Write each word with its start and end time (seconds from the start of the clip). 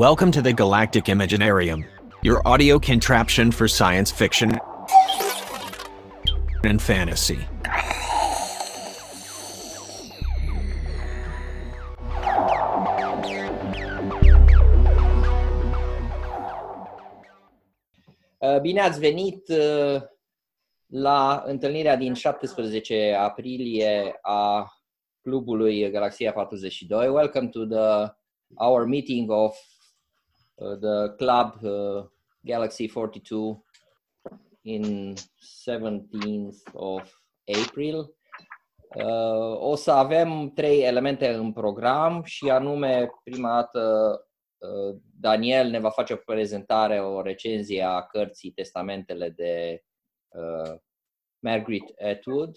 Welcome 0.00 0.30
to 0.32 0.40
the 0.40 0.54
Galactic 0.54 1.04
Imaginarium, 1.04 1.84
your 2.22 2.40
audio 2.48 2.78
contraption 2.78 3.50
for 3.50 3.68
science 3.68 4.10
fiction 4.10 4.58
and 6.64 6.80
fantasy. 6.80 7.46
Uh, 18.38 18.60
Bine 18.60 18.80
ați 18.80 18.98
venit 18.98 19.48
uh, 19.48 20.02
la 20.86 21.42
întâlnirea 21.46 21.96
din 21.96 22.14
17 22.14 23.16
aprilie 23.18 24.18
a 24.22 24.72
clubului 25.22 25.90
Galaxia 25.90 26.32
42. 26.32 27.08
Welcome 27.08 27.48
to 27.48 27.64
the 27.64 28.14
our 28.56 28.86
meeting 28.86 29.30
of 29.30 29.54
the 30.60 31.14
club 31.16 31.64
uh, 31.64 32.04
Galaxy 32.42 32.88
42 32.88 33.62
in 34.64 35.14
17th 35.66 36.62
of 36.72 37.12
April. 37.66 38.14
Uh, 38.94 39.56
o 39.58 39.74
să 39.74 39.90
avem 39.90 40.50
trei 40.54 40.82
elemente 40.82 41.28
în 41.28 41.52
program 41.52 42.22
și 42.22 42.50
anume, 42.50 43.10
prima 43.24 43.54
dată, 43.54 44.14
uh, 44.58 44.96
Daniel 45.20 45.68
ne 45.68 45.78
va 45.78 45.90
face 45.90 46.12
o 46.12 46.16
prezentare, 46.16 47.00
o 47.00 47.22
recenzie 47.22 47.82
a 47.82 48.02
cărții 48.02 48.50
Testamentele 48.50 49.30
de 49.30 49.82
uh, 50.28 50.74
Margaret 51.38 51.94
Atwood. 52.10 52.56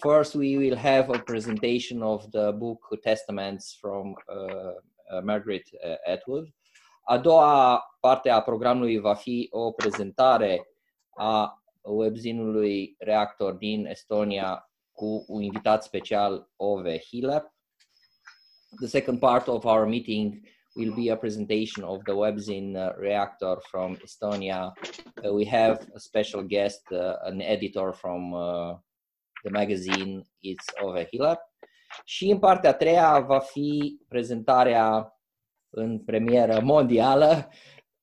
First, 0.00 0.34
we 0.34 0.56
will 0.56 0.76
have 0.76 1.08
a 1.14 1.18
presentation 1.18 2.02
of 2.02 2.28
the 2.30 2.50
book 2.50 3.00
Testaments 3.00 3.76
from 3.80 4.14
uh, 4.26 4.74
uh, 5.10 5.22
Margaret 5.22 5.68
uh, 5.84 6.12
Atwood. 6.12 6.48
A 7.08 7.18
doua 7.18 7.82
parte 8.00 8.30
a 8.30 8.40
programului 8.40 8.98
va 8.98 9.14
fi 9.14 9.48
o 9.50 9.72
prezentare 9.72 10.68
a 11.16 11.62
webzinului 11.82 12.94
Reactor 12.98 13.52
din 13.52 13.86
Estonia 13.86 14.70
cu 14.92 15.24
un 15.28 15.42
invitat 15.42 15.82
special, 15.82 16.50
Ove 16.56 16.98
Hiller. 16.98 17.54
The 18.80 18.86
second 18.86 19.18
part 19.18 19.46
of 19.46 19.64
our 19.64 19.86
meeting 19.86 20.40
will 20.74 20.94
be 20.94 21.10
a 21.12 21.16
presentation 21.16 21.84
of 21.84 22.02
the 22.02 22.12
webzine 22.12 22.84
uh, 22.84 22.92
Reactor 22.98 23.58
from 23.60 23.96
Estonia. 24.04 24.72
Uh, 25.22 25.32
we 25.32 25.46
have 25.46 25.86
a 25.94 25.98
special 25.98 26.42
guest, 26.42 26.82
uh, 26.90 27.14
an 27.22 27.40
editor 27.40 27.92
from 27.92 28.32
uh, 28.32 28.74
the 29.44 29.50
magazine, 29.50 30.24
it's 30.42 30.82
Ove 30.82 31.06
Hiller. 31.10 31.38
Și 32.04 32.30
în 32.30 32.38
partea 32.38 32.70
a 32.70 32.74
treia 32.74 33.20
va 33.20 33.38
fi 33.38 34.00
prezentarea 34.08 35.15
în 35.70 35.98
premieră 35.98 36.60
mondială 36.60 37.48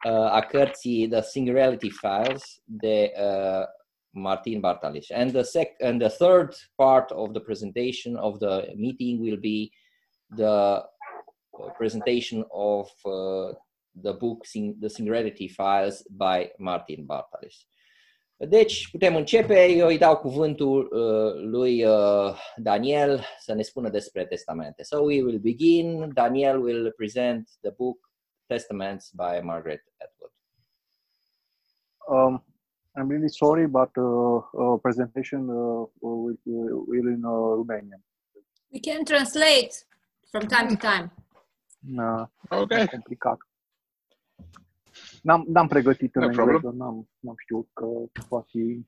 uh, 0.05 0.11
a 0.11 0.39
cărții 0.39 1.07
The 1.07 1.21
Singularity 1.21 1.89
Files 1.89 2.61
de 2.63 3.11
uh, 3.15 3.65
Martin 4.09 4.59
Bartalish. 4.59 5.11
And 5.13 5.31
the 5.31 5.41
sec 5.41 5.81
and 5.81 5.99
the 5.99 6.09
third 6.09 6.55
part 6.75 7.11
of 7.11 7.31
the 7.31 7.41
presentation 7.41 8.15
of 8.15 8.37
the 8.37 8.73
meeting 8.75 9.19
will 9.19 9.39
be 9.39 9.69
the 10.35 10.83
presentation 11.77 12.45
of 12.49 12.89
uh, 13.05 13.53
the 14.01 14.13
book 14.13 14.45
The 14.79 14.89
Singularity 14.89 15.47
Files 15.47 16.03
by 16.09 16.51
Martin 16.59 17.05
Bartalish. 17.05 17.65
Deci, 18.47 18.89
putem 18.91 19.15
începe. 19.15 19.65
Eu 19.65 19.87
îi 19.87 19.97
dau 19.97 20.17
cuvântul 20.17 20.89
uh, 20.91 21.43
lui 21.43 21.85
uh, 21.85 22.35
Daniel 22.55 23.23
să 23.39 23.53
ne 23.53 23.61
spună 23.61 23.89
despre 23.89 24.25
testamente. 24.25 24.83
So 24.83 24.99
we 24.99 25.23
will 25.23 25.39
begin. 25.39 26.13
Daniel 26.13 26.61
will 26.61 26.91
present 26.91 27.49
the 27.61 27.71
book 27.71 27.97
Testaments 28.45 29.11
by 29.15 29.39
Margaret 29.43 29.83
Atwood. 29.97 30.31
Um, 32.07 32.43
I'm 32.95 33.07
really 33.09 33.29
sorry, 33.29 33.67
but 33.67 33.89
uh, 33.97 34.41
uh, 34.53 34.77
presentation 34.81 35.49
uh, 35.49 35.85
will, 36.01 36.37
will 36.87 37.07
in 37.07 37.21
uh, 37.25 37.55
Romanian. 37.57 38.01
We 38.71 38.79
can 38.79 39.05
translate 39.05 39.73
from 40.31 40.47
time 40.47 40.67
to 40.69 40.75
time. 40.75 41.11
No, 41.81 42.29
Okay. 42.51 42.87
complicat. 42.87 43.37
N-am, 45.23 45.45
n-am 45.47 45.67
pregătit 45.67 46.15
în 46.15 46.21
No 46.21 46.27
engleză, 46.27 46.49
problem. 46.49 46.75
n-am, 46.77 47.09
n-am 47.19 47.35
știut 47.37 47.69
că 47.73 47.85
va 48.29 48.41
fi... 48.41 48.85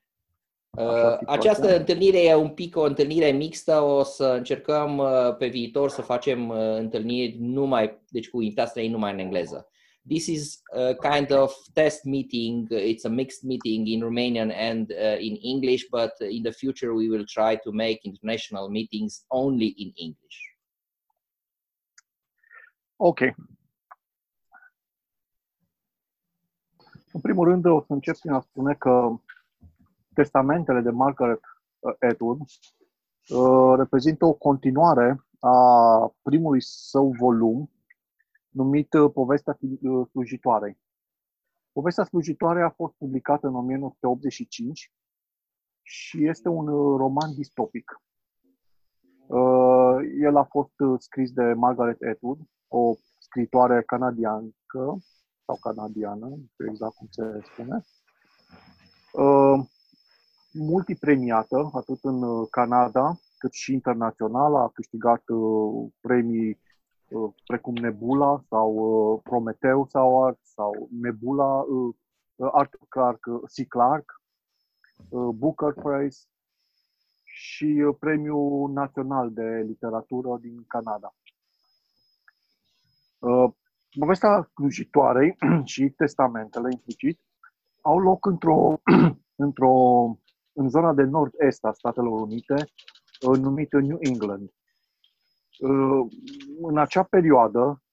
Uh, 0.77 0.83
Așa, 0.83 1.19
această 1.25 1.53
situația. 1.53 1.75
întâlnire 1.79 2.23
e 2.23 2.35
un 2.35 2.49
pic 2.49 2.75
o 2.77 2.81
întâlnire 2.83 3.31
mixtă. 3.31 3.81
O 3.81 4.03
să 4.03 4.25
încercăm 4.25 4.97
uh, 4.97 5.35
pe 5.37 5.47
viitor 5.47 5.89
să 5.89 6.01
facem 6.01 6.49
uh, 6.49 6.75
întâlniri 6.77 7.37
numai, 7.39 8.01
deci 8.09 8.29
cu 8.29 8.41
invitați 8.41 8.69
străini 8.69 8.91
numai 8.91 9.11
în 9.13 9.19
engleză. 9.19 9.69
This 10.07 10.27
is 10.27 10.61
a 10.73 11.09
kind 11.09 11.31
of 11.31 11.53
test 11.73 12.03
meeting. 12.03 12.67
It's 12.73 13.05
a 13.05 13.09
mixed 13.09 13.43
meeting 13.43 13.87
in 13.87 14.01
Romanian 14.01 14.51
and 14.51 14.91
uh, 14.91 15.17
in 15.19 15.37
English, 15.41 15.83
but 15.89 16.29
in 16.29 16.43
the 16.43 16.51
future 16.51 16.91
we 16.91 17.09
will 17.09 17.25
try 17.25 17.57
to 17.63 17.71
make 17.71 17.99
international 18.03 18.69
meetings 18.69 19.25
only 19.27 19.73
in 19.77 19.91
English. 19.95 20.37
Ok. 22.97 23.19
În 27.15 27.21
primul 27.21 27.45
rând, 27.47 27.65
o 27.65 27.81
să 27.81 27.93
încep 27.93 28.17
prin 28.17 28.31
a 28.31 28.39
spune 28.39 28.73
că 28.73 29.19
testamentele 30.13 30.81
de 30.81 30.89
Margaret 30.89 31.39
uh, 31.79 31.93
Atwood 32.09 32.39
uh, 32.39 33.77
reprezintă 33.77 34.25
o 34.25 34.33
continuare 34.33 35.25
a 35.39 36.15
primului 36.21 36.61
său 36.61 37.11
volum 37.19 37.71
numit 38.49 38.93
uh, 38.93 39.11
Povestea 39.13 39.57
uh, 39.59 40.07
slujitoarei. 40.09 40.77
Povestea 41.71 42.03
slujitoare 42.03 42.61
a 42.63 42.69
fost 42.69 42.93
publicată 42.93 43.47
în 43.47 43.55
1985 43.55 44.91
și 45.81 46.27
este 46.27 46.49
un 46.49 46.67
uh, 46.67 46.97
roman 46.97 47.33
distopic. 47.33 48.01
Uh, 49.27 49.97
El 50.21 50.35
a 50.37 50.43
fost 50.43 50.79
uh, 50.79 50.99
scris 50.99 51.31
de 51.31 51.53
Margaret 51.53 52.01
Atwood, 52.01 52.39
o 52.67 52.93
scritoare 53.19 53.83
canadiancă 53.83 54.97
sau 55.45 55.57
canadiană, 55.61 56.25
nu 56.25 56.45
știu 56.51 56.65
exact 56.69 56.95
cum 56.95 57.07
se 57.09 57.39
spune, 57.51 57.85
uh, 59.11 59.65
multipremiată, 60.51 61.69
atât 61.73 62.03
în 62.03 62.23
uh, 62.23 62.47
Canada, 62.51 63.19
cât 63.37 63.53
și 63.53 63.73
internațional, 63.73 64.55
a 64.55 64.69
câștigat 64.73 65.23
uh, 65.27 65.91
premii 66.01 66.59
uh, 67.09 67.33
precum 67.45 67.73
Nebula 67.73 68.43
sau 68.49 68.73
uh, 68.73 69.19
Prometheus 69.23 69.93
Award 69.93 70.37
sau 70.41 70.87
Nebula, 71.01 71.59
uh, 71.59 71.95
uh, 72.35 72.49
Arthur 72.51 72.85
Clarke, 72.89 73.29
uh, 73.29 73.41
C. 73.41 73.67
Clarke, 73.67 74.13
uh, 75.09 75.29
Booker 75.35 75.73
Prize 75.73 76.19
și 77.23 77.83
uh, 77.87 77.95
Premiul 77.99 78.71
Național 78.71 79.31
de 79.31 79.63
Literatură 79.67 80.37
din 80.41 80.63
Canada. 80.67 81.15
Uh, 83.95 84.01
Povestea 84.01 84.49
slujitoarei 84.53 85.37
și 85.63 85.89
testamentele 85.89 86.69
implicit 86.71 87.19
au 87.81 87.99
loc 87.99 88.25
într-o, 88.25 88.81
într-o, 89.45 89.73
în 90.53 90.69
zona 90.69 90.93
de 90.93 91.03
nord-est 91.03 91.63
a 91.63 91.71
Statelor 91.71 92.21
Unite, 92.21 92.53
uh, 93.27 93.37
numită 93.37 93.79
New 93.79 93.97
England. 93.99 94.53
Uh, 95.59 96.07
În 96.61 96.77
acea 96.77 97.03
perioadă, 97.03 97.83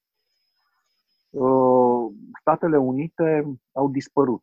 uh, 1.31 2.13
Statele 2.41 2.77
Unite 2.77 3.45
au 3.73 3.89
dispărut. 3.89 4.43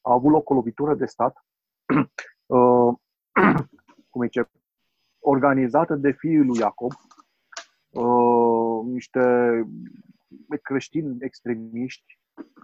A 0.00 0.12
avut 0.12 0.30
loc 0.30 0.50
o 0.50 0.54
lovitură 0.54 0.94
de 0.94 1.06
stat, 1.06 1.44
uh, 2.46 2.94
cum 4.10 4.22
zice, 4.22 4.50
organizată 5.18 5.94
de 5.94 6.10
fiul 6.10 6.46
lui 6.46 6.58
Iacob, 6.58 6.92
uh, 7.90 8.69
niște 8.82 9.20
creștini 10.62 11.16
extremiști. 11.20 12.18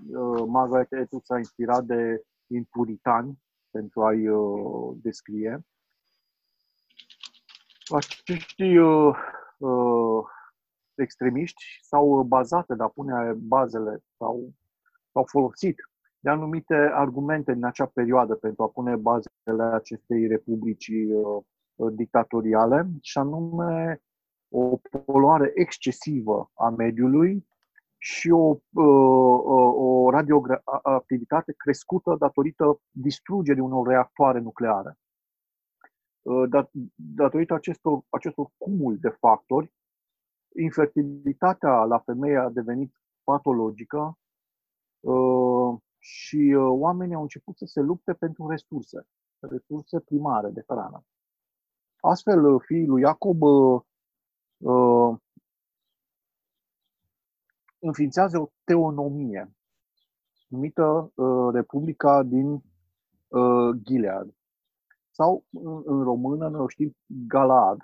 Uh, 0.08 0.44
Margaret 0.46 0.92
Atwood 0.92 1.24
s-a 1.24 1.38
inspirat 1.38 1.84
de 1.84 2.24
din 2.46 2.64
puritani 2.64 3.38
pentru 3.70 4.02
a-i 4.02 4.28
uh, 4.28 4.96
descrie. 5.02 5.64
Acești 7.86 8.76
uh, 8.76 9.16
uh, 9.58 10.24
extremiști 10.94 11.64
s-au 11.82 12.22
bazat 12.22 12.66
de 12.66 12.82
a 12.82 12.88
pune 12.88 13.32
bazele 13.36 14.02
sau 14.16 14.52
au 15.12 15.24
folosit 15.24 15.76
de 16.20 16.30
anumite 16.30 16.74
argumente 16.74 17.52
în 17.52 17.64
acea 17.64 17.86
perioadă 17.86 18.34
pentru 18.34 18.62
a 18.62 18.68
pune 18.68 18.96
bazele 18.96 19.62
acestei 19.72 20.26
republici 20.26 20.88
uh, 20.88 21.42
uh, 21.74 21.92
dictatoriale 21.92 22.86
și 23.00 23.18
anume 23.18 24.02
o 24.48 24.80
poluare 25.04 25.52
excesivă 25.54 26.50
a 26.54 26.68
mediului 26.68 27.46
și 27.98 28.30
o, 28.30 28.48
uh, 28.48 29.40
uh, 29.44 29.72
o 29.74 30.10
radioactivitate 30.10 31.52
crescută 31.56 32.16
datorită 32.18 32.80
distrugerii 32.90 33.62
unor 33.62 33.86
reactoare 33.86 34.38
nucleare. 34.38 34.98
Uh, 36.22 36.48
dat- 36.48 36.70
Datorită 36.94 37.54
acestor, 37.54 38.00
acestor 38.08 38.48
cumul 38.56 38.98
de 38.98 39.08
factori, 39.08 39.72
infertilitatea 40.56 41.84
la 41.84 41.98
femeie 41.98 42.36
a 42.36 42.48
devenit 42.48 42.94
patologică 43.24 44.18
uh, 45.00 45.78
și 45.98 46.54
uh, 46.56 46.66
oamenii 46.68 47.14
au 47.14 47.22
început 47.22 47.56
să 47.56 47.64
se 47.64 47.80
lupte 47.80 48.12
pentru 48.12 48.48
resurse, 48.48 49.06
resurse 49.38 50.00
primare 50.00 50.48
de 50.48 50.64
hrană. 50.66 51.04
Astfel, 52.00 52.44
uh, 52.44 52.62
fiii 52.66 52.86
lui 52.86 53.00
Iacob 53.00 53.40
uh, 54.58 54.72
uh, 54.74 55.16
înființează 57.78 58.38
o 58.38 58.50
teonomie 58.64 59.50
numită 60.48 61.12
uh, 61.14 61.52
Republica 61.52 62.22
din 62.22 62.52
uh, 63.28 63.70
Gilead 63.82 64.36
sau 65.10 65.44
în, 65.50 65.82
în 65.84 66.02
română 66.02 66.48
noi 66.48 66.60
o 66.60 66.68
știm 66.68 66.96
Galaad. 67.06 67.78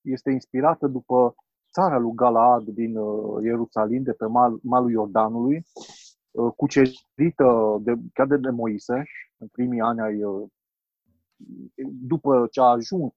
Este 0.00 0.30
inspirată 0.30 0.86
după 0.86 1.34
țara 1.72 1.98
lui 1.98 2.12
Galaad 2.14 2.62
din 2.62 2.96
uh, 2.96 3.42
Ierusalim, 3.42 4.02
de 4.02 4.12
pe 4.12 4.26
mal, 4.26 4.58
malul 4.62 4.90
Iordanului, 4.90 5.62
uh, 6.30 6.52
cucerită 6.56 7.78
de, 7.80 7.92
chiar 8.12 8.26
de, 8.26 8.36
de 8.36 8.50
Moise 8.50 9.02
în 9.36 9.48
primii 9.48 9.80
ani 9.80 10.00
ai, 10.00 10.24
uh, 10.24 10.48
după 12.06 12.46
ce 12.50 12.60
a 12.60 12.64
ajuns 12.64 13.12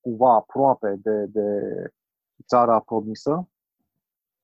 cumva 0.00 0.34
aproape 0.34 0.98
de, 1.02 1.24
de 1.26 1.46
țara 2.46 2.80
promisă. 2.80 3.48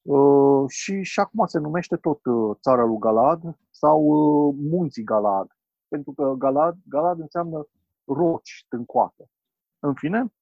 Uh, 0.02 0.64
și, 0.68 1.02
și 1.02 1.20
acum 1.20 1.46
se 1.46 1.58
numește 1.58 1.96
tot 1.96 2.24
uh, 2.24 2.56
țara 2.60 2.84
lui 2.84 2.98
Galad 2.98 3.58
sau 3.70 4.00
uh, 4.02 4.54
munții 4.58 5.04
Galad. 5.04 5.46
Pentru 5.88 6.12
că 6.12 6.34
Galad, 6.38 6.76
Galad 6.88 7.20
înseamnă 7.20 7.66
roci 8.04 8.66
tâncoate. 8.68 9.30
În 9.78 9.94
fine, 9.94 10.32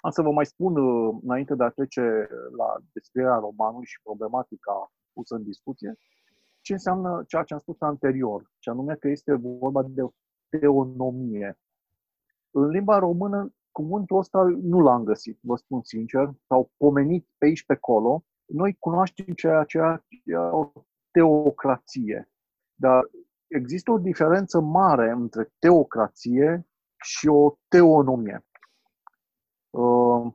am 0.00 0.10
să 0.10 0.22
vă 0.22 0.30
mai 0.30 0.46
spun, 0.46 0.74
înainte 1.22 1.54
de 1.54 1.64
a 1.64 1.68
trece 1.68 2.28
la 2.56 2.76
descrierea 2.92 3.36
romanului 3.36 3.86
și 3.86 4.00
problematica 4.02 4.92
pusă 5.12 5.34
în 5.34 5.42
discuție, 5.42 5.98
ce 6.60 6.72
înseamnă 6.72 7.24
ceea 7.26 7.42
ce 7.42 7.54
am 7.54 7.60
spus 7.60 7.80
anterior, 7.80 8.50
ce 8.58 8.70
anume 8.70 8.94
că 8.94 9.08
este 9.08 9.34
vorba 9.34 9.82
de 9.82 10.02
o 10.02 10.10
teonomie. 10.48 11.58
În 12.50 12.68
limba 12.68 12.98
română, 12.98 13.52
cuvântul 13.78 14.18
ăsta 14.18 14.42
nu 14.62 14.80
l-am 14.80 15.04
găsit, 15.04 15.38
vă 15.40 15.56
spun 15.56 15.82
sincer, 15.82 16.30
s-au 16.46 16.70
pomenit 16.76 17.28
pe 17.38 17.46
aici 17.46 17.64
pe 17.64 17.72
acolo. 17.72 18.24
Noi 18.46 18.76
cunoaștem 18.78 19.34
ceea 19.34 19.64
ce 19.64 19.78
e 20.24 20.36
o 20.36 20.72
teocrație, 21.10 22.30
dar 22.74 23.10
există 23.46 23.90
o 23.90 23.98
diferență 23.98 24.60
mare 24.60 25.10
între 25.10 25.52
teocrație 25.58 26.66
și 27.02 27.28
o 27.28 27.56
teonomie. 27.68 28.44
Uh, 29.70 30.32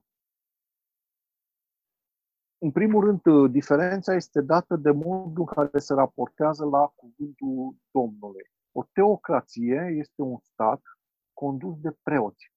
în 2.58 2.72
primul 2.72 3.04
rând, 3.06 3.52
diferența 3.52 4.14
este 4.14 4.42
dată 4.42 4.76
de 4.76 4.92
modul 4.92 5.34
în 5.36 5.46
care 5.46 5.80
se 5.80 5.94
raportează 5.94 6.66
la 6.66 6.94
cuvântul 6.96 7.76
Domnului. 7.92 8.52
O 8.72 8.84
teocrație 8.94 9.96
este 10.00 10.22
un 10.22 10.38
stat 10.38 10.82
condus 11.34 11.80
de 11.80 11.92
preoți, 12.04 12.53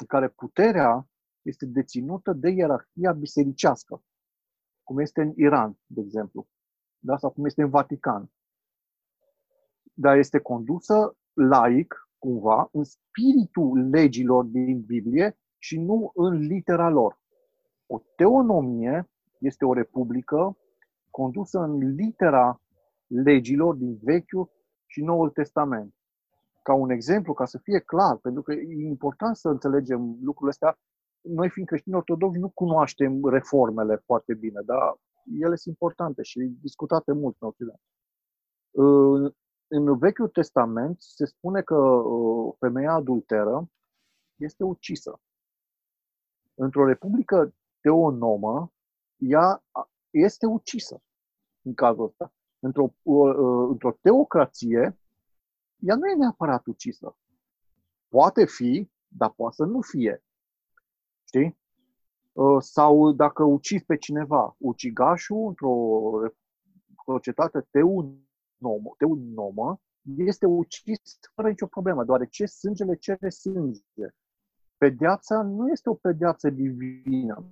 în 0.00 0.06
care 0.06 0.28
puterea 0.28 1.08
este 1.42 1.66
deținută 1.66 2.32
de 2.32 2.48
ierarhia 2.48 3.12
bisericească, 3.12 4.02
cum 4.82 4.98
este 4.98 5.20
în 5.20 5.32
Iran, 5.36 5.78
de 5.86 6.00
exemplu, 6.00 6.48
da? 6.98 7.16
sau 7.16 7.30
cum 7.30 7.44
este 7.44 7.62
în 7.62 7.70
Vatican 7.70 8.30
dar 10.00 10.16
este 10.16 10.38
condusă 10.38 11.16
laic, 11.32 12.08
cumva, 12.18 12.68
în 12.72 12.84
spiritul 12.84 13.88
legilor 13.90 14.44
din 14.44 14.80
Biblie 14.80 15.38
și 15.58 15.80
nu 15.80 16.10
în 16.14 16.36
litera 16.36 16.88
lor. 16.88 17.20
O 17.86 17.98
teonomie 18.16 19.10
este 19.38 19.64
o 19.64 19.72
republică 19.72 20.58
condusă 21.10 21.58
în 21.58 21.94
litera 21.94 22.60
legilor 23.06 23.74
din 23.74 23.98
Vechiul 24.02 24.50
și 24.86 25.02
Noul 25.02 25.30
Testament. 25.30 25.94
Ca 26.68 26.74
un 26.74 26.90
exemplu, 26.90 27.32
ca 27.32 27.44
să 27.44 27.58
fie 27.58 27.78
clar, 27.78 28.16
pentru 28.16 28.42
că 28.42 28.52
e 28.52 28.86
important 28.86 29.36
să 29.36 29.48
înțelegem 29.48 30.00
lucrurile 30.22 30.50
astea, 30.50 30.78
noi 31.20 31.50
fiind 31.50 31.68
creștini 31.68 31.96
ortodoxi 31.96 32.38
nu 32.38 32.48
cunoaștem 32.48 33.28
reformele 33.28 33.96
foarte 33.96 34.34
bine, 34.34 34.60
dar 34.64 34.96
ele 35.40 35.54
sunt 35.54 35.74
importante 35.74 36.22
și 36.22 36.56
discutate 36.60 37.12
mult 37.12 37.36
în 37.38 37.48
Occident 37.48 37.80
în 39.68 39.98
Vechiul 39.98 40.28
Testament 40.28 40.96
se 41.00 41.24
spune 41.24 41.62
că 41.62 41.74
uh, 41.74 42.54
femeia 42.58 42.92
adulteră 42.92 43.70
este 44.36 44.64
ucisă. 44.64 45.20
Într-o 46.54 46.86
republică 46.86 47.54
teonomă, 47.80 48.72
ea 49.16 49.62
este 50.10 50.46
ucisă 50.46 51.02
în 51.62 51.74
cazul 51.74 52.04
ăsta. 52.04 52.32
Într-o, 52.58 52.94
uh, 53.02 53.34
uh, 53.34 53.68
într-o 53.70 53.98
teocrație, 54.00 54.98
ea 55.78 55.96
nu 55.96 56.06
e 56.06 56.14
neapărat 56.14 56.66
ucisă. 56.66 57.16
Poate 58.08 58.44
fi, 58.44 58.90
dar 59.08 59.30
poate 59.30 59.54
să 59.54 59.64
nu 59.64 59.80
fie. 59.80 60.22
Știi? 61.26 61.58
Sau 62.58 63.12
dacă 63.12 63.44
ucizi 63.44 63.84
pe 63.84 63.96
cineva, 63.96 64.56
ucigașul 64.58 65.46
într-o 65.46 65.74
societate 67.04 67.66
teonomă, 67.70 68.22
nomă, 68.58 68.94
de 68.98 69.04
un 69.04 69.32
nomă 69.32 69.80
este 70.16 70.46
ucis 70.46 71.18
fără 71.34 71.48
nicio 71.48 71.66
problemă, 71.66 72.04
deoarece 72.04 72.46
sângele 72.46 72.94
cere 72.94 73.28
sânge. 73.28 74.08
Pedeapsa 74.76 75.42
nu 75.42 75.68
este 75.68 75.88
o 75.90 75.94
pedeapsă 75.94 76.50
divină, 76.50 77.44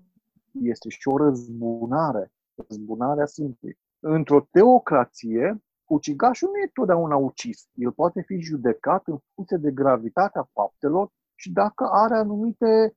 este 0.52 0.88
și 0.88 1.08
o 1.08 1.16
răzbunare, 1.16 2.32
răzbunarea 2.54 3.26
sângului. 3.26 3.78
Într-o 4.00 4.40
teocrație, 4.50 5.64
ucigașul 5.94 6.48
nu 6.52 6.58
e 6.58 6.70
totdeauna 6.72 7.16
ucis. 7.16 7.68
El 7.74 7.92
poate 7.92 8.22
fi 8.22 8.38
judecat 8.38 9.06
în 9.06 9.18
funcție 9.34 9.56
de 9.56 9.70
gravitatea 9.70 10.48
faptelor 10.52 11.10
și 11.34 11.52
dacă 11.52 11.88
are 11.90 12.14
anumite, 12.14 12.96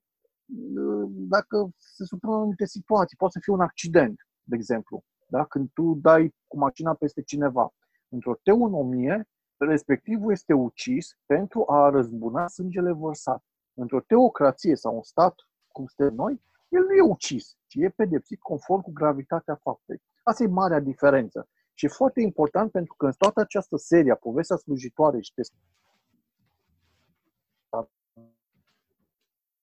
dacă 1.09 1.69
se 1.77 2.05
supune 2.05 2.35
anumite 2.35 2.65
situații. 2.65 3.17
Poate 3.17 3.33
să 3.33 3.39
fie 3.43 3.53
un 3.53 3.61
accident, 3.61 4.27
de 4.43 4.55
exemplu, 4.55 5.03
da? 5.27 5.45
când 5.45 5.69
tu 5.73 5.99
dai 6.01 6.35
cu 6.47 6.57
mașina 6.57 6.93
peste 6.93 7.21
cineva 7.21 7.73
într-o 8.09 8.35
teonomie, 8.43 9.29
respectivul 9.57 10.31
este 10.31 10.53
ucis 10.53 11.17
pentru 11.25 11.65
a 11.67 11.89
răzbuna 11.89 12.47
sângele 12.47 12.91
vărsat. 12.91 13.43
Într-o 13.73 13.99
teocrație 13.99 14.75
sau 14.75 14.95
un 14.95 15.03
stat, 15.03 15.35
cum 15.67 15.85
suntem 15.85 16.15
noi, 16.15 16.41
el 16.69 16.83
nu 16.83 16.93
e 16.93 17.01
ucis, 17.01 17.57
ci 17.67 17.75
e 17.75 17.89
pedepsit 17.89 18.39
conform 18.39 18.81
cu 18.81 18.91
gravitatea 18.91 19.55
faptei. 19.55 20.01
Asta 20.23 20.43
e 20.43 20.47
marea 20.47 20.79
diferență. 20.79 21.49
Și 21.79 21.85
e 21.85 21.89
foarte 21.89 22.21
important 22.21 22.71
pentru 22.71 22.93
că 22.97 23.05
în 23.05 23.11
toată 23.17 23.39
această 23.39 23.77
serie 23.77 24.11
a 24.11 24.15
povestea 24.15 24.55
slujitoare 24.55 25.21
și 25.21 25.33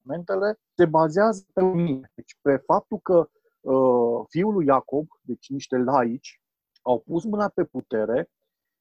testamentele 0.00 0.58
se 0.74 0.86
bazează 0.86 1.46
pe 1.52 1.62
mine. 1.62 2.12
Deci 2.14 2.38
pe 2.40 2.56
faptul 2.56 2.98
că 2.98 3.30
uh, 3.60 4.24
fiul 4.28 4.52
lui 4.52 4.66
Iacob, 4.66 5.06
deci 5.20 5.48
niște 5.48 5.76
laici, 5.76 6.40
au 6.82 7.00
pus 7.00 7.24
mâna 7.24 7.48
pe 7.48 7.64
putere 7.64 8.30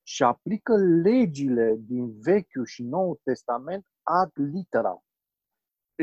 și 0.04 0.24
aplică 0.24 0.76
legile 1.04 1.76
din 1.78 2.20
Vechiul 2.20 2.66
și 2.66 2.84
Noul 2.84 3.20
Testament 3.24 3.86
ad 4.04 4.32
litera. 4.34 5.04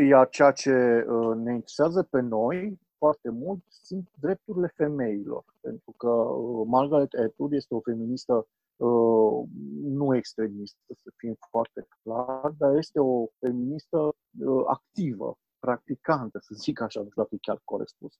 Iar 0.08 0.28
ceea 0.28 0.52
ce 0.52 1.04
uh, 1.08 1.36
ne 1.36 1.52
interesează 1.52 2.02
pe 2.02 2.20
noi 2.20 2.80
foarte 3.02 3.30
mult 3.30 3.64
sunt 3.68 4.08
drepturile 4.20 4.72
femeilor. 4.76 5.44
Pentru 5.60 5.92
că 5.96 6.08
uh, 6.08 6.66
Margaret 6.66 7.12
Atwood 7.12 7.52
este 7.52 7.74
o 7.74 7.80
feministă 7.80 8.46
uh, 8.76 9.44
nu 9.82 10.16
extremistă, 10.16 10.94
să 10.96 11.10
fim 11.16 11.36
foarte 11.50 11.86
clar, 12.02 12.50
dar 12.58 12.76
este 12.76 13.00
o 13.00 13.26
feministă 13.38 14.14
activă, 14.66 15.38
practicantă, 15.58 16.38
să 16.38 16.54
zic 16.54 16.80
așa, 16.80 17.00
nu 17.00 17.08
știu 17.08 17.22
dacă 17.22 17.34
e 17.34 17.38
chiar 17.40 17.60
corect 17.64 17.90
spus. 17.90 18.18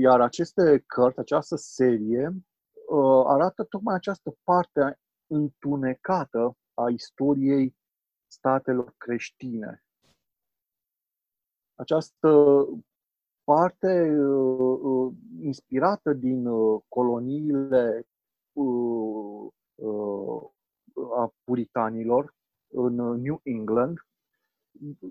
Iar 0.00 0.20
aceste 0.20 0.84
cărți, 0.86 1.18
această 1.18 1.56
serie, 1.56 2.42
Uh, 2.88 3.24
arată 3.26 3.64
tocmai 3.64 3.94
această 3.94 4.36
parte 4.42 4.98
întunecată 5.26 6.56
a 6.74 6.88
istoriei 6.88 7.76
statelor 8.26 8.94
creștine. 8.96 9.84
Această 11.74 12.64
parte 13.54 14.16
uh, 14.18 14.78
uh, 14.82 15.12
inspirată 15.40 16.12
din 16.12 16.46
uh, 16.46 16.82
coloniile 16.88 18.06
uh, 18.52 19.50
uh, 19.74 20.42
a 21.16 21.34
puritanilor 21.44 22.34
în 22.68 22.94
New 22.94 23.40
England, 23.42 23.98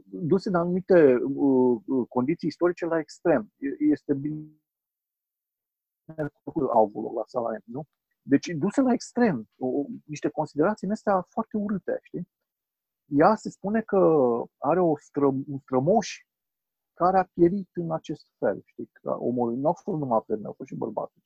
duse 0.04 0.50
în 0.50 0.56
anumite 0.56 1.18
condiții 2.10 2.48
istorice 2.48 2.86
la 2.86 3.00
extrem. 3.00 3.52
Este 3.80 4.14
bine 4.14 4.62
avul 6.74 7.14
la 7.16 7.24
Salaem, 7.26 7.62
nu? 7.66 7.84
Deci 8.22 8.48
duse 8.48 8.82
la 8.82 8.94
extrem, 8.94 9.50
o, 9.58 9.86
niște 10.06 10.30
considerații 10.30 10.88
în 10.88 10.94
astea 10.94 11.26
foarte 11.30 11.58
urâte, 11.58 12.00
știi? 12.02 12.28
Ea 13.06 13.36
se 13.36 13.50
spune 13.50 13.82
că 13.82 13.98
are 14.58 14.80
o 14.80 14.98
stră, 14.98 15.26
un 15.26 15.60
strămoș 15.62 16.27
care 16.98 17.18
a 17.18 17.30
pierit 17.34 17.70
în 17.74 17.92
acest 17.92 18.28
fel, 18.38 18.62
știi? 18.66 18.92
Omul 19.02 19.56
nu 19.56 19.68
a 19.68 19.74
fost 19.74 19.98
numai 19.98 20.24
femei, 20.26 20.46
au 20.46 20.54
fost 20.54 20.70
și 20.70 20.76
bărbatul. 20.76 21.22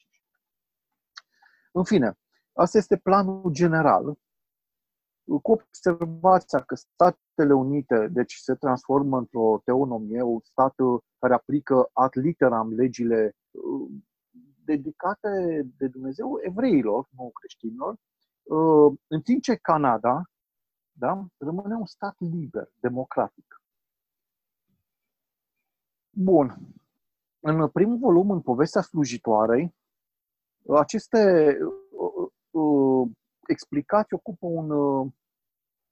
În 1.71 1.83
fine, 1.83 2.17
asta 2.53 2.77
este 2.77 2.97
planul 2.97 3.51
general, 3.51 4.17
cu 5.41 5.51
observația 5.51 6.59
că 6.59 6.75
Statele 6.75 7.53
Unite 7.53 8.07
deci 8.07 8.33
se 8.33 8.55
transformă 8.55 9.17
într-o 9.17 9.61
teonomie, 9.63 10.21
un 10.21 10.39
stat 10.43 10.75
care 11.19 11.33
aplică 11.33 11.89
ad 11.93 12.11
literam 12.13 12.73
legile 12.73 13.35
uh, 13.51 13.89
dedicate 14.63 15.29
de 15.77 15.87
Dumnezeu 15.87 16.39
evreilor, 16.41 17.07
nu 17.09 17.31
creștinilor, 17.33 17.95
uh, 18.43 18.97
în 19.07 19.21
timp 19.21 19.41
ce 19.41 19.55
Canada 19.55 20.23
da, 20.91 21.25
rămâne 21.37 21.75
un 21.75 21.85
stat 21.85 22.15
liber, 22.19 22.71
democratic. 22.79 23.60
Bun. 26.13 26.57
În 27.39 27.69
primul 27.69 27.97
volum, 27.97 28.31
în 28.31 28.41
povestea 28.41 28.81
slujitoarei, 28.81 29.75
aceste 30.69 31.57
uh, 31.91 32.31
uh, 32.61 33.09
explicații 33.47 34.15
ocupă 34.15 34.45
un, 34.45 34.69
uh, 34.69 35.11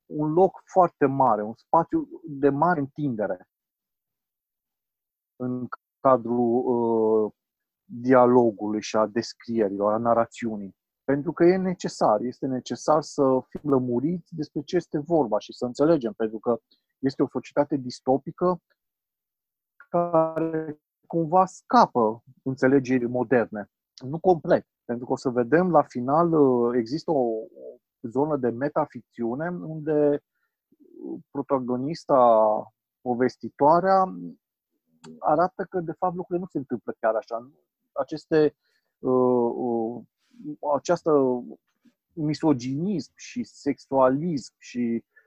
un 0.06 0.32
loc 0.32 0.62
foarte 0.66 1.06
mare, 1.06 1.44
un 1.44 1.54
spațiu 1.56 2.10
de 2.24 2.50
mare 2.50 2.80
întindere 2.80 3.48
în 5.36 5.68
cadrul 6.00 6.64
uh, 6.66 7.32
dialogului 7.84 8.82
și 8.82 8.96
a 8.96 9.06
descrierilor, 9.08 9.94
a 9.94 9.98
narațiunii. 9.98 10.76
Pentru 11.04 11.32
că 11.32 11.44
e 11.44 11.58
necesar, 11.58 12.22
este 12.22 12.48
necesar 12.48 13.02
să 13.02 13.24
fim 13.50 13.70
lămuriți 13.70 14.36
despre 14.36 14.62
ce 14.62 14.76
este 14.76 15.00
vorba 15.00 15.40
și 15.40 15.54
să 15.54 15.66
înțelegem, 15.66 16.14
pentru 16.14 16.40
că 16.40 16.62
este 17.00 17.24
o 17.24 17.28
societate 17.28 17.76
distopică 17.76 18.62
care 19.90 20.80
cumva 21.08 21.46
scapă 21.46 22.24
înțelegerii 22.44 23.08
moderne. 23.08 23.70
Nu 24.06 24.20
complet, 24.20 24.66
pentru 24.86 25.06
că 25.06 25.12
o 25.12 25.16
să 25.16 25.30
vedem 25.30 25.72
la 25.72 25.82
final 25.82 26.34
uh, 26.34 26.76
există 26.78 27.12
o, 27.12 27.30
zonă 28.02 28.38
de 28.38 28.50
metaficțiune 28.50 29.50
unde 29.50 30.24
protagonista, 31.32 32.44
povestitoarea, 33.02 34.04
arată 35.20 35.66
că 35.70 35.80
de 35.80 35.92
fapt 35.92 36.16
lucrurile 36.16 36.46
nu 36.46 36.50
se 36.52 36.58
întâmplă 36.58 36.96
chiar 37.00 37.16
așa. 37.16 37.52
Aceste, 37.92 38.56
uh, 39.00 39.52
uh, 39.56 40.04
această 40.76 41.12
misoginism 42.14 43.12
și 43.16 43.44
sexualism 43.44 44.54
și 44.58 45.04
uh, 45.04 45.19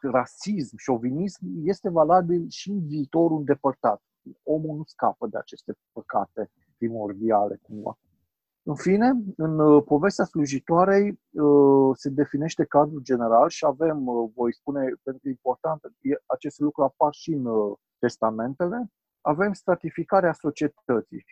rasism, 0.00 0.76
șovinism 0.76 1.46
este 1.62 1.88
valabil 1.88 2.46
și 2.48 2.70
în 2.70 2.86
viitorul 2.86 3.38
îndepărtat. 3.38 4.02
Omul 4.42 4.76
nu 4.76 4.82
scapă 4.84 5.26
de 5.26 5.38
aceste 5.38 5.74
păcate 5.92 6.50
primordiale 6.76 7.58
cumva. 7.62 7.98
În 8.68 8.74
fine, 8.74 9.12
în 9.36 9.58
uh, 9.58 9.82
povestea 9.84 10.24
slujitoarei 10.24 11.20
uh, 11.30 11.90
se 11.96 12.08
definește 12.08 12.64
cadrul 12.64 13.00
general 13.00 13.48
și 13.48 13.64
avem, 13.64 14.06
uh, 14.06 14.30
voi 14.34 14.54
spune, 14.54 14.80
pentru 15.02 15.22
că 15.22 15.28
e 15.28 15.30
important, 15.30 15.80
acest 16.26 16.58
lucru 16.58 16.82
apar 16.82 17.12
și 17.12 17.32
în 17.32 17.46
testamentele, 17.98 18.92
avem 19.20 19.52
stratificarea 19.52 20.32
societății. 20.32 21.24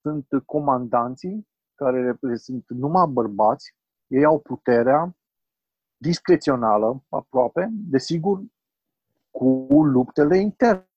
Sunt 0.00 0.26
comandanții, 0.44 1.48
care 1.74 2.18
sunt 2.34 2.64
numai 2.68 3.06
bărbați, 3.06 3.74
ei 4.06 4.24
au 4.24 4.40
puterea 4.40 5.16
discrețională, 6.04 7.04
aproape, 7.08 7.68
desigur, 7.72 8.42
cu 9.30 9.46
luptele 9.84 10.38
interne 10.38 10.88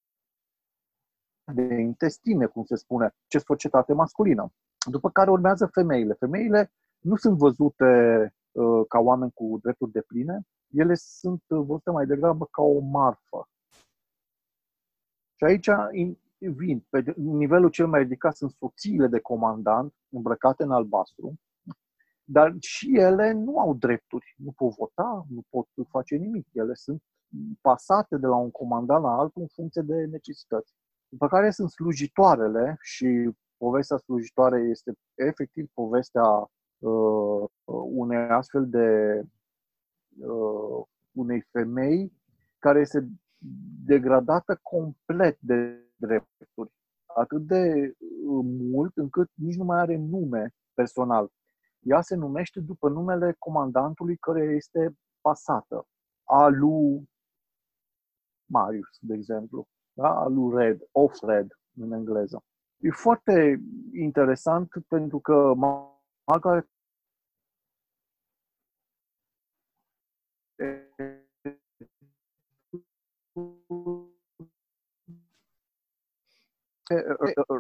de 1.54 1.74
intestine, 1.74 2.46
cum 2.46 2.64
se 2.64 2.76
spune, 2.76 3.16
ce 3.28 3.38
societate 3.38 3.94
masculină. 3.94 4.54
După 4.92 5.10
care 5.10 5.30
urmează 5.30 5.66
femeile. 5.66 6.14
Femeile 6.14 6.72
nu 7.00 7.16
sunt 7.16 7.38
văzute 7.38 7.86
uh, 8.52 8.86
ca 8.88 9.00
oameni 9.00 9.32
cu 9.34 9.60
drepturi 9.62 9.92
de 9.92 10.02
pline, 10.02 10.42
ele 10.68 10.94
sunt 10.96 11.44
văzute 11.48 11.92
mai 11.92 12.06
degrabă 12.06 12.46
ca 12.46 12.62
o 12.62 12.80
marfă. 12.80 13.50
Și 15.36 15.44
aici 15.44 15.70
vin, 16.38 16.86
pe 16.90 17.14
nivelul 17.16 17.70
cel 17.70 17.88
mai 17.88 18.02
ridicat 18.02 18.36
sunt 18.36 18.52
soțiile 18.52 19.08
de 19.08 19.20
comandant 19.20 19.94
îmbrăcate 20.10 20.64
în 20.64 20.72
albastru, 20.72 21.34
dar 22.30 22.56
și 22.60 22.98
ele 22.98 23.32
nu 23.32 23.60
au 23.60 23.74
drepturi, 23.74 24.36
nu 24.38 24.52
pot 24.52 24.76
vota, 24.76 25.26
nu 25.30 25.42
pot 25.50 25.68
face 25.90 26.16
nimic. 26.16 26.48
Ele 26.52 26.74
sunt 26.74 27.02
pasate 27.62 28.18
de 28.18 28.26
la 28.28 28.36
un 28.36 28.52
comandant 28.52 29.04
la 29.04 29.12
altul 29.12 29.42
în 29.42 29.48
funcție 29.48 29.82
de 29.82 30.06
necesități. 30.06 30.74
După 31.10 31.28
care 31.28 31.50
sunt 31.50 31.70
slujitoarele 31.70 32.78
și 32.82 33.32
povestea 33.58 33.98
slujitoare 33.98 34.60
este 34.60 34.94
efectiv 35.16 35.70
povestea 35.74 36.50
uh, 36.80 37.50
unei 37.92 38.18
astfel 38.18 38.70
de 38.70 39.22
uh, 40.20 40.86
unei 41.12 41.42
femei 41.52 42.14
care 42.60 42.80
este 42.80 43.10
degradată 43.86 44.60
complet 44.62 45.38
de 45.40 45.88
drepturi. 45.96 46.72
Atât 47.06 47.48
de 47.48 47.96
uh, 48.00 48.46
mult 48.72 48.98
încât 48.98 49.30
nici 49.34 49.56
nu 49.56 49.64
mai 49.64 49.80
are 49.80 49.98
nume 49.98 50.54
personal. 50.74 51.32
Ea 51.88 52.01
se 52.01 52.15
numește 52.15 52.60
după 52.60 52.89
numele 52.89 53.36
comandantului 53.39 54.17
care 54.17 54.41
este 54.41 54.98
pasată. 55.22 55.88
Alu 56.24 57.03
Marius, 58.46 58.98
de 59.00 59.13
exemplu. 59.13 59.67
Da? 59.94 60.10
Alu 60.10 60.58
Red, 60.58 60.82
Off 60.91 61.22
Red 61.22 61.48
în 61.79 61.91
engleză. 61.91 62.44
E 62.77 62.89
foarte 62.89 63.60
interesant 63.94 64.70
pentru 64.88 65.20
că 65.20 65.53
Margaret 66.25 66.70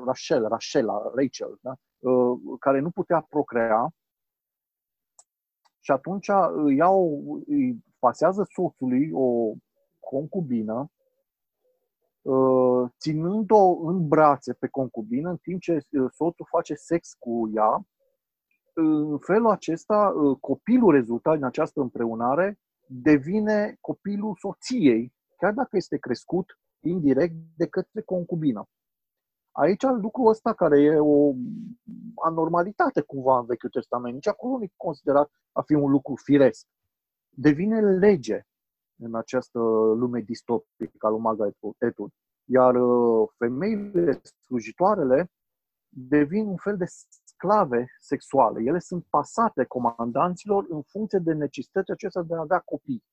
Rachel, 0.05 0.47
Rachel, 0.47 0.87
Rachel, 1.15 1.57
da? 1.61 1.75
care 2.59 2.79
nu 2.79 2.91
putea 2.91 3.21
procrea 3.21 3.93
și 5.87 5.93
atunci 5.93 6.27
iau, 6.75 7.21
îi 7.47 7.83
pasează 7.99 8.47
soțului 8.49 9.09
o 9.13 9.53
concubină 9.99 10.91
Uh, 12.27 12.89
ținând-o 12.99 13.87
în 13.87 14.07
brațe 14.07 14.53
pe 14.53 14.67
concubină, 14.67 15.29
în 15.29 15.37
timp 15.37 15.61
ce 15.61 15.73
uh, 15.73 16.05
soțul 16.13 16.45
face 16.49 16.73
sex 16.73 17.13
cu 17.19 17.51
ea, 17.53 17.85
în 18.73 19.17
felul 19.17 19.49
acesta, 19.49 20.13
uh, 20.15 20.37
copilul 20.39 20.91
rezultat 20.91 21.35
din 21.35 21.43
această 21.43 21.81
împreunare 21.81 22.59
devine 22.87 23.77
copilul 23.81 24.35
soției, 24.39 25.13
chiar 25.37 25.53
dacă 25.53 25.69
este 25.77 25.97
crescut 25.97 26.59
indirect 26.79 27.35
de 27.55 27.67
către 27.67 28.01
concubină. 28.01 28.67
Aici 29.59 29.81
lucrul 29.81 30.27
ăsta, 30.27 30.53
care 30.53 30.81
e 30.81 30.99
o 30.99 31.33
anormalitate 32.23 33.01
cumva 33.01 33.39
în 33.39 33.45
Vechiul 33.45 33.69
Testament, 33.69 34.13
nici 34.13 34.27
acolo 34.27 34.57
nu 34.57 34.63
e 34.63 34.71
considerat 34.75 35.31
a 35.51 35.61
fi 35.61 35.73
un 35.73 35.91
lucru 35.91 36.15
firesc. 36.15 36.67
Devine 37.29 37.81
lege 37.81 38.41
în 38.95 39.15
această 39.15 39.59
lume 39.95 40.21
distopică 40.21 41.07
a 41.07 41.09
lui 41.09 41.19
Margaret 41.19 41.57
Atwood. 41.87 42.11
Iar 42.45 42.75
uh, 42.75 43.29
femeile 43.37 44.21
slujitoarele 44.45 45.31
devin 45.89 46.47
un 46.47 46.57
fel 46.57 46.77
de 46.77 46.85
sclave 47.25 47.87
sexuale. 47.99 48.61
Ele 48.63 48.79
sunt 48.79 49.05
pasate 49.09 49.63
comandanților 49.63 50.65
în 50.69 50.81
funcție 50.81 51.19
de 51.19 51.33
necesitatea 51.33 51.93
acestea 51.93 52.21
de 52.21 52.35
a 52.35 52.39
avea 52.39 52.59
copii. 52.59 53.03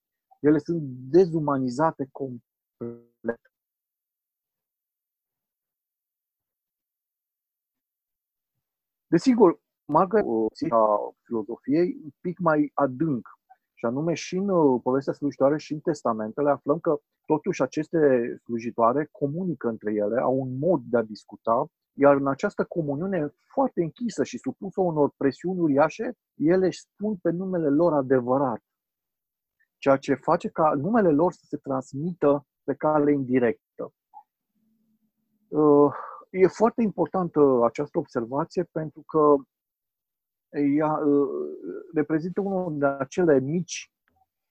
Ele 0.40 0.58
sunt 0.58 0.82
dezumanizate 0.86 2.08
complet. 2.12 3.53
Desigur, 9.14 9.60
Margaret, 9.84 10.26
a 10.70 11.14
filozofiei, 11.22 12.00
un 12.02 12.10
pic 12.20 12.38
mai 12.38 12.70
adânc 12.74 13.28
și 13.74 13.84
anume 13.84 14.14
și 14.14 14.36
în 14.36 14.48
uh, 14.48 14.80
povestea 14.82 15.12
slujitoare 15.12 15.58
și 15.58 15.72
în 15.72 15.78
testamentele 15.78 16.50
aflăm 16.50 16.78
că 16.78 16.98
totuși 17.26 17.62
aceste 17.62 17.98
slujitoare 18.44 19.08
comunică 19.10 19.68
între 19.68 19.92
ele, 19.92 20.20
au 20.20 20.34
un 20.40 20.58
mod 20.58 20.82
de 20.84 20.96
a 20.96 21.02
discuta, 21.02 21.66
iar 21.92 22.16
în 22.16 22.28
această 22.28 22.64
comuniune 22.64 23.34
foarte 23.52 23.82
închisă 23.82 24.24
și 24.24 24.38
supusă 24.38 24.80
unor 24.80 25.10
presiuni 25.16 25.60
uriașe, 25.60 26.12
ele 26.34 26.66
își 26.66 26.80
spun 26.80 27.16
pe 27.16 27.30
numele 27.30 27.68
lor 27.68 27.92
adevărat, 27.92 28.62
ceea 29.78 29.96
ce 29.96 30.14
face 30.14 30.48
ca 30.48 30.72
numele 30.76 31.10
lor 31.10 31.32
să 31.32 31.44
se 31.44 31.56
transmită 31.56 32.46
pe 32.64 32.74
cale 32.74 33.12
indirectă. 33.12 33.92
Uh, 35.48 35.94
e 36.34 36.46
foarte 36.46 36.82
importantă 36.82 37.60
această 37.64 37.98
observație 37.98 38.62
pentru 38.72 39.02
că 39.06 39.34
ea 40.76 40.92
uh, 40.92 41.28
reprezintă 41.94 42.40
unul 42.40 42.78
de 42.78 42.86
acele 42.86 43.40
mici 43.40 43.92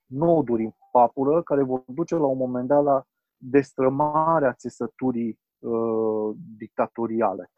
noduri 0.06 0.64
în 0.64 0.72
papură 0.92 1.44
care 1.44 1.64
vor 1.64 1.84
duce 1.88 2.16
la 2.16 2.26
un 2.26 2.38
moment 2.38 2.68
dat 2.68 2.84
la 2.84 3.04
destrămarea 3.38 4.54
țesăturii 4.54 5.40
uh, 5.60 6.36
dictatoriale. 6.58 7.52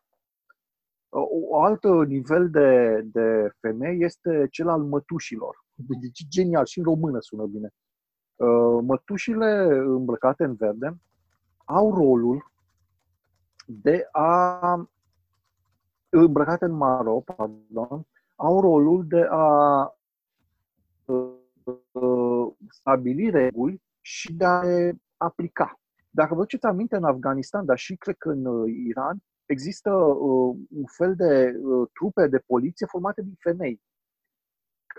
O 1.50 1.62
altă 1.62 2.04
nivel 2.04 2.50
de, 2.50 3.02
de 3.02 3.50
femei 3.60 4.04
este 4.04 4.48
cel 4.52 4.68
al 4.70 4.84
mătușilor. 4.84 5.66
Deci 5.74 6.26
genial, 6.30 6.66
și 6.66 6.78
în 6.78 6.84
română 6.84 7.18
sună 7.20 7.46
bine. 7.46 7.70
Mătușile 8.82 9.68
îmbrăcate 9.86 10.44
în 10.44 10.56
verde 10.56 10.98
au 11.66 11.96
rolul 11.96 12.52
de 13.66 14.08
a 14.12 14.90
îmbrăcate 16.10 16.66
în 16.66 16.72
maro, 16.72 17.20
pardon, 17.20 18.08
au 18.36 18.62
rolul 18.62 19.08
de 19.08 19.28
a 19.30 19.90
uh, 21.06 22.54
stabili 22.70 23.30
reguli 23.30 23.82
și 24.02 24.34
de 24.34 24.46
a 24.46 24.62
le 24.62 25.02
aplica. 25.18 25.80
Dacă 26.10 26.34
vă 26.34 26.40
duceți 26.40 26.66
aminte, 26.66 26.96
în 26.96 27.04
Afganistan, 27.04 27.66
dar 27.66 27.78
și 27.78 27.96
cred 27.96 28.16
că 28.18 28.30
în 28.30 28.46
uh, 28.46 28.74
Iran, 28.88 29.18
există 29.46 29.94
uh, 29.94 30.58
un 30.70 30.86
fel 30.86 31.16
de 31.16 31.60
uh, 31.62 31.88
trupe 31.94 32.28
de 32.28 32.44
poliție 32.46 32.86
formate 32.86 33.22
din 33.22 33.36
femei, 33.40 33.82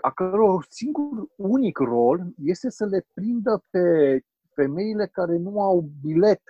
a 0.01 0.11
căror 0.11 0.65
singur, 0.69 1.27
unic 1.35 1.77
rol 1.77 2.27
este 2.43 2.69
să 2.69 2.85
le 2.85 3.05
prindă 3.13 3.63
pe 3.69 4.19
femeile 4.53 5.07
care 5.07 5.37
nu 5.37 5.61
au 5.61 5.89
bilet 6.01 6.41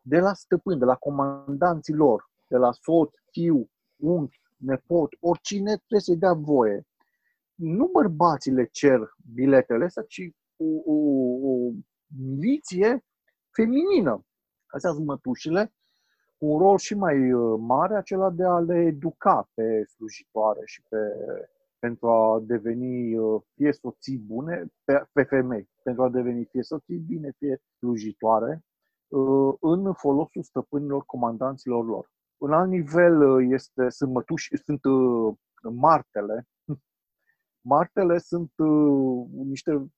de 0.00 0.18
la 0.18 0.34
stăpân, 0.34 0.78
de 0.78 0.84
la 0.84 0.94
comandanții 0.94 1.94
lor, 1.94 2.30
de 2.48 2.56
la 2.56 2.72
soț, 2.72 3.10
fiu, 3.30 3.70
unchi, 3.96 4.40
nepot, 4.56 5.16
oricine 5.20 5.76
trebuie 5.76 6.00
să-i 6.00 6.16
dea 6.16 6.32
voie. 6.32 6.86
Nu 7.54 7.88
bărbații 7.92 8.52
le 8.52 8.64
cer 8.64 9.14
biletele 9.34 9.84
astea, 9.84 10.02
ci 10.02 10.30
o, 10.56 10.92
o, 10.92 10.96
o 11.50 11.70
miliție 12.18 13.04
feminină. 13.50 14.24
Astea 14.66 14.92
sunt 14.92 15.06
mătușile, 15.06 15.72
cu 16.38 16.46
un 16.46 16.58
rol 16.58 16.78
și 16.78 16.94
mai 16.94 17.32
uh, 17.32 17.58
mare, 17.60 17.96
acela 17.96 18.30
de 18.30 18.44
a 18.44 18.58
le 18.58 18.78
educa 18.78 19.50
pe 19.54 19.84
slujitoare 19.84 20.60
și 20.64 20.82
pe, 20.88 20.96
pentru 21.78 22.08
a 22.08 22.40
deveni 22.40 23.16
uh, 23.16 23.42
fie 23.54 23.72
soții 23.72 24.18
bune, 24.18 24.72
pe, 24.84 25.06
pe 25.12 25.22
femei, 25.22 25.68
pentru 25.82 26.02
a 26.02 26.08
deveni 26.08 26.44
fie 26.44 26.62
soții 26.62 26.98
bine, 26.98 27.34
fie 27.38 27.62
slujitoare, 27.78 28.52
uh, 28.52 28.77
în 29.60 29.92
folosul 29.94 30.42
stăpânilor, 30.42 31.04
comandanților 31.04 31.84
lor. 31.84 32.10
Un 32.36 32.52
alt 32.52 32.68
nivel 32.68 33.46
este, 33.50 33.88
sunt 33.88 34.12
mătuși, 34.12 34.56
sunt 34.56 34.80
martele. 35.72 36.46
Martele 37.74 38.18
sunt 38.18 38.52
niște 39.30 39.90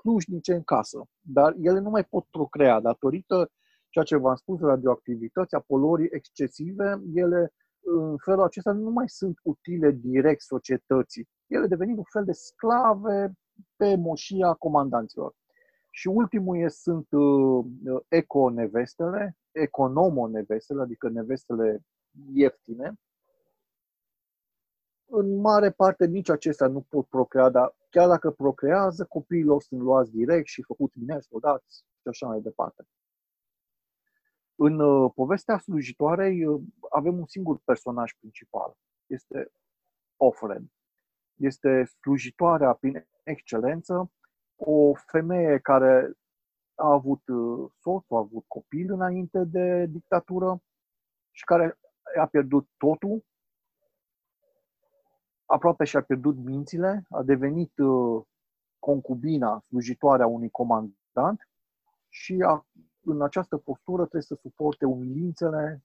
slujnice 0.00 0.54
în 0.54 0.62
casă, 0.62 1.04
dar 1.20 1.54
ele 1.60 1.78
nu 1.78 1.90
mai 1.90 2.04
pot 2.04 2.24
procrea 2.30 2.80
datorită 2.80 3.50
ceea 3.88 4.04
ce 4.04 4.16
v-am 4.16 4.34
spus, 4.34 4.60
radioactivități, 4.60 5.54
apolorii 5.54 6.08
excesive, 6.10 7.02
ele 7.14 7.52
în 7.80 8.16
felul 8.16 8.42
acesta 8.42 8.72
nu 8.72 8.90
mai 8.90 9.08
sunt 9.08 9.38
utile 9.42 9.90
direct 9.90 10.40
societății. 10.40 11.28
Ele 11.46 11.66
devenind 11.66 11.98
un 11.98 12.04
fel 12.12 12.24
de 12.24 12.32
sclave 12.32 13.32
pe 13.76 13.96
moșia 13.96 14.52
comandanților. 14.54 15.34
Și 15.96 16.08
ultimul 16.08 16.56
e, 16.56 16.68
sunt 16.68 17.06
uh, 17.10 17.64
eco-nevestele, 18.08 19.36
economo-nevestele, 19.50 20.82
adică 20.82 21.08
nevestele 21.08 21.80
ieftine. 22.32 22.94
În 25.04 25.36
mare 25.36 25.70
parte 25.70 26.06
nici 26.06 26.28
acestea 26.28 26.66
nu 26.66 26.80
pot 26.80 27.06
procrea, 27.06 27.48
dar 27.48 27.76
chiar 27.90 28.08
dacă 28.08 28.30
procrează, 28.30 29.04
copiilor 29.04 29.62
sunt 29.62 29.80
luați 29.80 30.10
direct 30.10 30.46
și 30.46 30.62
făcuți 30.62 30.98
mineri, 30.98 31.24
soldați 31.24 31.84
și 32.00 32.08
așa 32.08 32.26
mai 32.26 32.40
departe. 32.40 32.86
În 34.54 34.80
uh, 34.80 35.12
povestea 35.14 35.58
slujitoarei 35.58 36.44
uh, 36.44 36.62
avem 36.90 37.18
un 37.18 37.26
singur 37.26 37.60
personaj 37.64 38.12
principal. 38.18 38.76
Este 39.06 39.52
Ofred. 40.16 40.62
Este 41.34 41.84
slujitoarea 41.84 42.72
prin 42.72 43.06
excelență, 43.22 44.10
o 44.56 44.94
femeie 44.94 45.58
care 45.58 46.12
a 46.74 46.92
avut 46.92 47.28
uh, 47.28 47.70
soț, 47.80 48.10
a 48.10 48.16
avut 48.16 48.44
copil 48.46 48.92
înainte 48.92 49.44
de 49.44 49.86
dictatură 49.86 50.62
și 51.30 51.44
care 51.44 51.78
a 52.20 52.26
pierdut 52.26 52.68
totul, 52.76 53.24
aproape 55.44 55.84
și-a 55.84 56.02
pierdut 56.02 56.36
mințile, 56.36 57.06
a 57.10 57.22
devenit 57.22 57.72
concubina, 58.78 59.60
slujitoarea 59.60 60.26
unui 60.26 60.50
comandant 60.50 61.48
și 62.08 62.44
a 62.46 62.66
în 63.06 63.22
această 63.22 63.56
postură 63.56 64.00
trebuie 64.02 64.22
să 64.22 64.38
suporte 64.40 64.84
umilințele 64.84 65.84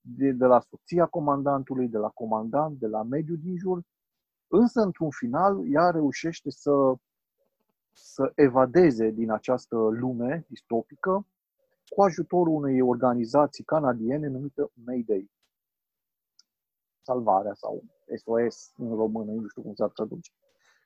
de, 0.00 0.30
de 0.30 0.44
la 0.44 0.60
soția 0.60 1.06
comandantului, 1.06 1.88
de 1.88 1.98
la 1.98 2.08
comandant, 2.08 2.78
de 2.78 2.86
la 2.86 3.02
mediul 3.02 3.38
din 3.38 3.56
jur, 3.56 3.82
însă, 4.46 4.80
într-un 4.80 5.10
final, 5.10 5.72
ea 5.72 5.90
reușește 5.90 6.50
să, 6.50 6.70
să 7.94 8.32
evadeze 8.34 9.10
din 9.10 9.30
această 9.30 9.76
lume 9.76 10.44
distopică 10.48 11.26
cu 11.88 12.02
ajutorul 12.02 12.54
unei 12.54 12.80
organizații 12.80 13.64
canadiene 13.64 14.26
numită 14.26 14.70
Mayday. 14.84 15.30
Salvarea 17.02 17.54
sau 17.54 17.82
SOS 18.16 18.72
în 18.76 18.94
română, 18.94 19.32
nu 19.32 19.48
știu 19.48 19.62
cum 19.62 19.74
s-ar 19.74 19.90
traduce. 19.90 20.32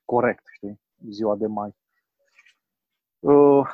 Corect, 0.05 0.43
știi? 0.51 0.81
Ziua 1.09 1.35
de 1.35 1.47
mai. 1.47 1.75
Uh, 3.19 3.67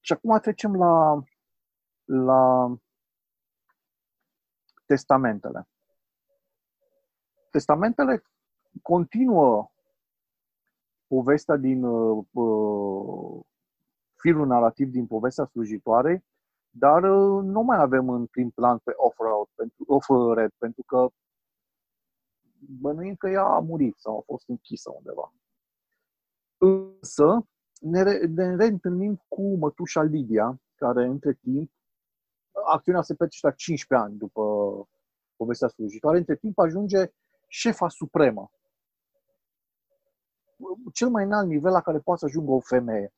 și 0.00 0.12
acum 0.12 0.38
trecem 0.38 0.76
la, 0.76 1.22
la 2.04 2.74
testamentele. 4.86 5.68
Testamentele 7.50 8.22
continuă 8.82 9.70
povestea 11.14 11.56
din 11.56 11.84
uh, 11.84 12.24
uh, 12.30 13.40
firul 14.14 14.46
narrativ 14.46 14.88
din 14.88 15.06
povestea 15.06 15.44
slujitoarei, 15.44 16.24
dar 16.70 17.02
uh, 17.02 17.42
nu 17.44 17.60
mai 17.60 17.78
avem 17.80 18.08
în 18.08 18.26
prim 18.26 18.50
plan 18.50 18.78
pe 18.78 18.92
off-road, 18.96 19.48
pentru, 19.54 19.84
off-red, 19.86 20.50
pentru 20.58 20.82
că 20.82 21.08
bănuim 22.80 23.14
că 23.14 23.28
ea 23.28 23.44
a 23.44 23.58
murit 23.58 23.96
sau 23.96 24.18
a 24.18 24.22
fost 24.26 24.48
închisă 24.48 24.90
undeva. 24.96 25.32
Însă, 26.58 27.46
ne, 27.80 28.02
re, 28.02 28.26
ne 28.26 28.54
reîntâlnim 28.54 29.22
cu 29.28 29.56
mătușa 29.56 30.02
Lidia, 30.02 30.60
care 30.74 31.04
între 31.04 31.32
timp, 31.32 31.70
acțiunea 32.66 33.02
se 33.02 33.14
petrece 33.14 33.46
la 33.46 33.52
15 33.52 34.08
ani 34.08 34.18
după 34.18 34.42
povestea 35.36 35.68
slujitoare, 35.68 36.18
între 36.18 36.36
timp 36.36 36.58
ajunge 36.58 37.12
șefa 37.48 37.88
supremă. 37.88 38.50
Cel 40.92 41.08
mai 41.08 41.24
înalt 41.24 41.48
nivel 41.48 41.72
la 41.72 41.80
care 41.80 41.98
poate 41.98 42.20
să 42.20 42.26
ajungă 42.26 42.50
o 42.50 42.60
femeie. 42.60 43.12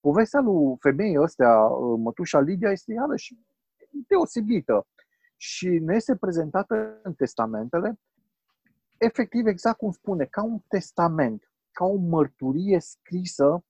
Povestea 0.00 0.40
lui 0.40 0.76
femeii 0.80 1.20
ăstea, 1.20 1.66
mătușa 1.98 2.40
Lidia, 2.40 2.70
este 2.70 2.92
iarăși 2.92 3.38
deosebită 4.06 4.86
și 5.36 5.68
ne 5.68 5.94
este 5.94 6.16
prezentată 6.16 7.00
în 7.02 7.14
testamentele 7.14 7.98
efectiv 8.98 9.46
exact 9.46 9.76
cum 9.76 9.90
spune, 9.90 10.24
ca 10.24 10.42
un 10.42 10.58
testament, 10.68 11.52
ca 11.70 11.84
o 11.84 11.96
mărturie 11.96 12.80
scrisă 12.80 13.64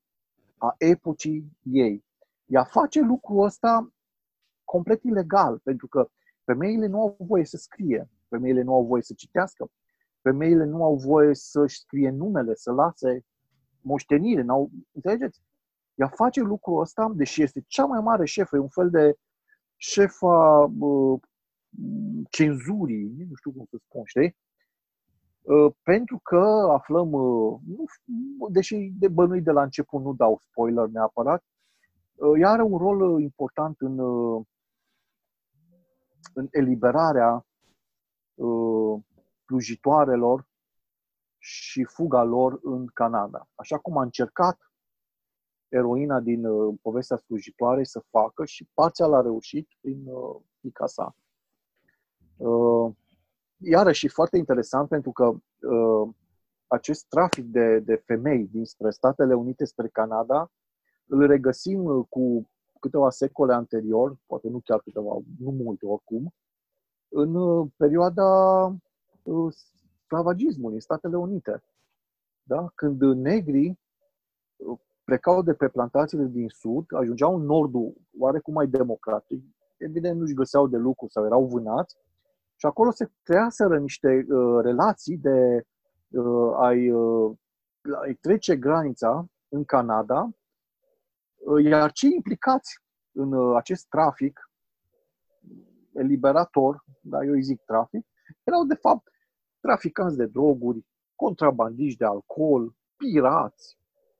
a 0.56 0.74
epocii 0.78 1.58
ei. 1.62 2.04
Ea 2.46 2.64
face 2.64 3.00
lucrul 3.00 3.44
ăsta 3.44 3.92
complet 4.64 5.02
ilegal, 5.02 5.58
pentru 5.58 5.86
că 5.88 6.10
femeile 6.44 6.86
nu 6.86 7.00
au 7.00 7.16
voie 7.18 7.44
să 7.44 7.56
scrie, 7.56 8.10
femeile 8.28 8.62
nu 8.62 8.74
au 8.74 8.84
voie 8.84 9.02
să 9.02 9.12
citească, 9.14 9.70
femeile 10.22 10.64
nu 10.64 10.84
au 10.84 10.96
voie 10.96 11.34
să-și 11.34 11.78
scrie 11.78 12.10
numele, 12.10 12.54
să 12.54 12.72
lase 12.72 13.24
moștenire, 13.80 14.42
n-au, 14.42 14.70
înțelegeți? 14.92 15.42
Ea 15.94 16.08
face 16.08 16.40
lucrul 16.40 16.80
ăsta, 16.80 17.12
deși 17.14 17.42
este 17.42 17.64
cea 17.66 17.84
mai 17.84 18.00
mare 18.00 18.24
șefă, 18.24 18.56
e 18.56 18.58
un 18.58 18.68
fel 18.68 18.90
de 18.90 19.14
șefa 19.76 20.72
uh, 20.78 21.20
cenzurii, 22.30 23.26
nu 23.28 23.34
știu 23.34 23.52
cum 23.52 23.66
să 23.70 23.76
spun, 23.84 24.02
știi? 24.04 24.36
Uh, 25.42 25.72
pentru 25.82 26.20
că 26.22 26.68
aflăm, 26.72 27.12
uh, 27.12 27.58
nu, 27.66 27.84
deși 28.50 28.92
de 28.98 29.08
bănui 29.08 29.40
de 29.40 29.50
la 29.50 29.62
început 29.62 30.02
nu 30.02 30.14
dau 30.14 30.38
spoiler 30.38 30.86
neapărat, 30.86 31.44
uh, 32.14 32.40
ea 32.40 32.50
are 32.50 32.62
un 32.62 32.78
rol 32.78 33.20
important 33.20 33.80
în, 33.80 33.98
în 36.34 36.48
eliberarea 36.50 37.42
slujitoarelor 39.48 40.46
și 41.38 41.84
fuga 41.84 42.22
lor 42.22 42.58
în 42.62 42.86
Canada. 42.86 43.48
Așa 43.54 43.78
cum 43.78 43.96
a 43.96 44.02
încercat 44.02 44.72
eroina 45.68 46.20
din 46.20 46.42
povestea 46.76 47.16
slujitoare 47.16 47.84
să 47.84 48.04
facă 48.10 48.44
și 48.44 48.68
parțial 48.74 49.14
a 49.14 49.20
reușit 49.20 49.68
prin 49.80 50.04
fica 50.60 50.86
sa 50.86 51.16
iarăși 53.58 54.08
foarte 54.08 54.36
interesant 54.36 54.88
pentru 54.88 55.12
că 55.12 55.24
uh, 55.24 56.08
acest 56.66 57.06
trafic 57.08 57.44
de, 57.44 57.78
de 57.78 57.94
femei 57.94 58.46
dinspre 58.46 58.90
Statele 58.90 59.34
Unite 59.34 59.64
spre 59.64 59.88
Canada 59.88 60.50
îl 61.06 61.26
regăsim 61.26 61.84
uh, 61.84 62.06
cu 62.08 62.50
câteva 62.80 63.10
secole 63.10 63.54
anterior, 63.54 64.16
poate 64.26 64.48
nu 64.48 64.60
chiar 64.64 64.80
câteva, 64.80 65.16
nu 65.38 65.50
multe 65.50 65.86
oricum, 65.86 66.34
în 67.08 67.34
uh, 67.34 67.68
perioada 67.76 68.24
uh, 69.28 69.54
sclavagismului 70.04 70.74
în 70.74 70.80
Statele 70.80 71.16
Unite. 71.16 71.62
Da? 72.42 72.72
Când 72.74 73.02
negrii 73.02 73.78
uh, 74.56 74.78
plecau 75.04 75.42
de 75.42 75.54
pe 75.54 75.68
plantațiile 75.68 76.24
din 76.24 76.48
sud, 76.48 76.84
ajungeau 76.94 77.36
în 77.36 77.44
nordul 77.44 77.94
oarecum 78.18 78.54
mai 78.54 78.66
democratic, 78.66 79.44
evident 79.76 80.18
nu-și 80.18 80.34
găseau 80.34 80.66
de 80.66 80.76
lucru 80.76 81.06
sau 81.08 81.24
erau 81.24 81.46
vânați, 81.46 81.96
și 82.56 82.66
acolo 82.66 82.90
se 82.90 83.10
creaseră 83.22 83.78
niște 83.78 84.26
uh, 84.28 84.62
relații 84.62 85.16
de 85.16 85.66
uh, 86.08 86.52
ai, 86.56 86.90
uh, 86.90 87.36
ai 88.02 88.14
trece 88.14 88.56
granița 88.56 89.26
în 89.48 89.64
Canada, 89.64 90.30
uh, 91.34 91.64
iar 91.64 91.92
cei 91.92 92.12
implicați 92.14 92.82
în 93.12 93.32
uh, 93.32 93.56
acest 93.56 93.86
trafic 93.88 94.50
eliberator, 95.92 96.84
da, 97.00 97.24
eu 97.24 97.32
îi 97.32 97.42
zic 97.42 97.62
trafic, 97.64 98.06
erau 98.44 98.64
de 98.64 98.74
fapt 98.74 99.08
traficanți 99.68 100.16
de 100.16 100.26
droguri, 100.26 100.86
contrabandiști 101.14 101.98
de 101.98 102.04
alcool, 102.04 102.74
pirați, 102.96 103.78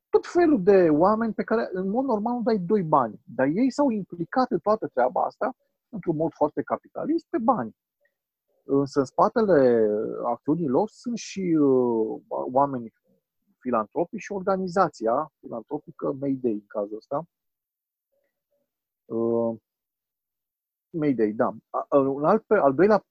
tot 0.09 0.27
felul 0.27 0.63
de 0.63 0.89
oameni 0.91 1.33
pe 1.33 1.43
care 1.43 1.69
în 1.73 1.89
mod 1.89 2.05
normal 2.05 2.35
nu 2.35 2.43
dai 2.43 2.59
doi 2.59 2.83
bani. 2.83 3.21
Dar 3.25 3.47
ei 3.47 3.71
s-au 3.71 3.91
implicat 3.91 4.51
în 4.51 4.59
toată 4.59 4.87
treaba 4.87 5.23
asta 5.23 5.57
într-un 5.89 6.17
mod 6.17 6.33
foarte 6.33 6.63
capitalist 6.63 7.27
pe 7.31 7.39
bani. 7.39 7.77
Însă 8.65 8.99
în 8.99 9.05
spatele 9.05 9.89
acțiunilor 10.25 10.89
sunt 10.89 11.17
și 11.17 11.57
uh, 11.61 12.21
oameni 12.29 12.93
filantropici 13.59 14.21
și 14.21 14.33
organizația 14.33 15.33
filantropică 15.41 16.17
Mayday 16.21 16.53
în 16.53 16.67
cazul 16.67 16.97
ăsta. 16.97 17.23
Uh, 19.05 19.57
Mayday, 20.91 21.33
da. 21.33 21.55
Un 21.99 22.25
alt, 22.25 22.51
al 22.51 22.75
doilea 22.75 23.05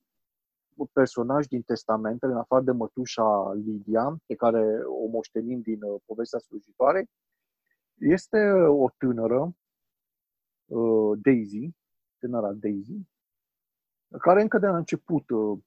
personaj 0.85 1.45
din 1.45 1.61
testamentele, 1.61 2.31
în 2.31 2.37
afară 2.37 2.63
de 2.63 2.71
mătușa 2.71 3.53
Lidia, 3.53 4.17
pe 4.25 4.35
care 4.35 4.81
o 5.03 5.07
moștenim 5.07 5.61
din 5.61 5.83
uh, 5.83 6.01
povestea 6.05 6.39
slujitoare, 6.39 7.09
este 7.93 8.51
o 8.67 8.89
tânără, 8.97 9.55
uh, 10.65 11.19
Daisy, 11.21 11.69
tânăra 12.19 12.51
Daisy, 12.53 13.07
care 14.19 14.41
încă 14.41 14.57
de 14.57 14.67
la 14.67 14.77
început 14.77 15.29
uh, 15.29 15.59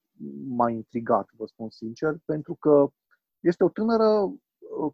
m-a 0.47 0.71
intrigat, 0.71 1.29
vă 1.37 1.47
spun 1.47 1.71
sincer, 1.71 2.17
pentru 2.25 2.55
că 2.55 2.89
este 3.41 3.65
o 3.65 3.69
tânără 3.69 4.35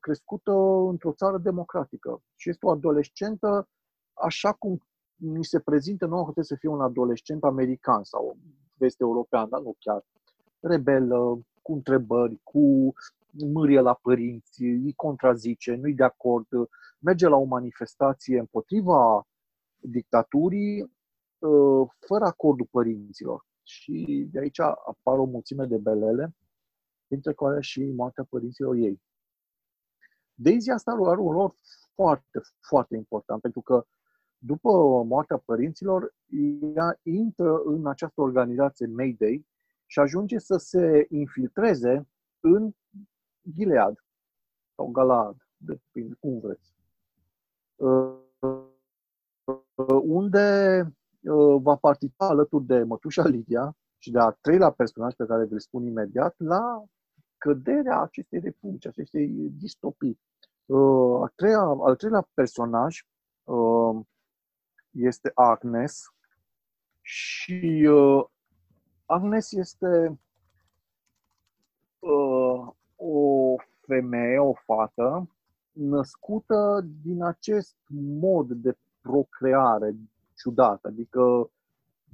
crescută 0.00 0.52
într-o 0.88 1.12
țară 1.12 1.38
democratică 1.38 2.22
și 2.34 2.48
este 2.48 2.66
o 2.66 2.70
adolescentă 2.70 3.68
așa 4.12 4.52
cum 4.52 4.80
mi 5.14 5.44
se 5.44 5.60
prezintă 5.60 6.06
nouă 6.06 6.24
că 6.24 6.32
trebuie 6.32 6.44
să 6.44 6.56
fie 6.56 6.68
un 6.68 6.80
adolescent 6.80 7.44
american 7.44 8.04
sau 8.04 8.36
vest 8.78 9.00
european, 9.00 9.48
dar 9.48 9.60
nu 9.60 9.76
chiar. 9.78 10.04
Rebelă, 10.60 11.38
cu 11.62 11.72
întrebări, 11.72 12.40
cu 12.42 12.92
mârie 13.30 13.80
la 13.80 13.94
părinți, 13.94 14.62
îi 14.62 14.92
contrazice, 14.92 15.74
nu-i 15.74 15.94
de 15.94 16.04
acord, 16.04 16.46
merge 16.98 17.28
la 17.28 17.36
o 17.36 17.44
manifestație 17.44 18.38
împotriva 18.38 19.26
dictaturii 19.76 20.92
ă, 21.42 21.86
fără 22.06 22.24
acordul 22.24 22.68
părinților. 22.70 23.46
Și 23.62 24.28
de 24.30 24.38
aici 24.38 24.60
apar 24.60 25.18
o 25.18 25.24
mulțime 25.24 25.64
de 25.64 25.76
belele, 25.76 26.34
dintre 27.06 27.32
care 27.32 27.60
și 27.60 27.82
moartea 27.82 28.24
părinților 28.24 28.74
ei. 28.74 29.02
Daisy 30.34 30.70
asta 30.70 30.90
are 30.90 31.20
un 31.20 31.32
rol 31.32 31.54
foarte, 31.94 32.40
foarte 32.60 32.96
important, 32.96 33.40
pentru 33.40 33.60
că 33.60 33.86
după 34.38 34.70
moartea 35.04 35.36
părinților, 35.36 36.14
ea 36.74 36.98
intră 37.02 37.62
în 37.64 37.86
această 37.86 38.20
organizație 38.20 38.86
Mayday 38.86 39.46
și 39.86 39.98
ajunge 39.98 40.38
să 40.38 40.56
se 40.56 41.06
infiltreze 41.10 42.08
în 42.40 42.74
Gilead 43.52 44.04
sau 44.74 44.86
Galad, 44.86 45.36
depinde 45.56 46.14
cum 46.20 46.38
vreți. 46.38 46.74
Uh, 47.76 48.14
unde 50.02 50.80
uh, 51.20 51.60
va 51.62 51.76
participa 51.76 52.26
alături 52.26 52.64
de 52.64 52.82
mătușa 52.82 53.26
Lidia 53.26 53.76
și 53.98 54.10
de 54.10 54.18
a 54.18 54.30
treilea 54.30 54.70
personaj 54.70 55.14
pe 55.14 55.26
care 55.26 55.44
vi-l 55.44 55.60
spun 55.60 55.86
imediat 55.86 56.34
la 56.38 56.84
căderea 57.38 58.00
acestei 58.00 58.40
republici, 58.40 58.86
acestei 58.86 59.28
distopii. 59.58 60.20
Uh, 60.66 61.22
a 61.22 61.32
treia, 61.34 61.60
al 61.60 61.96
treilea 61.96 62.28
personaj 62.34 63.06
este 64.96 65.32
Agnes 65.34 66.14
și 67.00 67.88
uh, 67.90 68.24
Agnes 69.06 69.52
este 69.52 70.18
uh, 71.98 72.68
o 72.96 73.54
femeie, 73.80 74.38
o 74.38 74.52
fată, 74.52 75.28
născută 75.72 76.86
din 77.02 77.22
acest 77.22 77.76
mod 78.20 78.52
de 78.52 78.76
procreare 79.00 79.94
ciudat, 80.36 80.84
adică 80.84 81.50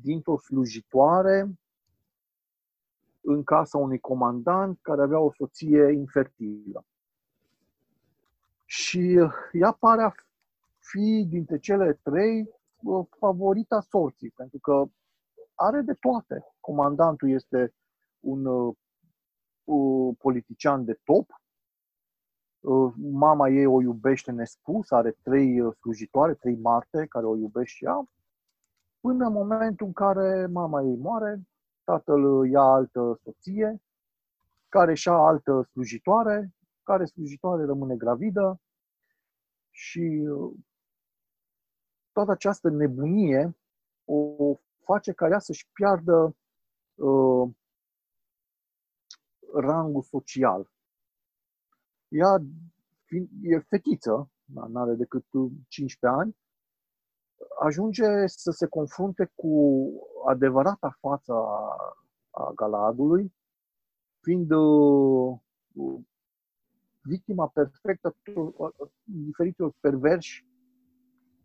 dintr-o 0.03 0.39
slujitoare 0.39 1.59
în 3.21 3.43
casa 3.43 3.79
unui 3.79 3.99
comandant 3.99 4.79
care 4.83 5.03
avea 5.03 5.19
o 5.19 5.33
soție 5.33 5.93
infertilă. 5.93 6.85
Și 8.65 9.19
ea 9.53 9.73
pare 9.73 10.03
a 10.03 10.13
fi 10.79 11.27
dintre 11.29 11.59
cele 11.59 11.99
trei 12.03 12.49
favorita 13.19 13.81
sorții, 13.81 14.31
pentru 14.31 14.59
că 14.59 14.85
are 15.55 15.81
de 15.81 15.95
toate. 15.95 16.45
Comandantul 16.61 17.31
este 17.31 17.75
un 18.21 18.45
uh, 19.65 20.17
politician 20.19 20.85
de 20.85 21.01
top, 21.05 21.31
uh, 22.61 22.93
mama 22.97 23.49
ei 23.49 23.67
o 23.67 23.81
iubește 23.81 24.31
nespus, 24.31 24.91
are 24.91 25.17
trei 25.23 25.61
uh, 25.61 25.75
slujitoare, 25.75 26.35
trei 26.35 26.57
marte 26.57 27.07
care 27.07 27.27
o 27.27 27.37
iubește 27.37 27.75
și 27.77 27.85
ea, 27.85 28.09
până 29.01 29.27
în 29.27 29.33
momentul 29.33 29.87
în 29.87 29.93
care 29.93 30.47
mama 30.47 30.83
ei 30.83 30.97
moare, 30.97 31.43
tatăl 31.85 32.47
ia 32.51 32.61
altă 32.61 33.21
soție, 33.23 33.83
care 34.69 34.95
și-a 34.95 35.13
altă 35.13 35.63
slujitoare, 35.71 36.55
care 36.83 37.05
slujitoare 37.05 37.65
rămâne 37.65 37.97
gravidă 37.97 38.61
și 39.71 40.29
toată 42.13 42.31
această 42.31 42.69
nebunie 42.69 43.57
o 44.05 44.55
face 44.85 45.13
ca 45.13 45.29
ea 45.29 45.39
să-și 45.39 45.69
piardă 45.73 46.37
uh, 46.95 47.51
rangul 49.53 50.03
social. 50.03 50.71
Ea 52.09 52.43
e 53.43 53.59
fetiță, 53.59 54.31
nu 54.45 54.81
are 54.81 54.95
decât 54.95 55.25
15 55.69 56.21
ani, 56.21 56.37
ajunge 57.61 58.27
să 58.27 58.51
se 58.51 58.67
confrunte 58.67 59.33
cu 59.35 59.83
adevărata 60.27 60.97
față 61.01 61.33
a, 61.33 61.77
a 62.31 62.53
Galadului, 62.55 63.35
fiind 64.21 64.51
uh, 64.51 65.39
victima 67.01 67.49
perfectă 67.49 68.17
diferitilor 69.03 69.73
perverși 69.81 70.47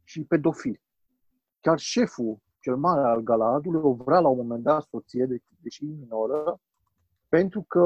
și 0.07 0.23
pedofili. 0.23 0.81
Chiar 1.59 1.79
șeful 1.79 2.39
cel 2.59 2.75
mare 2.75 3.01
al 3.01 3.19
Galadului 3.19 3.81
o 3.83 3.93
vrea 3.93 4.19
la 4.19 4.27
un 4.27 4.37
moment 4.37 4.63
dat 4.63 4.83
soție, 4.83 5.41
deși 5.61 5.85
minoră, 5.85 6.59
pentru 7.29 7.61
că 7.61 7.83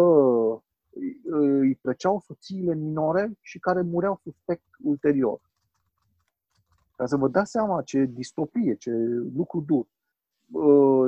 îi 1.31 1.75
plăceau 1.75 2.19
soțiile 2.19 2.75
minore 2.75 3.37
și 3.39 3.59
care 3.59 3.81
mureau 3.81 4.19
suspect 4.23 4.63
ulterior. 4.83 5.41
Ca 6.95 7.05
să 7.05 7.17
vă 7.17 7.27
dați 7.27 7.51
seama 7.51 7.81
ce 7.81 8.05
distopie, 8.05 8.75
ce 8.75 8.91
lucru 9.35 9.61
dur. 9.61 9.87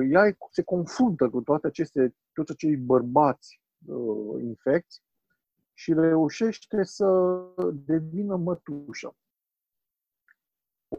Ea 0.10 0.38
se 0.52 0.64
confruntă 0.64 1.30
cu 1.30 1.42
toate 1.42 1.68
aceste, 1.68 2.16
toți 2.34 2.52
acei 2.52 2.78
bărbați 2.78 3.62
infecți 4.42 5.04
și 5.74 5.94
reușește 5.94 6.84
să 6.84 7.40
devină 7.86 8.36
mătușă 8.36 9.16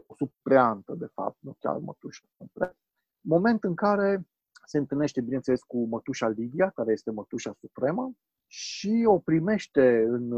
o 0.07 0.15
supreantă, 0.15 0.93
de 0.93 1.05
fapt, 1.05 1.37
nu 1.39 1.55
chiar 1.59 1.77
mătușă. 1.77 2.23
Moment 3.21 3.63
în 3.63 3.75
care 3.75 4.27
se 4.65 4.77
întâlnește, 4.77 5.21
bineînțeles, 5.21 5.61
cu 5.61 5.85
mătușa 5.85 6.27
Lidia, 6.27 6.69
care 6.69 6.91
este 6.91 7.11
mătușa 7.11 7.53
supremă, 7.59 8.15
și 8.47 9.03
o 9.07 9.19
primește 9.19 10.03
în, 10.07 10.31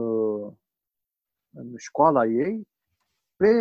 în 1.49 1.73
școala 1.77 2.25
ei 2.25 2.67
pe 3.35 3.51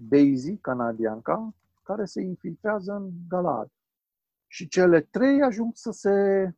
Daisy, 0.00 0.56
canadianca, 0.56 1.54
care 1.82 2.04
se 2.04 2.20
infiltrează 2.20 2.92
în 2.92 3.10
Galad. 3.28 3.68
Și 4.46 4.68
cele 4.68 5.00
trei 5.00 5.42
ajung 5.42 5.74
să 5.74 5.90
se 5.90 6.50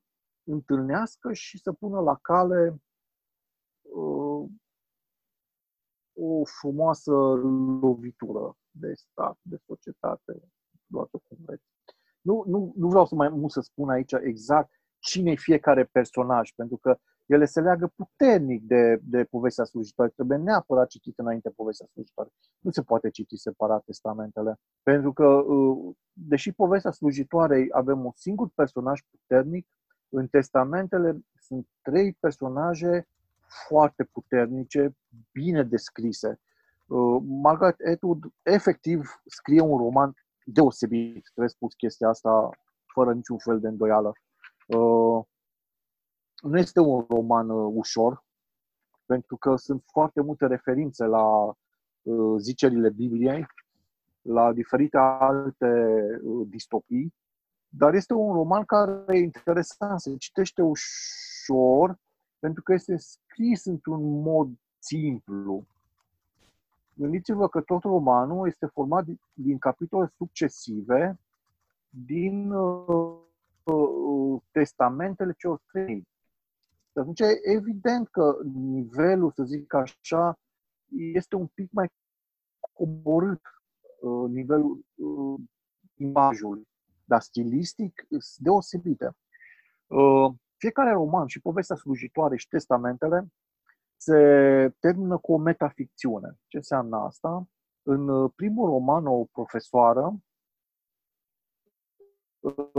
întâlnească 0.44 1.32
și 1.32 1.58
să 1.58 1.72
pună 1.72 2.00
la 2.00 2.16
cale 2.16 2.82
uh, 3.82 4.48
o 6.20 6.44
frumoasă 6.44 7.12
lovitură 7.80 8.56
de 8.70 8.92
stat, 8.94 9.38
de 9.42 9.56
societate, 9.66 10.42
luată 10.86 11.20
cum 11.28 11.38
vreți. 11.46 11.64
Nu, 12.20 12.44
nu, 12.46 12.72
nu 12.76 12.88
vreau 12.88 13.06
să 13.06 13.14
mai 13.14 13.28
mult 13.28 13.52
să 13.52 13.60
spun 13.60 13.90
aici 13.90 14.12
exact 14.12 14.70
cine 14.98 15.30
e 15.30 15.34
fiecare 15.34 15.84
personaj, 15.84 16.52
pentru 16.56 16.76
că 16.76 16.98
ele 17.26 17.44
se 17.44 17.60
leagă 17.60 17.92
puternic 17.96 18.62
de, 18.62 19.00
de 19.02 19.24
povestea 19.24 19.64
slujitoare. 19.64 20.12
Trebuie 20.14 20.38
neapărat 20.38 20.88
citit 20.88 21.18
înainte 21.18 21.50
povestea 21.50 21.86
slujitoare. 21.92 22.30
Nu 22.58 22.70
se 22.70 22.82
poate 22.82 23.10
citi 23.10 23.36
separat 23.36 23.84
testamentele. 23.84 24.60
Pentru 24.82 25.12
că, 25.12 25.26
uh, 25.26 25.94
deși 26.12 26.52
povestea 26.52 26.90
slujitoarei 26.90 27.68
avem 27.70 28.04
un 28.04 28.12
singur 28.14 28.48
personaj 28.54 29.00
puternic, 29.10 29.66
în 30.08 30.26
testamentele 30.26 31.20
sunt 31.40 31.66
trei 31.82 32.16
personaje 32.20 33.08
foarte 33.68 34.04
puternice, 34.04 34.96
bine 35.32 35.62
descrise. 35.62 36.40
Uh, 36.86 37.22
Margaret 37.26 37.76
Atwood 37.92 38.18
efectiv 38.42 39.20
scrie 39.26 39.60
un 39.60 39.78
roman 39.78 40.14
deosebit, 40.44 41.24
trebuie 41.24 41.48
spus 41.48 41.74
chestia 41.74 42.08
asta 42.08 42.50
fără 42.92 43.12
niciun 43.12 43.38
fel 43.38 43.60
de 43.60 43.68
îndoială. 43.68 44.12
Uh, 44.66 45.24
nu 46.42 46.58
este 46.58 46.80
un 46.80 47.04
roman 47.08 47.50
uh, 47.50 47.72
ușor, 47.74 48.24
pentru 49.06 49.36
că 49.36 49.56
sunt 49.56 49.82
foarte 49.86 50.20
multe 50.20 50.46
referințe 50.46 51.04
la 51.04 51.26
uh, 52.02 52.36
zicerile 52.38 52.90
Bibliei, 52.90 53.46
la 54.22 54.52
diferite 54.52 54.96
alte 54.96 55.94
uh, 56.22 56.46
distopii, 56.48 57.14
dar 57.68 57.94
este 57.94 58.12
un 58.12 58.32
roman 58.32 58.64
care 58.64 59.04
e 59.06 59.18
interesant, 59.18 60.00
se 60.00 60.16
citește 60.16 60.62
ușor, 60.62 61.98
pentru 62.38 62.62
că 62.62 62.72
este 62.72 62.96
scris 63.30 63.64
într-un 63.64 64.22
mod 64.22 64.50
simplu. 64.78 65.66
Gândiți-vă 66.94 67.48
că 67.48 67.60
tot 67.60 67.82
romanul 67.82 68.46
este 68.46 68.66
format 68.66 69.04
din 69.32 69.58
capitole 69.58 70.12
succesive 70.16 71.18
din 71.88 72.50
uh, 72.50 73.16
uh, 73.62 74.42
testamentele 74.50 75.34
celor 75.38 75.60
trei 75.72 76.08
și 76.92 76.98
atunci 76.98 77.20
e 77.20 77.40
evident 77.42 78.08
că 78.08 78.38
nivelul, 78.54 79.32
să 79.32 79.42
zic 79.42 79.74
așa, 79.74 80.38
este 81.12 81.36
un 81.36 81.46
pic 81.46 81.72
mai 81.72 81.88
coborât 82.72 83.40
uh, 84.00 84.30
nivelul 84.30 84.84
uh, 84.94 85.40
imajului, 85.94 86.68
dar 87.04 87.20
stilistic 87.20 88.06
sunt 88.08 88.36
deosebite. 88.38 89.16
Uh, 89.86 90.32
fiecare 90.60 90.90
roman 90.90 91.26
și 91.26 91.40
povestea 91.40 91.76
slujitoare 91.76 92.36
și 92.36 92.48
testamentele 92.48 93.26
se 93.96 94.18
termină 94.78 95.18
cu 95.18 95.32
o 95.32 95.38
metaficțiune. 95.38 96.38
Ce 96.46 96.56
înseamnă 96.56 96.96
asta? 96.96 97.48
În 97.82 98.28
primul 98.28 98.68
roman, 98.68 99.06
o 99.06 99.24
profesoară 99.24 100.20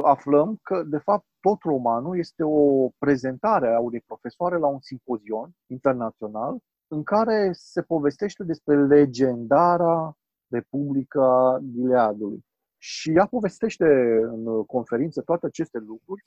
aflăm 0.03 0.59
că, 0.61 0.83
de 0.83 0.97
fapt, 0.97 1.25
tot 1.39 1.61
romanul 1.61 2.17
este 2.17 2.43
o 2.43 2.89
prezentare 2.97 3.73
a 3.73 3.79
unei 3.79 4.01
profesoare 4.01 4.57
la 4.57 4.67
un 4.67 4.79
simpozion 4.79 5.51
internațional 5.67 6.57
în 6.87 7.03
care 7.03 7.49
se 7.53 7.81
povestește 7.81 8.43
despre 8.43 8.85
legendara 8.85 10.17
Republica 10.47 11.59
Gileadului. 11.71 12.45
Și 12.77 13.11
ea 13.15 13.25
povestește 13.25 13.85
în 14.23 14.65
conferință 14.65 15.21
toate 15.21 15.45
aceste 15.45 15.77
lucruri, 15.77 16.25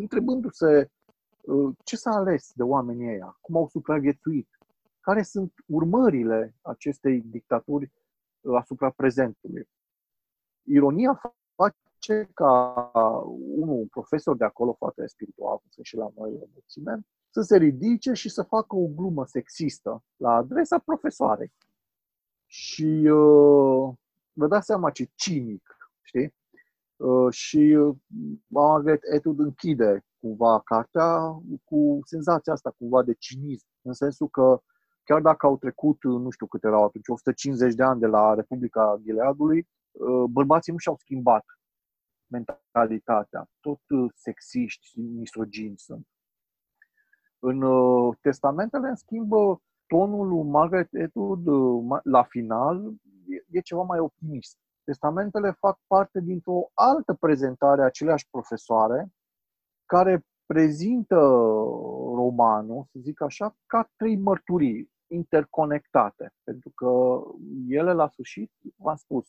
întrebându-se 0.00 0.90
uh, 1.40 1.74
ce 1.84 1.96
s-a 1.96 2.10
ales 2.10 2.52
de 2.54 2.62
oamenii 2.62 3.08
ăia, 3.08 3.38
cum 3.40 3.56
au 3.56 3.68
supraviețuit, 3.68 4.48
care 5.00 5.22
sunt 5.22 5.52
urmările 5.66 6.54
acestei 6.62 7.20
dictaturi 7.20 7.92
uh, 8.40 8.56
asupra 8.60 8.90
prezentului. 8.90 9.68
Ironia 10.62 11.20
face 11.54 12.30
ca 12.34 12.74
unul, 13.54 13.86
profesor 13.90 14.36
de 14.36 14.44
acolo, 14.44 14.72
foarte 14.72 15.06
spiritual, 15.06 15.56
cum 15.56 15.68
sunt 15.70 15.86
și 15.86 15.96
la 15.96 16.10
noi 16.16 16.38
o 16.42 16.46
mulțime, 16.52 17.00
să 17.30 17.40
se 17.40 17.56
ridice 17.56 18.12
și 18.12 18.28
să 18.28 18.42
facă 18.42 18.76
o 18.76 18.86
glumă 18.86 19.26
sexistă 19.26 20.04
la 20.16 20.34
adresa 20.34 20.78
profesoarei. 20.78 21.52
Și 22.46 23.08
uh, 23.08 23.94
vă 24.32 24.46
dați 24.48 24.66
seama 24.66 24.90
ce 24.90 25.10
cinic, 25.14 25.76
știi? 26.02 26.34
Uh, 27.00 27.32
și 27.32 27.56
uh, 27.56 27.96
Margaret 28.46 29.02
Atwood 29.16 29.38
închide 29.38 30.04
cumva 30.18 30.60
cartea 30.60 31.40
cu 31.64 31.98
senzația 32.04 32.52
asta 32.52 32.74
cumva 32.78 33.02
de 33.02 33.14
cinism, 33.14 33.66
în 33.82 33.92
sensul 33.92 34.28
că 34.28 34.62
chiar 35.04 35.20
dacă 35.20 35.46
au 35.46 35.56
trecut, 35.58 36.02
nu 36.02 36.30
știu 36.30 36.46
câte 36.46 36.66
erau 36.66 36.84
atunci, 36.84 37.08
150 37.08 37.74
de 37.74 37.82
ani 37.82 38.00
de 38.00 38.06
la 38.06 38.34
Republica 38.34 38.98
Gileadului, 39.02 39.68
uh, 39.90 40.24
bărbații 40.30 40.72
nu 40.72 40.78
și-au 40.78 40.96
schimbat 40.96 41.44
mentalitatea. 42.26 43.50
Tot 43.60 43.80
uh, 43.88 44.10
sexiști 44.14 44.86
și 44.86 45.00
misogini 45.00 45.78
sunt. 45.78 46.06
În 47.38 47.62
uh, 47.62 48.16
testamentele, 48.20 48.88
în 48.88 48.96
schimb, 48.96 49.32
uh, 49.32 49.58
tonul 49.86 50.28
lui 50.28 50.42
Margaret 50.42 50.88
Atwood 51.04 51.46
la 52.02 52.22
final 52.22 52.92
e 53.50 53.60
ceva 53.60 53.82
mai 53.82 53.98
optimist. 53.98 54.58
Testamentele 54.90 55.50
fac 55.50 55.78
parte 55.86 56.20
dintr-o 56.20 56.70
altă 56.74 57.14
prezentare 57.14 57.82
a 57.82 57.84
aceleași 57.84 58.28
profesoare 58.30 59.12
care 59.84 60.26
prezintă 60.46 61.16
romanul, 62.14 62.84
să 62.92 62.98
zic 62.98 63.22
așa, 63.22 63.56
ca 63.66 63.90
trei 63.96 64.16
mărturii 64.16 64.90
interconectate. 65.06 66.32
Pentru 66.44 66.70
că 66.74 67.20
ele, 67.68 67.92
la 67.92 68.08
sfârșit, 68.08 68.52
v-am 68.76 68.96
spus, 68.96 69.26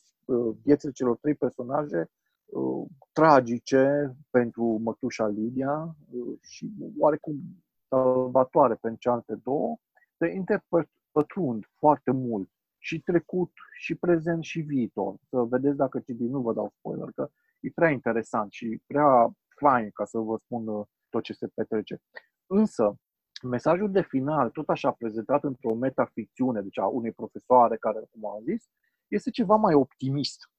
viețile 0.62 0.92
celor 0.92 1.16
trei 1.16 1.34
personaje 1.34 2.10
uh, 2.44 2.86
tragice 3.12 4.16
pentru 4.30 4.64
mătușa 4.64 5.26
Lidia 5.26 5.96
uh, 6.10 6.38
și 6.40 6.72
oarecum 6.98 7.40
salvatoare 7.88 8.74
pentru 8.74 9.00
cealaltă 9.00 9.40
două, 9.42 9.76
te 10.16 10.26
interpătrund 10.26 11.64
foarte 11.78 12.10
mult 12.10 12.50
și 12.82 13.00
trecut, 13.00 13.52
și 13.78 13.94
prezent, 13.94 14.42
și 14.44 14.60
viitor. 14.60 15.14
Să 15.28 15.40
vedeți 15.40 15.76
dacă 15.76 15.98
citiți, 15.98 16.30
nu 16.30 16.40
vă 16.40 16.52
dau 16.52 16.72
spoiler, 16.78 17.08
că 17.14 17.30
e 17.60 17.70
prea 17.74 17.90
interesant 17.90 18.52
și 18.52 18.82
prea 18.86 19.36
fain 19.56 19.90
ca 19.90 20.04
să 20.04 20.18
vă 20.18 20.36
spun 20.44 20.66
uh, 20.66 20.86
tot 21.08 21.22
ce 21.22 21.32
se 21.32 21.46
petrece. 21.54 22.00
Însă, 22.46 22.96
mesajul 23.42 23.90
de 23.90 24.02
final, 24.02 24.50
tot 24.50 24.68
așa 24.68 24.90
prezentat 24.90 25.44
într-o 25.44 25.74
metaficțiune, 25.74 26.60
deci 26.60 26.78
a 26.78 26.86
unei 26.86 27.12
profesoare 27.12 27.76
care, 27.76 28.08
cum 28.10 28.26
am 28.26 28.42
zis, 28.44 28.70
este 29.08 29.30
ceva 29.30 29.56
mai 29.56 29.74
optimist. 29.74 30.50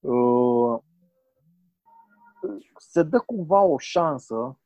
Uh, 0.00 0.78
se 2.78 3.02
dă 3.02 3.18
cumva 3.18 3.62
o 3.62 3.78
șansă 3.78 4.60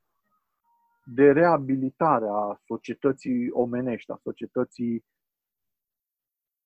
de 1.05 1.33
reabilitare 1.33 2.27
a 2.29 2.61
societății 2.65 3.51
omenești, 3.51 4.11
a 4.11 4.19
societății 4.23 5.05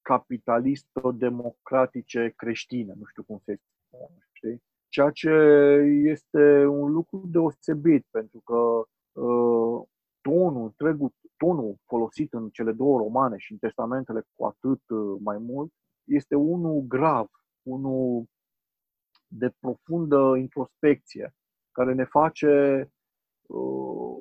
capitalisto-democratice 0.09 2.33
creștine, 2.37 2.95
nu 2.99 3.05
știu 3.05 3.23
cum 3.23 3.41
se 3.45 3.61
spune, 3.87 4.29
știi? 4.33 4.63
Ceea 4.89 5.11
ce 5.11 5.31
este 6.05 6.67
un 6.67 6.93
lucru 6.93 7.27
deosebit, 7.27 8.07
pentru 8.11 8.41
că 8.41 8.55
uh, 9.21 9.83
tonul, 10.21 10.65
întregul, 10.65 11.13
tonul 11.37 11.77
folosit 11.85 12.33
în 12.33 12.49
cele 12.49 12.73
două 12.73 12.99
romane 12.99 13.39
și 13.39 13.53
în 13.53 13.59
testamentele 13.59 14.27
cu 14.35 14.45
atât 14.45 14.89
uh, 14.89 15.17
mai 15.21 15.39
mult, 15.39 15.73
este 16.05 16.35
unul 16.35 16.81
grav, 16.81 17.29
unul 17.63 18.25
de 19.27 19.55
profundă 19.61 20.37
introspecție, 20.37 21.35
care 21.73 21.95
ne 21.95 22.05
face 22.05 22.83
uh, 23.47 24.17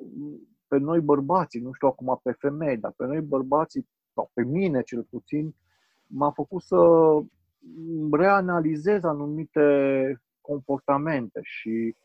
pe 0.66 0.78
noi 0.78 1.00
bărbații, 1.00 1.60
nu 1.60 1.72
știu 1.72 1.88
acum 1.88 2.20
pe 2.22 2.32
femei, 2.32 2.76
dar 2.76 2.92
pe 2.96 3.06
noi 3.06 3.20
bărbații, 3.20 3.88
sau 4.14 4.30
pe 4.32 4.42
mine 4.42 4.82
cel 4.82 5.02
puțin, 5.02 5.54
m-a 6.08 6.30
făcut 6.30 6.62
să 6.62 6.76
reanalizez 8.10 9.04
anumite 9.04 9.62
comportamente 10.40 11.40
și 11.42 11.96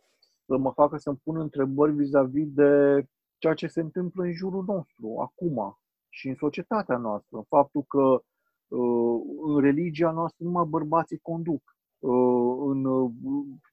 să 0.45 0.57
mă 0.57 0.71
facă 0.71 0.97
să-mi 0.97 1.21
pun 1.23 1.37
întrebări 1.37 1.91
vis-a-vis 1.91 2.47
de 2.47 3.03
ceea 3.37 3.53
ce 3.53 3.67
se 3.67 3.79
întâmplă 3.79 4.23
în 4.23 4.33
jurul 4.33 4.63
nostru, 4.67 5.15
acum, 5.21 5.77
și 6.09 6.27
în 6.27 6.35
societatea 6.35 6.97
noastră. 6.97 7.45
Faptul 7.47 7.83
că 7.87 8.23
uh, 8.67 9.21
în 9.45 9.61
religia 9.61 10.11
noastră 10.11 10.45
numai 10.45 10.65
bărbații 10.65 11.17
conduc. 11.17 11.61
Uh, 11.99 12.55
în 12.67 12.85
uh, 12.85 13.11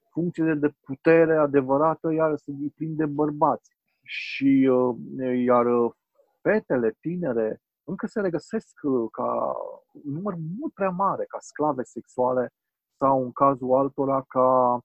funcțiile 0.09 0.53
de 0.53 0.73
putere 0.81 1.35
adevărată, 1.35 2.13
iar 2.13 2.37
sunt 2.37 2.73
plin 2.73 2.95
de 2.95 3.05
bărbați. 3.05 3.75
Și 4.03 4.69
uh, 4.71 4.95
iar 5.45 5.65
fetele 6.41 6.97
tinere 6.99 7.61
încă 7.83 8.07
se 8.07 8.21
regăsesc 8.21 8.79
ca 9.11 9.55
număr 10.03 10.35
mult 10.59 10.73
prea 10.73 10.89
mare, 10.89 11.25
ca 11.25 11.37
sclave 11.39 11.83
sexuale 11.83 12.53
sau 12.97 13.23
în 13.23 13.31
cazul 13.31 13.73
altora 13.73 14.21
ca 14.27 14.79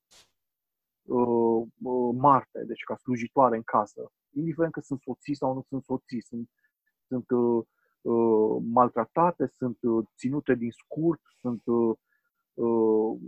uh, 1.03 1.67
marte, 2.15 2.65
deci 2.65 2.83
ca 2.85 2.97
slujitoare 2.97 3.57
în 3.57 3.63
casă, 3.63 4.13
indiferent 4.31 4.73
că 4.73 4.81
sunt 4.81 5.01
soții 5.01 5.35
sau 5.37 5.55
nu 5.55 5.63
sunt 5.69 5.83
soții, 5.83 6.23
sunt, 6.23 6.51
sunt 7.07 7.31
uh, 7.31 8.63
maltratate, 8.73 9.47
sunt 9.47 9.79
ținute 10.17 10.55
din 10.55 10.71
scurt, 10.71 11.21
sunt 11.41 11.63
uh, 11.65 11.97
uh, 12.55 13.19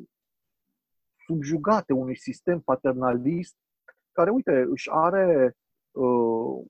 subjugate 1.26 1.92
unui 1.92 2.16
sistem 2.16 2.60
paternalist 2.60 3.56
care, 4.12 4.30
uite, 4.30 4.66
își 4.70 4.90
are, 4.90 5.56
uh, 5.90 6.64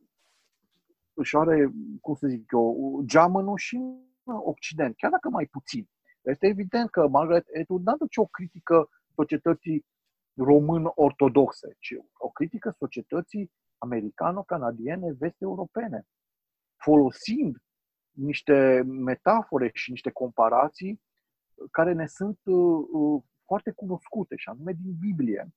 își 1.18 1.36
are, 1.36 1.70
cum 2.00 2.14
să 2.14 2.26
zic 2.26 2.52
eu, 2.52 3.00
geamănul 3.04 3.56
și 3.56 3.76
în 3.76 4.40
Occident, 4.44 4.96
chiar 4.96 5.10
dacă 5.10 5.28
mai 5.28 5.46
puțin. 5.46 5.88
Este 6.22 6.46
evident 6.46 6.90
că 6.90 7.08
Margaret 7.08 7.46
Atwood 7.60 7.82
nu 7.82 7.92
aduce 7.92 8.20
o 8.20 8.26
critică 8.26 8.88
societății 9.14 9.86
român-ortodoxe, 10.34 11.76
ci 11.78 11.94
o 12.18 12.28
critică 12.28 12.74
societății 12.78 13.52
americano-canadiene 13.78 15.12
vest-europene, 15.12 16.06
folosind 16.76 17.56
niște 18.10 18.82
metafore 18.86 19.70
și 19.74 19.90
niște 19.90 20.10
comparații 20.10 21.02
care 21.70 21.92
ne 21.92 22.06
sunt 22.06 22.38
uh, 22.44 22.86
uh, 22.92 23.22
foarte 23.44 23.70
cunoscute, 23.70 24.36
și 24.36 24.48
anume 24.48 24.72
din 24.72 24.96
Biblie, 25.00 25.48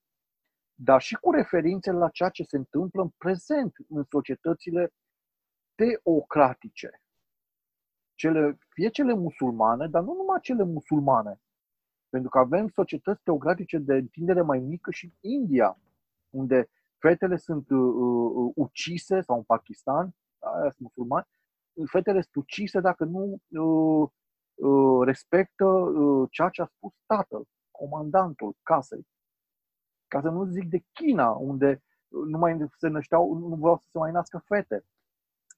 dar 0.74 1.02
și 1.02 1.16
cu 1.16 1.32
referințe 1.32 1.92
la 1.92 2.10
ceea 2.10 2.30
ce 2.30 2.44
se 2.44 2.58
întâmplă 2.58 3.02
în 3.02 3.10
prezent 3.18 3.76
în 3.90 4.04
societățile 4.10 4.94
teocratice. 5.82 7.02
Cele, 8.16 8.58
fie 8.70 8.90
cele 8.90 9.14
musulmane, 9.14 9.88
dar 9.88 10.04
nu 10.04 10.14
numai 10.14 10.40
cele 10.42 10.64
musulmane. 10.64 11.42
Pentru 12.10 12.30
că 12.30 12.38
avem 12.38 12.68
societăți 12.68 13.24
teocratice 13.24 13.78
de 13.78 13.94
întindere 13.94 14.42
mai 14.42 14.60
mică 14.60 14.92
și 14.92 15.06
în 15.06 15.30
India, 15.32 15.80
unde 16.30 16.70
fetele 16.98 17.38
sunt 17.38 17.70
uh, 17.70 17.94
uh, 17.96 18.52
ucise, 18.56 19.22
sau 19.22 19.38
în 19.38 19.44
Pakistan, 19.44 20.16
aia 20.40 20.72
sunt 20.72 20.80
musulmani, 20.80 21.28
fetele 21.92 22.22
sunt 22.22 22.36
ucise 22.36 22.80
dacă 22.80 23.04
nu 23.04 23.42
uh, 23.48 24.10
uh, 24.56 25.06
respectă 25.06 25.66
uh, 25.66 26.28
ceea 26.32 26.50
ce 26.50 26.62
a 26.62 26.66
spus 26.66 26.94
tatăl, 27.06 27.44
comandantul 27.72 28.56
casei. 28.64 29.08
Ca 30.08 30.22
să 30.22 30.30
nu 30.30 30.46
zic 30.46 30.70
de 30.70 30.84
China, 30.92 31.30
unde 31.30 31.84
nu 32.08 32.38
mai 32.38 32.70
se 32.78 32.88
nășteau, 32.88 33.34
nu 33.34 33.56
vreau 33.56 33.78
să 33.78 33.88
se 33.92 33.98
mai 33.98 34.12
nască 34.12 34.44
fete. 34.46 34.86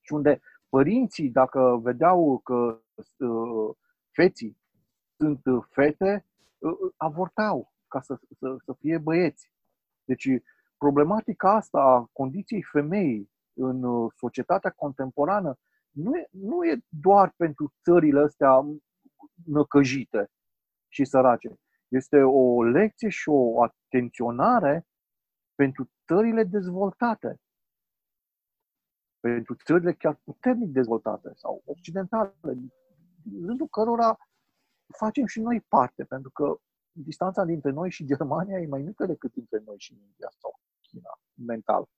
Și 0.06 0.14
unde 0.14 0.42
părinții, 0.70 1.30
dacă 1.30 1.80
vedeau 1.84 2.42
că 2.44 2.82
uh, 3.18 3.76
feții 4.12 4.58
sunt 5.18 5.42
fete, 5.70 6.26
uh, 6.58 6.72
avortau 6.98 7.74
ca 7.88 8.02
să, 8.02 8.20
să, 8.40 8.56
să 8.66 8.74
fie 8.80 8.98
băieți. 8.98 9.52
Deci 10.04 10.28
problematica 10.78 11.56
asta 11.56 11.80
a 11.80 12.10
condiției 12.12 12.64
femeii 12.64 13.32
în 13.54 13.84
uh, 13.84 14.12
societatea 14.16 14.72
contemporană 14.72 15.58
nu 15.90 16.18
e, 16.18 16.28
nu 16.32 16.66
e 16.66 16.84
doar 16.90 17.34
pentru 17.38 17.74
țările 17.84 18.20
astea 18.20 18.50
năcăjite 19.46 20.32
și 20.88 21.06
sărace. 21.06 21.60
Este 21.88 22.22
o 22.22 22.64
lecție 22.64 23.10
și 23.10 23.30
o 23.30 23.64
atenționare 23.64 24.88
pentru 25.56 25.92
țările 26.08 26.44
dezvoltate. 26.44 27.42
Pentru 29.30 29.56
țările 29.56 29.94
chiar 29.94 30.16
puternic 30.24 30.70
dezvoltate 30.70 31.32
sau 31.36 31.62
occidentale, 31.66 32.34
din 33.24 33.46
rândul 33.46 33.68
cărora 33.68 34.18
facem 34.98 35.26
și 35.26 35.40
noi 35.40 35.62
parte, 35.62 36.04
pentru 36.04 36.32
că 36.32 36.60
distanța 36.92 37.44
dintre 37.44 37.72
noi 37.72 37.92
și 37.92 38.06
Germania 38.06 38.60
e 38.60 38.68
mai 38.68 38.82
mică 38.82 39.06
decât 39.06 39.36
între 39.36 39.62
noi 39.66 39.76
și 39.78 39.94
India 39.94 40.30
sau 40.38 40.60
China, 40.82 41.20
mental 41.34 41.90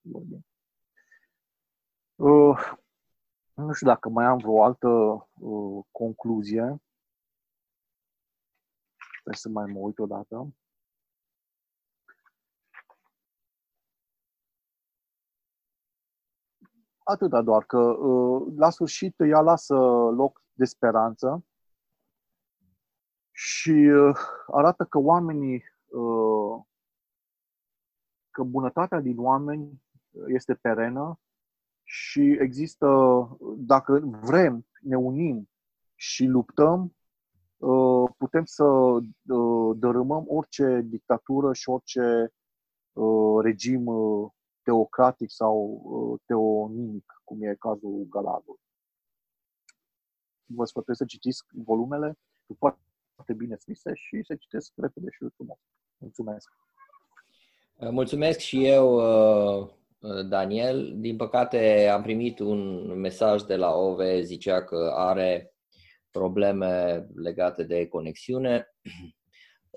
Uh, 2.16 2.58
nu 3.54 3.74
știu 3.74 3.88
dacă 3.88 4.10
mai 4.10 4.26
am 4.26 4.38
vreo 4.38 4.64
altă 4.64 4.88
uh, 4.88 5.86
concluzie. 5.92 6.82
Trebuie 9.12 9.36
să 9.36 9.50
mai 9.50 9.66
mă 9.66 9.80
uit 9.80 10.00
o 10.00 10.06
dată. 10.06 10.54
Atâta 17.08 17.42
doar 17.42 17.64
că 17.66 17.80
uh, 17.80 18.54
la 18.56 18.70
sfârșit 18.70 19.16
ea 19.20 19.40
lasă 19.40 19.76
loc 20.16 20.44
de 20.54 20.66
speranță 20.66 21.46
și 23.32 23.70
uh, 23.70 24.18
arată 24.48 24.86
că 24.86 24.98
oamenii, 24.98 25.64
uh, 25.86 26.64
că 28.30 28.44
bunătatea 28.44 29.00
din 29.00 29.20
oameni 29.20 29.84
este 30.28 30.54
perenă 30.54 31.20
și 31.84 32.38
există, 32.40 32.88
dacă 33.58 34.00
vrem, 34.04 34.66
ne 34.82 34.96
unim 34.96 35.50
și 35.96 36.26
luptăm, 36.26 36.96
uh, 37.58 38.10
putem 38.18 38.46
să 38.46 38.64
uh, 38.64 39.78
dărâmăm 39.78 40.26
orice 40.28 40.82
dictatură 40.86 41.54
și 41.54 41.70
orice 41.70 42.34
uh, 42.94 43.44
regim 43.44 43.86
teocratic 44.66 45.30
sau 45.30 45.82
teonimic, 46.26 47.22
cum 47.24 47.44
e 47.44 47.56
cazul 47.56 48.08
Galadului. 48.10 48.60
Vă 50.46 50.66
sfătuiesc 50.66 51.02
să 51.02 51.08
citiți 51.08 51.44
volumele, 51.52 52.18
foarte 52.58 53.34
bine 53.38 53.56
scrise 53.56 53.94
și 53.94 54.24
să 54.24 54.36
citesc 54.36 54.72
repede 54.76 55.08
și 55.10 55.30
frumos. 55.36 55.58
Mulțumesc! 55.98 56.50
Mulțumesc 57.80 58.40
și 58.40 58.66
eu 58.66 59.00
Uh, 60.06 60.26
Daniel. 60.28 60.94
Din 60.96 61.16
păcate 61.16 61.88
am 61.88 62.02
primit 62.02 62.40
un 62.40 62.86
mesaj 63.00 63.42
de 63.42 63.56
la 63.56 63.74
OVE, 63.74 64.22
zicea 64.22 64.64
că 64.64 64.92
are 64.96 65.54
probleme 66.12 67.06
legate 67.16 67.64
de 67.64 67.88
conexiune. 67.88 68.68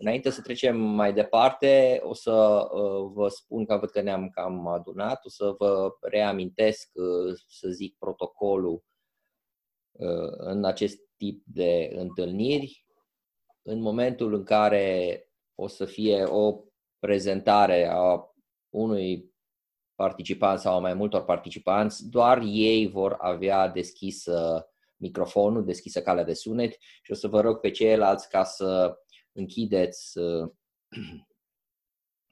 Înainte 0.01 0.31
să 0.31 0.41
trecem 0.41 0.77
mai 0.77 1.13
departe, 1.13 2.01
o 2.03 2.15
să 2.15 2.33
uh, 2.73 3.11
vă 3.13 3.29
spun 3.29 3.65
că 3.65 3.77
văd 3.77 3.91
că 3.91 4.01
ne-am 4.01 4.29
cam 4.29 4.67
adunat, 4.67 5.25
o 5.25 5.29
să 5.29 5.55
vă 5.59 5.97
reamintesc, 6.01 6.91
uh, 6.93 7.35
să 7.49 7.69
zic, 7.69 7.97
protocolul 7.99 8.87
în 10.37 10.65
acest 10.65 10.99
tip 11.17 11.43
de 11.47 11.91
întâlniri. 11.95 12.87
În 13.63 13.81
momentul 13.81 14.35
în 14.35 14.45
care 14.45 15.29
o 15.55 15.67
să 15.67 15.85
fie 15.85 16.25
o 16.25 16.61
prezentare 16.99 17.89
a 17.91 18.35
unui 18.69 19.35
participanți 19.95 20.63
sau 20.63 20.81
mai 20.81 20.95
multor 20.95 21.25
participanți, 21.25 22.09
doar 22.09 22.43
ei 22.45 22.89
vor 22.89 23.17
avea 23.19 23.69
deschis 23.69 24.25
microfonul, 24.97 25.65
deschisă 25.65 26.03
calea 26.03 26.25
de 26.25 26.35
sunet 26.35 26.77
și 27.03 27.11
o 27.11 27.15
să 27.15 27.29
vă 27.29 27.41
rog 27.41 27.61
pe 27.61 27.71
ceilalți 27.71 28.29
ca 28.29 28.45
să 28.45 28.99
închideți 29.39 30.19
uh, 30.19 30.51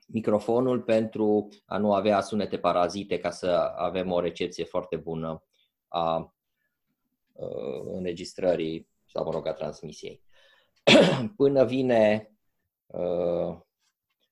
microfonul 0.06 0.82
pentru 0.82 1.48
a 1.64 1.78
nu 1.78 1.94
avea 1.94 2.20
sunete 2.20 2.58
parazite 2.58 3.18
ca 3.18 3.30
să 3.30 3.46
avem 3.76 4.12
o 4.12 4.20
recepție 4.20 4.64
foarte 4.64 4.96
bună 4.96 5.44
a 5.88 6.34
uh, 7.32 7.82
înregistrării 7.84 8.88
sau, 9.06 9.24
mă 9.24 9.30
rog, 9.30 9.46
a 9.46 9.52
transmisiei. 9.52 10.22
Până 11.36 11.64
vine 11.64 12.32
uh, 12.86 13.58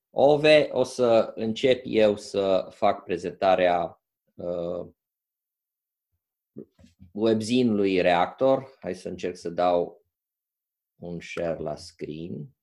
Ove, 0.09 0.69
o 0.71 0.83
să 0.83 1.31
încep 1.35 1.81
eu 1.85 2.17
să 2.17 2.67
fac 2.69 3.03
prezentarea 3.03 4.01
uh, 4.35 4.87
webzin-ului 7.11 8.01
Reactor. 8.01 8.77
Hai 8.79 8.95
să 8.95 9.09
încerc 9.09 9.35
să 9.35 9.49
dau 9.49 10.05
un 10.95 11.19
share 11.19 11.59
la 11.59 11.75
screen. 11.75 12.54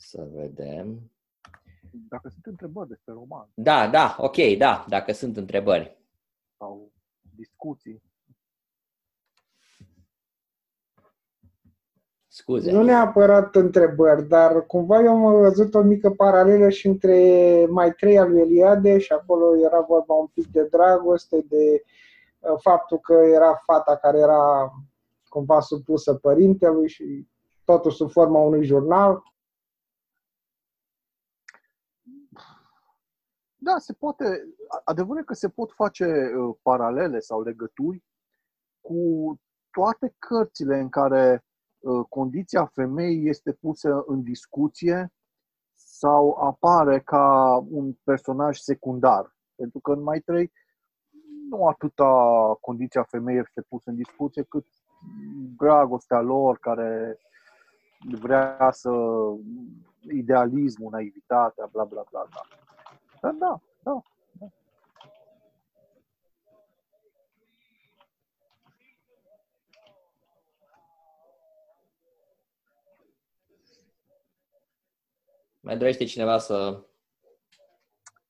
Să 0.00 0.28
vedem. 0.32 1.10
Dacă 1.90 2.28
sunt 2.28 2.46
întrebări 2.46 2.88
despre 2.88 3.12
roman. 3.12 3.48
Da, 3.54 3.88
da, 3.88 4.16
ok, 4.18 4.36
da, 4.58 4.84
dacă 4.88 5.12
sunt 5.12 5.36
întrebări. 5.36 5.98
Sau 6.56 6.92
discuții. 7.36 8.02
Scuze. 12.26 12.72
Nu 12.72 12.82
neapărat 12.82 13.54
întrebări, 13.54 14.28
dar 14.28 14.66
cumva 14.66 15.00
eu 15.00 15.26
am 15.26 15.40
văzut 15.40 15.74
o 15.74 15.82
mică 15.82 16.10
paralelă 16.10 16.68
și 16.68 16.86
între 16.86 17.66
mai 17.70 17.92
trei 17.92 18.18
al 18.18 18.30
lui 18.30 18.40
Eliade 18.40 18.98
și 18.98 19.12
acolo 19.12 19.56
era 19.56 19.80
vorba 19.80 20.14
un 20.14 20.26
pic 20.26 20.46
de 20.46 20.64
dragoste, 20.64 21.44
de 21.48 21.82
uh, 22.38 22.54
faptul 22.60 22.98
că 22.98 23.12
era 23.12 23.62
fata 23.64 23.96
care 23.96 24.18
era 24.18 24.72
cumva 25.28 25.60
supusă 25.60 26.14
părintelui 26.14 26.88
și 26.88 27.28
totul 27.64 27.90
sub 27.90 28.10
forma 28.10 28.40
unui 28.40 28.64
jurnal. 28.64 29.22
Da, 33.58 33.78
se 33.78 33.92
poate. 33.92 34.24
Adevărul 34.84 35.24
că 35.24 35.34
se 35.34 35.48
pot 35.48 35.72
face 35.72 36.04
uh, 36.04 36.56
paralele 36.62 37.18
sau 37.18 37.42
legături 37.42 38.04
cu 38.80 39.34
toate 39.70 40.14
cărțile 40.18 40.78
în 40.78 40.88
care 40.88 41.42
Uh, 41.78 42.06
condiția 42.08 42.66
femeii 42.66 43.28
este 43.28 43.52
pusă 43.52 44.02
în 44.06 44.22
discuție 44.22 45.12
sau 45.74 46.30
apare 46.30 47.00
ca 47.00 47.56
un 47.70 47.92
personaj 48.04 48.58
secundar. 48.58 49.36
Pentru 49.54 49.78
că 49.80 49.92
în 49.92 50.02
mai 50.02 50.20
trei 50.20 50.52
nu 51.50 51.66
atâta 51.66 52.12
condiția 52.60 53.02
femeii 53.02 53.38
este 53.38 53.62
pusă 53.68 53.90
în 53.90 53.96
discuție, 53.96 54.42
cât 54.42 54.66
dragostea 55.56 56.20
lor 56.20 56.58
care 56.58 57.18
vrea 58.20 58.68
să 58.70 58.90
idealismul, 60.10 60.90
naivitatea, 60.90 61.68
bla 61.72 61.84
bla 61.84 62.04
bla 62.10 62.26
bla. 62.30 62.40
Da, 63.20 63.30
da, 63.32 63.60
da. 63.82 64.02
Mai 75.60 75.76
dorește 75.76 76.04
cineva 76.04 76.38
să... 76.38 76.82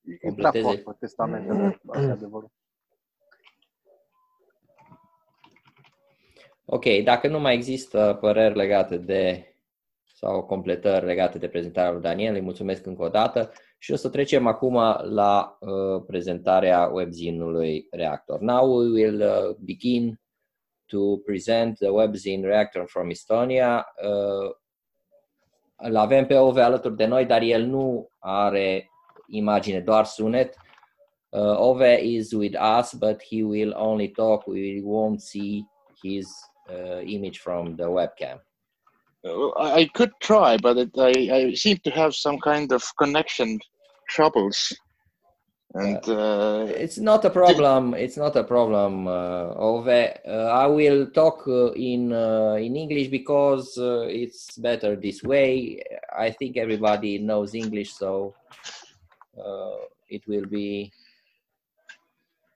E 0.03 0.17
prea 0.17 0.29
Completeze. 0.29 0.65
fort 0.67 0.85
pe 0.85 0.97
testamentele, 0.99 1.81
asta 1.89 2.07
e 2.07 2.11
adevărul. 2.11 2.51
Ok, 6.65 6.85
dacă 7.05 7.29
nu 7.29 7.41
mai 7.41 7.55
există 7.55 8.19
păreri 8.21 8.57
legate 8.57 8.97
de 8.97 9.53
sau 10.05 10.45
completări 10.45 11.05
legate 11.05 11.39
de 11.39 11.49
prezentarea 11.49 11.93
lui 11.93 12.01
Daniel, 12.03 12.35
îi 12.35 12.41
mulțumesc 12.41 12.87
încă 12.87 13.03
o 13.03 13.09
dată 13.09 13.53
și 13.79 13.93
o 13.93 13.97
să 13.97 14.09
trecem 14.09 14.47
acum 14.47 14.75
la 15.03 15.59
uh, 15.61 16.03
prezentarea 16.07 16.91
webzine-ului 16.93 17.87
Reactor. 17.91 18.41
Now 18.41 18.79
we 18.79 19.03
will 19.03 19.21
uh, 19.21 19.57
begin 19.59 20.21
to 20.87 21.17
present 21.17 21.79
the 21.79 21.89
webzine 21.89 22.47
Reactor 22.47 22.87
from 22.87 23.11
Estonia. 23.11 23.87
Uh, 24.03 24.55
îl 25.77 25.97
avem 25.97 26.27
pe 26.27 26.35
Ove 26.37 26.61
alături 26.61 26.97
de 26.97 27.05
noi, 27.07 27.25
dar 27.25 27.43
el 27.43 27.65
nu 27.65 28.11
are 28.19 28.91
imagine, 29.29 29.81
doar 29.81 30.05
sunet. 30.05 30.57
Uh, 31.31 31.57
Ove 31.59 32.01
is 32.03 32.33
with 32.33 32.57
us, 32.79 32.95
but 32.95 33.23
he 33.23 33.43
will 33.43 33.75
only 33.77 34.09
talk. 34.09 34.47
We 34.47 34.81
won't 34.83 35.21
see 35.21 35.67
his 36.03 36.27
uh, 36.69 37.03
image 37.05 37.39
from 37.39 37.75
the 37.75 37.85
webcam. 37.85 38.48
Uh, 39.25 39.51
I 39.59 39.89
could 39.95 40.13
try, 40.21 40.57
but 40.57 40.79
it, 40.79 40.91
I, 40.97 41.11
I 41.37 41.55
seem 41.55 41.79
to 41.85 41.91
have 41.91 42.15
some 42.15 42.39
kind 42.39 42.73
of 42.73 42.83
connection 42.97 43.59
troubles. 44.09 44.73
And 45.75 46.09
uh, 46.09 46.67
It's 46.69 46.99
not 46.99 47.25
a 47.25 47.31
problem. 47.31 47.95
It's 47.95 48.17
not 48.17 48.37
a 48.37 48.45
problem, 48.45 49.07
uh, 49.07 49.53
Ove. 49.55 49.89
Uh, 50.27 50.31
I 50.31 50.67
will 50.67 51.11
talk 51.11 51.47
uh, 51.47 51.73
in 51.73 52.13
uh, 52.13 52.55
in 52.55 52.75
English 52.75 53.09
because 53.09 53.77
uh, 53.77 54.07
it's 54.09 54.57
better 54.57 54.97
this 54.97 55.23
way. 55.23 55.83
I 56.17 56.31
think 56.31 56.57
everybody 56.57 57.19
knows 57.19 57.55
English, 57.55 57.93
so 57.93 58.35
uh, 59.37 59.77
it 60.09 60.27
will 60.27 60.47
be 60.47 60.91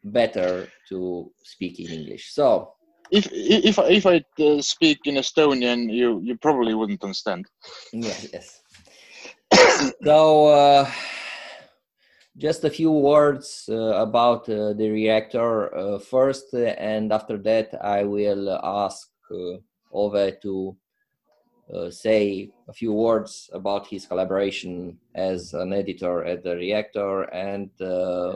better 0.04 0.68
to 0.88 1.30
speak 1.42 1.80
in 1.80 1.90
English. 1.90 2.32
So 2.32 2.72
if 3.12 3.28
if 3.30 3.78
if 3.78 4.06
I 4.06 4.24
uh, 4.42 4.62
speak 4.62 5.00
in 5.04 5.16
Estonian, 5.16 5.92
you 5.92 6.20
you 6.22 6.36
probably 6.38 6.74
wouldn't 6.74 7.04
understand. 7.04 7.46
Yes, 7.92 8.26
yes. 8.32 8.62
so, 10.04 10.46
uh, 10.46 10.90
just 12.36 12.64
a 12.64 12.70
few 12.70 12.90
words 12.90 13.68
uh, 13.68 13.74
about 14.08 14.48
uh, 14.48 14.72
the 14.72 14.88
reactor 14.90 15.74
uh, 15.76 15.98
first, 15.98 16.54
uh, 16.54 16.74
and 16.78 17.12
after 17.12 17.36
that, 17.38 17.68
I 17.84 18.04
will 18.04 18.50
ask 18.50 19.08
Ove 19.92 20.40
to 20.40 20.76
say 21.90 22.50
a 22.68 22.72
few 22.72 22.92
words 22.92 23.48
about 23.52 23.86
his 23.86 24.04
collaboration 24.04 24.98
as 25.14 25.54
an 25.54 25.72
editor 25.72 26.24
at 26.24 26.42
the 26.42 26.54
reactor, 26.56 27.22
and 27.32 27.70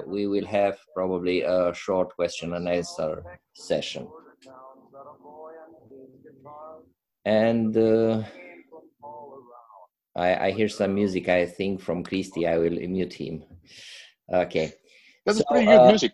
we 0.06 0.26
will 0.26 0.46
have 0.46 0.78
probably 0.94 1.42
a 1.42 1.72
short 1.74 2.14
question 2.16 2.54
and 2.54 2.68
answer 2.68 3.22
session. 3.52 4.06
And 7.26 7.76
uh, 7.76 8.22
I, 10.14 10.46
I 10.46 10.50
hear 10.52 10.68
some 10.68 10.94
music, 10.94 11.28
I 11.28 11.44
think, 11.44 11.80
from 11.80 12.04
Christy. 12.04 12.46
I 12.46 12.56
will 12.56 12.70
mute 12.70 13.14
him. 13.14 13.42
Okay. 14.32 14.72
That's 15.24 15.38
So, 15.38 15.44
pretty 15.50 15.66
good 15.66 15.80
uh, 15.80 15.88
music. 15.88 16.12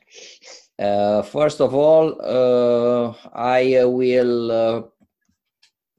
Uh, 0.79 1.21
first 1.21 1.61
of 1.61 1.75
all, 1.75 2.17
uh, 2.19 3.13
I 3.35 3.77
uh, 3.77 3.89
will 3.89 4.51
uh, 4.51 4.83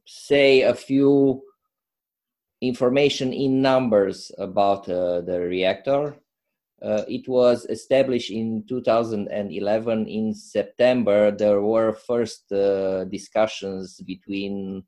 say 0.04 0.64
a 0.64 0.74
few 0.74 1.44
information 2.62 3.34
in 3.34 3.62
numbers 3.62 4.32
about 4.40 4.90
uh, 4.90 5.22
the 5.22 5.40
reactor. 5.40 6.16
Uh, 6.82 7.04
it 7.08 7.28
was 7.28 7.66
established 7.66 8.32
in 8.32 8.64
2011 8.68 10.08
in 10.08 10.34
September. 10.34 11.30
There 11.30 11.62
were 11.62 11.94
first 11.94 12.52
uh, 12.52 13.06
discussions 13.06 14.02
between 14.02 14.84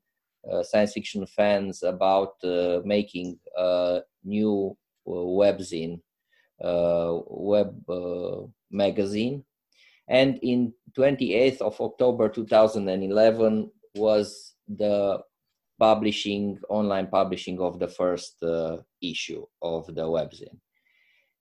science 0.62 0.92
fiction 0.92 1.26
fans 1.26 1.82
about 1.82 2.34
uh, 2.44 2.80
making 2.84 3.38
a 3.56 4.00
new 4.24 4.76
uh, 5.06 5.10
webzine, 5.10 6.00
uh, 6.62 7.18
web 7.26 7.74
uh, 7.88 8.42
magazine. 8.70 9.44
And 10.08 10.38
in 10.42 10.72
28th 10.96 11.60
of 11.60 11.80
october 11.80 12.28
2011 12.28 13.70
was 13.96 14.54
the 14.68 15.20
publishing 15.78 16.58
online 16.68 17.08
publishing 17.08 17.60
of 17.60 17.78
the 17.78 17.88
first 17.88 18.42
uh, 18.42 18.78
issue 19.02 19.44
of 19.62 19.86
the 19.86 20.02
webzine 20.02 20.58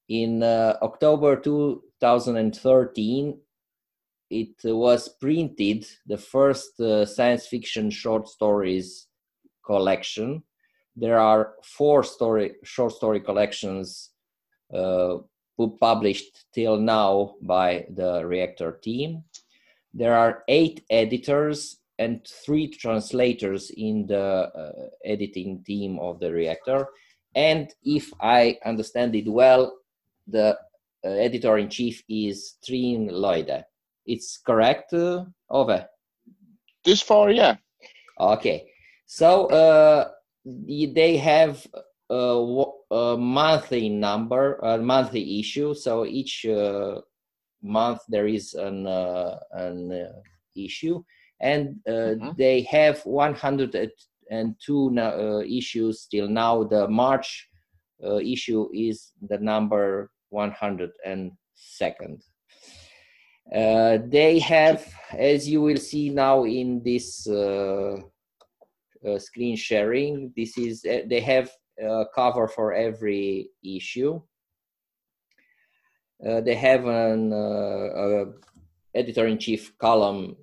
in. 0.10 0.44
Uh, 0.44 0.78
october 0.82 1.40
2013 1.40 3.40
it 4.30 4.56
was 4.64 5.10
printed 5.20 5.86
the 6.06 6.18
first 6.18 6.80
uh, 6.80 7.06
science 7.06 7.48
fiction 7.48 7.90
short 7.90 8.28
stories 8.28 9.08
collection. 9.66 10.44
There 10.96 11.20
are 11.20 11.54
four 11.64 12.04
story 12.04 12.56
short 12.64 12.94
story 12.94 13.20
collections 13.20 14.12
uh, 14.74 15.18
published 15.80 16.46
till 16.54 16.78
now 16.78 17.36
by 17.42 17.86
the 17.94 18.26
reactor 18.26 18.80
team. 18.84 19.24
There 19.94 20.16
are 20.16 20.44
eight 20.48 20.84
editors 20.90 21.78
and 21.98 22.26
three 22.28 22.68
translators 22.68 23.72
in 23.76 24.06
the 24.08 24.20
uh, 24.22 24.90
editing 25.06 25.64
team 25.64 25.98
of 26.00 26.20
the 26.20 26.32
reactor. 26.32 26.88
And 27.36 27.74
if 27.84 28.12
i 28.22 28.58
understand 28.66 29.16
it 29.16 29.28
well 29.28 29.78
the 30.28 30.58
uh, 31.06 31.10
editor 31.10 31.58
in 31.58 31.70
chief 31.70 32.04
is 32.10 32.56
Trine 32.66 33.10
Loide. 33.10 33.64
It's 34.06 34.38
correct, 34.38 34.94
uh, 34.94 35.26
Ove? 35.50 35.86
This 36.84 37.02
far, 37.02 37.32
yeah. 37.32 37.56
Okay. 38.20 38.68
So 39.06 39.48
uh, 39.48 40.10
they 40.46 41.18
have 41.18 41.66
a, 42.10 42.64
a 42.92 43.18
monthly 43.18 43.90
number, 43.90 44.56
a 44.64 44.78
monthly 44.78 45.40
issue. 45.40 45.74
So 45.74 46.06
each 46.06 46.46
uh, 46.46 47.02
month 47.62 48.00
there 48.08 48.28
is 48.28 48.54
an 48.54 48.86
uh, 48.88 49.40
an 49.52 49.92
uh, 49.92 50.12
issue, 50.56 51.04
and 51.42 51.80
uh, 51.88 52.14
Mhm. 52.16 52.38
they 52.38 52.62
have 52.70 53.04
102 53.06 54.92
no- 54.92 55.40
uh, 55.40 55.44
issues 55.44 56.08
till 56.10 56.28
now. 56.28 56.64
The 56.64 56.88
March 56.88 57.50
uh, 58.04 58.18
issue 58.18 58.70
is 58.74 59.12
the 59.30 59.38
number 59.40 60.12
102nd. 60.32 62.22
Uh, 63.54 64.00
they 64.08 64.40
have, 64.40 64.86
as 65.14 65.48
you 65.48 65.62
will 65.62 65.78
see 65.78 66.10
now 66.10 66.44
in 66.46 66.82
this 66.84 67.28
uh, 67.28 67.98
uh, 69.08 69.20
screen 69.20 69.56
sharing, 69.56 70.34
this 70.36 70.58
is 70.58 70.84
uh, 70.86 71.02
they 71.08 71.22
have 71.22 71.52
a 71.82 72.06
cover 72.14 72.48
for 72.48 72.74
every 72.74 73.50
issue. 73.64 74.22
Uh, 76.26 76.42
they 76.42 76.56
have 76.56 76.86
an 76.86 77.34
uh, 77.34 78.26
editor-in-chief 78.96 79.78
column 79.78 80.36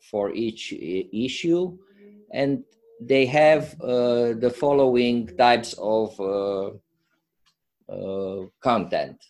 for 0.00 0.32
each 0.32 0.72
issue, 0.72 1.76
and 2.32 2.64
they 3.00 3.26
have 3.26 3.74
uh, 3.82 4.32
the 4.38 4.54
following 4.56 5.26
types 5.36 5.74
of 5.78 6.18
uh, 6.20 6.70
uh, 7.92 8.46
content: 8.60 9.22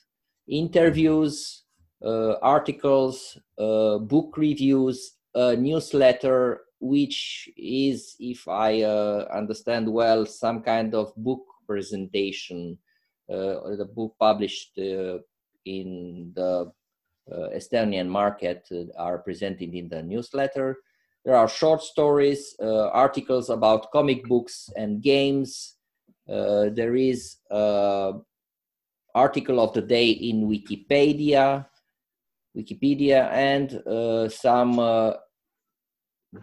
interviews, 0.46 1.64
uh, 1.66 1.69
articles, 2.02 3.38
uh, 3.58 3.98
book 3.98 4.36
reviews, 4.36 5.16
a 5.34 5.56
newsletter, 5.56 6.62
which 6.80 7.48
is, 7.56 8.16
if 8.18 8.48
I 8.48 8.82
uh, 8.82 9.28
understand 9.32 9.90
well, 9.92 10.24
some 10.26 10.62
kind 10.62 10.94
of 10.94 11.12
book 11.16 11.44
presentation. 11.66 12.78
Uh, 13.30 13.76
the 13.76 13.88
book 13.94 14.16
published 14.18 14.76
uh, 14.78 15.18
in 15.64 16.32
the 16.34 16.72
uh, 17.30 17.48
Estonian 17.54 18.08
market 18.08 18.66
uh, 18.72 18.90
are 18.98 19.18
presented 19.18 19.72
in 19.72 19.88
the 19.88 20.02
newsletter. 20.02 20.78
There 21.24 21.36
are 21.36 21.48
short 21.48 21.82
stories, 21.82 22.56
uh, 22.60 22.88
articles 22.88 23.50
about 23.50 23.92
comic 23.92 24.24
books 24.24 24.68
and 24.74 25.02
games. 25.02 25.76
Uh, 26.28 26.70
there 26.72 26.96
is 26.96 27.36
uh, 27.50 28.12
article 29.14 29.60
of 29.60 29.74
the 29.74 29.82
day 29.82 30.10
in 30.10 30.48
Wikipedia, 30.48 31.66
Wikipedia, 32.56 33.30
and 33.32 33.74
uh, 33.86 34.28
some 34.28 34.78
uh, 34.78 35.12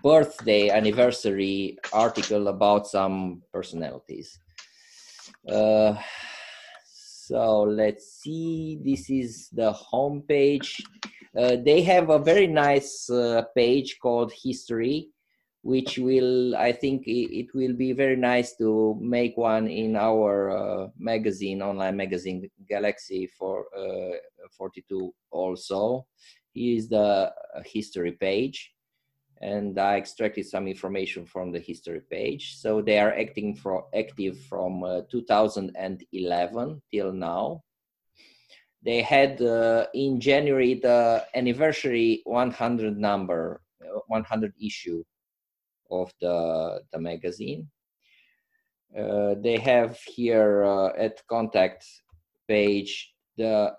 birthday 0.04 0.70
anniversary 0.70 1.78
article 1.94 2.48
about 2.48 2.88
some 2.88 3.42
personalities. 3.54 4.40
Uh, 5.48 5.96
So 7.28 7.64
let's 7.64 8.24
see. 8.24 8.80
This 8.80 9.10
is 9.10 9.50
the 9.52 9.74
home 9.74 10.24
page. 10.30 10.80
Uh, 11.38 11.58
they 11.60 11.82
have 11.84 12.10
a 12.10 12.24
very 12.24 12.48
nice 12.48 13.10
uh, 13.10 13.44
page 13.54 14.00
called 14.02 14.32
History, 14.32 15.10
which 15.68 15.98
will, 15.98 16.56
I 16.56 16.72
think, 16.72 17.04
it, 17.08 17.54
will 17.54 17.74
be 17.74 17.92
very 17.92 18.16
nice 18.16 18.56
to 18.56 18.98
make 19.02 19.36
one 19.36 19.68
in 19.68 19.98
our 19.98 20.34
uh, 20.50 20.88
magazine, 20.98 21.62
online 21.62 21.98
magazine 21.98 22.50
Galaxy 22.70 23.28
for 23.38 23.66
uh, 23.78 24.16
42 24.58 25.14
also. 25.30 26.08
Here 26.54 26.78
is 26.78 26.88
the 26.88 27.34
history 27.66 28.14
page 28.14 28.72
and 29.42 29.78
I 29.78 29.98
extracted 29.98 30.46
some 30.46 30.70
information 30.70 31.26
from 31.26 31.52
the 31.52 31.60
history 31.60 32.02
page. 32.10 32.56
So 32.56 32.82
they 32.82 33.00
are 33.00 33.14
acting 33.14 33.54
for 33.54 33.88
active 33.94 34.40
from 34.48 34.86
uh, 34.86 35.02
2011 35.12 36.82
till 36.94 37.12
now. 37.12 37.62
They 38.84 39.02
had 39.02 39.42
uh, 39.42 39.88
in 39.94 40.22
January 40.22 40.76
the 40.76 41.26
anniversary 41.36 42.22
100 42.24 42.98
number, 42.98 43.60
uh, 43.84 44.00
100 44.08 44.54
issue 44.64 45.04
of 45.92 46.12
the 46.22 46.82
the 46.92 47.00
magazine. 47.00 47.70
Uh, 48.98 49.36
they 49.42 49.58
have 49.58 50.00
here 50.00 50.64
uh, 50.64 50.94
at 50.98 51.22
contact 51.28 51.86
page 52.48 53.14
the 53.38 53.74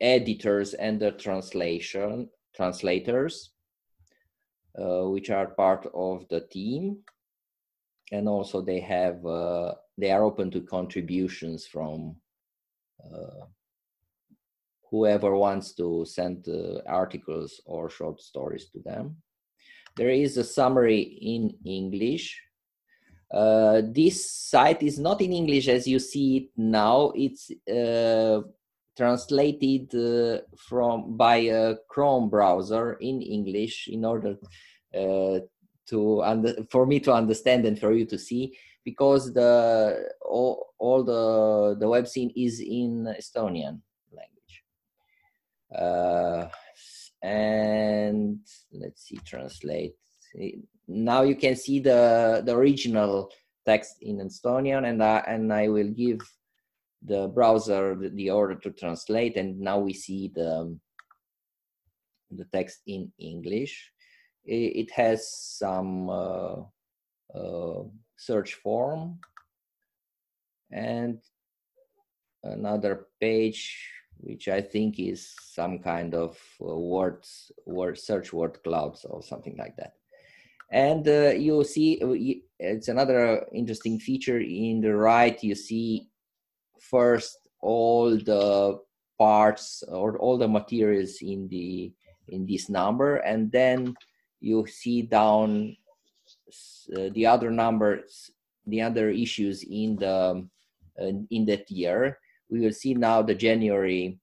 editors 0.00 0.72
and 0.74 0.98
the 0.98 1.12
translation 1.12 2.28
translators 2.56 3.52
uh, 4.78 5.04
which 5.08 5.30
are 5.30 5.48
part 5.48 5.86
of 5.94 6.26
the 6.30 6.40
team 6.40 6.98
and 8.12 8.28
also 8.28 8.62
they 8.62 8.80
have 8.80 9.24
uh, 9.26 9.74
they 9.98 10.10
are 10.10 10.24
open 10.24 10.50
to 10.50 10.62
contributions 10.62 11.66
from 11.66 12.16
uh, 13.04 13.44
whoever 14.90 15.36
wants 15.36 15.74
to 15.74 16.04
send 16.06 16.48
articles 16.88 17.60
or 17.66 17.90
short 17.90 18.20
stories 18.20 18.70
to 18.70 18.80
them 18.80 19.16
there 19.96 20.10
is 20.10 20.36
a 20.36 20.44
summary 20.44 21.00
in 21.00 21.54
english 21.64 22.40
uh, 23.32 23.80
this 23.84 24.28
site 24.28 24.82
is 24.82 24.98
not 24.98 25.20
in 25.20 25.32
english 25.32 25.68
as 25.68 25.86
you 25.86 25.98
see 25.98 26.36
it 26.38 26.48
now 26.56 27.12
it's 27.14 27.50
uh, 27.68 28.40
translated 29.00 29.94
uh, 29.94 30.42
from 30.68 31.16
by 31.16 31.36
a 31.36 31.76
Chrome 31.88 32.28
browser 32.28 32.94
in 33.00 33.22
English 33.22 33.88
in 33.88 34.04
order 34.04 34.36
uh, 34.94 35.38
to 35.88 36.22
under, 36.22 36.52
for 36.70 36.84
me 36.84 37.00
to 37.00 37.12
understand 37.12 37.64
and 37.64 37.78
for 37.78 37.92
you 37.92 38.04
to 38.04 38.18
see 38.18 38.56
because 38.84 39.32
the 39.32 40.08
all, 40.20 40.74
all 40.78 41.02
the 41.02 41.76
the 41.80 41.88
web 41.88 42.06
scene 42.06 42.30
is 42.36 42.60
in 42.60 43.06
Estonian 43.18 43.80
language. 44.12 44.54
And 47.22 48.40
let's 48.72 49.08
see, 49.08 49.18
translate. 49.26 49.94
Now 50.88 51.22
you 51.22 51.36
can 51.36 51.56
see 51.56 51.80
the 51.80 52.42
the 52.44 52.54
original 52.54 53.30
text 53.66 53.96
in 54.00 54.18
Estonian, 54.18 54.88
and 54.88 55.02
I, 55.02 55.18
and 55.26 55.52
I 55.52 55.68
will 55.68 55.90
give 55.90 56.20
the 57.02 57.28
browser 57.28 57.94
the, 57.94 58.10
the 58.10 58.30
order 58.30 58.54
to 58.54 58.70
translate 58.70 59.36
and 59.36 59.58
now 59.58 59.78
we 59.78 59.92
see 59.92 60.30
the 60.34 60.78
the 62.30 62.44
text 62.52 62.80
in 62.86 63.10
english. 63.18 63.90
It, 64.44 64.86
it 64.86 64.90
has 64.92 65.32
some 65.32 66.08
uh, 66.08 66.56
uh, 67.34 67.82
search 68.16 68.54
form. 68.54 69.18
And 70.70 71.18
another 72.44 73.06
page 73.20 73.88
which 74.22 74.48
i 74.48 74.60
think 74.60 74.98
is 74.98 75.34
some 75.42 75.78
kind 75.78 76.14
of 76.14 76.38
uh, 76.60 76.74
words 76.76 77.52
word 77.66 77.98
search 77.98 78.32
word 78.32 78.58
clouds 78.62 79.04
or 79.04 79.22
something 79.22 79.56
like 79.56 79.76
that. 79.76 79.94
And 80.72 81.06
uh, 81.08 81.30
you 81.30 81.64
see 81.64 82.00
uh, 82.00 82.14
it's 82.60 82.86
another 82.86 83.44
interesting 83.52 83.98
feature. 83.98 84.38
In 84.38 84.80
the 84.80 84.94
right 84.94 85.42
you 85.42 85.54
see 85.54 86.08
first 86.78 87.48
all 87.60 88.10
the 88.10 88.78
parts 89.18 89.82
or 89.88 90.18
all 90.18 90.38
the 90.38 90.48
materials 90.48 91.18
in 91.20 91.48
the 91.48 91.92
in 92.28 92.46
this 92.46 92.70
number 92.70 93.16
and 93.16 93.52
then 93.52 93.94
you 94.40 94.66
see 94.66 95.02
down 95.02 95.76
uh, 96.96 97.10
the 97.12 97.26
other 97.26 97.50
numbers 97.50 98.30
the 98.66 98.80
other 98.80 99.10
issues 99.10 99.62
in 99.64 99.96
the 99.96 100.46
uh, 101.00 101.12
in 101.30 101.44
that 101.44 101.70
year 101.70 102.18
we 102.50 102.60
will 102.60 102.72
see 102.72 102.94
now 102.94 103.22
the 103.22 103.34
january 103.34 104.18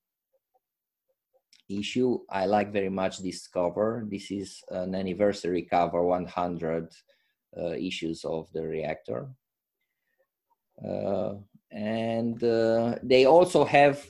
issue. 1.69 2.19
I 2.29 2.45
like 2.45 2.71
very 2.71 2.89
much 2.89 3.19
this 3.19 3.47
cover. 3.47 4.05
This 4.09 4.31
is 4.31 4.63
an 4.69 4.95
anniversary 4.95 5.67
cover 5.69 6.03
100 6.03 6.87
uh, 7.57 7.71
issues 7.71 8.23
of 8.23 8.51
the 8.53 8.63
reactor. 8.63 9.27
Uh, 10.83 11.35
and 11.71 12.41
uh, 12.43 12.95
they 13.03 13.25
also 13.25 13.65
have 13.65 14.05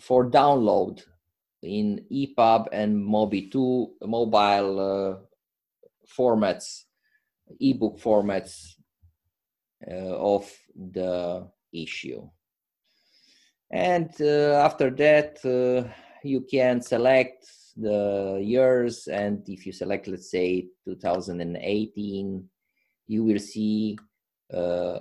for 0.00 0.30
download 0.30 1.02
in 1.62 2.04
EPUB 2.10 2.68
and 2.72 2.96
Mobi2 2.96 3.90
mobile 4.06 4.80
uh, 4.80 5.16
formats, 6.08 6.84
ebook 7.60 8.00
formats 8.00 8.74
uh, 9.86 10.16
of 10.16 10.50
the 10.74 11.46
issue. 11.72 12.28
And 13.70 14.10
uh, 14.20 14.62
after 14.64 14.90
that, 14.90 15.38
uh, 15.44 15.88
you 16.24 16.40
can 16.50 16.80
select 16.80 17.46
the 17.76 18.40
years, 18.42 19.06
and 19.06 19.48
if 19.48 19.64
you 19.64 19.72
select, 19.72 20.08
let's 20.08 20.30
say, 20.30 20.66
2018, 20.84 22.48
you 23.06 23.24
will 23.24 23.38
see 23.38 23.96
uh, 24.52 24.98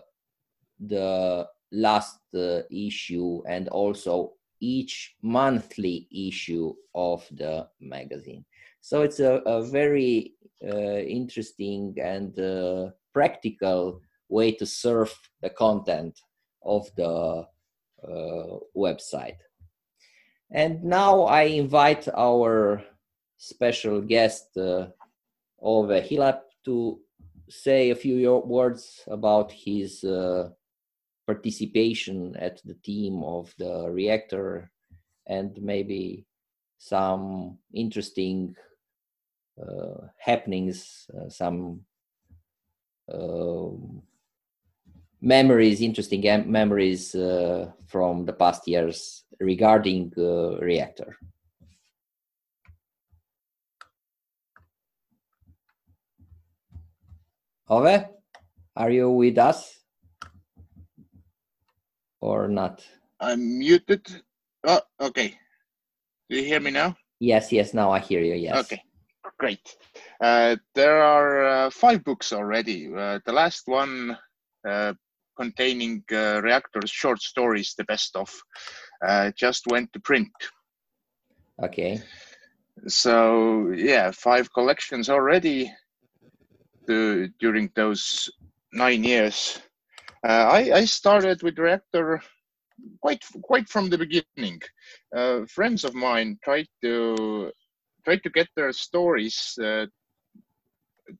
the 0.80 1.48
last 1.72 2.20
uh, 2.36 2.62
issue 2.72 3.42
and 3.48 3.68
also 3.70 4.34
each 4.60 5.16
monthly 5.22 6.08
issue 6.12 6.74
of 6.94 7.26
the 7.32 7.68
magazine. 7.80 8.46
So 8.82 9.02
it's 9.02 9.20
a, 9.20 9.42
a 9.46 9.64
very 9.64 10.34
uh, 10.64 11.00
interesting 11.00 11.96
and 12.02 12.38
uh, 12.40 12.92
practical 13.14 14.02
way 14.28 14.52
to 14.54 14.66
serve 14.66 15.14
the 15.42 15.50
content 15.50 16.20
of 16.64 16.90
the 16.96 17.46
website. 18.76 19.38
And 20.52 20.84
now 20.84 21.24
I 21.24 21.44
invite 21.44 22.08
our 22.16 22.84
special 23.38 24.02
guest, 24.02 24.58
uh, 24.58 24.88
Ove 25.62 26.04
Hilap, 26.04 26.42
to 26.66 27.00
say 27.50 27.90
a 27.90 27.96
few 27.96 28.38
words 28.46 29.02
about 29.08 29.52
his 29.52 30.04
uh, 30.04 30.50
participation 31.28 32.36
at 32.38 32.62
the 32.66 32.74
team 32.76 33.24
of 33.24 33.54
the 33.58 33.90
reactor 33.90 34.72
and 35.28 35.56
maybe 35.62 36.26
some 36.80 37.58
interesting 37.74 38.56
uh, 39.62 40.08
happenings, 40.18 41.10
uh, 41.16 41.30
some 41.30 41.82
uh, 43.12 43.70
memories, 45.22 45.82
interesting 45.82 46.22
memories 46.52 47.16
uh, 47.16 47.72
from 47.88 48.26
the 48.26 48.34
past 48.34 48.68
years 48.68 49.24
regarding 49.40 50.12
uh, 50.18 50.58
reactor. 50.60 51.16
Ove, 57.70 58.06
are 58.76 58.92
you 58.92 59.12
with 59.12 59.38
us? 59.38 59.80
or 62.22 62.48
not? 62.48 62.86
I'm 63.20 63.60
muted. 63.60 64.06
Oh, 64.66 64.82
okay. 65.00 65.36
Do 66.30 66.38
you 66.38 66.44
hear 66.44 66.60
me 66.60 66.72
now? 66.72 66.96
Yes, 67.20 67.52
yes. 67.52 67.74
Now 67.74 67.92
I 67.92 68.00
hear 68.00 68.22
you. 68.22 68.36
Yes. 68.36 68.66
Okay, 68.66 68.82
great. 69.38 69.76
Uh, 70.22 70.56
there 70.76 71.02
are 71.02 71.46
uh, 71.46 71.70
five 71.70 72.04
books 72.04 72.32
already. 72.34 72.88
Uh, 72.96 73.20
the 73.26 73.32
last 73.32 73.64
one 73.68 74.18
uh, 74.68 74.94
containing 75.40 76.04
uh, 76.12 76.42
reactors 76.42 76.90
short 76.90 77.22
stories, 77.22 77.74
the 77.78 77.86
best 77.86 78.16
of, 78.16 78.30
uh, 79.08 79.32
just 79.36 79.68
went 79.68 79.92
to 79.94 80.00
print. 80.00 80.32
Okay. 81.64 82.02
So 82.88 83.72
yeah, 83.72 84.12
five 84.12 84.52
collections 84.54 85.10
already. 85.10 85.72
To, 86.88 87.30
during 87.40 87.70
those 87.76 88.32
nine 88.74 89.04
years 89.04 89.62
uh, 90.24 90.50
I, 90.52 90.72
I 90.74 90.86
started 90.86 91.42
with 91.44 91.58
Reactor 91.58 92.22
quite 93.02 93.24
quite 93.42 93.70
from 93.70 93.90
the 93.90 93.98
beginning. 93.98 94.62
Uh, 95.16 95.46
friends 95.46 95.84
of 95.86 95.94
mine 95.94 96.38
tried 96.44 96.68
to 96.84 97.52
tried 98.04 98.24
to 98.24 98.30
get 98.30 98.48
their 98.56 98.74
stories 98.74 99.58
uh, 99.64 99.86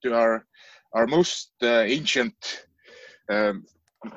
to 0.02 0.14
our 0.14 0.44
our 0.92 1.06
most 1.06 1.52
uh, 1.62 1.80
ancient 1.80 2.66
um, 3.30 3.64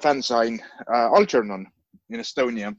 fanzine, 0.02 0.60
uh, 0.88 1.10
Algernon 1.16 1.68
in 2.10 2.20
Estonia. 2.20 2.76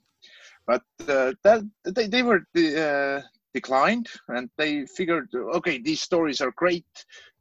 but 0.66 0.82
uh, 1.08 1.32
that 1.42 1.62
they, 1.84 2.06
they 2.06 2.22
were 2.22 2.40
uh, 2.56 3.20
declined 3.52 4.08
and 4.28 4.48
they 4.56 4.86
figured 4.86 5.28
okay 5.54 5.78
these 5.78 6.00
stories 6.00 6.40
are 6.40 6.52
great. 6.56 6.86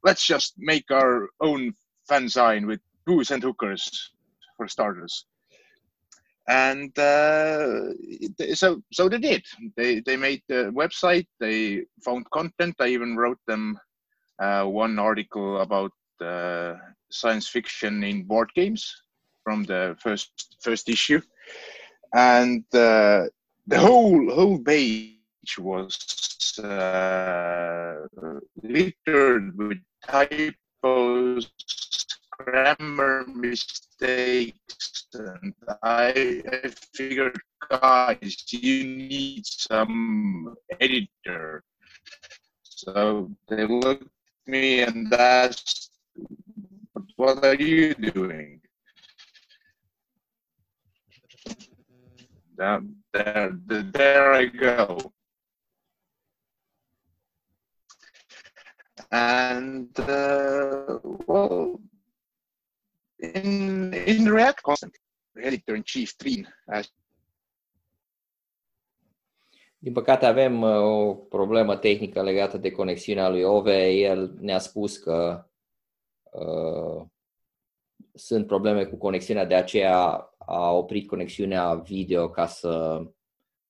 Let's 0.04 0.26
just 0.26 0.54
make 0.58 0.92
our 0.92 1.30
own 1.42 1.74
fanzine 2.10 2.68
with 2.68 2.82
booze 3.06 3.32
and 3.32 3.42
hookers 3.42 4.12
for 4.58 4.68
starters. 4.68 5.26
And 6.48 6.98
uh, 7.00 7.94
so 8.54 8.82
so 8.92 9.08
they 9.08 9.20
did. 9.20 9.46
They 9.78 10.02
they 10.02 10.18
made 10.18 10.42
the 10.50 10.72
website 10.76 11.28
they 11.40 11.86
found 12.04 12.30
content. 12.32 12.76
I 12.80 12.88
even 12.88 13.16
wrote 13.16 13.40
them 13.48 13.80
uh, 14.40 14.66
one 14.66 15.00
article 15.00 15.62
about 15.62 15.94
uh, 16.22 16.74
science 17.10 17.48
fiction 17.48 18.04
in 18.04 18.24
board 18.24 18.52
games 18.56 19.03
from 19.44 19.64
the 19.64 19.96
first 20.00 20.58
first 20.62 20.90
issue. 20.90 21.22
And 22.14 22.64
uh, 22.74 23.26
the 23.68 23.80
whole 23.80 24.30
whole 24.34 24.60
page 24.60 25.58
was 25.58 26.60
uh, 26.64 28.08
littered 28.62 29.58
with 29.58 29.80
typos 30.08 31.50
grammar 32.38 33.26
mistakes 33.28 35.06
and 35.14 35.54
I, 35.84 36.42
I 36.64 36.70
figured 36.94 37.40
guys 37.70 38.44
you 38.52 38.84
need 38.86 39.46
some 39.46 40.56
editor. 40.80 41.64
So 42.64 43.32
they 43.48 43.66
looked 43.66 44.04
at 44.04 44.52
me 44.52 44.82
and 44.82 45.14
asked 45.14 45.92
what 47.16 47.44
are 47.46 47.56
you 47.56 47.94
doing 47.94 48.60
Down 52.64 52.96
there, 53.12 53.52
there 53.92 54.32
I 54.34 54.46
go. 54.46 55.12
And 59.12 59.90
uh, 60.00 61.00
well, 61.28 61.82
in 63.20 63.94
in 63.94 64.32
React 64.32 64.62
constant, 64.62 64.94
editor 65.36 65.76
in 65.76 65.84
chief 65.84 66.16
Trin 66.16 66.48
as 66.68 66.88
Din 69.78 69.94
păcate 69.94 70.26
avem 70.26 70.62
uh, 70.62 70.82
o 70.82 71.14
problemă 71.14 71.78
tehnică 71.78 72.24
legată 72.24 72.58
de 72.58 72.72
conexiunea 72.72 73.30
lui 73.30 73.44
Ove. 73.44 73.90
El 73.90 74.36
ne-a 74.40 74.60
spus 74.60 74.98
că 74.98 75.48
uh, 76.32 77.06
sunt 78.14 78.48
probleme 78.48 78.86
cu 78.86 78.96
conexiunea, 78.96 79.46
de 79.46 79.56
aceea 79.56 80.30
a 80.38 80.72
oprit 80.72 81.08
conexiunea 81.08 81.74
video 81.74 82.30
ca 82.30 82.48
să 82.48 83.02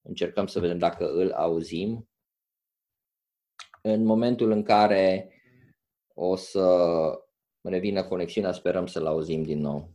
încercăm 0.02 0.48
să 0.48 0.60
vedem 0.60 0.78
dacă 0.78 1.12
îl 1.12 1.32
auzim. 1.32 2.10
În 3.82 4.04
momentul 4.04 4.52
în 4.52 4.64
care 4.64 5.34
o 6.14 6.36
să 6.36 6.98
revină 7.62 8.04
conexiunea, 8.04 8.52
sperăm 8.52 8.86
să-l 8.86 9.06
auzim 9.06 9.44
din 9.44 9.60
nou. 9.60 9.92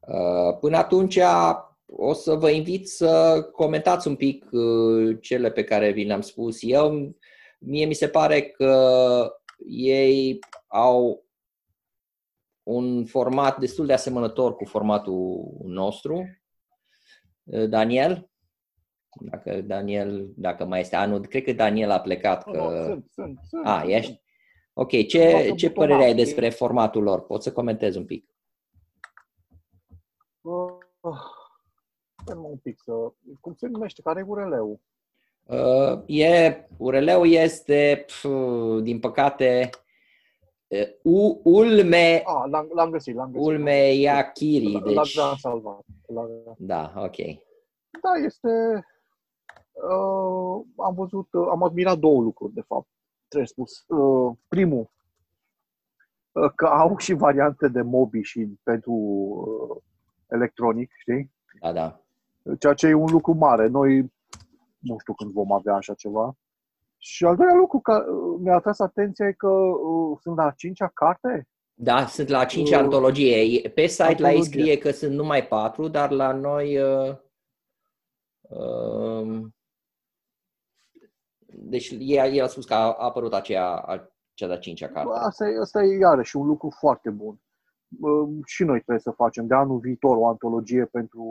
Uh, 0.00 0.58
până 0.60 0.76
atunci 0.76 1.18
o 1.86 2.12
să 2.12 2.34
vă 2.34 2.50
invit 2.50 2.88
să 2.88 3.42
comentați 3.52 4.08
un 4.08 4.16
pic 4.16 4.48
uh, 4.52 5.18
cele 5.20 5.50
pe 5.50 5.64
care 5.64 5.90
vi 5.90 6.04
le-am 6.04 6.20
spus 6.20 6.58
eu. 6.60 7.16
Mie 7.58 7.86
mi 7.86 7.94
se 7.94 8.08
pare 8.08 8.42
că 8.42 9.32
ei 9.68 10.38
au 10.74 11.24
un 12.62 13.04
format 13.04 13.58
destul 13.58 13.86
de 13.86 13.92
asemănător 13.92 14.56
cu 14.56 14.64
formatul 14.64 15.54
nostru. 15.64 16.38
Daniel? 17.68 18.30
Dacă 19.20 19.60
Daniel, 19.60 20.32
dacă 20.36 20.64
mai 20.64 20.80
este. 20.80 20.96
anul, 20.96 21.26
cred 21.26 21.44
că 21.44 21.52
Daniel 21.52 21.90
a 21.90 22.00
plecat. 22.00 22.44
Că... 22.44 22.50
Nu, 22.50 22.84
sunt, 22.84 23.10
sunt, 23.10 23.38
sunt. 23.48 23.66
A, 23.66 23.84
ești? 23.86 24.22
Ok, 24.72 24.90
ce, 24.90 25.52
ce 25.56 25.70
părere 25.70 26.04
ai 26.04 26.14
despre 26.14 26.50
formatul 26.50 27.02
lor? 27.02 27.26
Poți 27.26 27.44
să 27.44 27.52
comentezi 27.52 27.98
un 27.98 28.04
pic? 28.04 28.28
Uh, 30.40 30.78
un 32.36 32.56
pic 32.62 32.80
să... 32.82 32.92
Cum 33.40 33.54
se 33.54 33.66
numește? 33.66 34.02
Care 34.02 34.20
e 34.20 34.24
URL-ul? 34.26 34.80
Uh, 35.42 36.02
e, 36.06 36.66
URL-ul 36.76 37.30
este, 37.30 38.04
pf, 38.06 38.26
din 38.82 39.00
păcate, 39.00 39.70
U, 41.02 41.40
Ulme... 41.42 42.22
Ah, 42.24 42.50
l-am, 42.50 42.70
l-am 42.74 42.90
găsit, 42.90 43.14
l-am 43.14 43.30
găsit. 43.30 43.46
Ulme 43.46 43.92
Iachiri, 43.92 44.82
deci... 44.84 45.16
L-am 45.16 45.36
salvat. 45.36 45.84
Da, 46.58 46.92
ok. 46.96 47.16
Da, 48.02 48.12
este... 48.24 48.84
Uh, 49.72 50.64
am 50.76 50.94
văzut, 50.94 51.32
uh, 51.32 51.46
am 51.50 51.62
admirat 51.62 51.98
două 51.98 52.22
lucruri, 52.22 52.52
de 52.52 52.60
fapt, 52.60 52.88
trebuie 53.28 53.48
spus. 53.48 53.84
Uh, 53.86 54.36
primul, 54.48 54.90
uh, 56.32 56.50
că 56.54 56.66
au 56.66 56.96
și 56.98 57.12
variante 57.12 57.68
de 57.68 57.82
mobi 57.82 58.22
și 58.22 58.58
pentru 58.62 58.92
uh, 58.92 59.82
electronic, 60.28 60.90
știi? 60.98 61.32
Da, 61.60 61.72
da. 61.72 62.00
Ceea 62.58 62.74
ce 62.74 62.86
e 62.86 62.94
un 62.94 63.10
lucru 63.10 63.32
mare. 63.32 63.66
Noi 63.66 64.12
nu 64.78 64.98
știu 64.98 65.14
când 65.14 65.32
vom 65.32 65.52
avea 65.52 65.74
așa 65.74 65.94
ceva. 65.94 66.36
Și 67.06 67.24
al 67.24 67.36
doilea 67.36 67.54
lucru 67.54 67.80
care 67.80 68.10
uh, 68.10 68.40
mi-a 68.40 68.54
atras 68.54 68.78
atenția 68.78 69.26
e 69.26 69.32
că 69.32 69.48
uh, 69.48 70.18
sunt 70.20 70.36
la 70.36 70.44
a 70.44 70.50
cincea 70.50 70.88
carte. 70.88 71.48
Da, 71.74 72.06
sunt 72.06 72.28
la 72.28 72.38
a 72.38 72.44
cincea 72.44 72.78
uh, 72.78 72.82
antologie. 72.82 73.68
Pe 73.68 73.86
site 73.86 74.02
antologie. 74.02 74.24
la 74.24 74.32
ei 74.32 74.44
scrie 74.44 74.78
că 74.78 74.90
sunt 74.90 75.12
numai 75.14 75.46
patru, 75.46 75.88
dar 75.88 76.10
la 76.10 76.32
noi... 76.32 76.78
Uh, 76.78 77.16
uh, 78.40 79.46
deci 81.46 81.96
el, 81.98 82.32
el 82.34 82.44
a 82.44 82.46
spus 82.46 82.64
că 82.64 82.74
a, 82.74 82.92
apărut 82.92 83.32
aceea, 83.32 83.66
a, 83.76 84.10
cea 84.34 84.46
de-a 84.46 84.58
cincea 84.58 84.88
carte. 84.88 85.12
Asta 85.14 85.44
e, 85.44 85.58
asta 85.60 85.82
e 85.82 85.98
iarăși 85.98 86.36
un 86.36 86.46
lucru 86.46 86.70
foarte 86.78 87.10
bun. 87.10 87.40
Uh, 88.00 88.28
și 88.46 88.64
noi 88.64 88.78
trebuie 88.78 89.00
să 89.00 89.10
facem 89.10 89.46
de 89.46 89.54
anul 89.54 89.78
viitor 89.78 90.16
o 90.16 90.28
antologie 90.28 90.84
pentru 90.84 91.24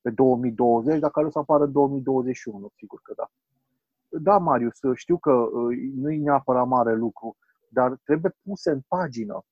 pe 0.00 0.10
2020, 0.10 0.98
dacă 0.98 1.20
o 1.20 1.30
să 1.30 1.38
apară 1.38 1.66
2021, 1.66 2.70
sigur 2.76 3.00
că 3.02 3.12
da 3.16 3.30
da, 4.20 4.38
Marius, 4.38 4.78
știu 4.94 5.18
că 5.18 5.30
uh, 5.30 5.76
nu 5.94 6.10
e 6.10 6.16
neapărat 6.16 6.66
mare 6.66 6.94
lucru, 6.94 7.36
dar 7.68 8.00
trebuie 8.04 8.36
puse 8.42 8.70
în 8.70 8.80
pagină. 8.88 9.44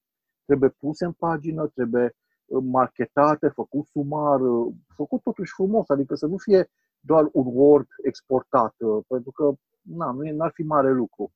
Trebuie 0.44 0.68
puse 0.68 1.04
în 1.04 1.12
pagină, 1.12 1.66
trebuie 1.66 2.16
uh, 2.44 2.62
marketate, 2.64 3.48
făcut 3.48 3.86
sumar, 3.86 4.40
uh, 4.40 4.74
făcut 4.94 5.22
totuși 5.22 5.52
frumos, 5.52 5.88
adică 5.88 6.14
să 6.14 6.26
nu 6.26 6.36
fie 6.36 6.70
doar 7.00 7.28
un 7.32 7.44
Word 7.46 7.86
exportat, 8.02 8.74
pentru 9.08 9.30
că 9.30 9.52
na, 9.82 10.10
nu 10.10 10.32
n-ar 10.32 10.50
fi 10.54 10.62
mare 10.62 10.92
lucru. 10.92 11.32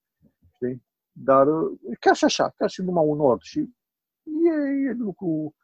Știi? 0.54 0.82
Dar 1.12 1.46
chiar 2.00 2.14
și 2.14 2.24
așa, 2.24 2.52
chiar 2.56 2.68
și 2.68 2.82
numai 2.82 3.04
un 3.06 3.18
Word. 3.18 3.40
Și 3.40 3.58
e, 4.22 4.88
e, 4.88 4.92
lucru, 4.92 5.54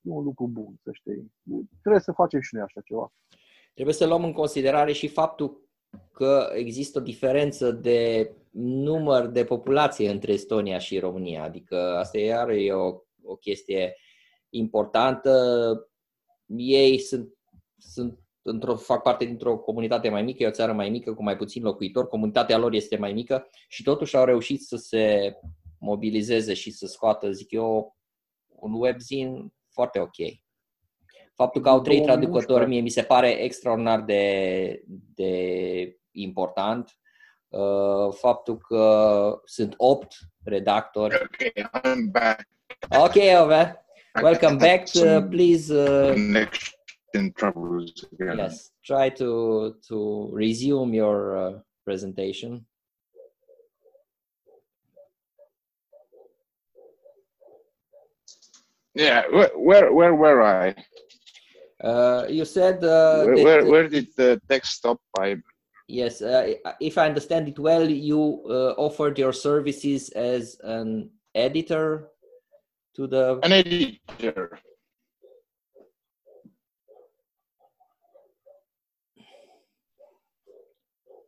e 0.00 0.10
un 0.10 0.24
lucru 0.24 0.46
bun, 0.46 0.74
să 0.82 0.90
știi. 0.92 1.32
Trebuie 1.80 2.00
să 2.00 2.12
facem 2.12 2.40
și 2.40 2.54
noi 2.54 2.62
așa 2.62 2.80
ceva. 2.80 3.12
Trebuie 3.74 3.94
să 3.94 4.06
luăm 4.06 4.24
în 4.24 4.32
considerare 4.32 4.92
și 4.92 5.08
faptul 5.08 5.62
că 6.12 6.50
există 6.54 6.98
o 6.98 7.02
diferență 7.02 7.70
de 7.70 8.30
număr 8.60 9.26
de 9.26 9.44
populație 9.44 10.10
între 10.10 10.32
Estonia 10.32 10.78
și 10.78 10.98
România. 10.98 11.42
Adică 11.42 11.96
asta 11.96 12.18
iar 12.18 12.48
e 12.48 12.72
o, 12.72 12.96
o 13.22 13.36
chestie 13.36 13.96
importantă. 14.50 15.32
Ei 16.56 16.98
sunt, 16.98 17.28
sunt 17.78 18.18
într-o, 18.42 18.76
fac 18.76 19.02
parte 19.02 19.24
dintr-o 19.24 19.58
comunitate 19.58 20.08
mai 20.08 20.22
mică, 20.22 20.42
e 20.42 20.46
o 20.46 20.50
țară 20.50 20.72
mai 20.72 20.90
mică, 20.90 21.14
cu 21.14 21.22
mai 21.22 21.36
puțin 21.36 21.62
locuitori, 21.62 22.08
comunitatea 22.08 22.58
lor 22.58 22.72
este 22.72 22.96
mai 22.96 23.12
mică 23.12 23.48
și 23.68 23.82
totuși 23.82 24.16
au 24.16 24.24
reușit 24.24 24.62
să 24.62 24.76
se 24.76 25.34
mobilizeze 25.78 26.54
și 26.54 26.70
să 26.70 26.86
scoată, 26.86 27.30
zic 27.30 27.50
eu, 27.50 27.96
un 28.48 28.72
webzine 28.72 29.52
foarte 29.68 29.98
ok. 29.98 30.16
Faptul 31.34 31.62
că 31.62 31.68
au 31.68 31.80
trei 31.80 32.02
traducători 32.02 32.66
mie 32.66 32.80
mi 32.80 32.88
se 32.88 33.02
pare 33.02 33.30
extraordinar 33.30 34.00
de, 34.00 34.82
de 35.14 35.96
important. 36.10 36.96
Uh, 37.48 38.12
faptul 38.14 38.56
că 38.58 39.40
sunt 39.44 39.74
opt 39.76 40.14
redactori. 40.44 41.14
Okay, 41.14 41.52
I'm 41.54 42.10
back. 42.10 42.48
Ok, 42.90 43.14
Ove. 43.42 43.84
Welcome 44.22 44.56
back. 44.56 44.88
Uh, 44.94 45.28
please. 45.28 45.74
Uh, 45.74 46.12
connection 46.12 47.32
troubles 47.34 47.92
again. 48.12 48.38
Yes, 48.38 48.72
try 48.80 49.10
to 49.10 49.76
to 49.88 50.30
resume 50.34 50.94
your 50.94 51.36
uh, 51.36 51.60
presentation. 51.84 52.66
Yeah, 58.94 59.24
where 59.30 59.50
where, 59.56 59.92
where 59.92 60.14
were 60.14 60.42
I? 60.42 60.74
Uh, 61.82 62.26
you 62.28 62.44
said 62.44 62.84
uh, 62.84 63.24
where, 63.24 63.44
where, 63.44 63.62
uh, 63.62 63.66
where, 63.66 63.88
did 63.88 64.06
the 64.16 64.40
tech 64.48 64.64
stop? 64.64 65.00
by? 65.14 65.36
yes, 65.88 66.22
if 66.80 66.96
I 66.96 67.06
understand 67.06 67.48
it 67.48 67.58
well, 67.58 67.88
you 67.88 68.20
offered 68.78 69.18
your 69.18 69.32
services 69.32 70.10
as 70.10 70.56
an 70.62 71.10
editor 71.34 72.08
to 72.94 73.06
the 73.06 73.40
an 73.42 73.52
editor. 73.52 74.58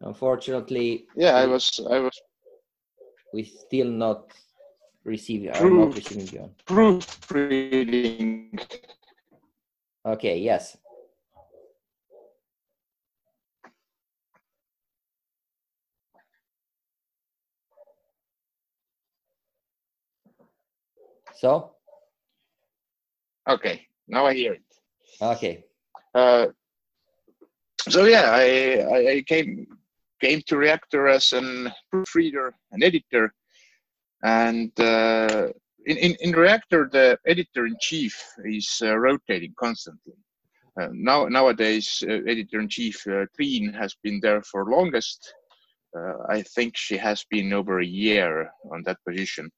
unfortunately 0.05 1.07
yeah 1.17 1.35
i 1.37 1.47
was 1.47 1.81
i 1.91 1.99
was 1.99 2.21
we 3.33 3.43
still 3.45 3.89
not 3.89 4.31
receive 5.05 5.51
proof, 5.55 5.63
are 5.63 5.71
not 5.71 5.95
receiving 5.95 6.29
you 6.29 6.51
proofreading 6.67 8.59
Okay, 10.07 10.39
yes. 10.39 10.77
So, 21.37 21.73
Okay, 23.49 23.87
now 24.09 24.25
I 24.25 24.33
hear 24.35 24.55
it. 24.55 24.63
okay. 25.21 25.65
Uh, 26.15 26.47
so 27.89 28.05
yeah, 28.07 28.31
I, 28.33 29.11
I 29.17 29.25
came 29.27 29.67
came 30.21 30.41
to 30.47 30.57
Reactor 30.57 31.09
as 31.09 31.33
an 31.35 31.71
proofreader 31.93 32.55
and 32.73 32.83
editor, 32.83 33.35
and 34.23 34.73
uh, 34.81 35.49
in, 35.87 35.97
in 35.97 36.17
in 36.21 36.33
Reactor 36.33 36.89
the 36.93 37.19
editor 37.27 37.67
in 37.67 37.77
chief 37.81 38.15
is 38.45 38.81
uh, 38.83 38.97
rotating 38.97 39.55
constantly. 39.59 40.15
Uh, 40.81 40.89
now 40.93 41.27
nowadays, 41.27 42.03
uh, 42.09 42.15
editor 42.27 42.61
in 42.61 42.69
chief 42.69 43.07
uh, 43.07 43.27
has 43.79 43.95
been 44.03 44.21
there 44.21 44.43
for 44.43 44.71
longest. 44.71 45.35
Uh, 45.97 46.15
I 46.29 46.43
think 46.43 46.77
she 46.77 46.97
has 46.97 47.25
been 47.31 47.53
over 47.53 47.79
a 47.79 47.87
year 47.87 48.51
on 48.73 48.83
that 48.85 48.99
position. 49.09 49.51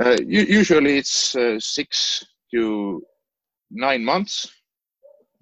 Uh, 0.00 0.16
usually 0.24 0.98
it's 0.98 1.34
uh, 1.34 1.58
six 1.58 2.24
to 2.52 3.02
nine 3.70 4.04
months 4.04 4.48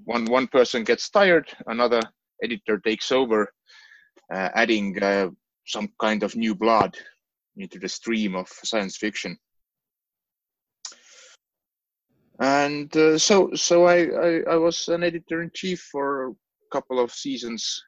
one 0.04 0.24
one 0.24 0.48
person 0.48 0.84
gets 0.84 1.10
tired, 1.10 1.48
another 1.66 2.00
editor 2.42 2.78
takes 2.78 3.12
over, 3.12 3.52
adding 4.30 4.98
some 5.66 5.88
kind 6.00 6.22
of 6.24 6.34
new 6.34 6.54
blood 6.56 6.96
into 7.56 7.78
the 7.78 7.88
stream 7.88 8.34
of 8.34 8.48
science 8.48 8.96
fiction. 8.96 9.38
And 12.42 12.94
uh, 12.96 13.18
so, 13.18 13.50
so 13.54 13.84
I, 13.84 13.98
I, 14.00 14.40
I 14.50 14.56
was 14.56 14.88
an 14.88 15.04
editor 15.04 15.42
in 15.42 15.50
chief 15.54 15.80
for 15.92 16.26
a 16.26 16.32
couple 16.72 16.98
of 16.98 17.12
seasons. 17.12 17.80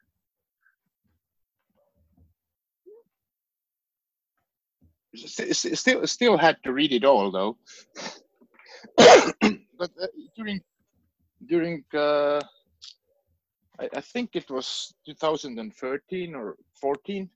St- 5.13 5.53
st- 5.53 5.77
Still, 5.77 6.07
still 6.07 6.37
had 6.37 6.55
to 6.63 6.71
read 6.71 6.93
it 6.93 7.03
all 7.03 7.31
though. 7.31 7.57
but 8.97 9.91
uh, 10.01 10.07
during 10.37 10.61
during 11.47 11.83
uh, 11.93 12.39
I, 13.77 13.89
I 13.93 14.01
think 14.01 14.37
it 14.37 14.49
was 14.49 14.93
2013 15.05 16.33
or 16.33 16.55
14 16.79 17.29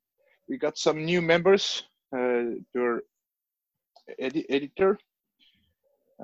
we 0.47 0.57
got 0.57 0.77
some 0.77 1.03
new 1.03 1.21
members 1.21 1.83
uh, 2.13 2.55
to 2.73 2.77
our 2.77 3.01
edi- 4.19 4.49
editor 4.49 4.97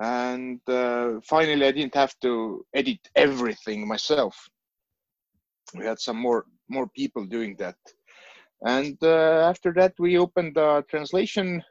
and 0.00 0.60
uh, 0.68 1.12
finally 1.24 1.66
i 1.66 1.70
didn't 1.72 1.94
have 1.94 2.14
to 2.20 2.64
edit 2.74 2.98
everything 3.14 3.86
myself. 3.88 4.36
We 5.74 5.84
had 5.84 5.98
some 5.98 6.18
more 6.18 6.44
more 6.68 6.88
people 6.88 7.24
doing 7.24 7.56
that. 7.58 7.76
And 8.62 8.96
uh, 9.02 9.48
after 9.50 9.72
that 9.74 9.94
we 9.98 10.18
opened 10.18 10.56
the 10.56 10.84
translation 10.90 11.62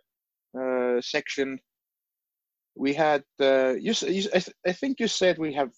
uh, 0.60 1.02
section. 1.02 1.60
We 2.78 2.94
had 2.94 3.24
uh, 3.40 3.74
you, 3.80 3.94
you 4.02 4.30
I, 4.34 4.40
th- 4.40 4.58
I 4.68 4.72
think 4.74 5.00
you 5.00 5.08
said 5.08 5.38
we 5.38 5.54
have 5.54 5.72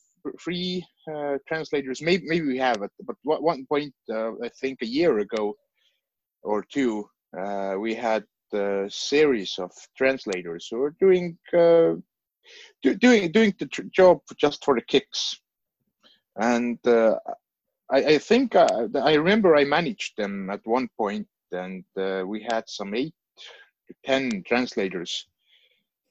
three 0.44 0.86
uh, 1.14 1.38
translators. 1.48 2.02
Maybe 2.02 2.24
maybe 2.28 2.48
we 2.48 2.58
have 2.58 2.82
it 2.82 2.92
but 3.06 3.16
one 3.24 3.66
point 3.66 3.94
uh, 4.10 4.32
i 4.44 4.50
think 4.60 4.82
a 4.82 4.94
year 5.00 5.20
ago 5.20 5.56
or 6.44 6.64
two 6.74 7.08
we 7.80 7.94
had 7.94 8.24
a 8.54 8.88
series 8.90 9.60
of 9.60 9.72
translators 9.98 10.68
who 10.70 10.78
were 10.78 10.96
doing 11.00 11.38
do, 12.84 12.96
doing 12.96 13.32
doing 13.32 13.54
the 13.60 13.66
job 13.92 14.20
just 14.38 14.64
for 14.66 14.76
the 14.76 14.82
kicks 14.82 15.40
and 16.40 16.78
uh, 16.88 17.16
I, 17.92 17.98
I 18.14 18.18
think 18.18 18.56
uh, 18.56 18.88
I 19.04 19.14
remember 19.16 19.56
I 19.56 19.64
managed 19.64 20.18
them 20.18 20.50
at 20.50 20.62
one 20.66 20.88
point, 20.98 21.28
and 21.52 21.84
uh, 21.98 22.24
we 22.26 22.44
had 22.50 22.64
some 22.68 22.94
eight 22.94 23.14
to 23.88 23.94
ten 24.06 24.44
translators. 24.46 25.28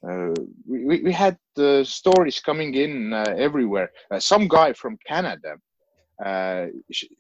Uh, 0.09 0.33
we, 0.67 1.03
we- 1.03 1.13
had 1.13 1.39
uh, 1.59 1.83
stories 1.85 2.41
coming 2.41 2.75
in 2.75 3.13
uh, 3.13 3.35
everywhere. 3.37 3.91
Uh, 4.11 4.21
some 4.21 4.47
guy 4.49 4.73
from 4.73 4.99
Canada, 5.07 5.57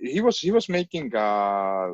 he 0.00 0.20
was 0.20 0.38
he 0.40 0.50
was 0.50 0.68
making 0.68 1.14
uh, 1.14 1.88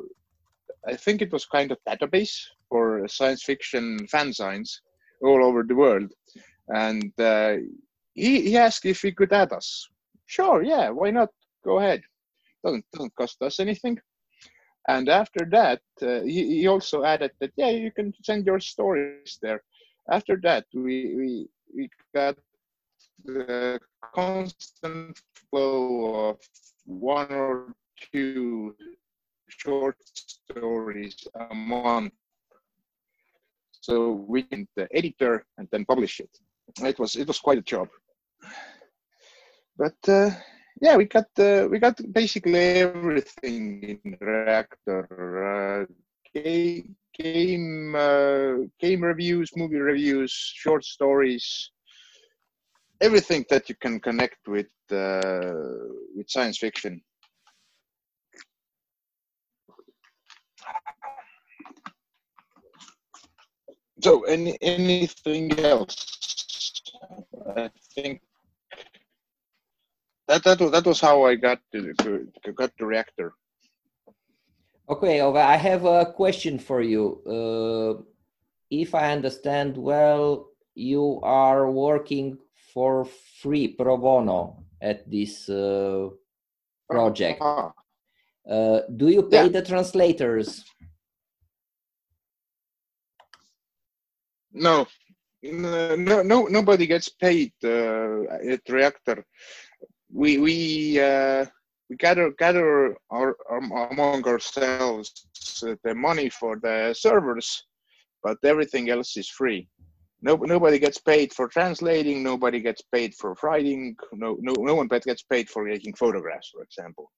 I 0.86 0.96
think 0.96 1.22
it 1.22 1.32
was 1.32 1.44
kind 1.46 1.70
of 1.72 1.78
database 1.88 2.34
for 2.68 3.06
science 3.08 3.42
fiction 3.44 3.98
fanzines 4.12 4.70
all 5.22 5.44
over 5.44 5.62
the 5.62 5.74
world, 5.74 6.12
and 6.68 7.12
uh, 7.18 7.56
he 8.14 8.42
he 8.42 8.56
asked 8.56 8.84
if 8.86 9.02
he 9.02 9.12
could 9.12 9.32
add 9.32 9.52
us. 9.52 9.88
Sure, 10.26 10.62
yeah, 10.62 10.90
why 10.90 11.10
not? 11.10 11.30
Go 11.64 11.78
ahead. 11.78 12.02
Doesn't 12.64 12.84
doesn't 12.92 13.14
cost 13.16 13.40
us 13.42 13.60
anything. 13.60 13.98
And 14.88 15.08
after 15.08 15.46
that, 15.50 15.80
uh, 16.02 16.22
he, 16.22 16.60
he 16.60 16.66
also 16.66 17.04
added 17.04 17.30
that 17.40 17.52
yeah, 17.56 17.70
you 17.70 17.92
can 17.92 18.12
send 18.22 18.46
your 18.46 18.60
stories 18.60 19.38
there. 19.40 19.62
After 20.10 20.36
that, 20.42 20.66
we 20.74 21.14
we 21.16 21.48
we 21.74 21.90
got 22.14 22.36
the 23.24 23.80
constant 24.14 25.20
flow 25.50 26.30
of 26.30 26.38
one 26.84 27.30
or 27.32 27.74
two 28.12 28.74
short 29.48 29.96
stories 30.04 31.16
a 31.50 31.54
month. 31.54 32.12
So 33.80 34.12
we 34.28 34.42
can 34.44 34.68
the 34.76 34.88
editor 34.94 35.44
and 35.58 35.68
then 35.70 35.84
publish 35.84 36.20
it. 36.20 36.30
It 36.80 36.98
was 36.98 37.16
it 37.16 37.26
was 37.28 37.38
quite 37.38 37.58
a 37.58 37.62
job. 37.62 37.88
But 39.76 39.96
uh, 40.08 40.30
yeah, 40.80 40.96
we 40.96 41.04
got 41.04 41.26
uh, 41.38 41.68
we 41.70 41.78
got 41.78 41.98
basically 42.12 42.54
everything 42.54 44.00
in 44.04 44.16
Reactor. 44.20 45.86
Uh, 45.86 45.86
game 46.34 47.94
uh, 47.94 48.54
game 48.80 49.02
reviews, 49.02 49.50
movie 49.56 49.76
reviews, 49.76 50.32
short 50.32 50.84
stories, 50.84 51.70
everything 53.00 53.44
that 53.50 53.68
you 53.68 53.74
can 53.80 54.00
connect 54.00 54.48
with 54.48 54.68
uh, 54.90 55.52
with 56.16 56.28
science 56.28 56.58
fiction. 56.58 57.00
So, 64.02 64.22
any 64.24 64.58
anything 64.60 65.58
else? 65.60 66.21
I 67.56 67.70
think 67.94 68.20
that 70.28 70.42
that 70.44 70.60
was 70.60 70.70
that 70.70 70.86
was 70.86 71.00
how 71.00 71.24
I 71.24 71.34
got 71.34 71.60
to, 71.72 71.92
to, 72.02 72.52
got 72.52 72.70
the 72.78 72.86
reactor. 72.86 73.34
Okay, 74.88 75.20
Ove, 75.20 75.36
I 75.36 75.56
have 75.56 75.84
a 75.84 76.06
question 76.12 76.58
for 76.58 76.82
you. 76.82 77.22
Uh, 77.26 78.02
if 78.70 78.94
I 78.94 79.12
understand 79.12 79.76
well, 79.76 80.48
you 80.74 81.20
are 81.22 81.70
working 81.70 82.38
for 82.72 83.04
free 83.40 83.68
pro 83.68 83.96
bono 83.96 84.64
at 84.80 85.08
this 85.10 85.48
uh, 85.48 86.08
project. 86.88 87.40
Ah, 87.42 87.72
Uh, 88.42 88.82
do 88.96 89.06
you 89.06 89.22
pay 89.22 89.46
Yeah. 89.46 89.54
the 89.54 89.62
translators? 89.62 90.64
no, 94.52 94.86
no, 95.42 95.96
no, 95.96 96.22
no, 96.22 96.44
nobody 96.44 96.86
gets 96.86 97.08
paid 97.08 97.52
uh, 97.64 98.22
at 98.48 98.60
reactor. 98.68 99.24
We 100.12 100.38
we 100.38 101.00
uh, 101.00 101.46
we 101.88 101.96
gather 101.96 102.30
gather 102.38 102.96
our, 103.10 103.36
um, 103.50 103.72
among 103.90 104.26
ourselves 104.26 105.26
uh, 105.66 105.74
the 105.84 105.94
money 105.94 106.28
for 106.28 106.58
the 106.62 106.94
servers, 106.96 107.64
but 108.22 108.38
everything 108.44 108.90
else 108.90 109.16
is 109.16 109.28
free. 109.28 109.68
No, 110.24 110.36
nobody 110.36 110.78
gets 110.78 110.98
paid 110.98 111.32
for 111.32 111.48
translating. 111.48 112.22
Nobody 112.22 112.60
gets 112.60 112.82
paid 112.92 113.12
for 113.14 113.36
writing. 113.42 113.96
No, 114.12 114.36
no, 114.40 114.52
no 114.52 114.76
one 114.76 114.86
gets 114.86 115.24
paid 115.24 115.50
for 115.50 115.66
taking 115.68 115.94
photographs, 115.94 116.50
for 116.50 116.62
example. 116.62 117.10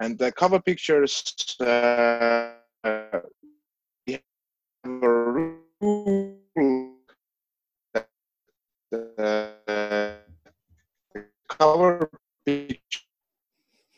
And 0.00 0.16
the 0.18 0.30
cover 0.30 0.60
pictures, 0.60 1.34
uh, 1.60 2.52
the 9.16 10.16
cover 11.48 12.10
picture 12.44 13.00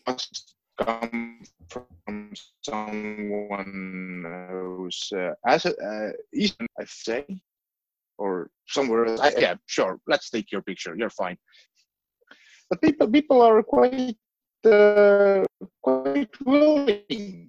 must 0.07 0.55
come 0.78 1.40
from 1.68 2.32
someone 2.62 4.24
who's 4.51 5.11
uh, 5.14 5.32
as 5.47 5.66
uh, 5.66 6.11
Eastern, 6.34 6.66
I 6.78 6.84
say, 6.84 7.24
or 8.18 8.51
somewhere. 8.68 9.07
Else. 9.07 9.34
Yeah, 9.38 9.55
sure. 9.66 9.99
Let's 10.07 10.30
take 10.30 10.53
your 10.53 10.62
picture. 10.62 10.94
You're 10.97 11.11
fine. 11.11 11.36
But 12.68 12.80
people, 12.80 13.09
people 13.09 13.42
are 13.42 13.62
quite 13.62 14.16
uh, 14.64 15.44
quite 15.82 16.34
willing 16.44 17.49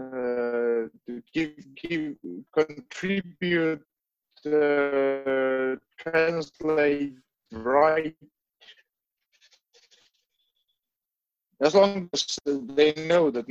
uh, 0.00 0.88
to 1.06 1.22
give, 1.34 1.52
give 1.76 2.16
contribute, 2.56 3.82
uh, 4.44 5.78
translate, 5.96 7.14
write, 7.50 8.16
as 11.60 11.74
long 11.74 12.08
as 12.12 12.38
they 12.74 12.92
know 12.92 13.30
that 13.30 13.44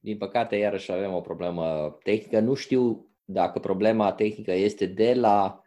Din 0.00 0.18
păcate, 0.18 0.56
iarăși 0.56 0.92
avem 0.92 1.12
o 1.14 1.20
problemă 1.20 1.98
tehnică. 2.02 2.40
Nu 2.40 2.54
știu 2.54 3.10
dacă 3.24 3.58
problema 3.58 4.12
tehnică 4.12 4.52
este 4.52 4.86
de 4.86 5.14
la 5.14 5.62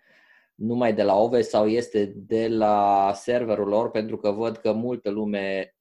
numai 0.55 0.93
de 0.93 1.03
la 1.03 1.15
OVE 1.15 1.41
sau 1.41 1.67
este 1.67 2.05
de 2.05 2.47
la 2.47 3.11
serverul 3.13 3.67
lor, 3.67 3.91
pentru 3.91 4.17
că 4.17 4.31
văd 4.31 4.57
că 4.57 4.71
multă 4.71 5.09
lume 5.09 5.75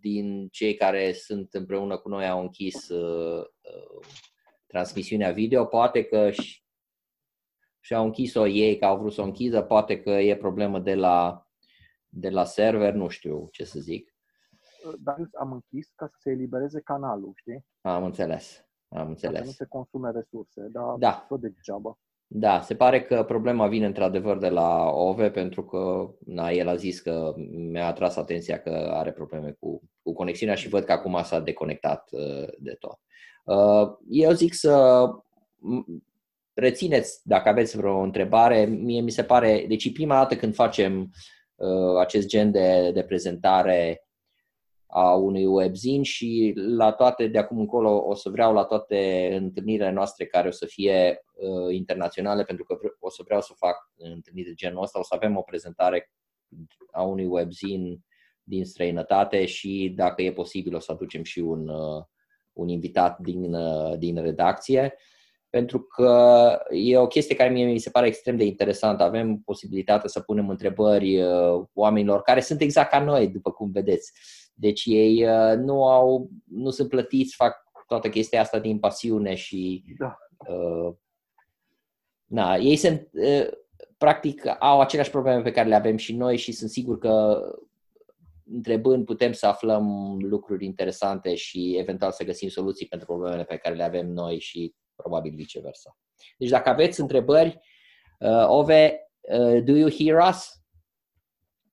din 0.00 0.48
cei 0.48 0.74
care 0.74 1.12
sunt 1.12 1.52
împreună 1.54 1.98
cu 1.98 2.08
noi 2.08 2.28
au 2.28 2.40
închis 2.40 2.88
uh, 2.88 3.44
uh, 3.44 4.06
transmisiunea 4.66 5.32
video. 5.32 5.64
Poate 5.64 6.04
că 6.04 6.30
și, 6.30 6.62
și-au 7.80 8.04
închis-o 8.04 8.46
ei, 8.46 8.78
că 8.78 8.84
au 8.84 8.98
vrut 8.98 9.12
să 9.12 9.20
o 9.20 9.24
închidă, 9.24 9.62
poate 9.62 10.00
că 10.00 10.10
e 10.10 10.36
problemă 10.36 10.78
de 10.80 10.94
la, 10.94 11.46
de 12.08 12.30
la 12.30 12.44
server, 12.44 12.94
nu 12.94 13.08
știu 13.08 13.48
ce 13.52 13.64
să 13.64 13.80
zic. 13.80 14.12
Dar 14.98 15.16
am 15.38 15.52
închis 15.52 15.92
ca 15.94 16.06
să 16.06 16.16
se 16.20 16.30
elibereze 16.30 16.80
canalul, 16.80 17.32
știi? 17.36 17.66
Am 17.80 18.04
înțeles, 18.04 18.66
am 18.88 18.96
Ca 18.96 18.98
să 18.98 19.04
nu 19.04 19.08
înțeles. 19.10 19.54
se 19.56 19.64
consume 19.66 20.10
resurse, 20.10 20.68
dar 20.72 20.94
Da. 20.98 21.24
tot 21.28 21.40
degeaba. 21.40 21.98
Da, 22.30 22.60
se 22.60 22.74
pare 22.74 23.02
că 23.02 23.24
problema 23.24 23.66
vine 23.66 23.86
într-adevăr 23.86 24.38
de 24.38 24.48
la 24.48 24.90
OVE 24.90 25.30
pentru 25.30 25.64
că 25.64 26.10
na, 26.24 26.50
el 26.50 26.68
a 26.68 26.74
zis 26.74 27.00
că 27.00 27.34
mi-a 27.50 27.86
atras 27.86 28.16
atenția 28.16 28.58
că 28.58 28.90
are 28.92 29.12
probleme 29.12 29.56
cu, 29.58 29.82
cu 30.02 30.12
conexiunea 30.12 30.54
și 30.54 30.68
văd 30.68 30.84
că 30.84 30.92
acum 30.92 31.20
s-a 31.22 31.40
deconectat 31.40 32.08
uh, 32.10 32.48
de 32.58 32.76
tot. 32.78 32.98
Uh, 33.44 33.96
eu 34.08 34.32
zic 34.32 34.54
să 34.54 35.04
m- 35.56 36.02
rețineți, 36.54 37.20
dacă 37.24 37.48
aveți 37.48 37.76
vreo 37.76 37.98
întrebare, 37.98 38.64
mie 38.64 39.00
mi 39.00 39.10
se 39.10 39.22
pare, 39.22 39.64
deci 39.68 39.84
e 39.84 39.90
prima 39.92 40.14
dată 40.14 40.36
când 40.36 40.54
facem 40.54 41.10
uh, 41.54 41.98
acest 42.00 42.26
gen 42.26 42.50
de, 42.50 42.90
de 42.94 43.02
prezentare 43.02 44.07
a 44.90 45.14
unui 45.14 45.44
webzine 45.44 46.02
și 46.02 46.52
la 46.56 46.92
toate 46.92 47.26
de 47.26 47.38
acum 47.38 47.58
încolo 47.58 48.04
o 48.06 48.14
să 48.14 48.28
vreau 48.28 48.52
la 48.52 48.64
toate 48.64 49.30
întâlnirile 49.40 49.90
noastre 49.90 50.26
care 50.26 50.48
o 50.48 50.50
să 50.50 50.66
fie 50.66 51.24
uh, 51.32 51.74
internaționale 51.74 52.44
pentru 52.44 52.64
că 52.64 52.76
vre- 52.80 52.96
o 52.98 53.10
să 53.10 53.22
vreau 53.24 53.40
să 53.40 53.52
fac 53.56 53.76
întâlniri 53.96 54.48
de 54.48 54.54
genul 54.54 54.82
ăsta, 54.82 54.98
o 54.98 55.02
să 55.02 55.14
avem 55.14 55.36
o 55.36 55.42
prezentare 55.42 56.10
a 56.92 57.02
unui 57.02 57.26
webzine 57.26 57.98
din 58.42 58.64
străinătate 58.64 59.46
și 59.46 59.92
dacă 59.96 60.22
e 60.22 60.32
posibil 60.32 60.74
o 60.74 60.78
să 60.78 60.92
aducem 60.92 61.22
și 61.22 61.38
un, 61.38 61.68
uh, 61.68 62.04
un 62.52 62.68
invitat 62.68 63.18
din, 63.18 63.54
uh, 63.54 63.98
din 63.98 64.22
redacție 64.22 64.94
pentru 65.50 65.80
că 65.80 66.58
e 66.70 66.98
o 66.98 67.06
chestie 67.06 67.36
care 67.36 67.50
mie 67.50 67.64
mi 67.64 67.78
se 67.78 67.90
pare 67.90 68.06
extrem 68.06 68.36
de 68.36 68.44
interesantă. 68.44 69.02
Avem 69.02 69.36
posibilitatea 69.44 70.08
să 70.08 70.20
punem 70.20 70.48
întrebări 70.48 71.22
uh, 71.22 71.64
oamenilor 71.74 72.22
care 72.22 72.40
sunt 72.40 72.60
exact 72.60 72.90
ca 72.90 73.00
noi, 73.00 73.28
după 73.28 73.50
cum 73.50 73.70
vedeți. 73.70 74.12
Deci 74.60 74.84
ei 74.84 75.24
uh, 75.24 75.56
nu 75.56 75.84
au, 75.84 76.30
nu 76.44 76.70
sunt 76.70 76.88
plătiți, 76.88 77.34
fac 77.34 77.64
toată 77.86 78.08
chestia 78.08 78.40
asta 78.40 78.58
din 78.58 78.78
pasiune 78.78 79.34
și 79.34 79.84
Da. 79.98 80.16
uh, 80.52 80.94
na, 82.24 82.56
ei 82.56 82.76
sunt 82.76 83.08
uh, 83.12 83.48
practic 83.98 84.42
au 84.58 84.80
aceleași 84.80 85.10
probleme 85.10 85.42
pe 85.42 85.50
care 85.50 85.68
le 85.68 85.74
avem 85.74 85.96
și 85.96 86.14
noi 86.14 86.36
și 86.36 86.52
sunt 86.52 86.70
sigur 86.70 86.98
că 86.98 87.42
întrebând 88.52 89.04
putem 89.04 89.32
să 89.32 89.46
aflăm 89.46 90.16
lucruri 90.20 90.64
interesante 90.64 91.34
și 91.34 91.76
eventual 91.78 92.12
să 92.12 92.24
găsim 92.24 92.48
soluții 92.48 92.86
pentru 92.86 93.06
problemele 93.06 93.44
pe 93.44 93.56
care 93.56 93.74
le 93.74 93.82
avem 93.82 94.06
noi 94.06 94.38
și 94.38 94.74
probabil 94.94 95.34
viceversa. 95.34 95.98
Deci 96.38 96.48
dacă 96.48 96.68
aveți 96.68 97.00
întrebări, 97.00 97.60
uh, 98.18 98.44
Ove, 98.46 99.10
uh, 99.20 99.62
do 99.64 99.72
you 99.72 99.90
hear 99.90 100.28
us? 100.28 100.62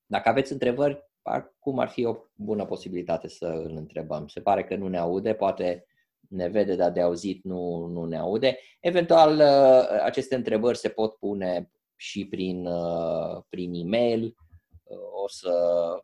Dacă 0.06 0.30
aveți 0.30 0.52
întrebări, 0.52 1.04
acum 1.26 1.80
ar 1.80 1.90
fi 1.90 2.06
o 2.06 2.16
bună 2.36 2.66
posibilitate 2.66 3.28
să 3.28 3.46
îl 3.46 3.76
întrebăm. 3.76 4.28
Se 4.28 4.42
pare 4.42 4.64
că 4.64 4.76
nu 4.76 4.88
ne 4.88 4.98
aude, 4.98 5.34
poate 5.34 5.86
ne 6.30 6.48
vede, 6.48 6.76
dar 6.76 6.92
de 6.92 7.02
auzit 7.02 7.44
nu, 7.44 7.86
nu 7.86 8.06
ne 8.06 8.18
aude. 8.18 8.58
Eventual, 8.80 9.36
uh, 9.36 10.02
aceste 10.04 10.36
întrebări 10.36 10.78
se 10.78 10.90
pot 10.90 11.14
pune 11.14 11.72
și 11.96 12.28
prin, 12.28 12.66
uh, 12.66 13.44
prin 13.50 13.74
e-mail, 13.74 14.36
uh, 14.84 14.98
o 15.24 15.28
să 15.28 15.52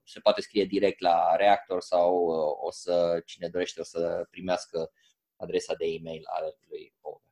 se 0.03 0.19
poate 0.19 0.41
scrie 0.41 0.65
direct 0.65 0.99
la 0.99 1.35
Reactor 1.35 1.81
sau 1.81 2.25
uh, 2.25 2.67
o 2.67 2.71
să, 2.71 3.21
cine 3.25 3.47
dorește, 3.47 3.79
o 3.79 3.83
să 3.83 4.27
primească 4.29 4.91
adresa 5.35 5.73
de 5.77 5.85
e-mail 5.85 6.21
al 6.25 6.57
lui 6.69 6.93
Ove. 7.01 7.23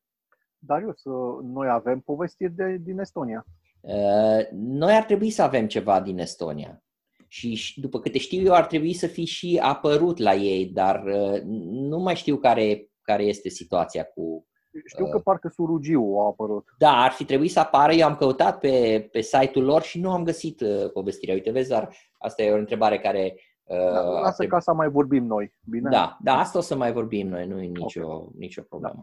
Darius, 0.57 1.03
uh, 1.03 1.39
noi 1.43 1.69
avem 1.69 1.99
povestiri 1.99 2.51
de, 2.51 2.77
din 2.77 2.99
Estonia. 2.99 3.45
Uh, 3.81 4.47
Noi 4.51 4.93
ar 4.93 5.03
trebui 5.03 5.29
să 5.29 5.41
avem 5.41 5.67
ceva 5.67 6.01
din 6.01 6.19
Estonia. 6.19 6.83
Și 7.31 7.53
și 7.53 7.79
după 7.81 7.99
câte 7.99 8.17
știu 8.17 8.41
eu, 8.45 8.53
ar 8.53 8.65
trebui 8.65 8.93
să 8.93 9.07
fi 9.07 9.25
și 9.25 9.59
apărut 9.61 10.17
la 10.17 10.33
ei, 10.33 10.65
dar 10.65 11.03
uh, 11.05 11.41
nu 11.69 11.99
mai 11.99 12.15
știu 12.15 12.37
care, 12.37 12.89
care 13.01 13.23
este 13.23 13.49
situația 13.49 14.03
cu. 14.03 14.47
Știu 14.85 15.09
că 15.09 15.19
parcă 15.19 15.47
Surugiu 15.53 16.15
a 16.19 16.25
apărut. 16.25 16.67
Da, 16.77 16.91
ar 16.91 17.11
fi 17.11 17.25
trebuit 17.25 17.51
să 17.51 17.59
apară. 17.59 17.93
Eu 17.93 18.07
am 18.07 18.15
căutat 18.15 18.59
pe, 18.59 19.07
pe 19.11 19.21
site-ul 19.21 19.65
lor 19.65 19.81
și 19.81 19.99
nu 19.99 20.11
am 20.11 20.23
găsit 20.23 20.61
uh, 20.61 20.91
povestirea. 20.93 21.33
Uite, 21.33 21.51
vezi, 21.51 21.69
dar 21.69 21.95
asta 22.17 22.41
e 22.43 22.51
o 22.51 22.57
întrebare 22.57 22.99
care. 22.99 23.35
Uh, 23.63 23.77
Da, 23.77 23.99
ar 23.99 24.21
Lasă 24.21 24.35
trebui- 24.37 24.53
ca 24.53 24.59
să 24.59 24.73
mai 24.73 24.89
vorbim 24.89 25.25
noi, 25.25 25.53
bine? 25.69 25.89
Da, 25.89 26.17
da, 26.23 26.37
asta 26.39 26.57
o 26.57 26.61
să 26.61 26.75
mai 26.75 26.91
vorbim 26.91 27.27
noi, 27.27 27.47
nu 27.47 27.61
e 27.61 27.65
nicio, 27.65 28.29
nicio 28.37 28.61
problemă. 28.61 29.01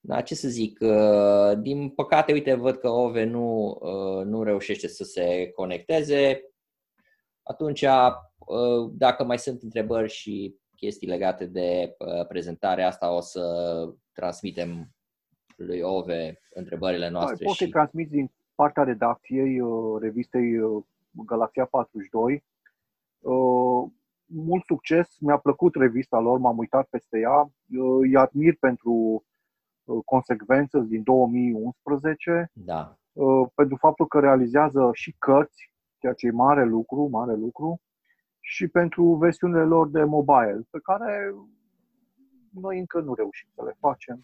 Da, 0.00 0.20
ce 0.20 0.34
să 0.34 0.48
zic, 0.48 0.78
uh, 0.80 1.58
din 1.60 1.88
păcate, 1.88 2.32
uite, 2.32 2.54
văd 2.54 2.76
că 2.76 2.88
Ove 2.88 3.24
nu, 3.24 3.78
uh, 3.80 4.24
nu 4.24 4.42
reușește 4.42 4.88
să 4.88 5.04
se 5.04 5.50
conecteze. 5.54 6.40
Atunci, 7.50 7.82
uh, 7.82 8.90
dacă 8.92 9.24
mai 9.24 9.38
sunt 9.38 9.62
întrebări 9.62 10.08
și 10.10 10.56
chestii 10.76 11.08
legate 11.08 11.46
de 11.46 11.94
uh, 11.98 12.26
prezentarea 12.26 12.86
asta, 12.86 13.14
o 13.14 13.20
să 13.20 13.44
transmitem 14.12 14.90
lui 15.56 15.80
Ove 15.80 16.40
întrebările 16.54 17.04
Da, 17.04 17.10
noastre. 17.10 17.44
poți 17.44 17.56
să-i 17.56 17.66
Și... 17.66 17.72
transmiți 17.72 18.10
din 18.10 18.30
partea 18.54 18.82
redacției 18.82 19.60
uh, 19.60 20.00
revistei 20.00 20.58
uh, 20.58 20.82
Galaxia 21.10 21.64
42. 21.64 22.44
Uh, 23.20 23.90
Mult 24.32 24.64
succes, 24.64 25.16
mi-a 25.18 25.38
plăcut 25.38 25.74
revista 25.74 26.18
lor, 26.18 26.38
m-am 26.38 26.58
uitat 26.58 26.86
peste 26.90 27.18
ea. 27.18 27.40
Uh, 27.40 27.98
Îi 28.00 28.16
admir 28.16 28.56
pentru 28.60 29.24
uh, 29.84 29.98
consecvență 30.04 30.78
din 30.78 31.02
2011, 31.02 32.50
Da, 32.52 32.98
uh, 33.12 33.48
pentru 33.54 33.76
faptul 33.76 34.06
că 34.06 34.20
realizează 34.20 34.90
și 34.92 35.14
cărți, 35.18 35.72
ceea 36.00 36.12
ce 36.12 36.26
e 36.26 36.30
mare 36.30 36.64
lucru, 36.64 37.08
mare 37.10 37.34
lucru, 37.34 37.80
și 38.40 38.68
pentru 38.68 39.14
versiunile 39.14 39.64
lor 39.64 39.88
de 39.88 40.04
mobile, 40.04 40.66
pe 40.70 40.78
care 40.82 41.34
noi 42.60 42.78
încă 42.78 43.00
nu 43.00 43.14
reușim 43.14 43.48
să 43.54 43.62
le 43.64 43.76
facem. 43.80 44.20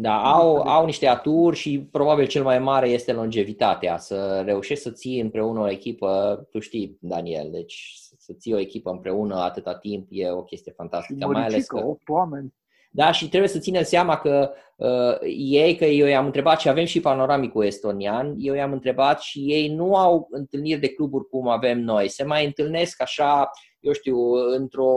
Da, 0.00 0.22
au, 0.22 0.56
au 0.56 0.84
niște 0.84 1.06
aturi 1.06 1.56
și 1.56 1.88
probabil 1.90 2.26
cel 2.26 2.42
mai 2.42 2.58
mare 2.58 2.88
este 2.88 3.12
longevitatea, 3.12 3.96
să 3.96 4.42
reușești 4.44 4.82
să 4.82 4.90
ții 4.90 5.20
împreună 5.20 5.60
o 5.60 5.70
echipă, 5.70 6.42
tu 6.50 6.58
știi, 6.58 6.98
Daniel, 7.00 7.50
deci 7.50 7.94
să 8.18 8.32
ții 8.32 8.54
o 8.54 8.58
echipă 8.58 8.90
împreună 8.90 9.34
atâta 9.36 9.74
timp 9.74 10.06
e 10.10 10.30
o 10.30 10.42
chestie 10.42 10.70
Și 10.70 10.76
fantastică, 10.76 11.26
mai 11.26 11.40
ales 11.40 11.50
măricică, 11.50 11.76
că... 11.76 11.86
8 11.86 12.08
oameni. 12.08 12.54
Da, 12.98 13.12
și 13.12 13.28
trebuie 13.28 13.48
să 13.48 13.58
ținem 13.58 13.82
seama 13.82 14.16
că 14.16 14.52
uh, 14.76 15.18
ei, 15.36 15.76
că 15.76 15.84
eu 15.84 16.06
i-am 16.06 16.24
întrebat 16.24 16.60
și 16.60 16.68
avem 16.68 16.84
și 16.84 17.00
panoramicul 17.00 17.64
estonian, 17.64 18.34
eu 18.38 18.54
i-am 18.54 18.72
întrebat 18.72 19.20
și 19.20 19.38
ei 19.38 19.68
nu 19.68 19.96
au 19.96 20.28
întâlniri 20.30 20.80
de 20.80 20.88
cluburi 20.88 21.28
cum 21.28 21.48
avem 21.48 21.80
noi. 21.80 22.08
Se 22.08 22.24
mai 22.24 22.44
întâlnesc 22.44 23.02
așa, 23.02 23.50
eu 23.80 23.92
știu, 23.92 24.32
într-o, 24.32 24.92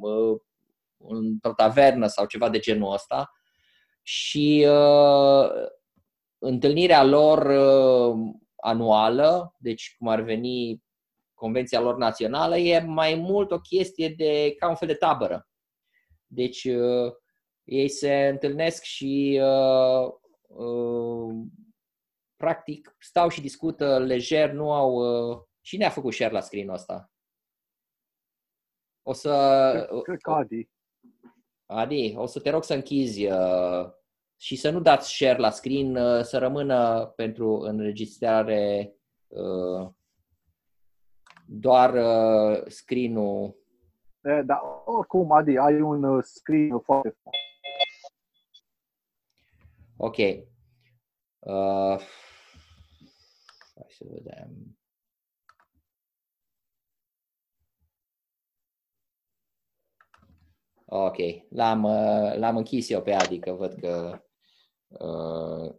uh, 0.00 0.40
într-o 0.98 1.52
tavernă 1.52 2.06
sau 2.06 2.26
ceva 2.26 2.48
de 2.48 2.58
genul 2.58 2.92
ăsta 2.92 3.30
și 4.02 4.66
uh, 4.68 5.50
întâlnirea 6.38 7.04
lor 7.04 7.38
uh, 7.38 8.16
anuală, 8.56 9.54
deci 9.58 9.94
cum 9.98 10.08
ar 10.08 10.20
veni 10.20 10.82
convenția 11.34 11.80
lor 11.80 11.96
națională, 11.96 12.56
e 12.56 12.80
mai 12.80 13.14
mult 13.14 13.50
o 13.50 13.58
chestie 13.58 14.08
de 14.08 14.54
ca 14.58 14.68
un 14.68 14.74
fel 14.74 14.88
de 14.88 14.94
tabără. 14.94 15.46
Deci 16.26 16.64
uh, 16.64 17.12
ei 17.64 17.88
se 17.88 18.26
întâlnesc 18.26 18.82
și 18.82 19.40
uh, 19.42 20.12
uh, 20.46 21.34
practic 22.36 22.96
stau 22.98 23.28
și 23.28 23.40
discută 23.40 23.98
lejer, 23.98 24.50
nu 24.50 24.72
au... 24.72 24.94
Uh, 24.94 25.42
cine 25.60 25.84
a 25.84 25.90
făcut 25.90 26.12
share 26.12 26.32
la 26.32 26.40
screen-ul 26.40 26.74
ăsta? 26.74 27.10
O 29.02 29.12
să... 29.12 29.86
Cred, 29.88 30.02
cred 30.02 30.20
că 30.20 30.30
Adi. 30.30 30.68
Adi, 31.66 32.14
o 32.16 32.26
să 32.26 32.40
te 32.40 32.50
rog 32.50 32.64
să 32.64 32.74
închizi 32.74 33.26
uh, 33.26 33.90
și 34.40 34.56
să 34.56 34.70
nu 34.70 34.80
dați 34.80 35.14
share 35.14 35.38
la 35.38 35.50
screen, 35.50 35.96
uh, 35.96 36.22
să 36.22 36.38
rămână 36.38 37.06
pentru 37.16 37.58
înregistrare 37.58 38.94
uh, 39.26 39.88
doar 41.46 41.94
uh, 41.94 42.62
screen-ul. 42.66 43.56
E, 44.20 44.42
dar 44.42 44.58
oricum, 44.84 45.32
Adi, 45.32 45.58
ai 45.58 45.80
un 45.80 46.02
uh, 46.02 46.22
screen 46.22 46.78
foarte 46.78 47.08
frumos. 47.08 47.51
Ok. 50.04 50.16
Uh, 50.16 51.98
hai 53.74 53.86
să 53.88 54.04
vedem. 54.08 54.78
Ok, 60.84 61.16
l-am, 61.48 61.84
uh, 61.84 62.36
l-am 62.36 62.56
închis 62.56 62.88
eu 62.88 63.02
pe 63.02 63.12
Adi, 63.12 63.38
că 63.38 63.52
văd 63.52 63.74
că 63.74 64.22
uh, 64.88 65.74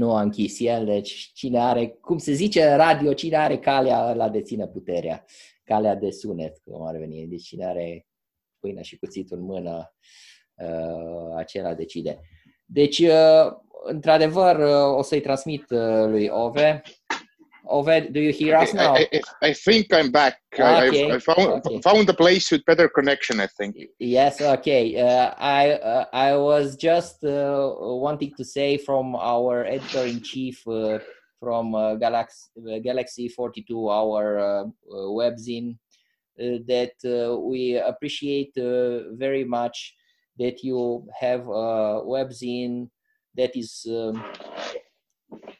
nu 0.00 0.14
a 0.14 0.20
închis 0.20 0.60
el, 0.60 0.84
deci 0.84 1.30
cine 1.34 1.60
are, 1.60 1.88
cum 1.88 2.18
se 2.18 2.32
zice 2.32 2.70
în 2.70 2.76
radio, 2.76 3.12
cine 3.12 3.36
are 3.36 3.58
calea 3.58 4.14
la 4.14 4.28
deține 4.28 4.68
puterea, 4.68 5.24
calea 5.64 5.94
de 5.94 6.10
sunet, 6.10 6.58
cum 6.58 6.82
ar 6.82 6.96
veni, 6.96 7.26
deci 7.26 7.42
cine 7.42 7.66
are 7.66 8.06
pâinea 8.58 8.82
și 8.82 8.98
cuțitul 8.98 9.38
în 9.38 9.44
mână, 9.44 9.94
uh, 10.54 11.34
acela 11.36 11.74
decide. 11.74 12.20
Deci, 12.72 12.98
uh, 12.98 13.52
într-adevăr, 13.84 14.56
uh, 14.56 14.96
o 14.98 15.02
să-i 15.02 15.20
transmit 15.20 15.70
uh, 15.70 16.04
lui 16.06 16.28
Ove 16.28 16.82
Oved, 17.64 18.12
do 18.12 18.20
you 18.20 18.32
hear 18.32 18.56
us 18.56 18.72
now? 18.72 18.94
I, 18.94 19.08
I, 19.12 19.20
I 19.48 19.52
think 19.52 19.94
I'm 19.94 20.10
back. 20.10 20.34
I, 20.58 20.88
Okay, 20.88 21.12
I 21.12 21.18
found 21.18 21.48
okay. 21.66 21.80
found 21.80 22.08
a 22.08 22.12
place 22.12 22.50
with 22.50 22.64
better 22.64 22.88
connection. 22.88 23.40
I 23.40 23.46
think. 23.46 23.76
Yes, 23.98 24.40
okay. 24.40 24.84
Uh, 25.00 25.32
I 25.38 25.72
uh, 25.72 26.04
I 26.12 26.36
was 26.36 26.76
just 26.76 27.22
uh, 27.24 27.72
wanting 28.06 28.32
to 28.36 28.44
say 28.44 28.78
from 28.78 29.14
our 29.14 29.64
editor 29.64 30.04
in 30.04 30.20
chief 30.22 30.66
uh, 30.66 30.98
from 31.38 31.74
uh, 31.74 31.94
Galaxy 31.94 32.50
uh, 32.58 32.78
Galaxy 32.80 33.28
42, 33.28 33.88
our 33.88 34.66
webzine, 35.20 35.78
uh, 36.40 36.58
that 36.66 36.96
uh, 37.04 37.36
we 37.38 37.76
appreciate 37.76 38.56
uh, 38.56 39.12
very 39.14 39.44
much 39.44 39.94
that 40.38 40.62
you 40.62 41.06
have 41.18 41.46
a 41.48 42.02
webzine 42.04 42.88
that 43.36 43.56
is. 43.56 43.86
Um, 43.88 44.22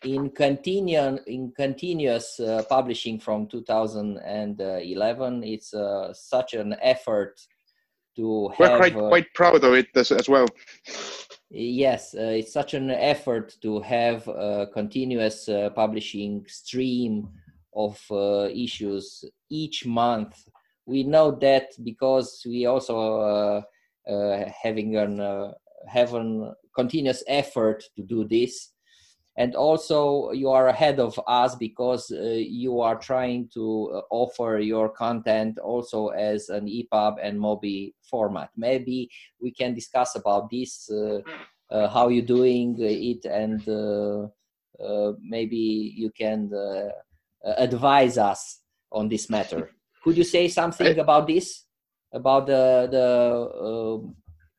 in 0.05 0.31
continuous 0.31 1.21
in 1.27 1.53
continuous 1.57 2.39
uh, 2.41 2.63
publishing 2.69 3.19
from 3.19 3.47
2011 3.47 5.45
it's 5.45 5.73
uh, 5.75 6.13
such 6.13 6.55
an 6.55 6.77
effort 6.83 7.41
to 8.17 8.51
We're 8.59 8.69
have 8.69 8.79
quite 8.79 8.97
uh, 8.97 9.09
quite 9.09 9.33
proud 9.35 9.65
of 9.65 9.73
it 9.75 9.89
as, 9.95 10.13
as 10.13 10.29
well. 10.29 10.47
yes 11.51 12.15
uh, 12.15 12.35
it's 12.39 12.53
such 12.53 12.75
an 12.75 12.91
effort 12.91 13.57
to 13.63 13.81
have 13.81 14.29
a 14.29 14.67
continuous 14.73 15.49
uh, 15.49 15.71
publishing 15.71 16.45
stream 16.49 17.29
of 17.75 17.99
uh, 18.11 18.49
issues 18.53 19.25
each 19.49 19.87
month 19.87 20.45
we 20.85 21.05
know 21.05 21.31
that 21.31 21.71
because 21.83 22.43
we 22.45 22.67
also 22.67 23.65
having 24.63 24.97
an 24.97 25.21
uh, 25.21 25.53
have 25.89 26.15
a 26.15 26.55
continuous 26.75 27.23
effort 27.27 27.83
to 27.97 28.03
do 28.03 28.25
this 28.25 28.73
and 29.37 29.55
also 29.55 30.31
you 30.33 30.51
are 30.51 30.69
ahead 30.69 31.01
of 31.01 31.19
us 31.27 31.55
because 31.55 32.11
uh, 32.11 32.23
you 32.23 32.81
are 32.81 32.99
trying 32.99 33.49
to 33.55 33.91
uh, 33.95 34.01
offer 34.11 34.59
your 34.59 34.91
content 34.91 35.59
also 35.59 36.09
as 36.09 36.51
an 36.51 36.67
EPUB 36.67 37.17
and 37.23 37.39
MOBI 37.39 37.95
format. 38.03 38.51
Maybe 38.57 39.11
we 39.41 39.51
can 39.51 39.75
discuss 39.75 40.17
about 40.17 40.51
this, 40.51 40.91
uh, 40.91 41.21
uh, 41.71 41.89
how 41.89 42.09
you're 42.09 42.27
doing 42.27 42.77
it, 42.79 43.25
and 43.25 43.67
uh, 43.67 44.29
uh, 44.85 45.13
maybe 45.23 45.95
you 45.97 46.11
can 46.11 46.53
uh, 46.53 46.91
advise 47.57 48.19
us 48.19 48.61
on 48.91 49.09
this 49.09 49.31
matter. 49.31 49.71
Could 50.05 50.19
you 50.19 50.25
say 50.25 50.49
something 50.49 50.99
about 50.99 51.27
this, 51.27 51.65
about 52.13 52.47
the 52.47 52.89
the 52.91 53.07
uh, 53.69 53.99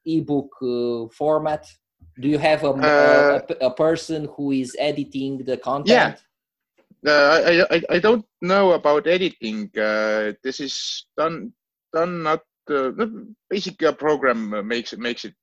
ebook 0.06 0.52
uh, 0.62 1.08
format? 1.14 1.66
Do 2.20 2.28
you 2.28 2.38
have 2.38 2.64
a, 2.64 2.74
Uh, 2.74 3.40
a, 3.50 3.66
a 3.68 3.72
person 3.74 4.28
who 4.36 4.52
is 4.52 4.76
editing 4.80 5.44
the 5.46 5.58
content? 5.58 6.16
Uh, 7.06 7.42
I, 7.46 7.76
I 7.76 7.82
I 7.96 8.00
don't 8.00 8.26
know 8.42 8.74
about 8.74 9.08
editing. 9.08 9.70
Uh, 9.78 10.34
this 10.44 10.60
is 10.60 11.06
done 11.18 11.54
done 11.92 12.24
not 12.24 12.42
uh, 12.70 12.92
basically 13.50 13.88
a 13.88 13.94
program 13.94 14.68
makes 14.68 14.94
it 14.94 15.00
makes 15.00 15.26
it. 15.26 15.36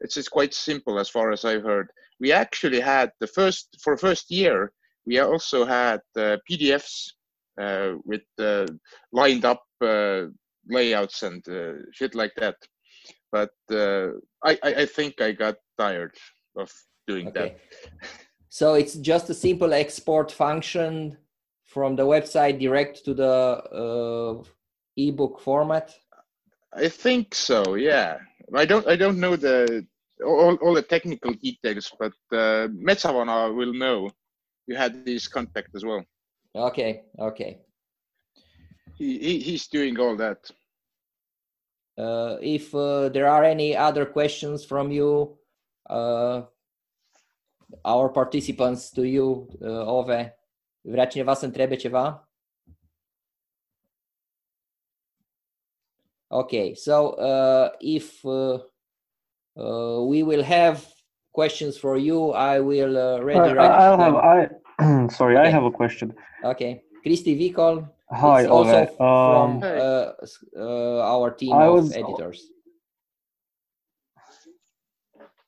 It's 0.00 0.16
it's 0.16 0.28
quite 0.28 0.54
simple 0.54 0.98
as 0.98 1.08
far 1.08 1.30
as 1.32 1.44
I've 1.44 1.62
heard. 1.62 1.88
We 2.20 2.32
actually 2.32 2.80
had 2.80 3.12
the 3.20 3.28
first 3.28 3.78
for 3.82 3.96
first 3.96 4.30
year. 4.30 4.72
We 5.06 5.18
also 5.20 5.64
had 5.64 6.00
uh, 6.16 6.38
PDFs 6.48 7.12
uh, 7.60 7.92
with 8.04 8.26
uh, 8.38 8.66
lined 9.12 9.44
up 9.44 9.62
uh, 9.80 10.26
layouts 10.68 11.22
and 11.22 11.46
uh, 11.48 11.74
shit 11.92 12.14
like 12.14 12.32
that. 12.36 12.56
But 13.32 13.50
uh, 13.70 14.08
I, 14.44 14.58
I 14.62 14.86
think 14.86 15.20
I 15.20 15.32
got 15.32 15.56
tired 15.78 16.14
of 16.56 16.70
doing 17.06 17.32
that. 17.34 17.58
So 18.54 18.74
it's 18.74 18.94
just 18.94 19.28
a 19.30 19.34
simple 19.34 19.74
export 19.74 20.30
function 20.30 21.18
from 21.64 21.96
the 21.96 22.04
website 22.04 22.60
direct 22.60 23.04
to 23.04 23.12
the 23.12 23.24
uh, 23.26 24.44
ebook 24.96 25.40
format. 25.40 25.92
I 26.72 26.88
think 26.88 27.34
so. 27.34 27.74
Yeah, 27.74 28.18
I 28.54 28.64
don't. 28.64 28.86
I 28.86 28.94
don't 28.94 29.18
know 29.18 29.34
the 29.34 29.84
all, 30.24 30.54
all 30.62 30.72
the 30.72 30.82
technical 30.82 31.32
details, 31.32 31.92
but 31.98 32.12
uh, 32.30 32.68
Metsavana 32.68 33.52
will 33.52 33.72
know. 33.72 34.10
You 34.68 34.76
had 34.76 35.04
this 35.04 35.26
contact 35.26 35.70
as 35.74 35.84
well. 35.84 36.04
Okay, 36.54 37.02
okay. 37.18 37.58
He, 38.96 39.18
he 39.18 39.38
he's 39.40 39.66
doing 39.66 39.98
all 39.98 40.16
that. 40.16 40.50
Uh, 41.96 42.36
if 42.40 42.74
uh, 42.74 43.08
there 43.08 43.28
are 43.28 43.44
any 43.44 43.76
other 43.76 44.04
questions 44.04 44.64
from 44.64 44.90
you, 44.90 45.36
uh, 45.88 46.42
our 47.84 48.08
participants 48.08 48.90
to 48.90 49.02
you, 49.02 49.48
uh, 49.62 49.86
Ove, 49.86 50.36
vrea 50.80 51.06
cineva 51.06 51.34
să 51.34 51.44
întrebe 51.44 51.76
ceva? 51.76 52.28
Okay, 56.30 56.74
so 56.74 56.92
uh, 56.92 57.70
if 57.78 58.24
uh, 58.24 58.60
uh, 59.56 60.06
we 60.08 60.22
will 60.22 60.42
have 60.42 60.84
questions 61.30 61.78
for 61.78 61.96
you, 61.96 62.32
I 62.32 62.58
will 62.58 62.96
uh, 62.96 63.18
I, 63.18 63.22
redirect 63.22 63.70
I'll 63.70 63.98
have. 63.98 64.16
I 64.16 65.06
sorry, 65.08 65.36
I 65.36 65.48
have 65.50 65.64
a 65.64 65.70
question. 65.70 66.16
Okay, 66.42 66.82
Christy 67.02 67.36
Vikol 67.36 67.93
Hi, 68.14 68.42
is 68.42 68.46
also 68.48 68.82
Ove. 68.82 68.96
from 68.96 69.06
Um, 69.06 69.62
uh, 69.62 70.12
uh, 70.56 71.00
our 71.14 71.30
team 71.30 71.52
I 71.54 71.68
of 71.68 71.74
was- 71.74 71.92
editors. 71.96 72.50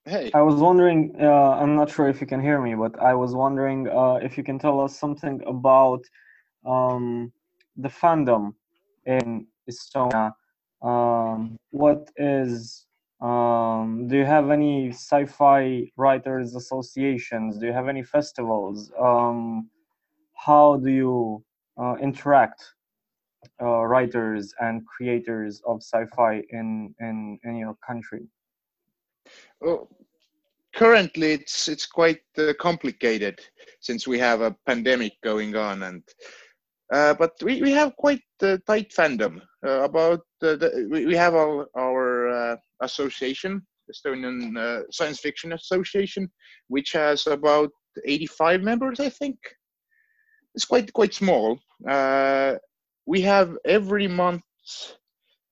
Hey, 0.05 0.31
I 0.35 0.43
was 0.43 0.55
wondering, 0.55 1.17
uh, 1.21 1.59
I'm 1.61 1.75
not 1.75 1.91
sure 1.91 2.09
if 2.09 2.21
you 2.21 2.29
can 2.29 2.41
hear 2.41 2.61
me, 2.61 2.75
but 2.77 2.97
I 3.01 3.15
was 3.15 3.35
wondering 3.35 3.89
uh, 3.89 4.21
if 4.23 4.39
you 4.39 4.45
can 4.45 4.57
tell 4.59 4.81
us 4.81 4.97
something 4.97 5.43
about 5.47 6.03
um, 6.65 7.33
the 7.77 7.89
fandom 7.89 8.55
in 9.05 9.47
Estonia. 9.69 10.33
Um, 10.81 11.57
what 11.71 12.09
is, 12.17 12.87
um, 13.21 14.07
do 14.09 14.17
you 14.17 14.25
have 14.25 14.51
any 14.51 14.91
sci 14.91 15.25
fi 15.27 15.91
writers 15.97 16.55
associations? 16.55 17.59
Do 17.59 17.67
you 17.67 17.73
have 17.73 17.89
any 17.89 18.05
festivals? 18.05 18.93
Um, 19.01 19.69
how 20.35 20.77
do 20.77 20.91
you 20.91 21.43
interact 22.01 22.65
uh, 23.63 23.85
writers 23.85 24.55
and 24.61 24.87
creators 24.87 25.63
of 25.67 25.83
sci 25.83 26.05
fi 26.15 26.43
in, 26.51 26.95
in, 27.01 27.39
in 27.45 27.57
your 27.57 27.77
country? 27.87 28.27
well, 29.61 29.89
currently 30.75 31.33
it's 31.33 31.69
it's 31.69 31.87
quite 31.87 32.23
uh, 32.39 32.53
complicated 32.61 33.41
since 33.81 34.07
we 34.07 34.19
have 34.19 34.41
a 34.41 34.55
pandemic 34.67 35.13
going 35.23 35.57
on, 35.57 35.83
and 35.85 36.03
uh, 36.93 37.15
but 37.15 37.33
we, 37.43 37.63
we 37.63 37.73
have 37.73 37.97
quite 37.97 38.23
a 38.43 38.59
tight 38.59 38.93
fandom 38.93 39.41
uh, 39.67 39.83
about 39.83 40.21
uh, 40.43 40.57
the, 40.57 40.89
we, 40.91 41.15
have 41.15 41.35
our 41.35 41.69
our 41.77 42.29
uh, 42.29 42.57
association, 42.83 43.67
Estonian 43.91 44.57
uh, 44.57 44.83
Science 44.91 45.21
Fiction 45.21 45.53
Association, 45.53 46.31
which 46.69 46.93
has 46.93 47.27
about 47.27 47.71
85 48.05 48.63
members, 48.63 49.01
I 49.01 49.09
think. 49.09 49.39
It's 50.55 50.65
quite 50.65 50.93
quite 50.93 51.15
small. 51.15 51.59
Uh, 51.85 52.55
we 53.07 53.21
have 53.23 53.57
every 53.65 54.09
month 54.09 54.43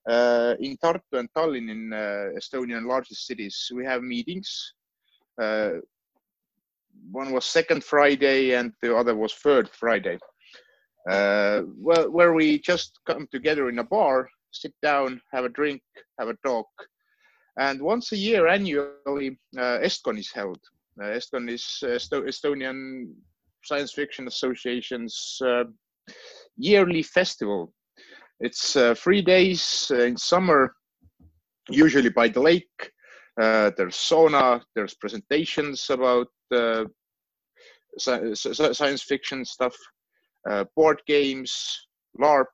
uh, 0.08 0.54
in 0.60 0.76
Tartu 0.78 1.00
and 1.12 1.28
Tallinn, 1.36 1.70
in 1.70 1.92
uh, 1.92 2.30
Estonian 2.38 2.86
largest 2.86 3.26
cities, 3.26 3.70
we 3.74 3.84
have 3.84 4.02
meetings. 4.02 4.74
Uh, 5.40 5.70
one 7.10 7.32
was 7.32 7.44
second 7.44 7.82
Friday, 7.84 8.52
and 8.54 8.72
the 8.82 8.94
other 8.96 9.14
was 9.14 9.34
third 9.34 9.68
Friday. 9.70 10.18
Uh, 11.08 11.62
well, 11.76 12.10
where 12.10 12.32
we 12.32 12.58
just 12.60 12.98
come 13.06 13.26
together 13.30 13.68
in 13.68 13.78
a 13.78 13.84
bar, 13.84 14.28
sit 14.52 14.72
down, 14.82 15.20
have 15.32 15.44
a 15.44 15.48
drink, 15.50 15.82
have 16.18 16.28
a 16.28 16.36
talk, 16.44 16.68
And 17.58 17.80
once 17.82 18.12
a 18.12 18.16
year, 18.16 18.48
annually, 18.48 19.38
EstCon 19.56 20.18
is 20.18 20.32
held. 20.32 20.58
EstCon 20.98 21.48
is 21.50 21.64
Esto- 21.82 22.24
Estonian 22.26 23.12
Science 23.64 23.92
Fiction 23.92 24.26
Association's 24.26 25.40
yearly 26.56 27.02
festival. 27.02 27.72
It's 28.40 28.76
uh, 28.76 28.94
three 28.94 29.22
days 29.22 29.90
uh, 29.90 30.00
in 30.00 30.16
summer, 30.16 30.74
usually 31.70 32.10
by 32.10 32.28
the 32.28 32.40
lake. 32.40 32.92
Uh, 33.40 33.70
there's 33.76 33.96
sauna, 33.96 34.62
there's 34.74 34.94
presentations 34.94 35.90
about 35.90 36.28
uh, 36.52 36.84
sci- 37.98 38.34
sci- 38.34 38.72
science 38.72 39.02
fiction 39.02 39.44
stuff, 39.44 39.76
uh, 40.48 40.64
board 40.76 41.00
games, 41.06 41.86
LARP, 42.20 42.46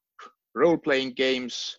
role 0.55 0.79
playing 0.79 1.13
games. 1.13 1.77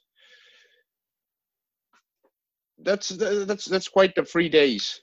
That's 2.83 3.09
that's 3.09 3.65
that's 3.65 3.87
quite 3.87 4.15
the 4.15 4.25
three 4.25 4.49
days. 4.49 4.99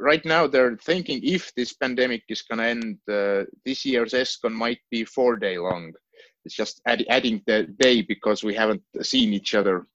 Right 0.00 0.24
now, 0.24 0.46
they're 0.46 0.76
thinking 0.78 1.20
if 1.22 1.54
this 1.54 1.74
pandemic 1.74 2.22
is 2.28 2.40
gonna 2.42 2.64
end, 2.64 2.98
uh, 3.08 3.44
this 3.66 3.84
year's 3.84 4.14
ESCON 4.14 4.52
might 4.52 4.80
be 4.90 5.04
four 5.04 5.36
day 5.36 5.58
long. 5.58 5.92
It's 6.46 6.54
just 6.54 6.80
add, 6.86 7.04
adding 7.10 7.42
the 7.46 7.64
day 7.78 8.00
because 8.00 8.42
we 8.42 8.54
haven't 8.54 8.82
seen 9.02 9.34
each 9.34 9.54
other. 9.54 9.86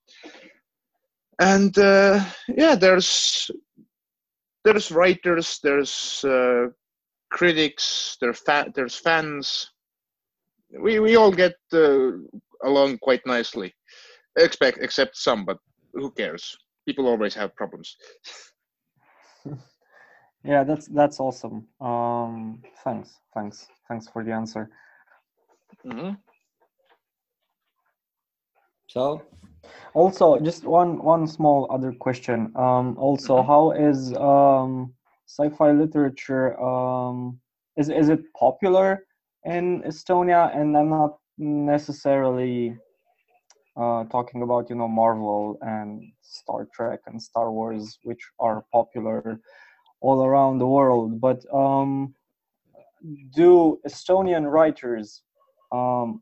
And 1.40 1.76
uh, 1.80 2.24
yeah, 2.48 2.76
there's 2.76 3.50
there's 4.64 4.92
writers, 4.92 5.60
there's 5.64 6.24
uh, 6.24 6.68
critics, 7.32 8.18
there's 8.22 8.40
fa- 8.40 8.72
there's 8.76 8.96
fans. 8.96 9.72
We 10.80 11.00
we 11.00 11.16
all 11.16 11.32
get 11.32 11.56
uh, 11.74 12.12
along 12.64 13.00
quite 13.00 13.26
nicely, 13.26 13.74
expect 14.38 14.78
except 14.82 15.18
some, 15.18 15.46
but 15.46 15.58
who 15.94 16.12
cares? 16.12 16.56
People 16.86 17.08
always 17.08 17.34
have 17.34 17.56
problems. 17.56 17.98
Yeah, 20.46 20.64
that's 20.64 20.88
that's 20.88 21.20
awesome. 21.20 21.68
Um, 21.82 22.62
thanks, 22.84 23.20
thanks, 23.34 23.68
thanks 23.88 24.08
for 24.08 24.24
the 24.24 24.32
answer. 24.32 24.70
hmm 25.84 26.12
So, 28.88 29.22
Also, 29.96 30.38
just 30.40 30.66
one 30.66 31.02
one 31.04 31.28
small 31.28 31.68
other 31.72 31.92
question. 31.94 32.52
Um, 32.56 32.96
also, 32.98 33.42
how 33.42 33.72
is 33.72 34.14
um, 34.14 34.94
sci-fi 35.28 35.72
literature? 35.72 36.60
Um, 36.62 37.40
is 37.78 37.90
is 37.90 38.10
it 38.10 38.22
popular 38.40 39.06
in 39.46 39.82
Estonia? 39.84 40.56
And 40.56 40.78
I'm 40.78 40.90
not 40.90 41.18
necessarily 41.38 42.78
uh, 43.76 44.04
talking 44.06 44.44
about 44.44 44.70
you 44.70 44.76
know 44.76 44.88
Marvel 44.88 45.58
and 45.62 46.04
Star 46.22 46.68
Trek 46.74 47.00
and 47.08 47.22
Star 47.22 47.52
Wars, 47.52 47.98
which 48.04 48.24
are 48.40 48.64
popular 48.72 49.40
all 50.02 50.24
around 50.24 50.60
the 50.60 50.68
world. 50.68 51.20
But 51.20 51.46
um, 51.54 52.14
do 53.34 53.80
Estonian 53.88 54.50
writers 54.50 55.22
um, 55.72 56.22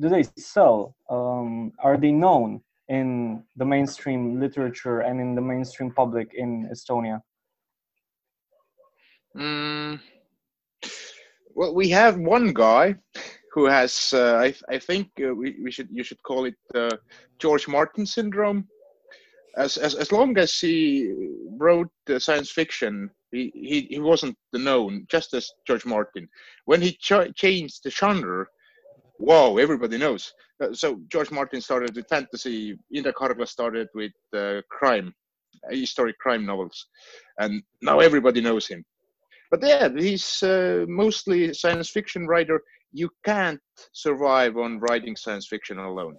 do 0.00 0.08
they 0.08 0.24
sell? 0.36 0.96
Um, 1.08 1.72
are 1.82 1.96
they 1.96 2.12
known 2.12 2.60
in 2.88 3.42
the 3.56 3.64
mainstream 3.64 4.40
literature 4.40 5.00
and 5.00 5.20
in 5.20 5.34
the 5.34 5.40
mainstream 5.40 5.90
public 5.90 6.32
in 6.34 6.68
Estonia? 6.72 7.20
Mm. 9.36 10.00
Well, 11.54 11.74
we 11.74 11.88
have 11.90 12.18
one 12.18 12.52
guy 12.52 12.96
who 13.52 13.66
has, 13.66 14.12
uh, 14.12 14.36
I, 14.36 14.54
I 14.68 14.78
think 14.78 15.08
uh, 15.24 15.34
we, 15.34 15.56
we 15.62 15.70
should 15.70 15.88
you 15.90 16.02
should 16.02 16.22
call 16.22 16.44
it 16.44 16.56
uh, 16.74 16.96
George 17.38 17.68
Martin 17.68 18.04
syndrome. 18.04 18.68
As, 19.56 19.76
as 19.76 19.94
as 19.94 20.10
long 20.10 20.36
as 20.38 20.58
he 20.58 21.14
wrote 21.58 21.90
uh, 22.10 22.18
science 22.18 22.50
fiction, 22.50 23.10
he, 23.30 23.52
he 23.54 23.86
he 23.90 24.00
wasn't 24.00 24.36
known 24.52 25.06
just 25.08 25.32
as 25.34 25.50
George 25.66 25.86
Martin. 25.86 26.28
When 26.64 26.80
he 26.80 26.92
ch- 26.92 27.34
changed 27.36 27.84
the 27.84 27.90
genre, 27.90 28.46
wow, 29.18 29.56
everybody 29.56 29.98
knows. 29.98 30.32
Uh, 30.62 30.72
so 30.72 31.00
George 31.08 31.30
Martin 31.30 31.60
started 31.60 31.94
with 31.94 32.08
fantasy. 32.08 32.76
Hargla 32.94 33.46
started 33.46 33.88
with 33.94 34.12
uh, 34.36 34.60
crime, 34.70 35.14
historic 35.70 36.18
crime 36.18 36.44
novels, 36.44 36.86
and 37.38 37.62
now 37.82 38.00
everybody 38.00 38.40
knows 38.40 38.66
him 38.66 38.84
but 39.54 39.68
yeah, 39.68 39.88
he's 39.96 40.42
uh, 40.42 40.84
mostly 40.88 41.54
science 41.54 41.88
fiction 41.88 42.26
writer. 42.26 42.60
You 42.92 43.08
can't 43.24 43.60
survive 43.92 44.56
on 44.56 44.80
writing 44.80 45.14
science 45.16 45.46
fiction 45.46 45.78
alone. 45.78 46.16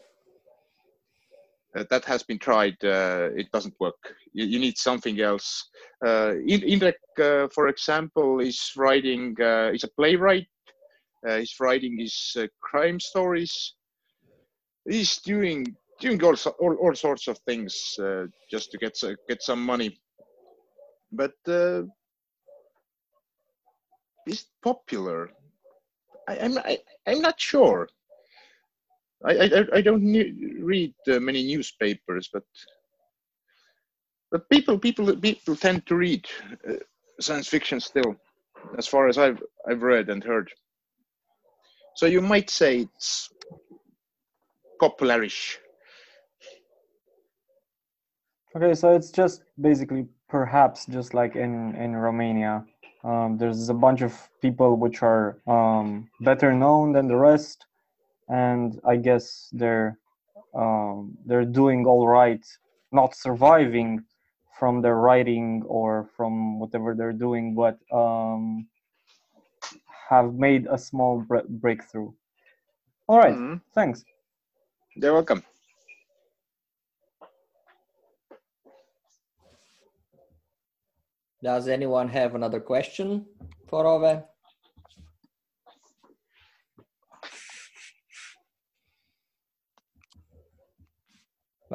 Uh, 1.76 1.84
that 1.90 2.06
has 2.06 2.24
been 2.24 2.40
tried. 2.40 2.76
Uh, 2.84 3.30
it 3.36 3.52
doesn't 3.52 3.74
work. 3.80 3.96
You, 4.34 4.46
you 4.46 4.60
need 4.60 4.78
something 4.78 5.20
else. 5.20 5.70
Uh, 6.06 6.34
Indrek, 6.48 6.94
uh, 7.20 7.48
for 7.54 7.68
example, 7.68 8.40
is 8.40 8.72
writing. 8.78 9.36
Uh, 9.42 9.72
he's 9.72 9.84
a 9.84 9.90
playwright. 9.90 10.48
Uh, 11.28 11.38
he's 11.40 11.56
writing 11.60 11.98
his 12.00 12.36
uh, 12.40 12.48
crime 12.62 13.00
stories. 13.00 13.74
He's 14.88 15.18
doing 15.18 15.76
doing 16.00 16.24
all 16.24 16.36
all, 16.60 16.76
all 16.76 16.96
sorts 16.96 17.28
of 17.28 17.38
things 17.40 17.96
uh, 18.00 18.26
just 18.52 18.72
to 18.72 18.78
get 18.78 18.96
so- 18.96 19.16
get 19.28 19.42
some 19.42 19.66
money. 19.66 20.00
But 21.12 21.34
uh, 21.48 21.84
is 24.28 24.46
popular. 24.64 25.30
I, 26.28 26.38
I'm 26.40 26.58
I, 26.60 26.78
I'm 27.08 27.22
not 27.22 27.40
sure. 27.40 27.90
I 29.26 29.32
I, 29.32 29.66
I 29.78 29.82
don't 29.82 30.04
read 30.62 30.94
uh, 31.12 31.20
many 31.20 31.44
newspapers, 31.44 32.30
but 32.32 32.44
but 34.32 34.50
people 34.50 34.78
people 34.80 35.16
people 35.18 35.56
tend 35.56 35.86
to 35.88 35.96
read 35.96 36.26
uh, 36.70 36.74
science 37.20 37.48
fiction 37.48 37.80
still, 37.80 38.16
as 38.78 38.88
far 38.88 39.08
as 39.08 39.18
I've 39.18 39.42
I've 39.68 39.82
read 39.82 40.10
and 40.10 40.24
heard. 40.24 40.50
So 41.96 42.06
you 42.06 42.22
might 42.22 42.50
say 42.50 42.82
it's 42.82 43.30
popularish. 44.80 45.60
Okay, 48.56 48.74
so 48.74 48.94
it's 48.94 49.12
just 49.12 49.44
basically 49.60 50.08
perhaps 50.30 50.86
just 50.86 51.14
like 51.14 51.36
in 51.36 51.76
in 51.76 51.96
Romania, 51.96 52.66
um, 53.04 53.38
there's 53.38 53.70
a 53.70 53.74
bunch 53.74 54.02
of 54.02 54.14
people 54.42 54.78
which 54.78 55.02
are 55.04 55.40
um, 55.48 56.10
better 56.22 56.54
known 56.54 56.94
than 56.94 57.08
the 57.08 57.16
rest, 57.16 57.66
and 58.30 58.80
I 58.86 58.96
guess 58.98 59.50
they're 59.52 59.98
um, 60.54 61.18
they're 61.26 61.46
doing 61.46 61.86
all 61.86 62.08
right, 62.08 62.44
not 62.92 63.16
surviving 63.16 64.04
from 64.58 64.82
their 64.82 64.96
writing 64.96 65.64
or 65.68 66.10
from 66.16 66.60
whatever 66.60 66.96
they're 66.96 67.12
doing, 67.12 67.56
but 67.56 67.78
um, 67.92 68.68
have 70.10 70.34
made 70.34 70.66
a 70.72 70.78
small 70.78 71.22
bre- 71.22 71.48
breakthrough. 71.50 72.12
All 73.08 73.18
right, 73.18 73.36
Mhm. 73.36 73.62
thanks. 73.74 74.04
You're 74.96 75.14
welcome. 75.14 75.44
does 81.44 81.68
anyone 81.68 82.10
have 82.10 82.34
another 82.34 82.60
question 82.60 83.26
for 83.68 83.86
Ove? 83.86 84.24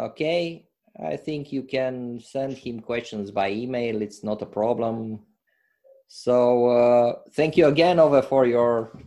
Okay, 0.01 0.65
I 1.05 1.17
think 1.17 1.53
you 1.53 1.63
can 1.63 2.21
send 2.21 2.55
him 2.57 2.81
questions 2.81 3.31
by 3.31 3.51
email. 3.51 4.01
It's 4.01 4.25
not 4.25 4.41
a 4.41 4.47
problem. 4.47 5.21
So 6.09 6.67
uh, 6.69 7.13
thank 7.37 7.59
you 7.59 7.67
again, 7.67 7.99
Ove, 8.01 8.25
for 8.27 8.47
your 8.47 8.99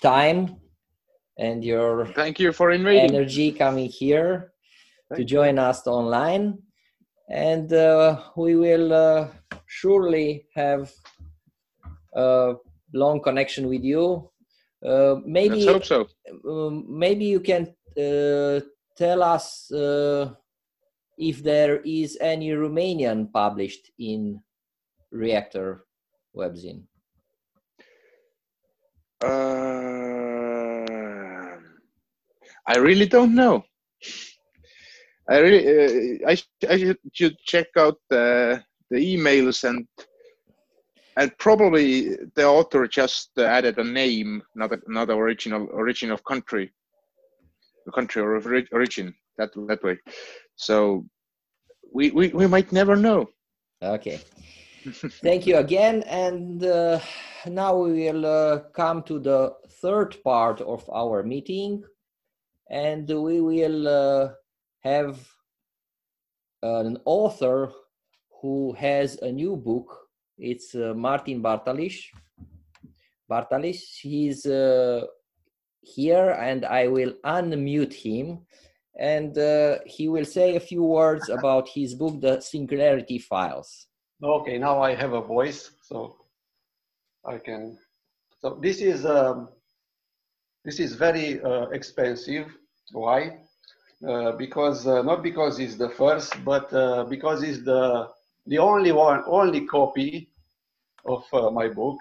time 0.00 0.56
and 1.38 1.64
your 1.64 2.06
Thank 2.06 2.38
you 2.38 2.52
for 2.52 2.70
inviting. 2.70 3.14
energy 3.16 3.50
coming 3.50 3.88
here 3.88 4.52
to 5.10 5.16
Thank 5.16 5.28
join 5.28 5.58
us 5.58 5.86
online. 5.88 6.58
And 7.28 7.72
uh, 7.72 8.20
we 8.36 8.54
will 8.54 8.92
uh, 8.92 9.28
surely 9.66 10.46
have 10.54 10.92
a 12.14 12.54
long 12.94 13.20
connection 13.20 13.68
with 13.68 13.82
you. 13.82 14.30
Uh, 14.86 15.16
maybe 15.24 15.64
Let's 15.64 15.88
hope 15.88 16.08
so. 16.08 16.08
um, 16.48 16.86
maybe 16.88 17.24
you 17.24 17.40
can 17.40 17.74
uh, 17.98 18.60
tell 18.96 19.22
us 19.22 19.70
uh, 19.72 20.32
if 21.18 21.42
there 21.42 21.80
is 21.84 22.18
any 22.20 22.50
Romanian 22.50 23.32
published 23.32 23.90
in 23.98 24.40
Reactor 25.10 25.84
webzine. 26.36 26.84
Uh, 29.22 30.82
I 32.66 32.78
really 32.78 33.06
don't 33.06 33.34
know. 33.34 33.64
I 35.28 35.38
really, 35.38 35.66
uh, 36.24 36.30
I, 36.30 36.34
sh- 36.34 36.48
I 36.68 36.94
should, 37.12 37.36
check 37.44 37.66
out 37.76 37.98
the 38.10 38.62
the 38.90 38.98
emails 38.98 39.64
and 39.64 39.86
and 41.16 41.36
probably 41.38 42.16
the 42.34 42.44
author 42.44 42.86
just 42.86 43.38
added 43.38 43.78
a 43.78 43.84
name, 43.84 44.42
not 44.54 44.72
a, 44.72 44.80
not 44.86 45.08
the 45.08 45.16
original 45.16 45.68
origin 45.72 46.10
of 46.10 46.24
country, 46.24 46.72
country 47.90 48.22
ori- 48.22 48.68
origin 48.72 49.14
that 49.38 49.50
that 49.68 49.82
way. 49.82 49.98
So 50.56 51.06
we, 51.92 52.10
we, 52.10 52.28
we 52.28 52.46
might 52.46 52.72
never 52.72 52.96
know. 52.96 53.28
Okay. 53.82 54.20
Thank 55.22 55.46
you 55.46 55.56
again. 55.56 56.02
And 56.04 56.64
uh, 56.64 57.00
now 57.46 57.76
we 57.76 57.92
will 57.92 58.26
uh, 58.26 58.58
come 58.74 59.02
to 59.04 59.18
the 59.18 59.52
third 59.80 60.16
part 60.24 60.60
of 60.60 60.88
our 60.90 61.22
meeting. 61.22 61.82
And 62.70 63.08
we 63.08 63.40
will 63.40 63.88
uh, 63.88 64.28
have 64.80 65.20
an 66.62 66.98
author 67.04 67.70
who 68.40 68.72
has 68.74 69.18
a 69.18 69.30
new 69.30 69.56
book. 69.56 69.96
It's 70.38 70.74
uh, 70.74 70.94
Martin 70.96 71.42
Bartalish. 71.42 72.06
Bartalish, 73.30 74.00
he's 74.00 74.46
uh, 74.46 75.06
here 75.82 76.30
and 76.30 76.64
I 76.64 76.86
will 76.88 77.12
unmute 77.24 77.92
him 77.92 78.46
and 78.98 79.36
uh, 79.38 79.78
he 79.86 80.08
will 80.08 80.24
say 80.24 80.56
a 80.56 80.60
few 80.60 80.82
words 80.82 81.28
about 81.28 81.68
his 81.68 81.94
book, 81.94 82.20
The 82.20 82.40
Singularity 82.40 83.18
Files. 83.18 83.86
Okay, 84.22 84.58
now 84.58 84.80
I 84.82 84.94
have 84.94 85.14
a 85.14 85.20
voice, 85.20 85.72
so 85.82 86.16
I 87.24 87.38
can. 87.38 87.78
So 88.40 88.58
this 88.62 88.80
is 88.80 89.04
um, 89.04 89.48
this 90.64 90.78
is 90.78 90.94
very 90.94 91.42
uh, 91.42 91.66
expensive. 91.70 92.46
Why? 92.92 93.38
Uh, 94.06 94.32
because 94.32 94.86
uh, 94.86 95.02
not 95.02 95.22
because 95.22 95.58
it's 95.58 95.76
the 95.76 95.90
first, 95.90 96.44
but 96.44 96.72
uh, 96.72 97.04
because 97.04 97.42
it's 97.42 97.64
the 97.64 98.08
the 98.46 98.58
only 98.58 98.92
one, 98.92 99.22
only 99.26 99.66
copy 99.66 100.28
of 101.04 101.24
uh, 101.32 101.50
my 101.50 101.68
book. 101.68 101.98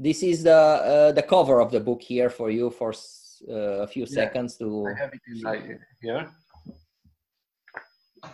This 0.00 0.22
is 0.22 0.42
the 0.44 0.56
uh, 0.56 1.12
the 1.12 1.22
cover 1.22 1.60
of 1.60 1.70
the 1.70 1.78
book 1.78 2.00
here 2.00 2.30
for 2.30 2.48
you 2.48 2.70
for 2.70 2.94
uh, 3.46 3.84
a 3.84 3.86
few 3.86 4.06
Yeah, 4.08 4.24
seconds 4.24 4.56
to. 4.56 4.86
I 4.88 4.98
have 4.98 5.12
it 5.12 5.20
in 5.28 5.42
my 5.42 5.60
here. 6.00 6.30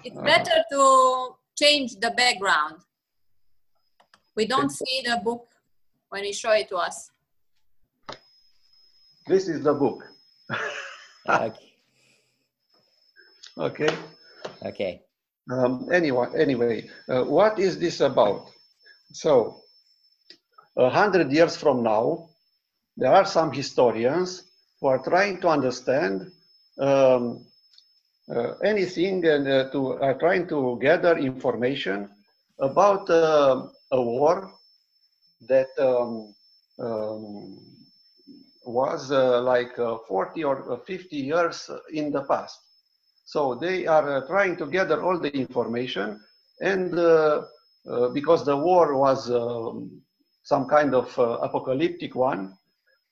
It's 0.05 0.21
better 0.23 0.63
to 0.71 1.35
change 1.59 1.97
the 1.97 2.13
background. 2.17 2.77
We 4.37 4.47
don't 4.47 4.71
see 4.71 5.03
the 5.05 5.21
book 5.25 5.49
when 6.11 6.23
you 6.23 6.33
show 6.33 6.53
it 6.53 6.69
to 6.69 6.77
us. 6.77 7.11
This 9.27 9.49
is 9.49 9.65
the 9.65 9.75
book. 9.75 10.05
Okay. 11.29 11.51
Okay. 13.59 13.89
okay. 14.67 15.01
Um, 15.51 15.89
anyway, 15.91 16.29
anyway, 16.37 16.91
uh, 17.09 17.25
what 17.25 17.59
is 17.59 17.79
this 17.79 18.01
about? 18.01 18.51
So, 19.13 19.63
a 20.77 20.91
hundred 20.91 21.33
years 21.33 21.57
from 21.57 21.83
now, 21.83 22.29
there 22.97 23.13
are 23.13 23.25
some 23.25 23.53
historians 23.53 24.45
who 24.81 24.89
are 24.89 25.03
trying 25.03 25.41
to 25.41 25.49
understand 25.49 26.31
um, 26.79 27.45
uh, 28.35 28.53
anything 28.65 29.25
and 29.27 29.47
uh, 29.49 29.71
to 29.71 29.95
are 30.03 30.19
trying 30.19 30.47
to 30.49 30.79
gather 30.81 31.17
information 31.19 32.09
about 32.61 33.09
uh, 33.11 33.67
a 33.93 34.03
war 34.03 34.53
that 35.49 35.69
um, 35.79 36.35
um, 36.79 37.59
was 38.65 39.13
uh, 39.13 39.41
like 39.43 39.79
uh, 39.79 39.97
40 40.09 40.45
or 40.45 40.73
uh, 40.73 40.77
50 40.79 41.17
years 41.17 41.71
in 41.93 42.11
the 42.11 42.23
past. 42.23 42.59
So 43.25 43.55
they 43.55 43.87
are 43.87 44.27
trying 44.27 44.57
to 44.57 44.67
gather 44.67 45.03
all 45.03 45.19
the 45.19 45.31
information, 45.37 46.21
and 46.61 46.91
because 48.13 48.45
the 48.45 48.57
war 48.57 48.97
was 48.97 49.31
um, 49.31 49.91
some 50.47 50.67
kind 50.69 50.95
of 50.95 51.09
uh, 51.19 51.39
apocalyptic 51.49 52.15
one, 52.15 52.57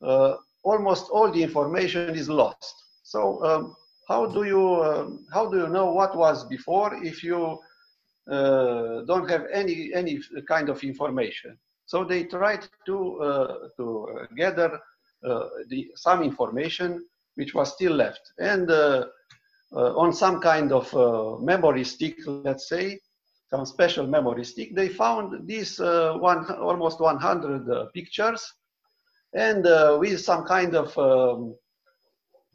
uh, 0.03 0.35
almost 0.63 1.11
all 1.11 1.31
the 1.33 1.43
information 1.43 2.15
is 2.15 2.29
lost. 2.29 2.75
So 3.03 3.45
um, 3.45 3.77
how 4.09 4.27
do 4.27 4.45
you 4.45 4.65
um 4.89 5.27
how 5.33 5.45
do 5.51 5.57
you 5.59 5.69
know 5.69 5.89
what 5.99 6.13
was 6.17 6.47
before 6.57 6.91
if 7.03 7.25
you 7.25 7.59
uh, 8.31 9.03
don't 9.11 9.29
have 9.29 9.45
any 9.53 9.93
any 9.95 10.21
kind 10.47 10.69
of 10.69 10.85
information? 10.85 11.59
So 11.87 12.05
they 12.05 12.23
tried 12.25 12.63
to 12.87 12.97
uh, 13.29 13.55
to 13.79 13.85
gather 14.37 14.71
uh, 15.29 15.49
the 15.71 15.81
some 15.97 16.23
information 16.23 17.05
which 17.35 17.53
was 17.53 17.73
still 17.73 17.95
left, 18.05 18.25
and 18.39 18.71
uh, 18.71 19.07
on 20.03 20.13
some 20.13 20.41
kind 20.41 20.71
of 20.73 20.87
memory 21.43 21.85
stick, 21.85 22.17
let's 22.27 22.69
say, 22.69 23.01
some 23.51 23.67
special 23.67 24.07
memory 24.07 24.45
stick, 24.45 24.75
they 24.75 24.89
found 24.89 25.47
these 25.47 25.79
uh, 25.81 26.15
one, 26.19 26.51
almost 26.55 27.01
100 27.01 27.71
uh, 27.71 27.87
pictures. 27.95 28.53
And 29.35 29.67
uh, 29.67 29.97
with 30.01 30.21
some 30.21 30.45
kind 30.45 30.75
of 30.75 30.97
um, 30.99 31.55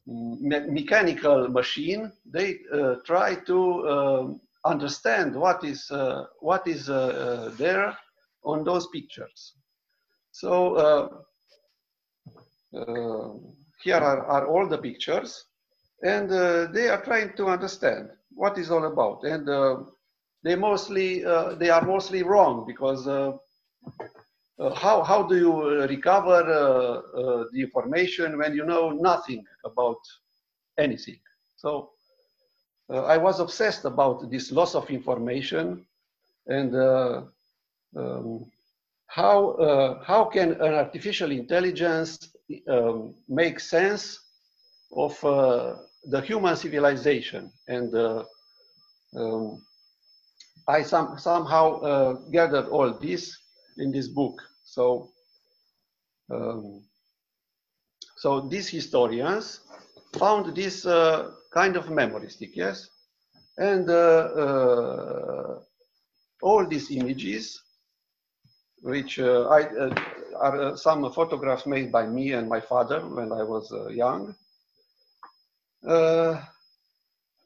me- 0.05 0.71
mechanical 0.71 1.47
machine, 1.49 2.11
they 2.25 2.59
try 3.05 3.35
to 3.35 3.89
um, 3.89 4.41
understand 4.65 5.35
what 5.35 5.63
is, 5.63 5.91
what 6.39 6.67
is 6.67 6.87
there 6.87 7.97
on 8.43 8.63
those 8.63 8.87
pictures. 8.87 9.53
So 10.31 11.19
uh, 12.75 13.33
here 13.83 13.97
are, 13.97 14.25
are 14.25 14.47
all 14.47 14.67
the 14.67 14.77
pictures. 14.77 15.45
And 16.03 16.31
uh, 16.31 16.67
they 16.71 16.87
are 16.89 17.03
trying 17.03 17.35
to 17.35 17.47
understand 17.47 18.09
what 18.31 18.57
is 18.57 18.71
all 18.71 18.85
about. 18.85 19.23
And 19.23 19.49
uh, 19.49 19.77
they 20.43 20.55
mostly 20.55 21.25
uh, 21.25 21.55
they 21.55 21.69
are 21.69 21.85
mostly 21.85 22.23
wrong 22.23 22.65
because 22.65 23.07
uh, 23.07 23.31
uh, 24.59 24.73
how, 24.75 25.03
how 25.03 25.23
do 25.23 25.37
you 25.37 25.81
recover 25.87 26.43
the 27.53 27.61
information 27.61 28.37
when 28.37 28.53
you 28.53 28.65
know 28.65 28.91
nothing 28.91 29.43
about 29.65 29.99
anything? 30.77 31.19
So 31.55 31.91
i 32.91 33.17
was 33.17 33.39
obsessed 33.39 33.85
about 33.85 34.31
this 34.31 34.51
loss 34.51 34.73
of 34.73 34.89
information 34.89 35.85
and 36.47 36.73
um, 37.95 38.49
how 39.09 39.51
uh, 39.53 40.03
how 40.03 40.25
can 40.25 40.51
an 40.61 40.73
artificial 40.75 41.31
intelligence 41.31 42.29
um, 42.67 43.15
make 43.27 43.59
sense 43.59 44.19
of 44.95 45.23
uh, 45.23 45.75
the 46.05 46.21
human 46.21 46.55
civilization? 46.55 47.51
And 47.67 47.93
uh, 47.95 48.23
um, 49.15 49.65
I 50.69 50.83
some, 50.83 51.17
somehow 51.17 51.79
uh, 51.81 52.13
gathered 52.31 52.67
all 52.69 52.93
this 52.93 53.35
in 53.77 53.91
this 53.91 54.07
book. 54.07 54.39
So, 54.63 55.09
um, 56.29 56.83
so 58.17 58.41
these 58.41 58.69
historians 58.69 59.61
found 60.19 60.55
this 60.55 60.85
uh, 60.85 61.31
kind 61.51 61.75
of 61.75 61.89
memory 61.89 62.29
stick, 62.29 62.55
yes, 62.55 62.87
and 63.57 63.89
uh, 63.89 64.29
uh, 64.43 65.59
all 66.43 66.67
these 66.67 66.91
images, 66.91 67.59
which 68.83 69.17
uh, 69.17 69.47
I, 69.49 69.61
are 70.35 70.77
some 70.77 71.11
photographs 71.11 71.65
made 71.65 71.91
by 71.91 72.05
me 72.05 72.33
and 72.33 72.47
my 72.47 72.61
father 72.61 72.99
when 72.99 73.31
I 73.31 73.41
was 73.41 73.73
young. 73.89 74.35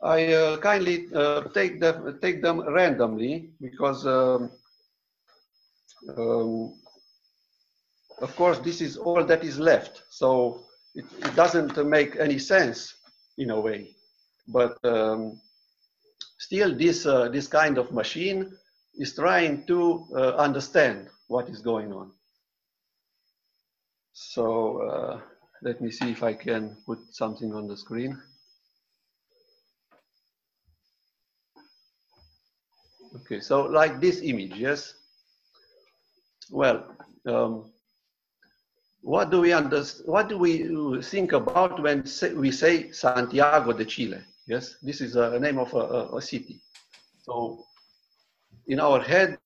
I 0.03 0.33
uh, 0.33 0.57
kindly 0.57 1.07
uh, 1.15 1.43
take 1.53 1.79
them 1.79 2.19
take 2.21 2.41
them 2.41 2.59
randomly 2.59 3.51
because, 3.61 4.05
um, 4.05 4.51
um, 6.17 6.73
of 8.21 8.35
course, 8.35 8.59
this 8.59 8.81
is 8.81 8.97
all 8.97 9.23
that 9.23 9.43
is 9.43 9.59
left. 9.59 10.03
So 10.09 10.65
it, 10.93 11.05
it 11.19 11.35
doesn't 11.35 11.77
make 11.87 12.17
any 12.19 12.37
sense 12.37 12.95
in 13.37 13.51
a 13.51 13.59
way. 13.59 13.95
But 14.47 14.77
um, 14.83 15.39
still, 16.37 16.75
this 16.75 17.05
uh, 17.05 17.29
this 17.29 17.47
kind 17.47 17.77
of 17.77 17.93
machine 17.93 18.51
is 18.95 19.15
trying 19.15 19.65
to 19.67 20.05
uh, 20.15 20.35
understand 20.35 21.07
what 21.27 21.47
is 21.49 21.61
going 21.61 21.93
on. 21.93 22.11
So 24.11 24.81
uh, 24.81 25.21
let 25.61 25.79
me 25.81 25.89
see 25.91 26.11
if 26.11 26.23
I 26.23 26.33
can 26.33 26.75
put 26.85 26.99
something 27.11 27.53
on 27.53 27.67
the 27.67 27.77
screen. 27.77 28.21
Okay, 33.15 33.39
so 33.39 33.63
like 33.63 34.01
this 34.01 34.21
image, 34.21 34.55
yes? 34.55 34.95
Well, 36.49 36.83
um, 37.27 37.71
what 39.01 39.29
do 39.29 39.41
we 39.41 39.53
understand? 39.53 40.07
What 40.07 40.29
do 40.29 40.37
we 40.37 41.01
think 41.01 41.33
about 41.33 41.81
when 41.81 42.05
say, 42.05 42.33
we 42.33 42.51
say 42.51 42.91
Santiago 42.91 43.73
de 43.73 43.85
Chile? 43.85 44.19
Yes, 44.47 44.77
this 44.81 44.99
is 45.01 45.15
a 45.15 45.39
name 45.39 45.59
of 45.59 45.73
a, 45.73 45.77
a, 45.77 46.17
a 46.17 46.21
city. 46.21 46.61
So 47.21 47.65
in 48.67 48.79
our 48.79 48.99
head, 48.99 49.37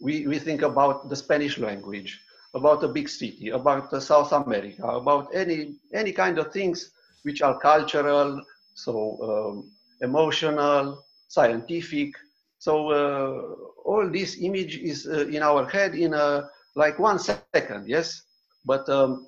we, 0.00 0.26
we 0.26 0.38
think 0.38 0.62
about 0.62 1.08
the 1.08 1.16
Spanish 1.16 1.58
language, 1.58 2.20
about 2.54 2.84
a 2.84 2.88
big 2.88 3.08
city, 3.08 3.50
about 3.50 3.92
uh, 3.92 4.00
South 4.00 4.32
America, 4.32 4.84
about 4.84 5.34
any, 5.34 5.76
any 5.92 6.12
kind 6.12 6.38
of 6.38 6.52
things 6.52 6.92
which 7.22 7.42
are 7.42 7.58
cultural, 7.58 8.42
so 8.74 9.18
um, 9.22 9.70
emotional, 10.02 11.04
scientific. 11.28 12.12
So 12.58 12.90
uh, 12.90 13.54
all 13.84 14.10
this 14.10 14.38
image 14.40 14.78
is 14.78 15.06
uh, 15.06 15.26
in 15.26 15.42
our 15.42 15.68
head 15.68 15.94
in 15.94 16.14
a, 16.14 16.48
like 16.74 16.98
one 16.98 17.18
second, 17.18 17.88
yes? 17.88 18.22
But 18.64 18.88
um, 18.88 19.26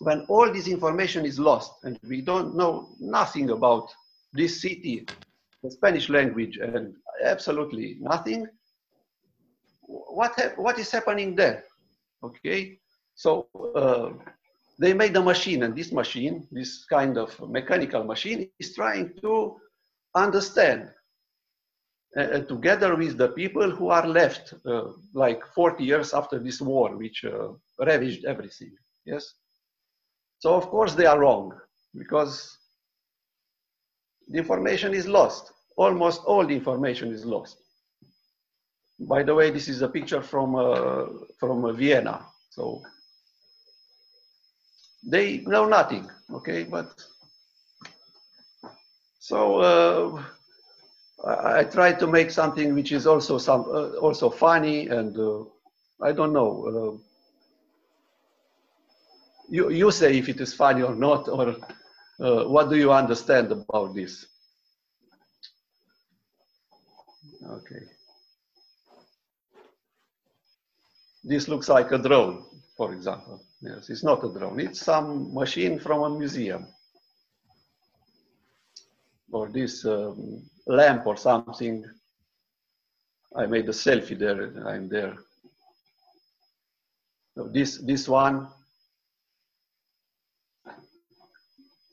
when 0.00 0.26
all 0.28 0.52
this 0.52 0.68
information 0.68 1.24
is 1.24 1.38
lost 1.38 1.72
and 1.84 1.98
we 2.08 2.20
don't 2.20 2.56
know 2.56 2.90
nothing 3.00 3.50
about 3.50 3.88
this 4.32 4.60
city 4.60 5.06
the 5.62 5.70
Spanish 5.70 6.08
language 6.08 6.56
and 6.56 6.94
absolutely 7.24 7.98
nothing, 8.00 8.46
what, 9.82 10.32
what 10.56 10.78
is 10.78 10.90
happening 10.90 11.34
there? 11.34 11.64
Okay, 12.22 12.78
so 13.14 13.46
uh, 13.74 14.10
they 14.78 14.92
made 14.94 15.16
a 15.16 15.22
machine, 15.22 15.62
and 15.62 15.76
this 15.76 15.92
machine, 15.92 16.46
this 16.50 16.84
kind 16.86 17.18
of 17.18 17.38
mechanical 17.48 18.04
machine, 18.04 18.48
is 18.58 18.74
trying 18.74 19.12
to 19.20 19.56
understand 20.14 20.90
uh, 22.16 22.22
uh, 22.22 22.40
together 22.40 22.96
with 22.96 23.16
the 23.16 23.28
people 23.28 23.70
who 23.70 23.88
are 23.88 24.04
left 24.04 24.52
uh, 24.66 24.88
like 25.14 25.46
40 25.54 25.84
years 25.84 26.12
after 26.12 26.40
this 26.40 26.60
war, 26.60 26.96
which 26.96 27.24
uh, 27.24 27.50
ravaged 27.78 28.24
everything. 28.24 28.72
Yes. 29.04 29.34
So 30.40 30.56
of 30.56 30.68
course 30.70 30.94
they 30.94 31.06
are 31.06 31.20
wrong 31.20 31.52
because 31.94 32.58
the 34.26 34.38
information 34.38 34.92
is 34.92 35.06
lost. 35.06 35.52
Almost 35.76 36.22
all 36.24 36.44
the 36.44 36.54
information 36.54 37.12
is 37.12 37.24
lost. 37.24 37.58
By 38.98 39.22
the 39.22 39.34
way, 39.34 39.50
this 39.50 39.68
is 39.68 39.82
a 39.82 39.88
picture 39.88 40.20
from 40.20 40.56
uh, 40.56 41.06
from 41.38 41.64
uh, 41.64 41.72
Vienna. 41.72 42.26
So 42.50 42.82
they 45.06 45.38
know 45.46 45.66
nothing. 45.66 46.10
Okay, 46.32 46.64
but 46.64 46.90
so 49.20 50.20
I, 51.24 51.64
try 51.64 51.92
to 51.92 52.06
make 52.06 52.30
something 52.30 52.74
which 52.74 52.92
is 52.92 53.06
also 53.06 53.36
some 53.38 53.62
uh, 53.62 53.98
also 53.98 54.30
funny 54.30 54.88
and 54.88 55.16
uh, 55.18 55.44
I 56.02 56.12
don't 56.12 56.32
know. 56.32 56.50
Uh, 56.66 56.98
you 59.50 59.70
you 59.70 59.90
say 59.90 60.16
if 60.16 60.28
it 60.28 60.40
is 60.40 60.54
funny 60.54 60.82
or 60.82 60.94
not, 60.94 61.28
or 61.28 61.56
uh, 62.20 62.44
what 62.44 62.70
do 62.70 62.76
you 62.76 62.92
understand 62.92 63.52
about 63.52 63.94
this? 63.94 64.26
Okay. 67.46 67.84
This 71.22 71.48
looks 71.48 71.68
like 71.68 71.92
a 71.92 71.98
drone, 71.98 72.44
for 72.76 72.92
example. 72.94 73.44
Yes, 73.60 73.90
it's 73.90 74.02
not 74.02 74.24
a 74.24 74.32
drone. 74.32 74.58
It's 74.58 74.80
some 74.80 75.34
machine 75.34 75.78
from 75.78 76.02
a 76.02 76.18
museum. 76.18 76.66
Or 79.32 79.48
this 79.48 79.84
um, 79.84 80.42
lamp 80.70 81.06
or 81.06 81.16
something. 81.16 81.84
I 83.36 83.46
made 83.46 83.68
a 83.68 83.72
selfie 83.72 84.18
there. 84.18 84.66
I'm 84.66 84.88
there. 84.88 85.16
So 87.36 87.48
this 87.48 87.78
this 87.78 88.08
one. 88.08 88.48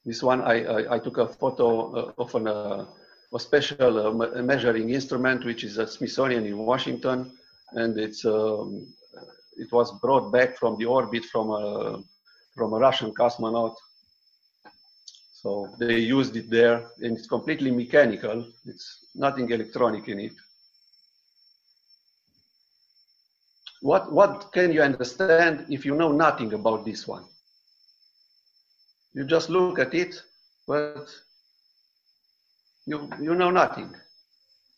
This 0.05 0.23
one 0.23 0.41
I 0.41 0.63
I, 0.63 0.95
I 0.95 0.99
took 0.99 1.17
a 1.17 1.27
photo 1.27 1.67
uh, 1.95 2.11
of 2.17 2.33
an, 2.35 2.47
uh, 2.47 2.85
a 3.33 3.39
special 3.39 3.93
uh, 4.07 4.41
measuring 4.41 4.89
instrument 4.89 5.45
which 5.45 5.63
is 5.63 5.77
at 5.77 5.89
Smithsonian 5.89 6.45
in 6.45 6.57
Washington, 6.57 7.37
and 7.73 7.97
it's 7.97 8.25
um, 8.25 8.87
it 9.57 9.71
was 9.71 9.91
brought 9.99 10.31
back 10.31 10.57
from 10.57 10.77
the 10.77 10.85
orbit 10.85 11.25
from 11.25 11.51
a 11.51 12.01
from 12.55 12.73
a 12.73 12.79
Russian 12.79 13.13
cosmonaut. 13.13 13.75
So 15.47 15.79
they 15.85 15.99
used 15.99 16.35
it 16.35 16.49
there, 16.49 16.87
and 17.01 17.17
it's 17.17 17.27
completely 17.27 17.71
mechanical. 17.71 18.45
It's 18.65 19.07
nothing 19.15 19.49
electronic 19.51 20.09
in 20.09 20.19
it. 20.19 20.33
What 23.81 24.11
what 24.13 24.51
can 24.53 24.73
you 24.73 24.81
understand 24.83 25.65
if 25.69 25.85
you 25.85 25.95
know 25.95 26.11
nothing 26.11 26.53
about 26.53 26.85
this 26.85 27.07
one? 27.07 27.23
You 29.13 29.25
just 29.25 29.49
look 29.51 29.79
at 29.79 29.93
it, 29.93 30.15
but 30.67 30.97
you 32.85 33.09
you 33.21 33.35
know 33.35 33.51
nothing. 33.51 33.89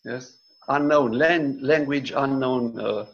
Yes, 0.05 0.37
unknown 0.69 1.13
lan- 1.13 1.59
language, 1.61 2.11
unknown. 2.15 2.79
Uh, 2.79 3.05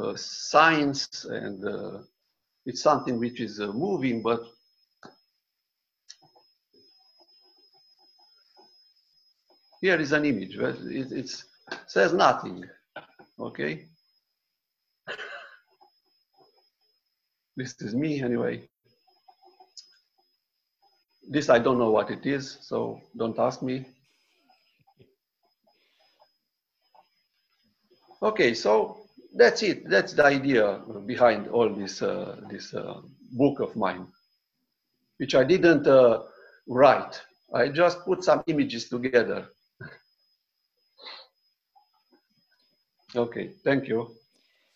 uh, 0.00 0.14
science 0.16 1.24
and 1.24 1.64
uh, 1.66 1.98
it's 2.66 2.82
something 2.82 3.18
which 3.18 3.40
is 3.40 3.60
uh, 3.60 3.72
moving 3.72 4.22
but 4.22 4.40
here 9.82 10.00
is 10.00 10.12
an 10.12 10.24
image 10.24 10.56
but 10.58 10.76
it 10.84 11.30
says 11.86 12.14
nothing 12.14 12.64
okay 13.38 13.86
this 17.56 17.74
is 17.82 17.94
me 17.94 18.22
anyway 18.22 18.54
this 21.28 21.50
i 21.50 21.58
don't 21.58 21.78
know 21.78 21.90
what 21.90 22.10
it 22.10 22.24
is 22.24 22.58
so 22.62 23.00
don't 23.16 23.38
ask 23.38 23.62
me 23.62 23.84
okay 28.22 28.54
so 28.54 29.02
that's 29.34 29.62
it. 29.62 29.88
That's 29.88 30.12
the 30.12 30.24
idea 30.24 30.80
behind 31.06 31.48
all 31.48 31.68
this 31.68 32.02
uh, 32.02 32.40
this 32.50 32.74
uh, 32.74 33.00
book 33.32 33.60
of 33.60 33.74
mine, 33.76 34.06
which 35.18 35.34
I 35.34 35.44
didn't 35.44 35.86
uh, 35.86 36.22
write. 36.66 37.20
I 37.54 37.68
just 37.68 38.04
put 38.04 38.24
some 38.24 38.42
images 38.46 38.88
together. 38.88 39.48
Okay, 43.16 43.50
thank 43.64 43.88
you. 43.88 44.10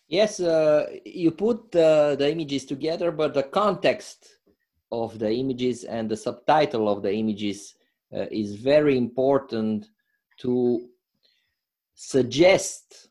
Yes, 0.07 0.39
uh, 0.39 0.87
you 1.05 1.31
put 1.31 1.75
uh, 1.75 2.15
the 2.15 2.31
images 2.31 2.65
together, 2.65 3.11
but 3.11 3.33
the 3.33 3.43
context 3.43 4.37
of 4.91 5.19
the 5.19 5.31
images 5.31 5.83
and 5.83 6.09
the 6.09 6.15
subtitle 6.15 6.87
of 6.87 7.01
the 7.01 7.13
images 7.13 7.75
uh, 8.15 8.25
is 8.31 8.55
very 8.55 8.97
important 8.97 9.89
to 10.37 10.87
suggest 11.93 13.09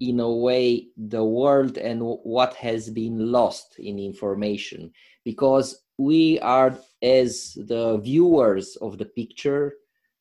in 0.00 0.20
a 0.20 0.30
way 0.30 0.88
the 0.96 1.24
world 1.24 1.78
and 1.78 2.00
what 2.00 2.54
has 2.54 2.90
been 2.90 3.32
lost 3.32 3.78
in 3.78 3.98
information 3.98 4.92
because 5.24 5.84
we 5.96 6.38
are 6.40 6.78
as 7.02 7.56
the 7.66 7.98
viewers 7.98 8.76
of 8.76 8.98
the 8.98 9.06
picture 9.06 9.72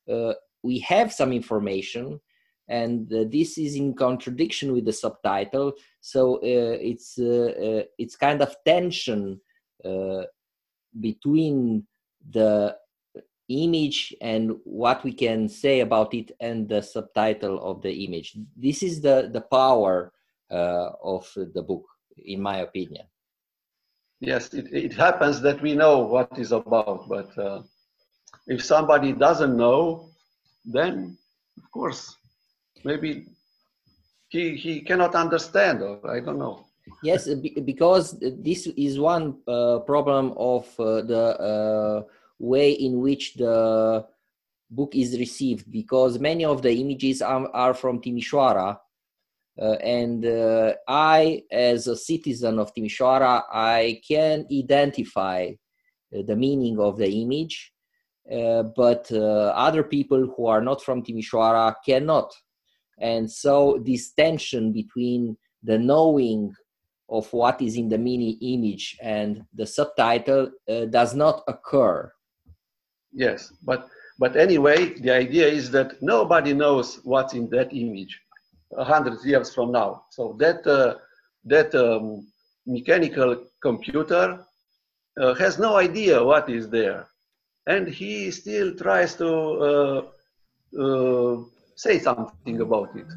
uh, 0.10 0.34
we 0.64 0.80
have 0.80 1.11
some 1.11 1.34
information 1.34 2.19
and 2.67 3.11
uh, 3.13 3.25
this 3.29 3.57
is 3.57 3.75
in 3.75 3.93
contradiction 3.93 4.73
with 4.73 4.85
the 4.85 4.93
subtitle. 4.93 5.73
So 6.01 6.37
uh, 6.37 6.77
it's 6.81 7.17
uh, 7.19 7.83
it's 7.97 8.15
kind 8.15 8.41
of 8.41 8.55
tension 8.65 9.39
between 10.99 11.85
the 12.31 12.75
image 13.49 14.15
and 14.21 14.55
what 14.63 15.03
we 15.03 15.13
can 15.13 15.47
say 15.47 15.81
about 15.81 16.13
it 16.13 16.31
and 16.39 16.67
the 16.67 16.81
subtitle 16.81 17.61
of 17.63 17.81
the 17.81 18.05
image. 18.05 18.37
This 18.55 18.81
is 18.81 19.01
the 19.01 19.29
the 19.31 19.41
power 19.41 20.11
uh, 20.51 20.89
of 21.03 21.31
the 21.35 21.61
book 21.61 21.85
in 22.17 22.41
my 22.41 22.59
opinion. 22.59 23.05
Yes 24.19 24.53
it, 24.53 24.67
it 24.71 24.93
happens 24.93 25.41
that 25.41 25.61
we 25.61 25.75
know 25.75 25.99
what 25.99 26.37
is 26.39 26.51
about 26.51 27.07
but 27.09 27.37
uh, 27.37 27.61
if 28.47 28.63
somebody 28.63 29.11
doesn't 29.11 29.55
know 29.57 30.09
then 30.63 31.17
of 31.57 31.69
course 31.71 32.15
maybe 32.86 33.26
he 34.30 34.56
he 34.56 34.74
cannot 34.82 35.14
understand 35.16 35.82
or 35.82 35.99
i 36.16 36.20
don't 36.20 36.40
know 36.40 36.66
yes 37.03 37.28
because 37.72 38.18
this 38.49 38.68
is 38.68 38.99
one 38.99 39.26
uh, 39.48 39.80
problem 39.80 40.34
of 40.38 40.64
uh, 40.80 41.02
the 41.02 42.06
way 42.40 42.72
in 42.72 42.99
which 42.99 43.34
the 43.36 44.06
book 44.70 44.95
is 44.95 45.18
received 45.20 45.72
because 45.72 46.20
many 46.20 46.45
of 46.45 46.62
the 46.62 46.72
images 46.72 47.22
are, 47.22 47.49
are 47.53 47.74
from 47.74 48.02
Timișoara. 48.02 48.78
Uh, 49.57 49.72
and 49.76 50.26
uh, 50.26 50.74
I, 50.88 51.44
as 51.49 51.88
a 51.88 51.95
citizen 51.95 52.60
of 52.60 52.74
Timișoara, 52.74 53.44
I 53.52 54.02
can 54.06 54.45
identify 54.52 55.52
uh, 56.14 56.22
the 56.28 56.36
meaning 56.36 56.80
of 56.80 56.98
the 56.98 57.07
image, 57.07 57.72
but 58.28 59.10
other 59.12 59.84
people 59.84 60.34
who 60.36 60.48
are 60.48 60.62
not 60.62 60.84
from 60.84 61.03
Timișoara 61.03 61.76
cannot. 61.86 62.34
And 62.97 63.30
so, 63.30 63.81
this 63.85 64.11
tension 64.11 64.72
between 64.72 65.38
the 65.63 65.77
knowing 65.77 66.53
of 67.09 67.31
what 67.34 67.61
is 67.61 67.76
in 67.76 67.89
the 67.89 67.97
mini 67.97 68.38
image 68.41 68.97
and 69.01 69.45
the 69.53 69.67
subtitle 69.67 70.51
uh, 70.69 70.85
does 70.85 71.13
not 71.13 71.43
occur 71.47 72.11
Yes, 73.15 73.53
but 73.63 73.88
but 74.19 74.35
anyway, 74.35 74.93
the 74.99 75.11
idea 75.11 75.47
is 75.47 75.72
that 75.72 76.01
nobody 76.01 76.53
knows 76.53 76.99
what's 77.03 77.34
in 77.34 77.49
that 77.49 77.73
image 77.73 78.19
a 78.77 78.84
hundred 78.84 79.23
years 79.23 79.53
from 79.53 79.72
now. 79.72 80.03
So 80.11 80.35
that 80.39 80.67
uh, 80.67 80.95
that 81.45 81.73
um, 81.73 82.27
mechanical 82.67 83.45
computer 83.61 84.45
uh, 85.19 85.34
has 85.35 85.57
no 85.57 85.77
idea 85.77 86.22
what 86.22 86.49
is 86.49 86.69
there, 86.69 87.07
and 87.67 87.88
he 87.88 88.31
still 88.31 88.76
tries 88.76 89.15
to 89.15 89.30
uh, 89.69 90.01
uh 90.77 91.43
say 91.76 91.99
something 91.99 92.61
about 92.61 92.95
it. 92.95 93.07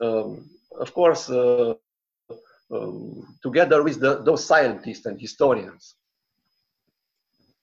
Um, 0.00 0.48
of 0.78 0.92
course, 0.94 1.28
uh, 1.30 1.74
um, 2.70 3.36
together 3.42 3.82
with 3.82 4.00
the, 4.00 4.22
those 4.22 4.44
scientists 4.44 5.06
and 5.06 5.20
historians. 5.20 5.96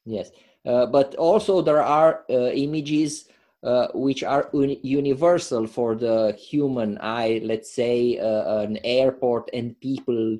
Yes. 0.06 0.32
Uh, 0.66 0.86
but 0.86 1.16
also 1.16 1.62
there 1.62 1.82
are 1.82 2.26
uh, 2.30 2.50
images 2.52 3.30
uh, 3.64 3.88
which 3.94 4.24
are 4.24 4.50
un- 4.54 4.78
universal 4.84 5.68
for 5.68 5.96
the 5.96 6.34
human 6.38 6.98
eye. 7.02 7.42
Let's 7.44 7.74
say 7.74 8.20
uh, 8.20 8.60
an 8.60 8.78
airport 8.84 9.50
and 9.54 9.80
people 9.80 10.38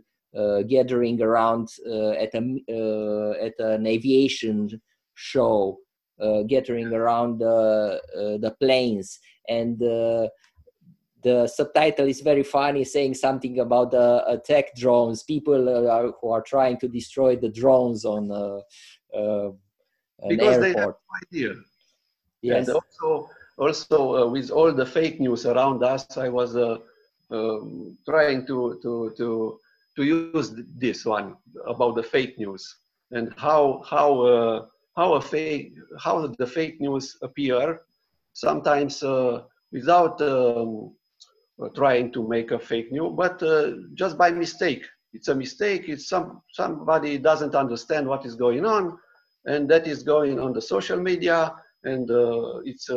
gathering 0.68 1.22
around 1.22 1.70
at 1.88 2.34
a 2.36 3.38
at 3.42 3.58
an 3.58 3.88
aviation 3.88 4.82
show, 5.14 5.78
uh, 6.20 6.44
gathering 6.44 6.94
around 6.94 7.40
the 7.40 8.02
uh, 8.16 8.38
the 8.38 8.54
planes, 8.60 9.20
and 9.48 9.82
uh, 9.82 10.28
the 11.26 11.48
subtitle 11.48 12.08
is 12.08 12.22
very 12.22 12.44
funny, 12.44 12.84
saying 12.84 13.16
something 13.16 13.60
about 13.60 13.92
the 13.92 14.24
attack 14.28 14.76
drones. 14.76 15.24
People 15.24 15.68
uh, 15.68 15.90
are, 15.90 16.12
who 16.22 16.30
are 16.30 16.42
trying 16.42 16.78
to 16.78 16.88
destroy 16.88 17.36
the 17.36 17.50
drones 17.50 18.06
on 18.06 18.32
uh, 18.32 18.60
uh, 19.18 19.50
because 20.30 20.60
they 20.60 20.74
have 20.74 20.94
no 20.94 20.98
idea. 21.24 21.54
Yes. 22.42 22.68
And 22.68 22.78
also, 22.78 23.30
also 23.58 23.98
uh, 24.16 24.28
with 24.30 24.52
all 24.52 24.72
the 24.72 24.86
fake 24.86 25.20
news 25.20 25.46
around 25.46 25.84
us, 25.84 26.06
I 26.16 26.30
was 26.30 26.56
uh, 26.56 26.78
um, 27.32 27.98
trying 28.08 28.46
to, 28.48 28.80
to, 28.84 29.14
to, 29.18 29.60
to 29.96 30.04
use 30.04 30.54
this 30.78 31.06
one 31.06 31.36
about 31.66 31.96
the 31.96 32.04
fake 32.04 32.38
news 32.38 32.64
and 33.12 33.34
how, 33.36 33.84
how, 33.90 34.22
uh, 34.22 34.66
how, 34.96 35.14
a 35.16 35.22
fake, 35.22 35.74
how 36.00 36.28
the 36.28 36.48
fake 36.48 36.80
news 36.80 37.18
appear, 37.24 37.82
sometimes 38.36 39.02
uh, 39.02 39.42
without 39.72 40.22
um, 40.22 40.94
uh, 41.62 41.70
trying 41.70 42.12
to 42.12 42.28
make 42.28 42.52
a 42.52 42.60
fake 42.60 42.92
news, 42.92 43.14
but 43.16 43.42
uh, 43.42 43.72
just 43.96 44.18
by 44.18 44.30
mistake. 44.30 44.86
It's 45.14 45.30
a 45.30 45.36
mistake. 45.36 45.86
It's 45.88 46.10
some, 46.10 46.42
somebody 46.52 47.18
doesn't 47.18 47.56
understand 47.56 48.06
what 48.06 48.26
is 48.26 48.36
going 48.36 48.66
on, 48.66 48.98
and 49.46 49.70
that 49.70 49.88
is 49.88 50.04
going 50.04 50.40
on 50.40 50.52
the 50.52 50.62
social 50.62 51.00
media, 51.00 51.54
and 51.86 52.06
it's 52.66 52.90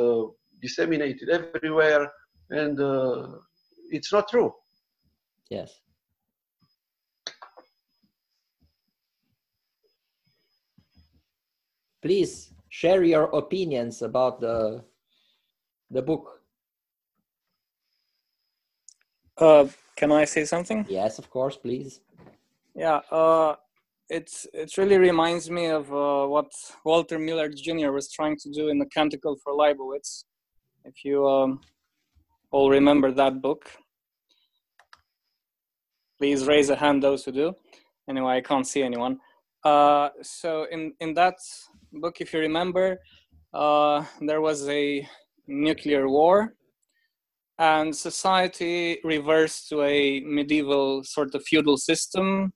disseminated 0.61 1.29
everywhere, 1.29 2.11
and 2.51 2.77
it's 3.91 4.13
not 4.13 4.29
true. 4.29 4.53
Yes. 5.49 5.81
Please 12.03 12.53
share 12.69 13.05
your 13.05 13.25
opinions 13.25 14.03
about 14.03 14.41
the 14.41 14.83
the 15.91 16.03
book. 16.03 16.41
Uh, 19.37 19.67
can 19.97 20.13
I 20.13 20.25
say 20.25 20.45
something? 20.45 20.85
Yes, 20.89 21.19
of 21.19 21.31
course, 21.31 21.57
please. 21.57 22.01
Yeah, 22.75 23.01
uh, 23.11 23.57
it's 24.09 24.47
it 24.53 24.77
really 24.77 24.99
reminds 24.99 25.51
me 25.51 25.67
of 25.67 25.93
uh, 25.93 26.27
what 26.27 26.51
Walter 26.85 27.19
Miller 27.19 27.49
Jr. 27.49 27.91
was 27.91 28.11
trying 28.11 28.37
to 28.39 28.51
do 28.51 28.69
in 28.69 28.79
the 28.79 28.87
Canticle 28.87 29.37
for 29.43 29.53
Leibowitz. 29.53 30.25
If 30.85 31.05
you 31.05 31.27
um, 31.27 31.61
all 32.51 32.71
remember 32.71 33.11
that 33.13 33.43
book, 33.43 33.71
please 36.19 36.47
raise 36.47 36.71
a 36.71 36.77
hand 36.77 37.03
those 37.03 37.25
who 37.25 37.33
do. 37.33 37.55
Anyway, 38.09 38.37
I 38.37 38.41
can't 38.41 38.67
see 38.67 38.83
anyone. 38.83 39.19
Uh, 39.65 40.11
so 40.23 40.67
in 40.71 40.95
in 41.01 41.15
that 41.15 41.37
book, 41.93 42.21
if 42.21 42.33
you 42.33 42.41
remember, 42.41 43.01
uh, 43.53 44.05
there 44.21 44.41
was 44.41 44.69
a 44.69 45.07
nuclear 45.49 46.09
war 46.09 46.55
and 47.59 47.95
society 47.95 49.01
reversed 49.03 49.69
to 49.69 49.83
a 49.83 50.21
medieval 50.21 51.03
sort 51.03 51.35
of 51.35 51.43
feudal 51.45 51.77
system 51.77 52.53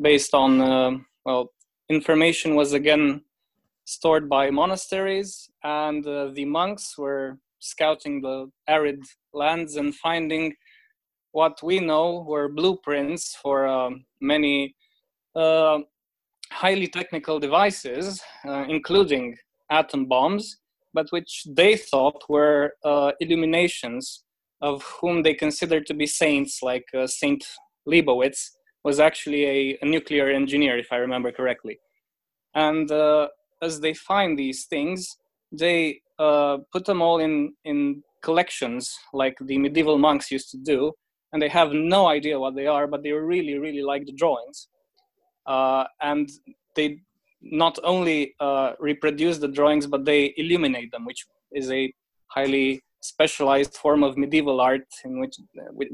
based 0.00 0.34
on 0.34 0.60
uh, 0.60 0.90
well 1.24 1.50
information 1.88 2.54
was 2.54 2.72
again 2.72 3.22
stored 3.84 4.28
by 4.28 4.50
monasteries 4.50 5.48
and 5.62 6.06
uh, 6.06 6.28
the 6.34 6.44
monks 6.44 6.98
were 6.98 7.38
scouting 7.60 8.20
the 8.20 8.50
arid 8.68 9.00
lands 9.32 9.76
and 9.76 9.94
finding 9.94 10.52
what 11.32 11.58
we 11.62 11.78
know 11.78 12.24
were 12.26 12.48
blueprints 12.48 13.36
for 13.42 13.66
um, 13.66 14.04
many 14.20 14.74
uh, 15.34 15.78
highly 16.50 16.88
technical 16.88 17.38
devices 17.38 18.20
uh, 18.46 18.64
including 18.68 19.34
atom 19.70 20.06
bombs 20.06 20.58
but 20.96 21.12
which 21.16 21.32
they 21.60 21.76
thought 21.76 22.20
were 22.28 22.72
uh, 22.92 23.12
illuminations 23.20 24.24
of 24.62 24.76
whom 24.98 25.22
they 25.22 25.34
considered 25.34 25.84
to 25.86 25.94
be 25.94 26.06
saints, 26.06 26.62
like 26.70 26.86
uh, 26.94 27.06
Saint 27.06 27.42
Leibowitz 27.86 28.40
was 28.82 28.98
actually 28.98 29.44
a, 29.56 29.78
a, 29.82 29.86
nuclear 29.94 30.26
engineer, 30.30 30.78
if 30.78 30.88
I 30.90 30.96
remember 30.96 31.30
correctly. 31.30 31.78
And 32.54 32.90
uh, 32.90 33.28
as 33.60 33.80
they 33.80 33.94
find 33.94 34.38
these 34.38 34.64
things, 34.64 35.16
they 35.52 36.00
uh, 36.18 36.58
put 36.72 36.84
them 36.86 37.02
all 37.02 37.18
in, 37.18 37.34
in 37.64 38.02
collections, 38.22 38.82
like 39.12 39.36
the 39.50 39.58
medieval 39.58 39.98
monks 39.98 40.30
used 40.30 40.50
to 40.52 40.58
do, 40.72 40.92
and 41.32 41.42
they 41.42 41.52
have 41.60 41.72
no 41.72 42.06
idea 42.06 42.40
what 42.40 42.54
they 42.56 42.66
are, 42.66 42.86
but 42.86 43.02
they 43.02 43.12
really, 43.12 43.58
really 43.58 43.82
like 43.82 44.06
the 44.06 44.12
drawings. 44.22 44.68
Uh, 45.46 45.84
and 46.00 46.30
they 46.74 46.88
not 47.40 47.78
only 47.84 48.34
uh, 48.40 48.72
reproduce 48.78 49.38
the 49.38 49.48
drawings, 49.48 49.86
but 49.86 50.04
they 50.04 50.34
illuminate 50.36 50.90
them, 50.90 51.04
which 51.04 51.26
is 51.52 51.70
a 51.70 51.92
highly 52.28 52.82
specialized 53.00 53.74
form 53.74 54.02
of 54.02 54.16
medieval 54.16 54.60
art 54.60 54.86
in 55.04 55.20
which 55.20 55.36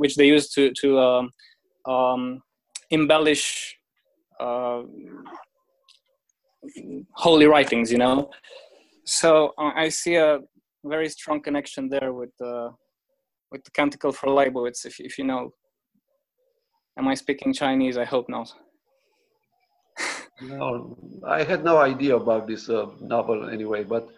which 0.02 0.16
they 0.16 0.27
use 0.27 0.48
to 0.51 0.73
to 0.81 0.98
um, 0.98 1.31
um, 1.86 2.43
embellish 2.90 3.77
uh, 4.40 4.82
holy 7.14 7.47
writings. 7.47 7.93
You 7.93 7.98
know, 7.98 8.31
so 9.05 9.52
uh, 9.59 9.73
I 9.74 9.89
see 9.89 10.14
a 10.16 10.40
very 10.85 11.09
strong 11.09 11.40
connection 11.40 11.89
there 11.89 12.12
with 12.12 12.35
uh, 12.40 12.70
with 13.51 13.64
the 13.64 13.70
Canticle 13.70 14.12
for 14.12 14.28
Leibowitz. 14.28 14.86
If 14.86 15.01
if 15.01 15.19
you 15.19 15.24
know, 15.24 15.52
am 16.98 17.09
I 17.09 17.14
speaking 17.14 17.52
Chinese? 17.52 17.98
I 17.98 18.05
hope 18.05 18.28
not. 18.28 18.52
No, 20.40 20.96
I 21.26 21.42
had 21.42 21.64
no 21.64 21.78
idea 21.78 22.16
about 22.16 22.46
this 22.46 22.68
uh, 22.68 22.86
novel 23.00 23.50
anyway, 23.50 23.84
but. 23.84 24.09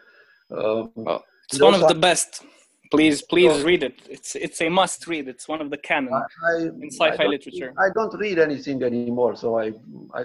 Um, 0.51 0.93
well, 0.95 1.25
it's 1.51 1.61
one 1.61 1.75
of 1.75 1.89
the 1.89 1.95
best. 1.95 2.45
Please 2.91 3.23
please 3.23 3.63
read 3.63 3.83
it. 3.83 3.97
It's 4.09 4.37
it's 4.37 4.61
a 4.61 4.69
must 4.69 5.07
read. 5.07 5.27
It's 5.29 5.49
one 5.49 5.61
of 5.61 5.71
the 5.71 5.77
canon 5.77 6.13
I, 6.13 6.57
in 6.83 6.91
sci-fi 6.91 7.25
I 7.25 7.27
literature. 7.27 7.73
I 7.79 7.89
don't 7.95 8.15
read 8.19 8.39
anything 8.39 8.83
anymore 8.83 9.35
so 9.37 9.59
i 9.59 9.73
i 10.15 10.23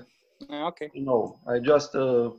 okay. 0.70 0.90
you 0.94 1.06
know. 1.06 1.38
I 1.48 1.60
just 1.60 1.95
uh, 1.95 2.30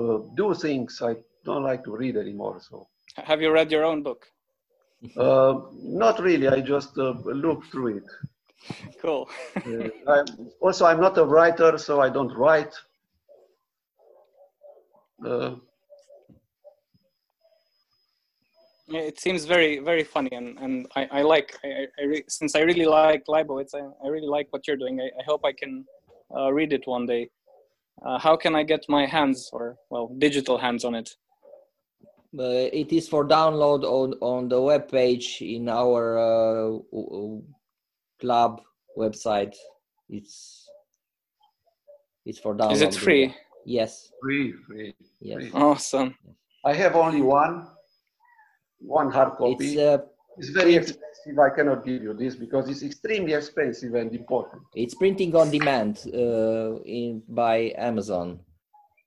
uh, 0.00 0.18
do 0.34 0.54
things 0.54 1.00
i 1.02 1.14
don't 1.44 1.62
like 1.62 1.84
to 1.84 1.96
read 1.96 2.16
anymore 2.16 2.60
so. 2.60 2.88
Have 3.16 3.40
you 3.42 3.50
read 3.52 3.70
your 3.70 3.84
own 3.84 4.02
book? 4.02 4.26
Uh, 5.16 5.60
not 5.72 6.20
really. 6.20 6.48
I 6.48 6.60
just 6.60 6.98
uh, 6.98 7.14
look 7.44 7.64
through 7.70 7.98
it. 7.98 8.08
Cool. 9.00 9.30
I'm, 10.14 10.26
also 10.60 10.84
i'm 10.84 11.00
not 11.00 11.16
a 11.16 11.24
writer 11.24 11.78
so 11.78 12.02
i 12.02 12.10
don't 12.10 12.34
write 12.36 12.74
uh, 15.24 15.54
it 18.88 19.20
seems 19.20 19.44
very 19.44 19.78
very 19.80 20.04
funny 20.04 20.30
and 20.32 20.58
and 20.58 20.86
i, 20.96 21.08
I 21.12 21.22
like 21.22 21.56
I, 21.64 21.86
I 22.00 22.04
re, 22.04 22.24
since 22.28 22.54
i 22.54 22.60
really 22.60 22.86
like 22.86 23.24
leibowitz 23.28 23.74
I, 23.74 23.80
I 24.04 24.08
really 24.08 24.28
like 24.28 24.48
what 24.50 24.66
you're 24.66 24.76
doing. 24.76 25.00
I, 25.00 25.06
I 25.06 25.22
hope 25.26 25.42
i 25.44 25.52
can 25.52 25.84
uh, 26.36 26.52
read 26.52 26.74
it 26.74 26.86
one 26.86 27.06
day. 27.06 27.30
Uh, 28.04 28.18
how 28.18 28.36
can 28.36 28.54
i 28.54 28.62
get 28.62 28.84
my 28.88 29.06
hands 29.06 29.50
or 29.52 29.76
well 29.90 30.14
digital 30.18 30.58
hands 30.58 30.84
on 30.84 30.94
it? 30.94 31.10
Uh, 32.38 32.68
it 32.72 32.92
is 32.92 33.08
for 33.08 33.26
download 33.26 33.82
on 33.84 34.14
on 34.20 34.48
the 34.48 34.60
web 34.60 34.90
page 34.90 35.38
in 35.40 35.68
our 35.68 36.18
uh, 36.18 36.78
club 38.20 38.60
website. 38.96 39.56
It's 40.08 40.68
it's 42.24 42.38
for 42.38 42.54
download 42.54 42.72
is 42.72 42.82
it 42.82 42.94
free 42.94 43.34
yes 43.64 44.10
free 44.22 44.52
free 44.66 44.94
yes 45.20 45.36
free. 45.36 45.50
awesome 45.52 46.14
i 46.64 46.72
have 46.72 46.96
only 46.96 47.22
one 47.22 47.66
one 48.80 49.10
hard 49.10 49.32
copy. 49.32 49.74
It's, 49.74 49.78
uh, 49.78 49.98
it's 50.36 50.50
very 50.50 50.76
expensive. 50.76 51.38
I 51.38 51.50
cannot 51.50 51.84
give 51.84 52.02
you 52.02 52.14
this 52.14 52.36
because 52.36 52.68
it's 52.68 52.82
extremely 52.82 53.32
expensive 53.34 53.94
and 53.94 54.14
important. 54.14 54.62
It's 54.74 54.94
printing 54.94 55.34
on 55.34 55.50
demand 55.50 56.04
uh, 56.14 56.80
in 56.84 57.22
by 57.28 57.74
Amazon, 57.76 58.40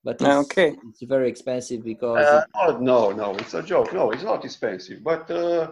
but 0.03 0.15
it's, 0.21 0.23
okay. 0.23 0.75
it's 0.89 1.01
very 1.03 1.29
expensive 1.29 1.83
because. 1.83 2.25
Uh, 2.25 2.43
oh, 2.55 2.77
no, 2.77 3.11
no, 3.11 3.35
it's 3.35 3.53
a 3.53 3.63
joke. 3.63 3.93
No, 3.93 4.11
it's 4.11 4.23
not 4.23 4.43
expensive, 4.43 5.03
but 5.03 5.29
uh, 5.31 5.71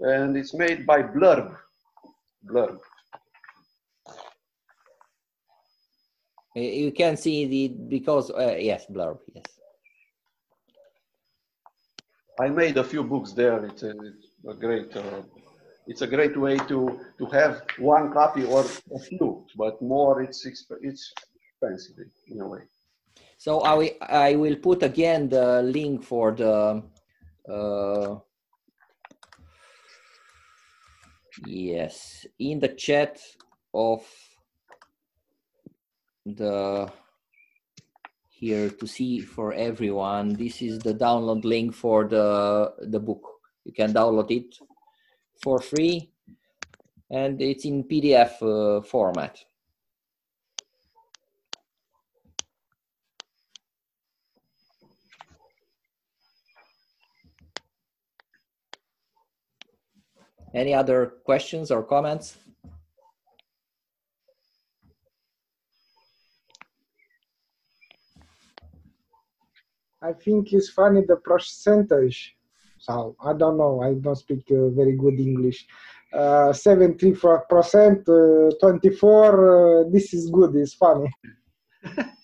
and 0.00 0.36
it's 0.36 0.54
made 0.54 0.86
by 0.86 1.02
Blurb. 1.02 1.56
Blurb. 2.46 2.78
You 6.58 6.92
can 6.92 7.16
see 7.16 7.46
the 7.46 7.68
because 7.68 8.30
uh, 8.30 8.56
yes, 8.58 8.86
Blurb, 8.90 9.18
yes. 9.34 9.44
I 12.40 12.48
made 12.48 12.76
a 12.76 12.84
few 12.84 13.02
books 13.02 13.32
there. 13.32 13.64
It's 13.64 13.82
a, 13.82 13.90
it's 13.90 14.44
a 14.48 14.54
great, 14.54 14.96
uh, 14.96 15.22
it's 15.86 16.02
a 16.02 16.06
great 16.06 16.36
way 16.36 16.56
to 16.56 17.00
to 17.18 17.26
have 17.26 17.62
one 17.78 18.12
copy 18.12 18.44
or 18.44 18.64
a 18.94 18.98
few, 18.98 19.44
but 19.56 19.80
more 19.82 20.22
it's 20.22 20.46
exp- 20.46 20.82
it's 20.82 21.12
expensive 21.50 21.96
in 22.28 22.40
a 22.40 22.48
way. 22.48 22.62
So 23.38 23.60
I 23.60 23.74
will, 23.74 23.90
I 24.00 24.34
will 24.36 24.56
put 24.56 24.82
again 24.82 25.28
the 25.28 25.62
link 25.62 26.04
for 26.04 26.32
the 26.32 26.82
Uh, 27.48 28.20
yes, 31.46 32.26
in 32.38 32.60
the 32.60 32.68
chat 32.68 33.18
of 33.72 34.04
the 36.36 36.90
here 38.28 38.70
to 38.70 38.86
see 38.86 39.20
for 39.20 39.52
everyone. 39.52 40.34
This 40.34 40.62
is 40.62 40.78
the 40.78 40.94
download 40.94 41.44
link 41.44 41.74
for 41.74 42.04
the 42.06 42.72
the 42.80 43.00
book. 43.00 43.22
You 43.64 43.72
can 43.72 43.92
download 43.92 44.30
it 44.30 44.56
for 45.42 45.60
free, 45.60 46.10
and 47.10 47.40
it's 47.42 47.64
in 47.64 47.84
PDF 47.84 48.40
uh, 48.42 48.80
format. 48.82 49.44
Any 60.54 60.72
other 60.74 61.06
questions 61.24 61.70
or 61.70 61.82
comments? 61.82 62.36
I 70.02 70.12
think 70.12 70.52
it's 70.52 70.70
funny 70.70 71.02
the 71.06 71.16
percentage. 71.16 72.36
So 72.78 73.16
I 73.24 73.32
don't 73.32 73.58
know. 73.58 73.82
I 73.82 73.94
don't 73.94 74.14
speak 74.16 74.44
uh, 74.50 74.68
very 74.68 74.96
good 74.96 75.18
English. 75.18 75.66
Uh, 76.12 76.52
70%, 76.52 78.08
uh, 78.08 78.56
24. 78.60 79.84
Uh, 79.84 79.90
this 79.90 80.14
is 80.14 80.30
good. 80.30 80.54
It's 80.56 80.74
funny. 80.74 81.10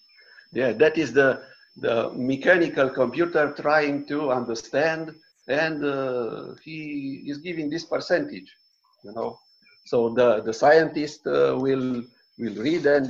Yeah, 0.54 0.70
that 0.72 0.96
is 0.96 1.12
the 1.12 1.42
the 1.78 2.10
mechanical 2.14 2.88
computer 2.88 3.52
trying 3.60 4.06
to 4.06 4.30
understand, 4.30 5.12
and 5.48 5.84
uh, 5.84 6.54
he 6.62 7.24
is 7.26 7.38
giving 7.38 7.68
this 7.68 7.84
percentage. 7.84 8.54
You 9.02 9.12
know, 9.14 9.36
so 9.84 10.10
the 10.10 10.42
the 10.42 10.54
scientist 10.54 11.26
uh, 11.26 11.56
will 11.58 12.04
will 12.38 12.54
read 12.54 12.86
and 12.86 13.06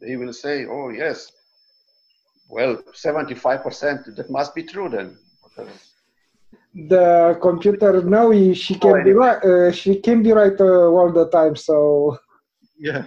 they 0.00 0.16
will 0.16 0.32
say, 0.32 0.66
"Oh 0.66 0.88
yes, 0.88 1.30
well, 2.56 2.72
75%. 2.92 4.16
That 4.16 4.28
must 4.30 4.54
be 4.54 4.62
true 4.72 4.88
then." 4.96 5.08
The 6.92 7.38
computer 7.42 7.92
now 8.02 8.30
he- 8.30 8.54
she 8.54 8.74
can 8.84 8.92
be 9.04 9.12
right. 9.12 9.40
Uh, 9.44 9.70
she 9.80 9.92
can 10.06 10.22
be 10.22 10.32
right 10.32 10.58
uh, 10.60 10.98
all 10.98 11.10
the 11.20 11.26
time. 11.38 11.54
So 11.56 11.76
Yeah, 12.78 13.02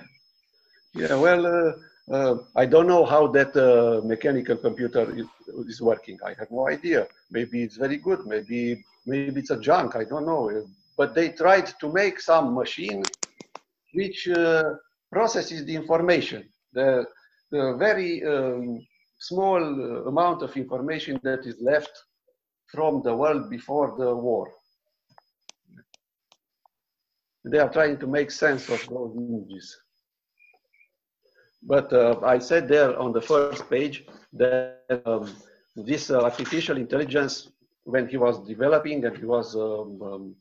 yeah. 1.02 1.16
Well, 1.26 1.42
uh, 1.56 1.72
uh, 2.16 2.36
I 2.56 2.66
don't 2.74 2.88
know 2.94 3.04
how 3.14 3.24
that 3.38 3.52
uh, 3.56 4.06
mechanical 4.06 4.58
computer 4.58 5.04
is, 5.20 5.28
is 5.74 5.82
working. 5.82 6.18
I 6.30 6.32
have 6.40 6.52
no 6.52 6.68
idea. 6.68 7.08
Maybe 7.32 7.64
it's 7.66 7.78
very 7.78 7.98
good. 7.98 8.20
Maybe 8.34 8.60
maybe 9.06 9.40
it's 9.42 9.54
a 9.58 9.60
junk. 9.68 9.96
I 9.96 10.04
don't 10.12 10.26
know. 10.32 10.42
But 11.00 11.16
they 11.16 11.30
tried 11.44 11.68
to 11.82 11.88
make 12.02 12.20
some 12.20 12.54
machine 12.54 13.02
which 13.94 14.20
uh, 14.30 14.64
processes 15.12 15.60
the 15.66 15.76
information. 15.76 16.42
The 16.74 17.06
the 17.54 17.64
very 17.86 18.12
um, 18.34 18.86
small 19.30 19.62
uh, 19.62 20.10
amount 20.12 20.42
of 20.42 20.56
information 20.58 21.20
that 21.24 21.46
is 21.46 21.56
left 21.62 21.94
from 22.68 23.02
the 23.04 23.16
world 23.16 23.50
before 23.50 23.96
the 23.98 24.14
war. 24.14 24.52
They 27.46 27.60
are 27.60 27.70
trying 27.70 27.98
to 28.00 28.08
make 28.08 28.32
sense 28.32 28.70
of 28.70 28.82
those 28.90 29.16
images. 29.16 29.66
But 31.62 31.92
uh, 31.94 32.20
I 32.24 32.40
said 32.40 32.68
there 32.68 32.98
on 33.00 33.14
the 33.14 33.22
first 33.22 33.70
page 33.70 34.06
that 34.34 35.02
um, 35.06 35.34
this 35.76 36.10
uh, 36.10 36.22
artificial 36.22 36.78
intelligence, 36.78 37.50
when 37.86 38.08
he 38.08 38.18
was 38.18 38.46
developing 38.46 39.06
and 39.06 39.16
he 39.18 39.26
was 39.26 39.56
um, 39.56 40.02
um, 40.02 40.36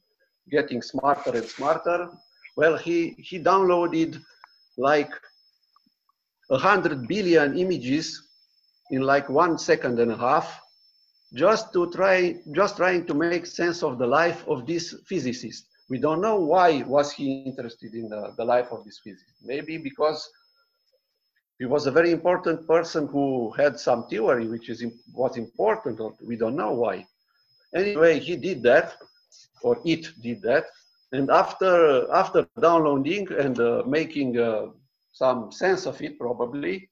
getting 0.50 0.82
smarter 0.82 1.30
and 1.30 1.44
smarter, 1.44 2.08
well, 2.56 2.76
he, 2.76 3.14
he 3.18 3.38
downloaded 3.38 4.20
like 4.76 5.12
a 6.50 6.58
hundred 6.58 7.06
billion 7.06 7.56
images 7.56 8.28
in 8.92 9.02
like 9.02 9.28
one 9.28 9.58
second 9.58 9.98
and 9.98 10.12
a 10.12 10.16
half, 10.16 10.60
just 11.34 11.72
to 11.72 11.90
try, 11.90 12.36
just 12.52 12.76
trying 12.76 13.06
to 13.06 13.14
make 13.14 13.46
sense 13.46 13.82
of 13.82 13.98
the 13.98 14.06
life 14.06 14.46
of 14.46 14.66
this 14.66 14.94
physicist. 15.08 15.66
We 15.88 15.98
don't 15.98 16.20
know 16.20 16.36
why 16.36 16.82
was 16.82 17.12
he 17.12 17.42
interested 17.42 17.94
in 17.94 18.08
the, 18.08 18.32
the 18.36 18.44
life 18.44 18.70
of 18.70 18.84
this 18.84 19.00
physicist. 19.02 19.40
Maybe 19.42 19.78
because 19.78 20.30
he 21.58 21.66
was 21.66 21.86
a 21.86 21.90
very 21.90 22.10
important 22.10 22.66
person 22.66 23.06
who 23.06 23.50
had 23.52 23.78
some 23.78 24.06
theory 24.08 24.46
which 24.48 24.68
is 24.68 24.84
was 25.14 25.36
important 25.36 26.00
or 26.00 26.12
we 26.28 26.36
don't 26.36 26.56
know 26.56 26.72
why 26.72 27.06
anyway 27.74 28.18
he 28.18 28.34
did 28.36 28.62
that 28.62 28.96
or 29.62 29.78
it 29.84 30.08
did 30.22 30.42
that 30.42 30.64
and 31.12 31.30
after 31.30 31.72
after 32.12 32.40
downloading 32.60 33.24
and 33.44 33.60
uh, 33.60 33.82
making 33.86 34.30
uh, 34.38 34.66
some 35.12 35.52
sense 35.52 35.86
of 35.86 36.00
it 36.02 36.18
probably 36.18 36.88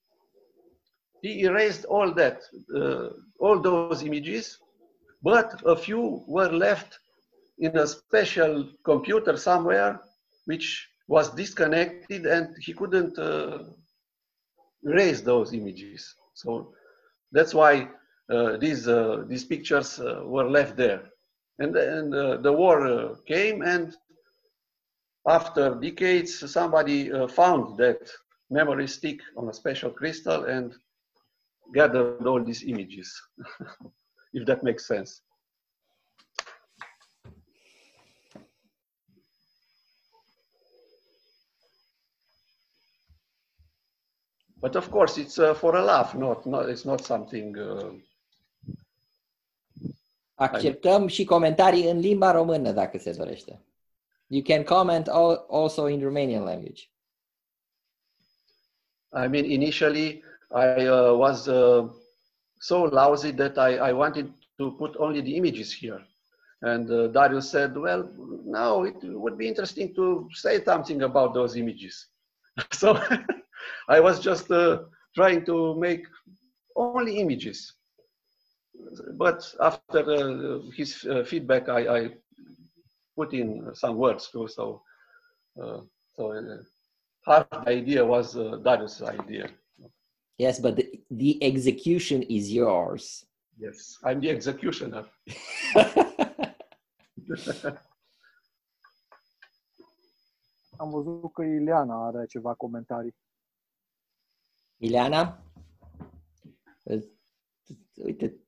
he 1.23 1.43
erased 1.43 1.85
all 1.85 2.13
that 2.13 2.43
uh, 2.75 3.09
all 3.39 3.59
those 3.61 4.03
images 4.03 4.59
but 5.23 5.61
a 5.67 5.77
few 5.77 6.23
were 6.27 6.51
left 6.51 6.99
in 7.59 7.77
a 7.77 7.87
special 7.87 8.67
computer 8.85 9.37
somewhere 9.37 10.01
which 10.47 10.89
was 11.09 11.31
disconnected 11.31 12.27
and 12.27 12.49
he 12.61 12.73
couldn't 12.73 13.19
uh, 13.19 13.59
erase 14.85 15.21
those 15.21 15.53
images. 15.53 16.15
So 16.35 16.73
that's 17.33 17.53
why 17.53 17.89
uh, 18.31 18.57
these 18.59 18.87
uh, 18.89 19.25
these 19.27 19.45
pictures 19.45 19.99
uh, 19.99 20.23
were 20.25 20.49
left 20.49 20.77
there. 20.77 21.03
And 21.59 21.75
then 21.75 22.15
uh, 22.15 22.37
the 22.37 22.53
war 22.53 23.17
came, 23.27 23.61
and 23.63 23.95
after 25.29 25.75
decades, 25.75 26.51
somebody 26.51 27.11
found 27.29 27.77
that 27.79 28.09
memory 28.51 28.87
stick 28.87 29.21
on 29.37 29.49
a 29.49 29.53
special 29.53 29.91
crystal 29.91 30.45
and 30.45 30.75
gathered 31.73 32.27
all 32.27 32.45
these 32.45 32.63
images. 32.67 33.09
if 34.33 34.45
that 34.47 34.63
makes 34.63 34.87
sense. 34.87 35.23
But 44.61 44.77
of 44.77 44.91
course, 44.91 45.17
it's 45.17 45.39
uh, 45.39 45.55
for 45.55 45.77
a 45.77 45.83
laugh, 45.83 46.15
not, 46.15 46.45
not 46.47 46.69
it's 46.69 46.85
not 46.85 47.01
something. 47.05 47.57
Uh, 47.57 47.95
Acceptăm 50.35 51.07
și 51.07 51.25
comentarii 51.25 51.91
în 51.91 51.99
limba 51.99 52.31
română 52.31 52.73
dacă 52.73 52.99
se 52.99 53.13
dorește. 53.13 53.65
You 54.27 54.43
can 54.43 54.65
comment 54.65 55.09
al- 55.09 55.47
also 55.51 55.89
in 55.89 56.03
Romanian 56.03 56.43
language. 56.43 56.83
I 59.13 59.27
mean, 59.27 59.45
initially, 59.45 60.23
I 60.55 60.87
uh, 60.87 61.15
was 61.15 61.49
uh, 61.49 61.89
so 62.61 62.83
lousy 62.83 63.31
that 63.33 63.57
I, 63.59 63.77
I 63.77 63.93
wanted 63.93 64.33
to 64.59 64.73
put 64.73 64.97
only 64.99 65.21
the 65.21 65.37
images 65.37 65.73
here. 65.73 66.01
And 66.63 66.91
uh, 66.91 67.07
Darius 67.09 67.51
said, 67.51 67.77
well, 67.77 68.11
no, 68.45 68.85
it 68.85 68.97
would 69.03 69.39
be 69.39 69.49
interesting 69.49 69.95
to 69.95 70.29
say 70.33 70.63
something 70.63 71.03
about 71.03 71.35
those 71.35 71.57
images. 71.57 72.09
so 72.73 73.01
I 73.89 74.01
was 74.01 74.21
just 74.21 74.51
uh, 74.51 74.83
trying 75.15 75.47
to 75.47 75.75
make 75.77 76.07
only 76.77 77.19
images. 77.19 77.75
But 79.17 79.43
after 79.61 80.01
uh, 80.01 80.59
his 80.77 81.05
uh, 81.05 81.25
feedback, 81.25 81.69
I, 81.69 81.99
I 81.99 82.11
put 83.17 83.33
in 83.33 83.71
some 83.75 83.97
words 83.97 84.29
too. 84.31 84.49
So, 84.49 84.83
uh, 85.63 85.81
so 86.17 86.59
half 87.25 87.49
the 87.51 87.69
idea 87.69 88.05
was 88.05 88.35
Darius' 88.35 89.03
idea. 89.03 89.49
Yes, 90.41 90.59
but 90.59 90.77
the, 90.77 90.87
the 91.11 91.37
execution 91.45 92.23
is 92.23 92.51
yours. 92.51 93.27
Yes, 93.59 93.99
I'm 94.03 94.21
the 94.21 94.31
executioner. 94.31 95.05
Am 100.79 100.91
văzut 100.91 101.33
că 101.33 101.43
Ileana 101.43 102.07
are 102.07 102.27
ceva 102.27 102.55
comentarii. 102.55 103.17
Ileana? 104.77 105.43
Uite. 107.95 108.41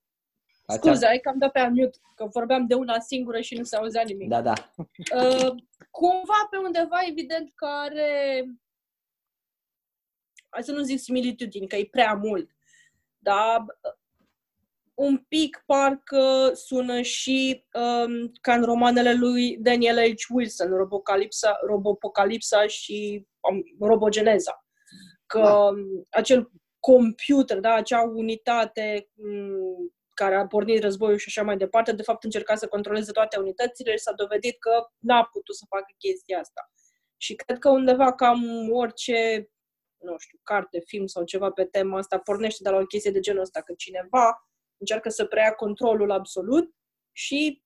Scuze, 0.68 1.06
ai 1.06 1.18
că 1.18 1.28
am 1.28 1.38
dat 1.38 1.52
pe 1.52 1.60
unmute, 1.60 1.98
că 2.14 2.26
vorbeam 2.26 2.66
de 2.66 2.74
una 2.74 3.00
singură 3.00 3.40
și 3.40 3.54
nu 3.54 3.62
se 3.62 3.76
auzea 3.76 4.02
nimic. 4.02 4.28
Da, 4.28 4.42
da. 4.42 4.52
Uh, 4.76 5.54
cumva 5.90 6.46
pe 6.50 6.56
undeva 6.56 6.98
evident 7.08 7.52
că 7.54 7.64
are, 7.64 8.44
hai 10.52 10.64
să 10.64 10.72
nu 10.72 10.82
zic 10.82 10.98
similitudini, 10.98 11.66
că 11.66 11.76
e 11.76 11.88
prea 11.90 12.14
mult, 12.14 12.50
dar 13.18 13.60
uh, 13.60 13.92
un 14.94 15.18
pic 15.28 15.62
parcă 15.66 16.50
sună 16.54 17.00
și 17.00 17.64
um, 17.72 18.32
ca 18.40 18.54
în 18.54 18.62
romanele 18.62 19.14
lui 19.14 19.56
Daniel 19.56 20.14
H. 20.14 20.34
Wilson, 20.34 20.68
Robocalipsa, 20.76 21.58
Robopocalipsa 21.66 22.66
și 22.66 23.26
um, 23.50 23.86
Robogeneza. 23.88 24.66
Că 25.26 25.40
um, 25.40 26.06
acel 26.10 26.50
computer, 26.78 27.60
da, 27.60 27.72
acea 27.72 28.02
unitate 28.02 29.08
um, 29.14 29.92
care 30.14 30.34
a 30.34 30.46
pornit 30.46 30.82
războiul 30.82 31.18
și 31.18 31.28
așa 31.28 31.42
mai 31.42 31.56
departe, 31.56 31.92
de 31.92 32.02
fapt 32.02 32.24
încerca 32.24 32.54
să 32.54 32.66
controleze 32.66 33.12
toate 33.12 33.38
unitățile 33.38 33.90
și 33.90 34.02
s-a 34.02 34.12
dovedit 34.12 34.58
că 34.58 34.86
n-a 34.98 35.24
putut 35.32 35.56
să 35.56 35.64
facă 35.68 35.94
chestia 35.98 36.38
asta. 36.38 36.70
Și 37.16 37.34
cred 37.34 37.58
că 37.58 37.70
undeva 37.70 38.12
cam 38.12 38.70
orice, 38.70 39.50
nu 40.02 40.18
știu, 40.18 40.38
carte, 40.42 40.82
film 40.86 41.06
sau 41.06 41.24
ceva 41.24 41.50
pe 41.50 41.64
tema 41.64 41.98
asta 41.98 42.18
pornește 42.18 42.62
de 42.62 42.70
la 42.70 42.76
o 42.76 42.86
chestie 42.86 43.10
de 43.10 43.20
genul 43.20 43.40
ăsta, 43.40 43.62
că 43.62 43.72
cineva 43.76 44.48
încearcă 44.76 45.08
să 45.08 45.24
preia 45.24 45.54
controlul 45.54 46.10
absolut 46.10 46.74
și 47.12 47.62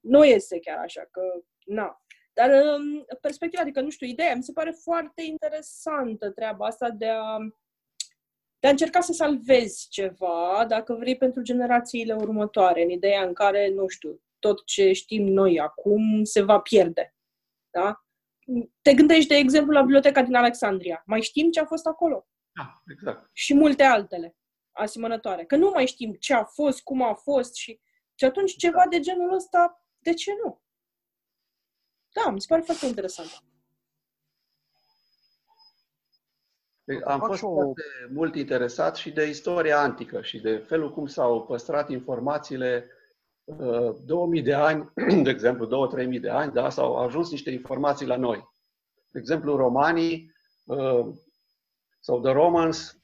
nu 0.00 0.24
este 0.24 0.58
chiar 0.58 0.78
așa, 0.78 1.08
că 1.10 1.22
na. 1.64 2.02
Dar 2.32 2.50
um, 2.50 3.04
perspectiva, 3.20 3.62
adică, 3.62 3.80
nu 3.80 3.90
știu, 3.90 4.06
ideea, 4.06 4.34
mi 4.34 4.42
se 4.42 4.52
pare 4.52 4.70
foarte 4.70 5.22
interesantă 5.22 6.30
treaba 6.30 6.66
asta 6.66 6.90
de 6.90 7.08
a, 7.08 7.38
de 8.58 8.66
a 8.66 8.70
încerca 8.70 9.00
să 9.00 9.12
salvezi 9.12 9.88
ceva, 9.88 10.64
dacă 10.68 10.94
vrei, 10.94 11.16
pentru 11.16 11.42
generațiile 11.42 12.14
următoare, 12.14 12.82
în 12.82 12.90
ideea 12.90 13.22
în 13.22 13.32
care, 13.32 13.68
nu 13.68 13.88
știu, 13.88 14.22
tot 14.38 14.64
ce 14.64 14.92
știm 14.92 15.26
noi 15.26 15.60
acum 15.60 16.24
se 16.24 16.42
va 16.42 16.60
pierde. 16.60 17.14
Da? 17.70 18.04
Te 18.82 18.94
gândești, 18.94 19.28
de 19.28 19.34
exemplu, 19.36 19.72
la 19.72 19.80
biblioteca 19.80 20.22
din 20.22 20.34
Alexandria. 20.34 21.02
Mai 21.06 21.20
știm 21.20 21.50
ce 21.50 21.60
a 21.60 21.64
fost 21.64 21.86
acolo? 21.86 22.26
Da, 22.52 22.82
exact. 22.92 23.30
Și 23.32 23.54
multe 23.54 23.82
altele 23.82 24.36
asemănătoare. 24.72 25.44
Că 25.44 25.56
nu 25.56 25.70
mai 25.74 25.86
știm 25.86 26.12
ce 26.12 26.34
a 26.34 26.44
fost, 26.44 26.82
cum 26.82 27.02
a 27.02 27.14
fost 27.14 27.54
și, 27.54 27.80
și 28.14 28.24
atunci 28.24 28.56
ceva 28.56 28.86
de 28.90 29.00
genul 29.00 29.34
ăsta, 29.34 29.84
de 29.98 30.14
ce 30.14 30.32
nu? 30.44 30.62
Da, 32.12 32.30
mi 32.30 32.40
se 32.40 32.46
pare 32.48 32.62
foarte 32.62 32.86
interesant. 32.86 33.28
Deci, 36.84 37.00
am 37.04 37.20
fost 37.20 37.40
foarte 37.40 37.82
mult 38.12 38.34
interesat 38.34 38.96
și 38.96 39.10
de 39.10 39.28
istoria 39.28 39.80
antică 39.80 40.22
și 40.22 40.40
de 40.40 40.56
felul 40.56 40.92
cum 40.92 41.06
s-au 41.06 41.46
păstrat 41.46 41.90
informațiile 41.90 42.90
2000 43.44 44.38
uh, 44.38 44.44
de 44.44 44.54
ani, 44.54 44.90
de 45.24 45.30
exemplu, 45.30 45.90
2-3 46.16 46.20
de 46.20 46.30
ani, 46.30 46.52
da, 46.52 46.70
s-au 46.70 46.96
ajuns 46.96 47.30
niște 47.30 47.50
informații 47.50 48.06
la 48.06 48.16
noi. 48.16 48.48
De 49.12 49.18
exemplu, 49.18 49.56
romanii 49.56 50.32
uh, 50.64 51.06
sau 52.00 52.20
the 52.20 52.32
Romans, 52.32 52.96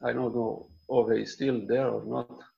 I 0.00 0.12
don't 0.12 0.32
know 0.32 0.68
if 0.88 1.06
they 1.06 1.24
still 1.24 1.66
there 1.66 1.88
or 1.88 2.04
not. 2.04 2.54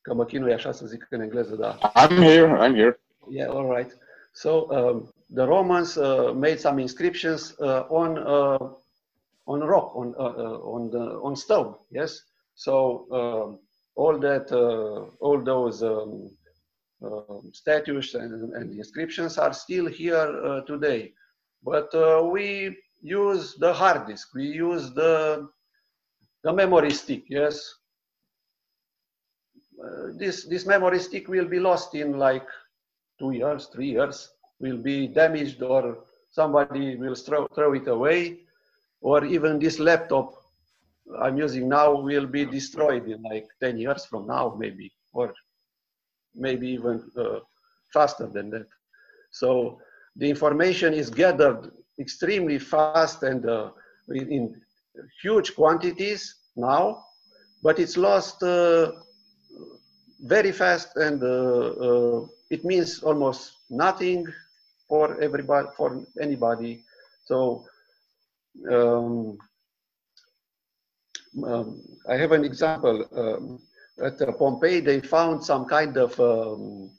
Că 0.00 0.14
mă 0.14 0.24
chinui 0.24 0.52
așa 0.52 0.72
să 0.72 0.86
zic 0.86 1.06
în 1.10 1.20
engleză, 1.20 1.56
da. 1.56 1.78
I'm 1.78 2.16
here, 2.16 2.68
I'm 2.68 2.74
here. 2.74 3.00
Yeah, 3.30 3.54
all 3.54 3.76
right. 3.76 3.96
So 4.32 4.66
um, 4.70 5.12
the 5.34 5.44
Romans 5.44 5.94
uh, 5.96 6.32
made 6.34 6.58
some 6.58 6.80
inscriptions 6.80 7.54
uh, 7.58 7.86
on 7.88 8.16
uh, 8.16 8.70
on 9.44 9.60
rock, 9.60 9.94
on 9.94 10.14
uh, 10.18 10.34
uh, 10.36 10.58
on 10.62 10.90
the 10.90 11.18
on 11.22 11.34
stone. 11.34 11.76
Yes. 11.90 12.24
So 12.54 13.06
um, 13.10 13.60
all 13.94 14.18
that, 14.18 14.50
uh, 14.52 15.04
all 15.20 15.42
those 15.42 15.82
um, 15.82 16.30
statues 17.52 18.14
and, 18.14 18.52
and, 18.54 18.78
inscriptions 18.78 19.36
are 19.36 19.52
still 19.52 19.86
here 19.86 20.62
today. 20.66 21.12
But 21.64 21.90
we 22.30 22.76
use 23.02 23.54
the 23.58 23.72
hard 23.72 24.06
disk. 24.06 24.34
We 24.34 24.46
use 24.46 24.92
the 24.92 25.48
the 26.44 26.52
memory 26.52 26.90
stick. 26.90 27.24
Yes. 27.28 27.74
this 30.18 30.44
this 30.44 30.64
memory 30.66 31.00
stick 31.00 31.28
will 31.28 31.46
be 31.46 31.60
lost 31.60 31.94
in 31.94 32.18
like 32.18 32.46
two 33.18 33.32
years, 33.32 33.66
three 33.66 33.90
years, 33.90 34.30
will 34.60 34.78
be 34.78 35.06
damaged 35.06 35.62
or 35.62 35.98
somebody 36.30 36.96
will 36.96 37.14
throw, 37.14 37.46
throw 37.48 37.74
it 37.74 37.88
away, 37.88 38.40
or 39.00 39.24
even 39.24 39.58
this 39.58 39.78
laptop 39.78 40.41
I'm 41.20 41.36
using 41.36 41.68
now 41.68 41.94
will 41.94 42.26
be 42.26 42.44
destroyed 42.44 43.08
in 43.08 43.22
like 43.22 43.46
10 43.60 43.78
years 43.78 44.04
from 44.04 44.26
now, 44.26 44.56
maybe, 44.58 44.92
or 45.12 45.34
maybe 46.34 46.68
even 46.68 47.02
uh, 47.16 47.40
faster 47.92 48.26
than 48.26 48.50
that. 48.50 48.66
So 49.30 49.80
the 50.16 50.28
information 50.28 50.94
is 50.94 51.10
gathered 51.10 51.70
extremely 51.98 52.58
fast 52.58 53.22
and 53.22 53.46
uh, 53.48 53.70
in 54.08 54.60
huge 55.22 55.54
quantities 55.54 56.34
now, 56.56 57.04
but 57.62 57.78
it's 57.78 57.96
lost 57.96 58.42
uh, 58.42 58.92
very 60.20 60.52
fast 60.52 60.96
and 60.96 61.22
uh, 61.22 61.26
uh, 61.26 62.26
it 62.50 62.64
means 62.64 63.02
almost 63.02 63.52
nothing 63.70 64.26
for 64.88 65.20
everybody, 65.20 65.68
for 65.76 66.04
anybody. 66.20 66.84
So 67.24 67.64
um, 68.70 69.38
um, 71.44 71.82
I 72.08 72.16
have 72.16 72.32
an 72.32 72.44
example. 72.44 73.06
Um, 73.16 73.60
at 74.02 74.20
uh, 74.20 74.32
Pompeii, 74.32 74.80
they 74.80 75.00
found 75.00 75.44
some 75.44 75.66
kind 75.66 75.96
of 75.96 76.18
um, 76.18 76.90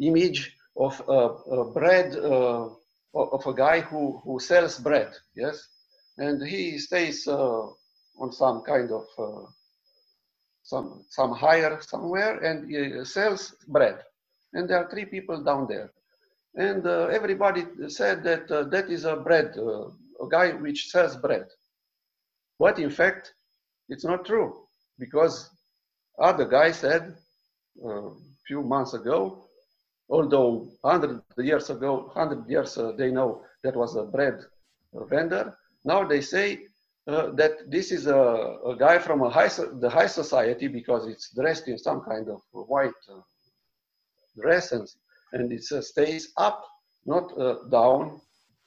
image 0.00 0.56
of 0.76 1.00
a 1.08 1.64
bread 1.64 2.16
uh, 2.16 2.68
of 3.14 3.46
a 3.46 3.54
guy 3.54 3.80
who, 3.80 4.20
who 4.24 4.40
sells 4.40 4.78
bread. 4.78 5.12
Yes, 5.34 5.68
and 6.18 6.42
he 6.46 6.78
stays 6.78 7.26
uh, 7.28 7.66
on 8.18 8.32
some 8.32 8.62
kind 8.62 8.90
of 8.90 9.06
uh, 9.18 9.46
some 10.62 11.04
some 11.08 11.32
higher 11.32 11.80
somewhere 11.80 12.38
and 12.44 12.70
he 12.70 13.04
sells 13.04 13.54
bread 13.68 13.98
and 14.52 14.68
there 14.68 14.78
are 14.78 14.90
three 14.90 15.04
people 15.04 15.42
down 15.42 15.66
there. 15.68 15.90
And 16.56 16.86
uh, 16.86 17.06
everybody 17.06 17.64
said 17.88 18.24
that 18.24 18.50
uh, 18.50 18.64
that 18.64 18.90
is 18.90 19.04
a 19.04 19.16
bread, 19.16 19.54
uh, 19.56 19.86
a 20.24 20.28
guy 20.30 20.50
which 20.52 20.88
sells 20.90 21.16
bread. 21.16 21.46
But 22.58 22.78
in 22.78 22.90
fact, 22.90 23.32
it's 23.90 24.04
not 24.04 24.24
true 24.24 24.48
because 24.98 25.50
other 26.18 26.46
guy 26.46 26.70
said 26.72 27.14
a 27.84 27.88
uh, 27.88 28.10
few 28.46 28.62
months 28.62 28.94
ago, 28.94 29.44
although 30.08 30.68
100 30.82 31.22
years 31.38 31.70
ago, 31.70 32.10
100 32.14 32.48
years 32.48 32.76
uh, 32.78 32.92
they 32.96 33.10
know 33.10 33.42
that 33.62 33.76
was 33.76 33.96
a 33.96 34.04
bread 34.04 34.40
vendor, 35.08 35.54
now 35.84 36.04
they 36.04 36.20
say 36.20 36.60
uh, 37.06 37.30
that 37.32 37.70
this 37.70 37.90
is 37.90 38.06
a, 38.06 38.58
a, 38.66 38.76
guy 38.76 38.98
from 38.98 39.22
a 39.22 39.30
high, 39.30 39.48
the 39.80 39.88
high 39.90 40.06
society 40.06 40.68
because 40.68 41.06
it's 41.06 41.34
dressed 41.34 41.66
in 41.68 41.78
some 41.78 42.02
kind 42.02 42.28
of 42.28 42.40
white 42.52 42.92
dress 44.40 44.72
and, 44.72 44.86
and 45.32 45.52
it 45.52 45.64
uh, 45.72 45.80
stays 45.80 46.32
up, 46.36 46.64
not 47.06 47.36
uh, 47.38 47.56
down. 47.70 48.20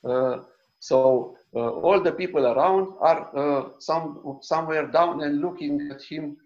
Uh, 0.04 0.40
so 0.80 1.36
all 1.54 2.02
the 2.02 2.12
people 2.12 2.46
around 2.48 2.94
are 3.00 3.72
some, 3.80 4.40
somewhere 4.42 4.88
down 4.88 5.22
and 5.24 5.42
looking 5.42 5.92
at 5.92 6.02
him 6.02 6.38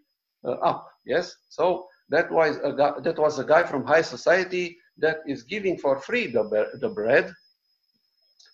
up. 0.43 0.89
Yes. 1.05 1.35
So 1.49 1.87
that 2.09 2.31
was 2.31 2.57
a 2.63 2.73
guy, 2.73 2.93
that 3.01 3.17
was 3.17 3.39
a 3.39 3.43
guy 3.43 3.63
from 3.63 3.85
high 3.85 4.01
society 4.01 4.77
that 4.97 5.17
is 5.27 5.43
giving 5.43 5.77
for 5.77 5.99
free 5.99 6.27
the, 6.27 6.43
the 6.79 6.89
bread. 6.89 7.33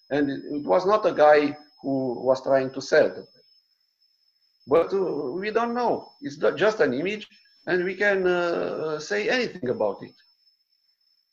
And 0.10 0.30
it 0.30 0.68
was 0.68 0.86
not 0.86 1.06
a 1.06 1.14
guy 1.14 1.58
who 1.82 2.24
was 2.24 2.44
trying 2.44 2.72
to 2.74 2.82
sell 2.82 3.08
the 3.08 3.14
bread. 3.14 3.28
But 4.68 4.94
uh, 4.94 5.32
we 5.32 5.52
don't 5.52 5.74
know. 5.74 6.12
It's 6.22 6.38
just 6.56 6.80
an 6.80 6.94
image, 6.94 7.28
and 7.68 7.84
we 7.84 7.96
can 7.96 8.26
uh, 8.28 9.00
say 9.00 9.30
anything 9.30 9.70
about 9.70 10.02
it. 10.02 10.14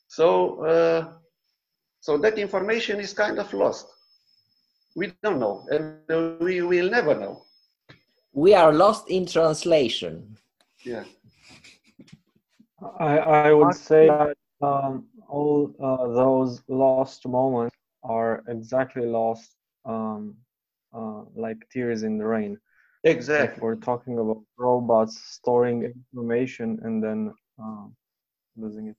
So, 0.07 0.65
uh, 0.65 1.13
so 2.01 2.17
that 2.17 2.37
information 2.37 2.99
is 2.99 3.13
kind 3.13 3.39
of 3.39 3.53
lost. 3.53 3.87
We 4.95 5.07
don't 5.07 5.39
know, 5.39 5.65
and 5.71 6.39
we 6.39 6.61
will 6.61 6.89
never 6.89 7.15
know. 7.15 7.43
We 8.33 8.53
are 8.53 8.73
lost 8.73 9.09
in 9.09 9.25
translation. 9.25 10.37
Yeah. 10.85 11.03
I, 12.99 13.17
I 13.17 13.53
would 13.53 13.75
say 13.75 14.07
that 14.07 14.37
um, 14.61 15.05
all 15.29 15.73
uh, 15.81 16.07
those 16.13 16.61
lost 16.67 17.27
moments 17.27 17.75
are 18.03 18.43
exactly 18.47 19.05
lost 19.05 19.55
um, 19.85 20.35
uh, 20.93 21.23
like 21.35 21.57
tears 21.71 22.03
in 22.03 22.17
the 22.17 22.25
rain. 22.25 22.57
Exactly. 23.03 23.55
If 23.55 23.61
we're 23.61 23.75
talking 23.75 24.19
about 24.19 24.41
robots 24.57 25.17
storing 25.17 25.83
information 25.83 26.79
and 26.83 27.03
then 27.03 27.33
uh, 27.61 27.87
losing 28.57 28.87
it. 28.87 28.95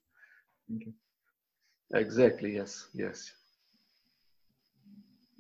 Thank 0.68 0.86
you. 0.86 0.92
Exactly. 1.94 2.54
Yes. 2.56 2.88
Yes. 2.94 3.32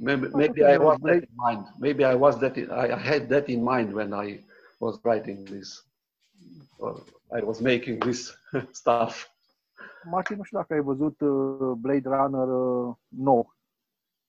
Maybe, 0.02 0.28
maybe 0.34 0.64
I 0.64 0.78
was 0.78 0.98
that 1.02 1.22
in 1.22 1.34
mind. 1.34 1.66
Maybe 1.78 2.04
I 2.04 2.14
was 2.14 2.38
that. 2.38 2.56
In, 2.56 2.68
I 2.70 2.88
had 2.98 3.28
that 3.28 3.48
in 3.48 3.62
mind 3.62 3.92
when 3.92 4.12
I 4.12 4.40
was 4.80 4.98
writing 5.04 5.44
this. 5.44 5.84
Or 6.78 7.00
I 7.30 7.40
was 7.42 7.60
making 7.60 8.00
this 8.00 8.36
stuff. 8.80 9.30
Martin, 10.04 10.36
nu 10.36 10.42
știu 10.42 10.58
dacă 10.58 10.72
ai 10.72 10.80
văzut 10.80 11.20
uh, 11.20 11.72
Blade 11.76 12.08
Runner 12.08 12.46
9. 13.08 13.38
Uh, 13.38 13.46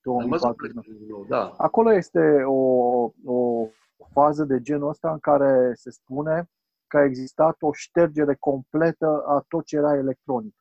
2004. 0.01 1.25
Da. 1.27 1.53
Acolo 1.57 1.93
este 1.93 2.43
o, 2.45 3.11
o 3.25 3.67
fază 4.11 4.43
de 4.43 4.61
genul 4.61 4.89
ăsta 4.89 5.11
în 5.11 5.19
care 5.19 5.73
se 5.75 5.91
spune 5.91 6.49
că 6.87 6.97
a 6.97 7.03
existat 7.03 7.55
o 7.59 7.73
ștergere 7.73 8.35
completă 8.35 9.23
a 9.27 9.45
tot 9.47 9.65
ce 9.65 9.75
era 9.75 9.93
electronic. 9.95 10.55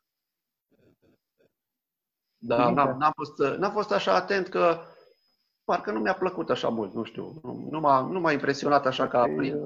Da, 2.39 2.71
n-am, 2.71 2.99
n-am, 2.99 3.13
fost, 3.15 3.59
n-am 3.59 3.73
fost 3.73 3.93
așa 3.93 4.15
atent 4.15 4.49
că 4.49 4.79
parcă 5.73 5.91
nu 5.91 6.01
mi-a 6.01 6.15
plăcut 6.15 6.51
așa 6.51 6.69
mult, 6.69 6.95
nu 6.95 7.03
știu. 7.03 7.41
Nu, 7.43 7.69
nu, 7.71 7.81
m-a, 7.81 8.01
nu 8.01 8.21
m-a 8.21 8.33
impresionat 8.33 8.87
așa 8.87 9.09
ca 9.09 9.23
păi, 9.23 9.37
prin. 9.37 9.57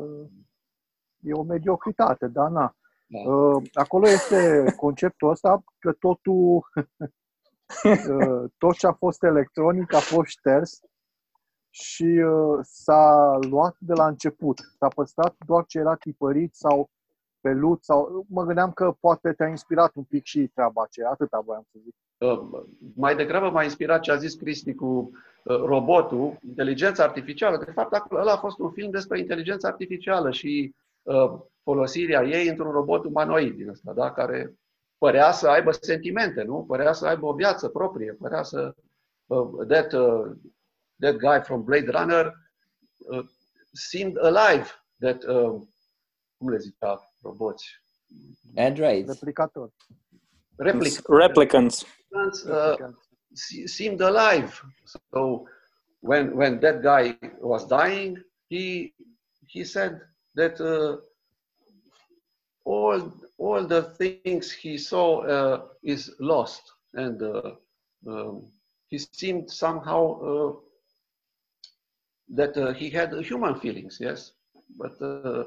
e 1.20 1.32
o 1.32 1.42
mediocritate, 1.42 2.26
dar 2.26 2.50
na. 2.50 2.76
Da. 3.06 3.30
Uh, 3.30 3.62
Acolo 3.72 4.08
este 4.08 4.64
conceptul 4.76 5.30
ăsta 5.30 5.64
că 5.78 5.92
totul, 5.92 6.70
uh, 7.84 8.50
tot 8.62 8.74
ce 8.76 8.86
a 8.86 8.92
fost 8.92 9.22
electronic 9.22 9.94
a 9.94 9.98
fost 9.98 10.28
șters 10.28 10.80
și 11.70 12.04
uh, 12.04 12.58
s-a 12.62 13.38
luat 13.40 13.76
de 13.78 13.92
la 13.92 14.06
început. 14.06 14.58
S-a 14.78 14.88
păstrat 14.88 15.34
doar 15.46 15.64
ce 15.64 15.78
era 15.78 15.94
tipărit 15.94 16.54
sau 16.54 16.90
pelut 17.46 17.84
sau 17.84 18.26
mă 18.28 18.44
gândeam 18.44 18.72
că 18.72 18.96
poate 19.00 19.32
te-a 19.32 19.48
inspirat 19.48 19.94
un 19.94 20.02
pic 20.02 20.24
și 20.24 20.50
treaba 20.54 20.82
aceea, 20.82 21.10
atâta 21.10 21.42
voiam 21.44 21.66
să 21.72 21.78
zic. 21.82 21.94
Uh, 22.18 22.62
mai 22.94 23.16
degrabă 23.16 23.50
m-a 23.50 23.62
inspirat 23.62 24.00
ce 24.00 24.12
a 24.12 24.16
zis 24.16 24.34
Cristi 24.34 24.74
cu 24.74 24.86
uh, 24.86 25.56
robotul, 25.56 26.38
inteligența 26.46 27.02
artificială. 27.02 27.64
De 27.64 27.70
fapt, 27.70 27.92
acolo 27.92 28.20
ăla 28.20 28.32
a 28.32 28.36
fost 28.36 28.58
un 28.58 28.70
film 28.70 28.90
despre 28.90 29.18
inteligența 29.18 29.68
artificială 29.68 30.30
și 30.30 30.74
uh, 31.02 31.32
folosirea 31.62 32.24
ei 32.24 32.48
într-un 32.48 32.70
robot 32.70 33.04
umanoid 33.04 33.56
din 33.56 33.68
ăsta, 33.68 33.92
da? 33.92 34.12
care 34.12 34.54
părea 34.98 35.32
să 35.32 35.48
aibă 35.48 35.70
sentimente, 35.70 36.42
nu? 36.42 36.64
Părea 36.68 36.92
să 36.92 37.06
aibă 37.06 37.26
o 37.26 37.32
viață 37.34 37.68
proprie, 37.68 38.12
părea 38.12 38.42
să... 38.42 38.74
Uh, 39.26 39.66
that, 39.68 39.92
uh, 39.92 40.30
that 41.00 41.16
guy 41.16 41.40
from 41.42 41.64
Blade 41.64 41.90
Runner 41.90 42.32
uh, 43.10 43.24
seemed 43.72 44.16
alive, 44.18 44.66
that, 44.98 45.22
uh, 45.22 45.60
cum 46.36 46.48
le 46.48 46.58
zicea, 46.58 47.00
roboți? 47.26 47.66
Androids. 48.56 49.08
Replicator. 49.14 49.68
Replic- 50.66 51.02
Replicants. 51.22 51.76
uh, 52.44 52.76
seemed 53.64 54.00
alive. 54.00 54.52
So 55.12 55.46
when 56.00 56.24
when 56.40 56.52
that 56.60 56.78
guy 56.82 57.04
was 57.40 57.62
dying, 57.66 58.12
he 58.52 58.94
he 59.52 59.64
said 59.64 59.92
that 60.34 60.54
uh, 60.60 60.92
all 62.64 63.00
all 63.38 63.66
the 63.66 63.82
things 63.98 64.44
he 64.52 64.78
saw 64.78 65.08
uh, 65.34 65.56
is 65.82 66.14
lost, 66.18 66.62
and 66.94 67.18
uh, 67.22 67.50
um, 68.10 68.34
he 68.90 68.98
seemed 68.98 69.50
somehow 69.50 70.02
uh, 70.30 70.52
that 72.38 72.56
uh, 72.56 72.72
he 72.80 72.88
had 72.98 73.08
human 73.30 73.54
feelings. 73.62 73.98
Yes, 74.00 74.32
but 74.78 74.94
uh, 75.02 75.44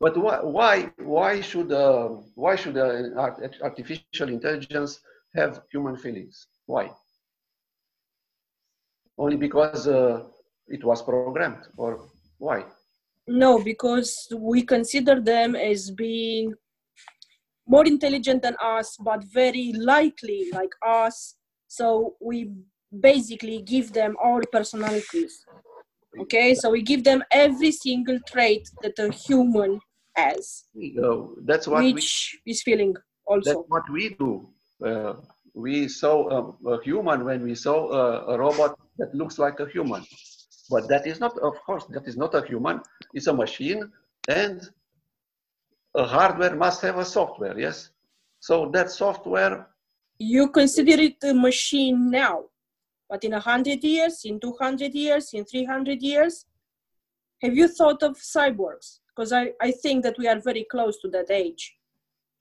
but 0.00 0.16
why 0.16 0.38
why 0.42 0.90
why 0.98 1.40
should 1.40 1.70
uh, 1.72 2.08
why 2.34 2.56
should 2.56 2.76
uh, 2.76 3.20
art- 3.24 3.56
artificial 3.62 4.28
intelligence 4.28 5.00
have 5.34 5.62
human 5.70 5.96
feelings? 5.96 6.46
Why? 6.66 6.90
Only 9.18 9.36
because 9.36 9.86
uh, 9.88 10.24
it 10.68 10.84
was 10.84 11.02
programmed, 11.02 11.62
or 11.76 12.08
why? 12.38 12.64
No, 13.26 13.62
because 13.62 14.28
we 14.38 14.62
consider 14.62 15.20
them 15.20 15.56
as 15.56 15.90
being 15.90 16.54
more 17.66 17.86
intelligent 17.86 18.42
than 18.42 18.56
us, 18.62 18.96
but 19.00 19.24
very 19.24 19.72
likely 19.72 20.48
like 20.52 20.74
us. 20.86 21.36
So 21.66 22.16
we 22.20 22.52
basically 23.00 23.62
give 23.62 23.92
them 23.92 24.16
our 24.22 24.42
personalities. 24.52 25.44
Okay, 26.20 26.54
so 26.54 26.70
we 26.70 26.82
give 26.82 27.04
them 27.04 27.22
every 27.30 27.72
single 27.72 28.18
trait 28.26 28.68
that 28.82 28.98
a 28.98 29.10
human 29.12 29.80
has, 30.14 30.64
that's 31.44 31.68
what 31.68 31.82
we, 31.84 31.92
which 31.92 32.38
is 32.46 32.62
feeling 32.62 32.94
also. 33.26 33.50
that's 33.50 33.68
what 33.68 33.82
we 33.90 34.10
do. 34.10 34.48
Uh, 34.84 35.14
we 35.54 35.88
saw 35.88 36.28
a, 36.28 36.70
a 36.70 36.82
human 36.82 37.24
when 37.24 37.42
we 37.42 37.54
saw 37.54 37.90
a, 37.90 38.34
a 38.34 38.38
robot 38.38 38.78
that 38.98 39.14
looks 39.14 39.38
like 39.38 39.60
a 39.60 39.68
human, 39.68 40.04
but 40.70 40.88
that 40.88 41.06
is 41.06 41.20
not, 41.20 41.36
of 41.38 41.54
course, 41.66 41.84
that 41.90 42.06
is 42.06 42.16
not 42.16 42.34
a 42.34 42.44
human. 42.46 42.80
It's 43.14 43.26
a 43.26 43.32
machine, 43.32 43.90
and 44.28 44.68
a 45.94 46.04
hardware 46.04 46.54
must 46.54 46.80
have 46.82 46.98
a 46.98 47.04
software. 47.04 47.58
Yes, 47.58 47.90
so 48.40 48.70
that 48.72 48.90
software 48.90 49.68
you 50.18 50.48
consider 50.48 50.92
it 50.92 51.16
a 51.22 51.34
machine 51.34 52.10
now, 52.10 52.44
but 53.08 53.24
in 53.24 53.34
a 53.34 53.40
hundred 53.40 53.82
years, 53.84 54.24
in 54.24 54.40
two 54.40 54.54
hundred 54.60 54.94
years, 54.94 55.32
in 55.32 55.44
three 55.44 55.64
hundred 55.64 56.02
years, 56.02 56.46
have 57.42 57.54
you 57.54 57.68
thought 57.68 58.02
of 58.02 58.16
cyborgs? 58.16 58.98
Because 59.14 59.32
I, 59.32 59.52
I 59.60 59.70
think 59.70 60.02
that 60.04 60.18
we 60.18 60.28
are 60.28 60.40
very 60.40 60.66
close 60.70 60.98
to 61.00 61.08
that 61.08 61.30
age. 61.30 61.74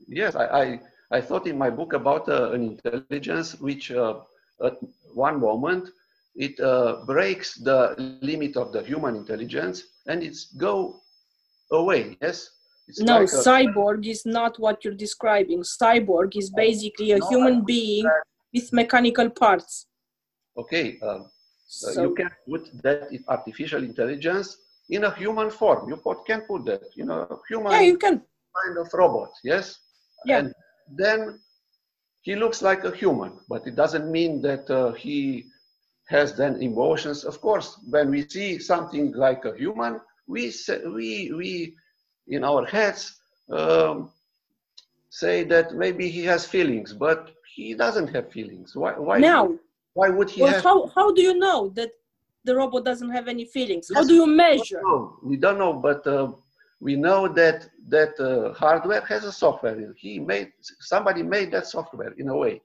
Yes, 0.07 0.35
I, 0.35 0.45
I, 0.45 0.79
I 1.11 1.21
thought 1.21 1.47
in 1.47 1.57
my 1.57 1.69
book 1.69 1.93
about 1.93 2.27
uh, 2.27 2.51
an 2.51 2.63
intelligence 2.63 3.59
which 3.59 3.91
uh, 3.91 4.15
at 4.63 4.73
one 5.13 5.39
moment 5.39 5.89
it 6.35 6.59
uh, 6.59 7.03
breaks 7.05 7.55
the 7.55 7.95
limit 8.21 8.57
of 8.57 8.73
the 8.73 8.83
human 8.83 9.15
intelligence 9.15 9.83
and 10.07 10.21
it's 10.21 10.53
go 10.53 10.99
away. 11.71 12.17
Yes. 12.21 12.49
It's 12.87 12.99
no, 12.99 13.19
like 13.19 13.29
a- 13.29 13.35
cyborg 13.37 14.05
is 14.05 14.25
not 14.25 14.59
what 14.59 14.83
you're 14.83 14.93
describing. 14.93 15.61
Cyborg 15.61 16.35
is 16.35 16.49
basically 16.49 17.13
a 17.13 17.19
No, 17.19 17.27
human 17.29 17.65
being 17.65 18.07
with 18.53 18.71
mechanical 18.73 19.29
parts. 19.29 19.87
Okay. 20.57 20.99
Uh, 21.01 21.07
uh, 21.07 21.23
So 21.67 22.01
you 22.03 22.15
can 22.15 22.29
put 22.47 22.63
that 22.83 23.09
artificial 23.27 23.83
intelligence 23.83 24.57
in 24.89 25.03
a 25.03 25.11
human 25.15 25.49
form. 25.49 25.89
You 25.89 25.97
put, 25.97 26.25
can 26.25 26.41
put 26.41 26.65
that 26.65 26.83
in 26.95 27.09
a 27.09 27.27
human 27.49 27.71
yeah, 27.71 27.81
you 27.81 27.97
can. 27.97 28.21
kind 28.63 28.77
of 28.77 28.93
robot. 28.93 29.31
Yes. 29.43 29.79
Yeah. 30.25 30.37
And 30.39 30.53
then 30.87 31.39
he 32.21 32.35
looks 32.35 32.61
like 32.61 32.83
a 32.83 32.95
human, 32.95 33.39
but 33.49 33.65
it 33.67 33.75
doesn't 33.75 34.11
mean 34.11 34.41
that 34.41 34.69
uh, 34.69 34.91
he 34.93 35.45
has 36.07 36.35
then 36.35 36.61
emotions. 36.61 37.23
Of 37.23 37.41
course, 37.41 37.79
when 37.89 38.09
we 38.09 38.27
see 38.27 38.59
something 38.59 39.13
like 39.13 39.45
a 39.45 39.55
human, 39.55 39.99
we 40.27 40.51
say, 40.51 40.81
we 40.85 41.31
we 41.39 41.75
in 42.27 42.43
our 42.43 42.65
heads 42.65 43.19
um, 43.51 44.11
say 45.09 45.43
that 45.43 45.75
maybe 45.75 46.09
he 46.09 46.23
has 46.25 46.45
feelings, 46.45 46.93
but 46.93 47.31
he 47.55 47.73
doesn't 47.73 48.09
have 48.15 48.31
feelings. 48.31 48.75
Why? 48.75 48.93
Why? 48.97 49.17
Now, 49.19 49.57
why 49.95 50.09
would 50.09 50.29
he 50.29 50.41
well, 50.41 50.61
how, 50.61 50.87
how 50.93 51.11
do 51.13 51.21
you 51.21 51.33
know 51.39 51.69
that 51.69 51.89
the 52.43 52.53
robot 52.55 52.83
doesn't 52.83 53.09
have 53.09 53.27
any 53.27 53.45
feelings? 53.45 53.89
How 53.93 54.03
do 54.03 54.13
you 54.13 54.27
measure? 54.27 54.81
No, 54.83 55.17
we 55.23 55.37
don't 55.37 55.57
know, 55.57 55.73
but 55.73 56.05
uh, 56.05 56.31
we 56.81 56.95
know 56.95 57.27
that 57.29 57.67
that 57.87 58.19
uh, 58.19 58.53
hardware 58.53 59.01
has 59.05 59.23
a 59.23 59.31
software. 59.31 59.93
He 59.97 60.19
made 60.19 60.51
somebody 60.81 61.23
made 61.23 61.51
that 61.53 61.65
software 61.67 62.13
in 62.17 62.27
a 62.27 62.35
way. 62.35 62.61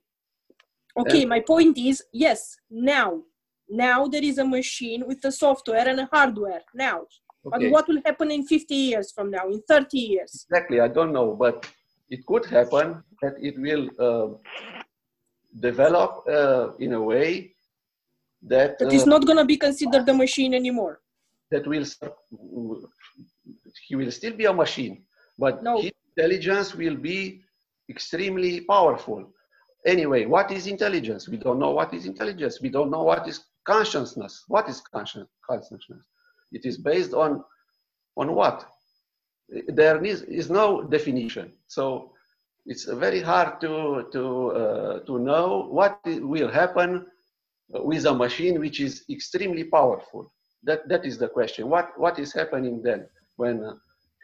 Okay, 0.98 1.20
And- 1.20 1.30
my 1.30 1.40
point 1.40 1.78
is 1.78 2.02
yes, 2.12 2.56
now. 2.68 3.22
Now 3.72 4.08
there 4.08 4.24
is 4.24 4.38
a 4.38 4.44
machine 4.44 5.04
with 5.06 5.24
a 5.24 5.30
software 5.30 5.88
and 5.88 6.00
a 6.00 6.08
hardware 6.12 6.62
now. 6.74 7.02
But 7.44 7.62
what 7.70 7.86
will 7.88 8.02
happen 8.04 8.32
in 8.32 8.44
50 8.44 8.74
years 8.74 9.12
from 9.12 9.30
now, 9.30 9.48
in 9.48 9.62
30 9.62 9.98
years? 9.98 10.46
Exactly, 10.50 10.80
I 10.80 10.88
don't 10.88 11.12
know, 11.12 11.34
but 11.34 11.66
it 12.10 12.26
could 12.26 12.44
happen 12.46 13.02
that 13.22 13.34
it 13.38 13.54
will 13.58 13.84
uh, 14.06 14.28
develop 15.58 16.24
uh, 16.28 16.72
in 16.78 16.92
a 16.92 17.02
way 17.02 17.54
that 18.42 18.78
That 18.78 18.92
is 18.92 19.02
uh, 19.02 19.06
not 19.06 19.26
going 19.26 19.38
to 19.38 19.44
be 19.44 19.56
considered 19.56 20.08
a 20.08 20.14
machine 20.14 20.54
anymore. 20.54 21.00
that 21.50 21.66
will 21.66 21.84
he 23.88 23.96
will 23.96 24.10
still 24.10 24.34
be 24.36 24.44
a 24.44 24.52
machine, 24.52 25.02
but 25.38 25.62
No. 25.62 25.80
his 25.82 25.92
intelligence 26.16 26.74
will 26.74 26.96
be 26.96 27.42
extremely 27.88 28.60
powerful. 28.62 29.32
Anyway, 29.84 30.26
what 30.26 30.50
is 30.52 30.66
intelligence? 30.66 31.28
We 31.28 31.38
don't 31.38 31.58
know 31.58 31.72
what 31.72 31.92
is 31.94 32.06
intelligence. 32.06 32.60
We 32.60 32.68
don't 32.68 32.90
know 32.90 33.02
what 33.02 33.26
is 33.26 33.44
consciousness. 33.64 34.44
What 34.48 34.68
is 34.68 34.80
conscious 34.80 35.26
consciousness? 35.48 36.02
It 36.52 36.64
is 36.64 36.76
based 36.78 37.12
on 37.14 37.42
on 38.16 38.34
what? 38.34 38.66
There 39.68 40.04
is, 40.04 40.22
is 40.22 40.48
no 40.50 40.82
definition. 40.82 41.52
So 41.66 42.12
it's 42.70 42.84
very 42.84 43.20
hard 43.20 43.60
to 43.60 43.72
to 44.14 44.24
uh, 44.62 44.94
to 45.08 45.18
know 45.18 45.66
what 45.78 45.98
will 46.06 46.48
happen 46.48 47.04
with 47.90 48.06
a 48.06 48.14
machine 48.14 48.60
which 48.60 48.78
is 48.80 49.04
extremely 49.10 49.64
powerful. 49.64 50.32
That 50.62 50.88
that 50.88 51.04
is 51.04 51.18
the 51.18 51.28
question. 51.28 51.68
What 51.68 51.88
what 51.98 52.18
is 52.18 52.32
happening 52.32 52.80
then 52.82 53.08
when 53.36 53.56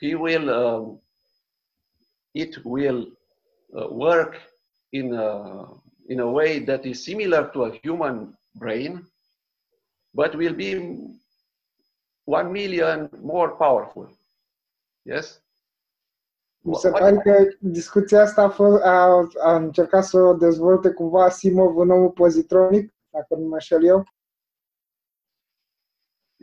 he 0.00 0.14
will 0.14 0.46
um, 0.60 1.00
it 2.34 2.54
will 2.64 3.06
uh, 3.76 3.88
work 3.88 4.36
in 4.92 5.14
a, 5.14 5.64
in 6.08 6.20
a 6.20 6.30
way 6.30 6.60
that 6.60 6.86
is 6.86 7.04
similar 7.04 7.50
to 7.52 7.64
a 7.64 7.78
human 7.82 8.36
brain, 8.54 9.04
but 10.14 10.36
will 10.36 10.52
be 10.52 10.70
one 12.26 12.52
million 12.52 13.08
more 13.22 13.56
powerful. 13.56 14.08
Yes. 15.04 15.40
Pare 16.90 17.16
că 17.16 17.48
discuția 17.60 18.22
asta 18.22 18.42
a, 18.42 18.48
fost, 18.48 18.82
a, 18.82 19.28
a 19.40 19.56
încercat 19.56 20.04
să 20.04 20.18
o 20.18 20.34
dezvolte 20.34 20.90
cumva 20.90 21.24
Asimov 21.24 21.76
în 21.76 21.90
omul 21.90 22.10
pozitronic, 22.10 22.94
dacă 23.10 23.34
nu 23.34 23.46
mă 23.46 23.52
înșel 23.52 23.84
eu. 23.84 24.04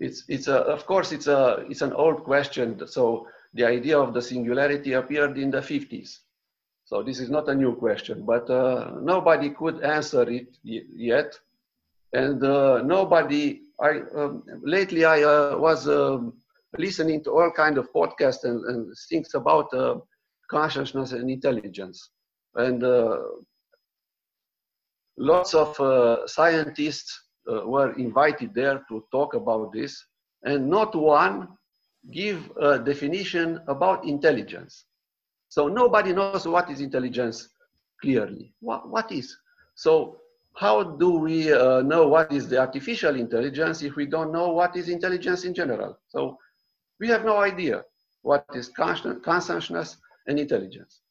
It's, 0.02 0.26
it's 0.28 0.48
a, 0.48 0.74
of 0.74 0.84
course, 0.84 1.16
it's, 1.16 1.28
a, 1.28 1.66
it's 1.70 1.82
an 1.82 1.92
old 1.92 2.20
question. 2.20 2.82
So 2.86 3.26
the 3.54 3.66
idea 3.66 4.00
of 4.00 4.12
the 4.12 4.22
singularity 4.22 4.94
appeared 4.94 5.38
in 5.38 5.50
the 5.50 5.62
50s. 5.62 6.10
So 6.86 7.04
this 7.04 7.20
is 7.20 7.30
not 7.30 7.48
a 7.48 7.54
new 7.54 7.76
question, 7.76 8.24
but 8.26 8.50
uh, 8.50 8.92
nobody 9.02 9.50
could 9.52 9.82
answer 9.84 10.30
it 10.30 10.58
yet. 10.64 11.40
And 12.12 12.44
uh, 12.44 12.82
nobody, 12.84 13.62
I, 13.80 14.02
um, 14.16 14.44
lately 14.62 15.06
I 15.06 15.24
uh, 15.24 15.58
was 15.58 15.88
um, 15.88 16.34
listening 16.78 17.24
to 17.24 17.32
all 17.32 17.52
kind 17.52 17.78
of 17.78 17.92
podcasts 17.94 18.44
and, 18.44 18.64
and 18.66 18.94
things 19.10 19.34
about 19.34 19.74
uh, 19.74 19.96
consciousness 20.58 21.12
and 21.12 21.30
intelligence. 21.30 21.98
And 22.56 22.84
uh, 22.84 23.18
lots 25.18 25.54
of 25.54 25.80
uh, 25.80 26.28
scientists 26.28 27.10
uh, 27.52 27.68
were 27.74 27.92
invited 28.08 28.54
there 28.54 28.78
to 28.90 29.04
talk 29.12 29.34
about 29.34 29.74
this, 29.74 29.92
and 30.44 30.70
not 30.70 30.96
one 30.96 31.48
give 32.12 32.52
a 32.62 32.80
definition 32.80 33.60
about 33.68 34.06
intelligence. 34.06 34.86
So 35.50 35.68
nobody 35.68 36.14
knows 36.14 36.48
what 36.48 36.70
is 36.70 36.82
intelligence 36.82 37.50
clearly. 38.02 38.54
What, 38.60 38.90
what 38.90 39.12
is? 39.12 39.28
So 39.76 40.18
how 40.56 40.84
do 40.84 41.10
we 41.28 41.52
uh, 41.52 41.82
know 41.82 42.08
what 42.08 42.32
is 42.32 42.48
the 42.48 42.60
artificial 42.60 43.16
intelligence 43.16 43.82
if 43.82 43.96
we 43.96 44.06
don't 44.06 44.32
know 44.32 44.50
what 44.50 44.76
is 44.76 44.90
intelligence 44.90 45.46
in 45.46 45.54
general? 45.54 45.98
So 46.08 46.38
we 47.00 47.08
have 47.10 47.24
no 47.26 47.38
idea 47.38 47.84
what 48.22 48.46
is 48.54 48.70
consciousness 48.70 49.98
and 50.28 50.40
intelligence. 50.40 51.02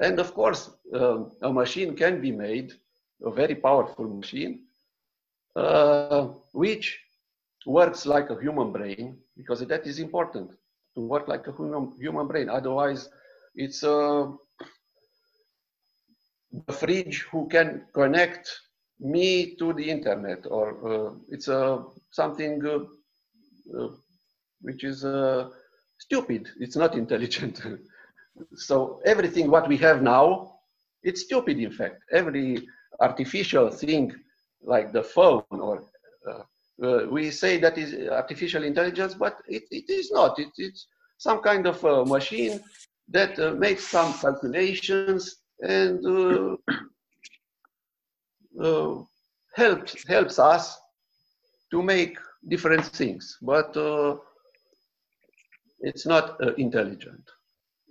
And 0.00 0.18
of 0.18 0.34
course, 0.34 0.70
um, 0.92 1.32
a 1.42 1.52
machine 1.52 1.96
can 1.96 2.20
be 2.20 2.32
made, 2.32 2.72
a 3.22 3.30
very 3.30 3.54
powerful 3.54 4.08
machine, 4.08 4.64
uh, 5.54 6.28
which 6.52 6.98
works 7.66 8.04
like 8.06 8.30
a 8.30 8.40
human 8.40 8.72
brain, 8.72 9.18
because 9.36 9.60
that 9.60 9.86
is 9.86 9.98
important 9.98 10.50
to 10.94 11.00
work 11.00 11.28
like 11.28 11.46
a 11.46 11.52
human, 11.52 11.92
human 11.98 12.26
brain. 12.26 12.48
Otherwise, 12.48 13.08
it's 13.54 13.82
a, 13.84 14.32
a 16.68 16.72
fridge 16.72 17.22
who 17.30 17.48
can 17.48 17.86
connect 17.94 18.50
me 18.98 19.54
to 19.56 19.72
the 19.72 19.88
internet, 19.88 20.44
or 20.46 20.66
uh, 20.92 21.14
it's 21.28 21.48
a 21.48 21.84
something 22.10 22.64
uh, 22.64 22.78
uh 23.76 23.88
which 24.60 24.84
is 24.84 25.04
uh, 25.04 25.50
stupid. 25.98 26.48
It's 26.60 26.76
not 26.76 26.94
intelligent. 26.94 27.60
so 28.56 29.00
everything 29.04 29.50
what 29.50 29.68
we 29.68 29.76
have 29.78 30.02
now, 30.02 30.54
it's 31.02 31.22
stupid. 31.22 31.58
In 31.58 31.70
fact, 31.70 32.02
every 32.12 32.66
artificial 33.00 33.70
thing 33.70 34.12
like 34.62 34.92
the 34.92 35.02
phone 35.02 35.42
or 35.50 35.84
uh, 36.28 36.42
uh, 36.82 37.06
we 37.10 37.30
say 37.30 37.58
that 37.58 37.78
is 37.78 38.08
artificial 38.10 38.64
intelligence, 38.64 39.14
but 39.14 39.38
it, 39.48 39.64
it 39.70 39.88
is 39.88 40.10
not. 40.10 40.38
It, 40.38 40.48
it's 40.56 40.86
some 41.18 41.40
kind 41.40 41.66
of 41.66 41.82
a 41.84 42.04
machine 42.04 42.60
that 43.08 43.38
uh, 43.38 43.52
makes 43.52 43.86
some 43.86 44.12
calculations 44.14 45.36
and 45.60 46.04
uh, 46.04 46.56
uh, 48.62 49.02
helps 49.54 50.08
helps 50.08 50.38
us 50.38 50.78
to 51.70 51.82
make 51.82 52.18
different 52.48 52.84
things. 52.84 53.38
But 53.42 53.76
uh, 53.76 54.16
it's 55.84 56.06
not 56.06 56.40
intelligent. 56.58 57.24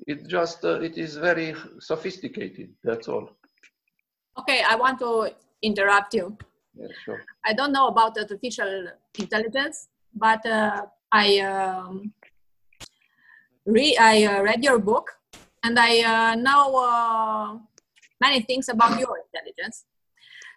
It 0.07 0.27
just 0.27 0.63
it 0.63 0.97
is 0.97 1.15
very 1.17 1.55
sophisticated. 1.79 2.69
That's 2.83 3.07
all. 3.07 3.29
Okay, 4.39 4.61
I 4.67 4.75
want 4.75 4.99
to 4.99 5.31
interrupt 5.61 6.13
you. 6.13 6.37
Yeah, 6.75 6.87
sure. 7.05 7.21
I 7.45 7.53
don't 7.53 7.71
know 7.71 7.87
about 7.87 8.17
artificial 8.17 8.87
intelligence, 9.17 9.87
but 10.13 10.43
uh, 10.45 10.85
I 11.11 11.39
um, 11.39 12.13
re- 13.65 13.97
I 13.97 14.25
uh, 14.25 14.41
read 14.41 14.63
your 14.63 14.79
book 14.79 15.11
and 15.63 15.79
I 15.79 16.01
uh, 16.01 16.35
know 16.35 16.75
uh, 16.75 17.57
many 18.19 18.41
things 18.41 18.69
about 18.69 18.99
your 18.99 19.15
intelligence. 19.25 19.85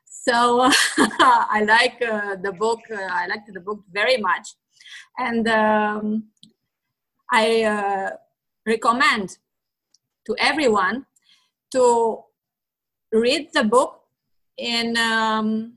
So 0.06 0.68
I 0.98 1.62
like 1.66 2.02
uh, 2.02 2.36
the 2.36 2.52
book. 2.52 2.80
Uh, 2.90 3.08
I 3.10 3.26
liked 3.26 3.52
the 3.52 3.60
book 3.60 3.84
very 3.92 4.16
much, 4.16 4.48
and 5.18 5.46
um, 5.48 6.24
I 7.31 8.12
recommend 8.66 9.39
to 10.27 10.36
everyone 10.39 11.07
to 11.73 12.23
read 13.12 13.51
the 13.53 13.65
book 13.65 14.01
in 14.57 14.97
um, 14.97 15.77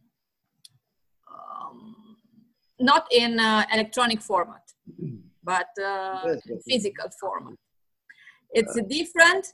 not 2.80 3.08
in 3.12 3.40
uh, 3.40 3.66
electronic 3.74 4.22
format, 4.22 4.64
but 5.44 5.68
uh, 5.84 6.36
physical 6.68 7.10
format. 7.20 7.56
It's 8.52 8.78
uh. 8.78 8.84
different. 8.88 9.54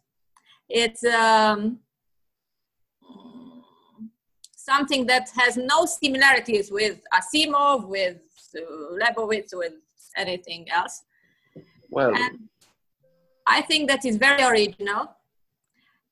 It's 0.70 1.04
um, 1.06 1.80
something 4.56 5.06
that 5.08 5.30
has 5.38 5.58
no 5.58 5.86
similarities 5.86 6.72
with 6.72 7.02
Asimov, 7.14 7.88
with 7.88 8.18
uh, 8.56 8.62
Lebowitz, 9.02 9.54
with 9.54 9.74
anything 10.18 10.68
else. 10.72 11.04
Well, 11.96 12.14
and 12.14 12.50
I 13.48 13.62
think 13.62 13.88
that 13.88 14.04
is 14.04 14.18
very 14.18 14.44
original, 14.44 15.16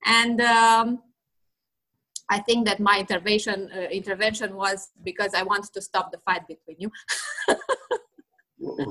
and 0.06 0.40
um, 0.40 1.04
I 2.30 2.40
think 2.40 2.66
that 2.68 2.80
my 2.80 3.00
intervention 3.00 3.70
uh, 3.76 3.90
intervention 4.00 4.56
was 4.56 4.92
because 5.04 5.34
I 5.34 5.44
wanted 5.44 5.74
to 5.74 5.82
stop 5.82 6.10
the 6.14 6.20
fight 6.20 6.48
between 6.48 6.78
you. 6.80 6.90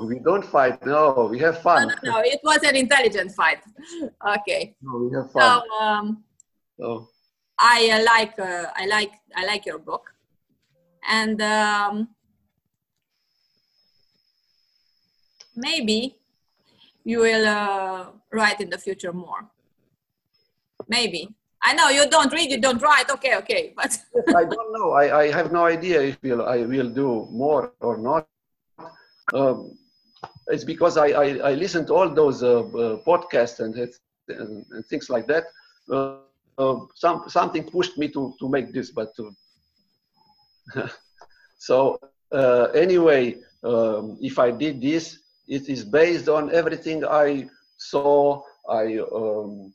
we 0.06 0.18
don't 0.18 0.44
fight. 0.44 0.84
No, 0.84 1.28
we 1.30 1.38
have 1.38 1.62
fun. 1.66 1.88
No, 1.88 1.94
no, 1.94 2.12
no, 2.12 2.18
it 2.20 2.40
was 2.44 2.62
an 2.62 2.76
intelligent 2.76 3.32
fight. 3.32 3.62
Okay. 4.36 4.76
No, 4.82 4.98
we 4.98 5.16
have 5.16 5.32
fun. 5.32 5.42
So, 5.42 5.76
um, 5.82 6.24
oh. 6.82 7.08
I 7.58 7.78
uh, 7.96 8.02
like 8.04 8.38
uh, 8.38 8.66
I 8.76 8.84
like 8.84 9.12
I 9.34 9.46
like 9.46 9.64
your 9.64 9.78
book, 9.78 10.12
and 11.08 11.40
um, 11.40 12.08
maybe 15.56 16.21
you 17.04 17.20
will 17.20 17.46
uh, 17.46 18.06
write 18.32 18.60
in 18.60 18.70
the 18.70 18.78
future 18.78 19.12
more. 19.12 19.48
Maybe 20.88 21.28
I 21.62 21.74
know 21.74 21.88
you 21.90 22.08
don't 22.10 22.32
read, 22.32 22.50
you 22.50 22.60
don't 22.60 22.82
write. 22.82 23.08
Okay, 23.10 23.36
okay, 23.36 23.72
but 23.76 23.96
I 24.28 24.44
don't 24.44 24.72
know. 24.72 24.92
I, 24.92 25.22
I 25.22 25.30
have 25.30 25.52
no 25.52 25.64
idea 25.64 26.02
if 26.02 26.18
we'll, 26.22 26.44
I 26.46 26.62
will 26.62 26.90
do 26.90 27.28
more 27.30 27.72
or 27.80 27.96
not. 27.96 28.26
Um, 29.32 29.78
it's 30.48 30.64
because 30.64 30.96
I, 30.96 31.08
I, 31.08 31.26
I 31.50 31.54
listen 31.54 31.86
to 31.86 31.94
all 31.94 32.08
those 32.08 32.42
uh, 32.42 32.60
uh, 32.60 32.96
podcasts 33.06 33.60
and, 33.60 33.74
and, 34.28 34.66
and, 34.70 34.86
things 34.86 35.08
like 35.08 35.26
that. 35.28 35.44
Uh, 35.90 36.16
uh 36.58 36.80
some 36.94 37.24
something 37.28 37.64
pushed 37.64 37.96
me 37.96 38.08
to 38.08 38.34
to 38.38 38.48
make 38.48 38.72
this, 38.72 38.90
but 38.90 39.10
so 41.58 41.98
uh, 42.32 42.64
anyway, 42.74 43.36
um, 43.62 44.18
if 44.20 44.38
I 44.38 44.50
did 44.50 44.82
this, 44.82 45.18
it 45.56 45.68
is 45.68 45.84
based 45.84 46.28
on 46.36 46.42
everything 46.60 47.04
I 47.04 47.46
saw, 47.76 48.42
I 48.68 48.84
um, 49.20 49.72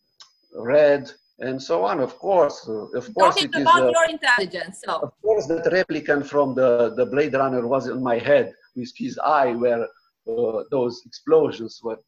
read, 0.55 1.03
and 1.39 1.61
so 1.69 1.75
on. 1.89 1.99
Of 1.99 2.17
course, 2.17 2.57
uh, 2.67 2.99
of 3.01 3.05
course, 3.13 3.35
Talking 3.35 3.51
it 3.53 3.61
about 3.61 3.83
is, 3.83 3.89
uh, 3.89 3.91
your 3.97 4.09
intelligence. 4.17 4.81
So. 4.85 4.93
Of 5.07 5.11
course, 5.21 5.45
that 5.51 5.65
replicant 5.79 6.25
from 6.25 6.55
the, 6.55 6.93
the 6.99 7.05
Blade 7.05 7.35
Runner 7.35 7.67
was 7.67 7.87
in 7.87 8.01
my 8.01 8.17
head 8.17 8.53
with 8.75 8.91
his 8.97 9.19
eye, 9.19 9.53
where 9.53 9.83
uh, 9.83 10.63
those 10.71 11.03
explosions. 11.05 11.79
What 11.83 12.01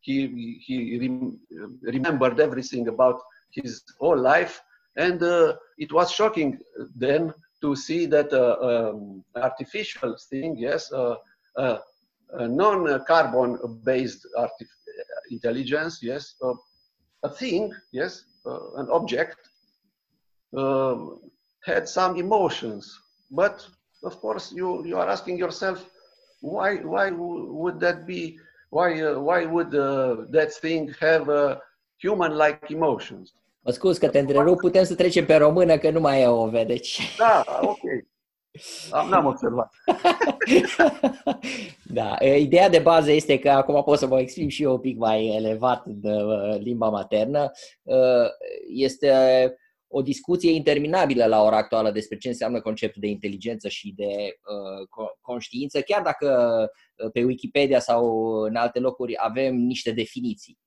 he 0.00 0.16
he 0.66 0.76
rem 1.02 1.40
remembered 1.82 2.38
everything 2.46 2.86
about 2.94 3.18
his 3.50 3.82
whole 4.00 4.20
life, 4.32 4.54
and 4.96 5.20
uh, 5.22 5.56
it 5.76 5.90
was 5.92 6.12
shocking 6.12 6.50
then 6.94 7.34
to 7.62 7.74
see 7.74 8.06
that 8.06 8.32
uh, 8.32 8.56
um, 8.68 9.24
artificial 9.34 10.16
thing, 10.30 10.56
yes, 10.56 10.92
uh, 10.92 11.16
non-carbon 12.32 13.58
based 13.84 14.26
intelligence, 15.30 16.02
yes, 16.02 16.34
a 17.22 17.28
thing, 17.28 17.72
yes, 17.92 18.24
uh, 18.46 18.74
an 18.76 18.88
object 18.90 19.38
um, 20.56 21.20
had 21.64 21.88
some 21.88 22.16
emotions. 22.16 22.98
But 23.30 23.66
of 24.02 24.20
course, 24.20 24.52
you, 24.52 24.86
you 24.86 24.96
are 24.96 25.08
asking 25.08 25.38
yourself, 25.38 25.84
why, 26.40 26.76
why 26.76 27.10
would 27.10 27.80
that 27.80 28.06
be? 28.06 28.38
Why, 28.70 29.00
uh, 29.02 29.18
why 29.18 29.46
would 29.46 29.74
uh, 29.74 30.26
that 30.30 30.52
thing 30.52 30.94
have 31.00 31.28
human-like 32.02 32.70
emotions? 32.70 33.32
Mă 33.60 33.72
scuz 33.72 33.98
că 33.98 34.08
te 34.08 34.18
întrerup, 34.18 34.58
putem 34.58 34.84
să 34.84 34.94
trecem 34.94 35.26
pe 35.26 35.36
română, 35.36 35.78
că 35.78 35.90
nu 35.90 36.00
mai 36.00 36.22
e 36.22 36.26
o 36.26 36.48
deci... 36.64 37.16
Da, 37.18 37.44
ok. 37.60 37.80
Am, 38.90 39.08
n-am 39.08 39.26
observat. 39.26 39.74
da, 41.98 42.16
ideea 42.38 42.68
de 42.68 42.78
bază 42.78 43.12
este 43.12 43.38
că 43.38 43.50
acum 43.50 43.82
pot 43.82 43.98
să 43.98 44.06
mă 44.06 44.20
exprim 44.20 44.48
și 44.48 44.62
eu 44.62 44.72
un 44.72 44.80
pic 44.80 44.96
mai 44.96 45.26
elevat 45.26 45.86
în 45.86 46.58
limba 46.58 46.88
maternă. 46.88 47.50
Este 48.74 49.12
o 49.88 50.02
discuție 50.02 50.52
interminabilă 50.52 51.24
la 51.26 51.42
ora 51.42 51.56
actuală 51.56 51.90
despre 51.90 52.16
ce 52.16 52.28
înseamnă 52.28 52.60
conceptul 52.60 53.00
de 53.00 53.08
inteligență 53.08 53.68
și 53.68 53.92
de 53.96 54.38
conștiință, 55.20 55.80
chiar 55.80 56.02
dacă 56.02 56.70
pe 57.12 57.24
Wikipedia 57.24 57.80
sau 57.80 58.30
în 58.42 58.56
alte 58.56 58.78
locuri 58.78 59.14
avem 59.16 59.54
niște 59.54 59.90
definiții. 59.90 60.58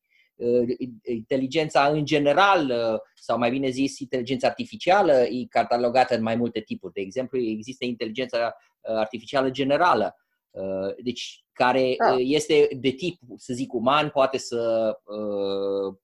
Uh, 0.44 0.68
inteligența 1.04 1.88
în 1.88 2.06
general, 2.06 2.70
uh, 2.70 3.00
sau 3.16 3.38
mai 3.38 3.50
bine 3.50 3.70
zis, 3.70 4.00
inteligența 4.00 4.48
artificială, 4.48 5.14
e 5.14 5.46
catalogată 5.50 6.16
în 6.16 6.22
mai 6.22 6.36
multe 6.36 6.60
tipuri. 6.60 6.94
De 6.94 7.02
exemplu, 7.02 7.40
există 7.40 7.86
inteligența 7.86 8.56
uh, 8.82 8.96
artificială 8.96 9.50
generală, 9.50 10.16
Uh, 10.52 10.96
deci 11.04 11.44
care 11.54 11.96
Da. 11.98 12.14
uh, 12.14 12.20
este 12.24 12.68
de 12.80 12.90
tip, 12.90 13.20
să 13.36 13.54
zic, 13.54 13.74
uman, 13.74 14.10
poate 14.10 14.38
să 14.38 14.92
uh, 15.04 15.96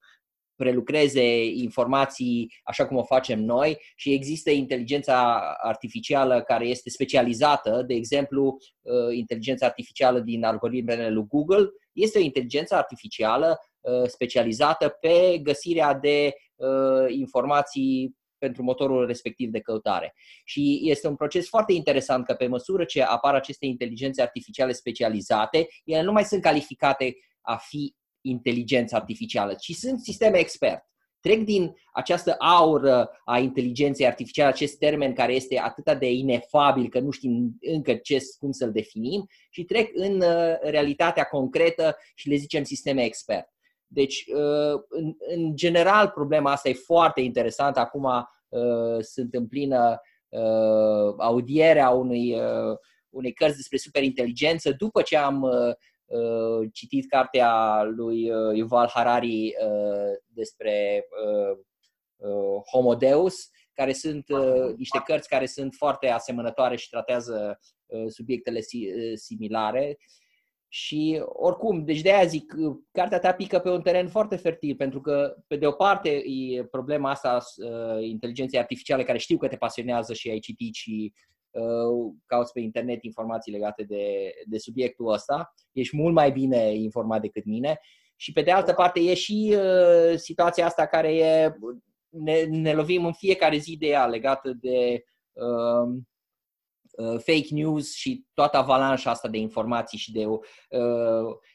prelucreze 0.56 1.46
informații 1.46 2.54
așa 2.64 2.88
cum 2.88 2.98
o 2.98 3.04
facem 3.04 3.40
noi 3.40 3.78
și 3.96 4.14
există 4.14 4.50
inteligența 4.52 5.40
artificială 5.62 6.42
care 6.42 6.66
este 6.66 6.90
specializată, 6.90 7.84
de 7.88 7.94
exemplu, 7.94 8.58
uh, 8.82 9.16
inteligența 9.16 9.66
artificială 9.66 10.20
din 10.20 10.44
algoritmele 10.44 11.10
lui 11.10 11.26
Google 11.28 11.70
este 11.94 12.18
o 12.18 12.22
inteligență 12.22 12.76
artificială 12.76 13.60
uh, 13.60 13.77
specializată 14.06 14.90
pe 14.90 15.40
găsirea 15.44 15.94
de 15.94 16.34
uh, 16.56 17.06
informații 17.10 18.16
pentru 18.38 18.64
motorul 18.64 19.06
respectiv 19.06 19.50
de 19.50 19.60
căutare. 19.60 20.14
Și 20.46 20.80
este 20.84 21.08
un 21.08 21.16
proces 21.16 21.48
foarte 21.48 21.74
interesant 21.74 22.26
că 22.26 22.34
pe 22.34 22.48
măsură 22.48 22.86
ce 22.86 23.02
apar 23.02 23.36
aceste 23.36 23.66
inteligențe 23.66 24.22
artificiale 24.22 24.72
specializate, 24.72 25.68
ele 25.84 26.02
nu 26.02 26.12
mai 26.12 26.24
sunt 26.24 26.42
calificate 26.42 27.16
a 27.42 27.56
fi 27.56 27.96
inteligență 28.22 28.96
artificială, 28.96 29.54
ci 29.54 29.72
sunt 29.72 30.00
sisteme 30.00 30.38
expert. 30.38 30.82
Trec 31.20 31.44
din 31.44 31.74
această 31.94 32.36
aură 32.40 33.10
a 33.26 33.40
inteligenței 33.40 34.06
artificiale, 34.06 34.50
acest 34.50 34.78
termen 34.78 35.14
care 35.14 35.34
este 35.34 35.60
atât 35.60 36.00
de 36.00 36.12
inefabil 36.12 36.90
că 36.90 37.00
nu 37.00 37.12
știm 37.12 37.58
încă 37.62 37.96
ce, 37.96 38.18
cum 38.38 38.52
să-l 38.52 38.72
definim, 38.72 39.26
și 39.50 39.64
trec 39.64 39.90
în 39.94 40.22
uh, 40.22 40.56
realitatea 40.62 41.24
concretă 41.24 41.98
și 42.16 42.30
le 42.30 42.36
zicem 42.36 42.64
sisteme 42.64 43.04
expert. 43.04 43.48
Deci, 43.88 44.26
uh, 44.28 44.82
în, 44.90 45.14
în 45.36 45.56
general, 45.56 46.10
problema 46.10 46.52
asta 46.52 46.70
e 46.70 46.74
foarte 46.74 47.22
interesantă. 47.22 47.80
Acum 47.80 48.04
uh, 48.50 48.98
sunt 49.00 49.34
în 49.34 49.48
plină 49.48 50.02
uh, 50.30 51.14
audiere 51.18 51.80
a 51.80 51.90
unui, 51.90 52.34
uh, 52.34 52.78
unei 53.10 53.34
cărți 53.34 53.56
despre 53.56 53.78
superinteligență. 53.78 54.72
După 54.72 55.02
ce 55.02 55.18
am 55.18 55.42
uh, 55.42 55.74
uh, 56.06 56.70
citit 56.74 57.10
cartea 57.10 57.84
lui 57.84 58.32
uh, 58.32 58.56
Yuval 58.56 58.90
Harari 58.94 59.46
uh, 59.46 60.18
despre 60.26 61.06
uh, 61.26 61.58
uh, 62.16 62.62
Homo 62.72 62.96
Deus, 62.96 63.50
care 63.74 63.94
sunt 63.94 64.30
uh, 64.30 64.74
niște 64.78 65.02
cărți 65.06 65.30
care 65.30 65.46
sunt 65.46 65.74
foarte 65.74 66.08
asemănătoare 66.08 66.76
și 66.76 66.90
tratează 66.90 67.60
uh, 67.86 68.06
subiectele 68.08 68.60
si- 68.60 68.92
uh, 68.96 69.14
similare. 69.16 69.98
Și 70.70 71.24
oricum, 71.26 71.84
deci 71.84 72.02
de 72.02 72.14
aia 72.14 72.26
zic, 72.26 72.54
uh, 72.58 72.76
cartea 72.92 73.20
ta 73.20 73.34
pică 73.34 73.60
pe 73.60 73.70
un 73.70 73.82
teren 73.82 74.08
foarte 74.08 74.36
fertil, 74.36 74.76
pentru 74.76 75.02
că, 75.02 75.36
pe 75.48 75.56
de 75.56 75.68
o 75.68 75.72
parte, 75.72 76.10
e 76.26 76.64
problema 76.64 77.10
asta 77.10 77.40
uh, 77.58 78.04
inteligenței 78.08 78.60
artificiale, 78.60 79.04
care 79.04 79.18
știu 79.18 79.38
că 79.38 79.48
te 79.48 79.56
pasionează 79.56 80.14
și 80.14 80.30
ai 80.30 80.40
citit 80.40 80.74
și 80.74 81.14
uh, 81.50 82.14
cauți 82.26 82.52
pe 82.52 82.60
internet 82.60 83.04
informații 83.04 83.52
legate 83.52 83.84
de, 83.84 84.32
de 84.46 84.58
subiectul 84.58 85.12
ăsta. 85.12 85.54
Ești 85.72 85.96
mult 85.96 86.14
mai 86.14 86.32
bine 86.32 86.74
informat 86.74 87.22
decât 87.22 87.46
mine. 87.46 87.80
Și 88.16 88.32
pe 88.32 88.42
de 88.42 88.52
altă 88.52 88.74
parte 88.74 89.00
e 89.00 89.14
și 89.14 89.56
uh, 89.56 90.16
situația 90.16 90.66
asta 90.66 90.86
care 90.86 91.16
e, 91.16 91.54
ne, 92.10 92.44
ne 92.44 92.74
lovim 92.74 93.06
în 93.06 93.14
fiecare 93.14 93.58
zi 93.58 93.78
de 93.78 93.88
ea 93.88 94.06
legată 94.06 94.54
de 94.62 95.04
uh, 95.34 95.38
uh, 95.38 96.02
fake 97.04 97.48
news 97.50 97.94
și 97.94 98.26
toată 98.34 98.58
avalanșa 98.58 99.10
asta 99.10 99.28
de 99.28 99.38
informații 99.38 99.98
și 99.98 100.12
de 100.12 100.26
uh, 100.26 100.40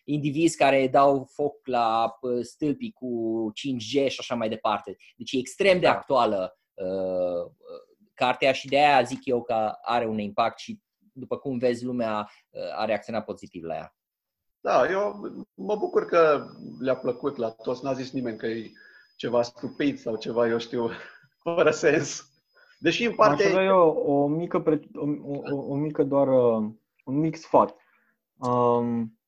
indivizi 0.05 0.57
care 0.57 0.89
dau 0.89 1.29
foc 1.33 1.67
la 1.67 2.15
uh, 2.21 2.43
stâlpii 2.43 2.93
cu 2.93 3.09
5G 3.53 4.07
și 4.09 4.17
așa 4.19 4.35
mai 4.35 4.49
departe. 4.49 4.97
Deci 5.17 5.33
e 5.33 5.39
extrem 5.39 5.81
de 5.81 5.87
Da. 5.87 5.93
actuală 5.93 6.59
uh, 6.75 7.45
uh, 7.45 7.81
cartea 8.15 8.53
și 8.53 8.69
de 8.69 8.77
aia 8.77 9.03
zic 9.03 9.25
eu 9.25 9.43
că 9.43 9.73
are 9.83 10.07
un 10.07 10.19
impact 10.19 10.59
și 10.59 10.81
după 11.13 11.37
cum 11.37 11.59
vezi 11.59 11.85
lumea 11.85 12.31
uh, 12.51 12.79
a 12.79 12.85
reacționat 12.85 13.25
pozitiv 13.25 13.63
la 13.63 13.75
ea. 13.75 13.97
Da, 14.61 14.91
eu 14.91 15.21
mă 15.55 15.77
bucur 15.77 16.05
că 16.05 16.47
le-a 16.81 16.97
plăcut 16.97 17.37
la 17.37 17.51
toți. 17.51 17.85
N-a 17.85 17.93
zis 17.93 18.11
nimeni 18.11 18.39
că 18.39 18.47
e 18.47 18.71
ceva 19.17 19.43
stupid 19.43 19.99
sau 19.99 20.17
ceva, 20.17 20.49
eu 20.49 20.59
știu, 20.59 20.91
fără 21.43 21.71
sens. 21.71 22.32
Deși 22.83 23.05
în 23.05 23.11
Aș 23.11 23.17
parte... 23.17 23.45
avea 23.45 23.65
eu 23.65 23.89
o 23.89 24.27
mică, 24.27 24.61
pre- 24.61 24.89
o, 24.95 25.07
o, 25.55 25.73
o 25.73 25.75
mică 25.75 26.03
doar, 26.03 26.29
uh, 26.29 26.71
un 27.05 27.19
mic 27.19 27.37
sfat. 27.37 27.77
Um, 28.37 29.19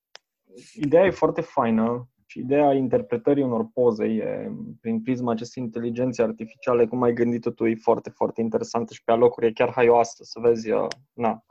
ideea 0.73 1.05
e 1.05 1.11
foarte 1.11 1.41
faină 1.41 2.09
și 2.27 2.39
ideea 2.39 2.73
interpretării 2.73 3.43
unor 3.43 3.67
poze 3.73 4.05
e, 4.05 4.51
prin 4.81 5.03
prisma 5.03 5.33
acestei 5.33 5.63
inteligențe 5.63 6.23
artificiale, 6.23 6.87
cum 6.87 7.03
ai 7.03 7.13
gândit-o 7.13 7.51
tu, 7.51 7.67
e 7.67 7.75
foarte, 7.75 8.11
foarte 8.11 8.41
interesantă 8.41 8.93
și 8.93 9.05
pe 9.05 9.13
alocuri 9.13 9.47
e 9.47 9.53
chiar 9.53 9.73
haioasă 9.73 10.25
să 10.25 10.41
vezi, 10.41 10.71
uh, 10.71 10.87
na, 11.13 11.45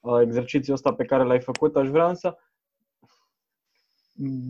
uh, 0.00 0.20
exercițiul 0.22 0.74
ăsta 0.76 0.94
pe 0.94 1.04
care 1.04 1.24
l-ai 1.24 1.40
făcut. 1.40 1.76
Aș 1.76 1.88
vrea 1.88 2.08
însă, 2.08 2.38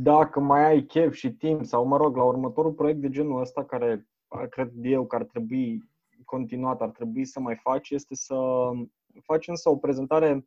dacă 0.02 0.40
mai 0.40 0.64
ai 0.64 0.82
chef 0.82 1.14
și 1.14 1.32
timp 1.32 1.64
sau, 1.64 1.86
mă 1.86 1.96
rog, 1.96 2.16
la 2.16 2.24
următorul 2.24 2.72
proiect 2.72 3.00
de 3.00 3.08
genul 3.08 3.40
ăsta 3.40 3.64
care 3.64 4.08
uh, 4.28 4.48
cred 4.48 4.72
eu 4.82 5.06
că 5.06 5.16
ar 5.16 5.24
trebui 5.24 5.89
continuat, 6.30 6.80
ar 6.80 6.90
trebui 6.90 7.24
să 7.24 7.40
mai 7.40 7.56
faci, 7.56 7.90
este 7.90 8.14
să 8.14 8.36
faci 9.22 9.48
însă 9.48 9.68
o 9.68 9.76
prezentare 9.76 10.46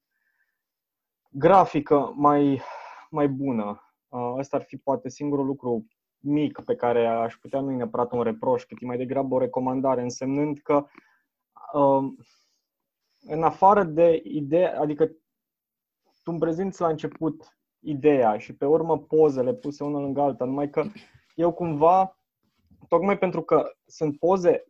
grafică 1.30 2.14
mai, 2.16 2.62
mai 3.10 3.28
bună. 3.28 3.94
Uh, 4.08 4.34
Ăsta 4.38 4.58
ar 4.58 4.64
fi 4.64 4.78
poate 4.78 5.10
singurul 5.10 5.46
lucru 5.46 5.88
mic 6.20 6.62
pe 6.66 6.76
care 6.76 7.08
aș 7.08 7.36
putea 7.36 7.60
nu 7.60 7.70
neapărat 7.70 8.12
un 8.12 8.22
reproș, 8.22 8.64
cât 8.64 8.78
e 8.82 8.86
mai 8.86 8.98
degrabă 8.98 9.36
o 9.36 9.40
recomandare, 9.40 10.02
însemnând 10.02 10.58
că 10.58 10.86
um, 11.74 12.18
în 13.26 13.44
afară 13.44 13.84
de 13.84 14.22
idee, 14.24 14.68
adică 14.68 15.06
tu 16.24 16.32
îmi 16.32 16.40
prezinți 16.40 16.82
la 16.82 16.88
început 16.88 17.58
ideea 17.80 18.38
și 18.38 18.56
pe 18.56 18.66
urmă 18.66 19.00
pozele 19.00 19.54
puse 19.54 19.84
una 19.84 20.00
lângă 20.00 20.22
alta, 20.22 20.46
numai 20.46 20.70
că 20.70 20.84
eu 21.36 21.54
cumva, 21.54 22.18
tocmai 22.88 23.18
pentru 23.18 23.42
că 23.42 23.72
sunt 23.86 24.18
poze 24.18 24.66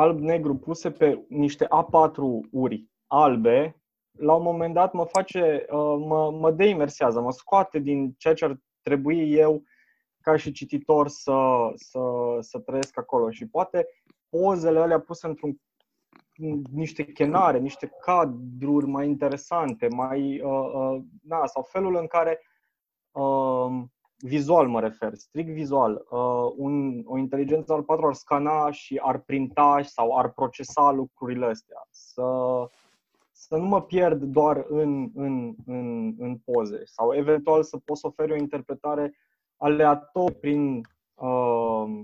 alb-negru 0.00 0.56
puse 0.56 0.90
pe 0.90 1.24
niște 1.28 1.64
A4-uri 1.64 2.84
albe, 3.06 3.80
la 4.18 4.34
un 4.34 4.42
moment 4.42 4.74
dat 4.74 4.92
mă 4.92 5.04
face, 5.04 5.66
uh, 5.70 5.96
mă, 6.06 6.30
mă 6.30 6.50
deimersează, 6.50 7.20
mă 7.20 7.32
scoate 7.32 7.78
din 7.78 8.14
ceea 8.18 8.34
ce 8.34 8.44
ar 8.44 8.60
trebui 8.82 9.32
eu 9.32 9.62
ca 10.20 10.36
și 10.36 10.52
cititor 10.52 11.08
să, 11.08 11.70
să, 11.74 12.00
să 12.40 12.58
trăiesc 12.58 12.98
acolo. 12.98 13.30
Și 13.30 13.46
poate 13.46 13.86
pozele 14.28 14.78
alea 14.78 15.00
puse 15.00 15.26
într-un 15.26 15.60
niște 16.72 17.04
chenare, 17.04 17.58
niște 17.58 17.86
cadruri 18.00 18.86
mai 18.86 19.06
interesante, 19.06 19.88
mai, 19.88 20.40
uh, 20.40 20.72
uh, 20.74 21.02
na, 21.22 21.46
sau 21.46 21.62
felul 21.62 21.96
în 21.96 22.06
care 22.06 22.40
uh, 23.10 23.82
vizual 24.20 24.68
mă 24.68 24.80
refer, 24.80 25.14
strict 25.14 25.48
vizual, 25.48 26.06
uh, 26.10 26.52
un, 26.56 27.02
o 27.06 27.18
inteligență 27.18 27.72
al 27.72 27.82
patru 27.82 28.06
ar 28.06 28.14
scana 28.14 28.70
și 28.70 29.00
ar 29.02 29.18
printa 29.18 29.80
sau 29.82 30.16
ar 30.16 30.30
procesa 30.30 30.90
lucrurile 30.90 31.46
astea. 31.46 31.86
Să, 31.90 32.24
să 33.32 33.56
nu 33.56 33.64
mă 33.64 33.82
pierd 33.82 34.22
doar 34.22 34.64
în, 34.68 35.10
în, 35.14 35.54
în, 35.66 36.14
în 36.18 36.36
poze 36.36 36.84
sau 36.84 37.14
eventual 37.14 37.62
să 37.62 37.76
poți 37.76 38.04
oferi 38.04 38.32
o 38.32 38.36
interpretare 38.36 39.14
aleatorie 39.56 40.36
prin 40.40 40.80
uh, 41.14 42.00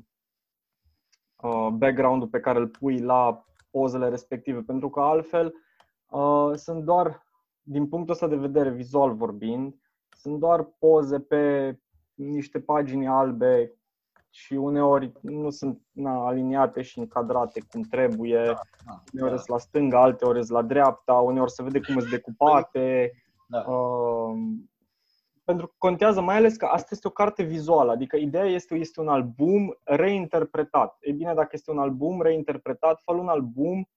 uh, 1.42 1.68
background-ul 1.72 2.28
pe 2.28 2.40
care 2.40 2.58
îl 2.58 2.68
pui 2.68 3.00
la 3.00 3.44
pozele 3.70 4.08
respective, 4.08 4.60
pentru 4.60 4.90
că 4.90 5.00
altfel 5.00 5.54
uh, 6.06 6.50
sunt 6.54 6.84
doar, 6.84 7.26
din 7.62 7.88
punctul 7.88 8.14
ăsta 8.14 8.28
de 8.28 8.36
vedere, 8.36 8.70
vizual 8.70 9.14
vorbind, 9.14 9.74
sunt 10.08 10.38
doar 10.38 10.64
poze 10.78 11.20
pe 11.20 11.74
niște 12.16 12.60
pagini 12.60 13.08
albe 13.08 13.72
și 14.30 14.54
uneori 14.54 15.12
nu 15.20 15.50
sunt 15.50 15.80
na, 15.92 16.26
aliniate 16.26 16.82
și 16.82 16.98
încadrate 16.98 17.60
cum 17.70 17.82
trebuie. 17.82 18.44
Da, 18.44 19.02
Uneori 19.12 19.36
sunt 19.36 19.48
la 19.48 19.58
stânga, 19.58 20.02
alteori 20.02 20.44
sunt 20.44 20.58
la 20.58 20.62
dreapta, 20.62 21.12
uneori 21.12 21.50
se 21.50 21.62
vede 21.62 21.80
cum 21.80 21.98
sunt 21.98 22.10
decupate. 22.10 23.12
Da. 23.48 23.58
Uh, 23.60 24.36
pentru 25.44 25.66
că 25.66 25.74
contează 25.78 26.20
mai 26.20 26.36
ales 26.36 26.56
că 26.56 26.64
asta 26.64 26.88
este 26.90 27.08
o 27.08 27.10
carte 27.10 27.42
vizuală, 27.42 27.92
adică 27.92 28.16
ideea 28.16 28.44
este, 28.44 28.74
este 28.74 29.00
un 29.00 29.08
album 29.08 29.78
reinterpretat. 29.84 30.96
E 31.00 31.12
bine, 31.12 31.34
dacă 31.34 31.48
este 31.52 31.70
un 31.70 31.78
album 31.78 32.22
reinterpretat, 32.22 33.00
fă 33.00 33.12
un 33.12 33.28
album 33.28 33.88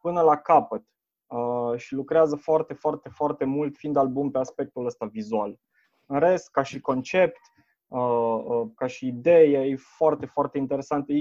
până 0.00 0.20
la 0.20 0.36
capăt 0.36 0.84
uh, 1.26 1.78
și 1.78 1.94
lucrează 1.94 2.36
foarte, 2.36 2.74
foarte, 2.74 3.08
foarte 3.08 3.44
mult 3.44 3.76
fiind 3.76 3.96
album 3.96 4.30
pe 4.30 4.38
aspectul 4.38 4.86
ăsta 4.86 5.06
vizual. 5.06 5.58
În 6.06 6.18
rest, 6.18 6.50
ca 6.50 6.62
și 6.62 6.80
concept, 6.80 7.40
uh, 7.40 7.51
uh, 7.51 7.51
ca 8.74 8.86
și 8.86 9.06
idee, 9.06 9.66
e 9.66 9.76
foarte, 9.76 10.26
foarte 10.26 10.58
interesant. 10.58 11.08
E, 11.08 11.14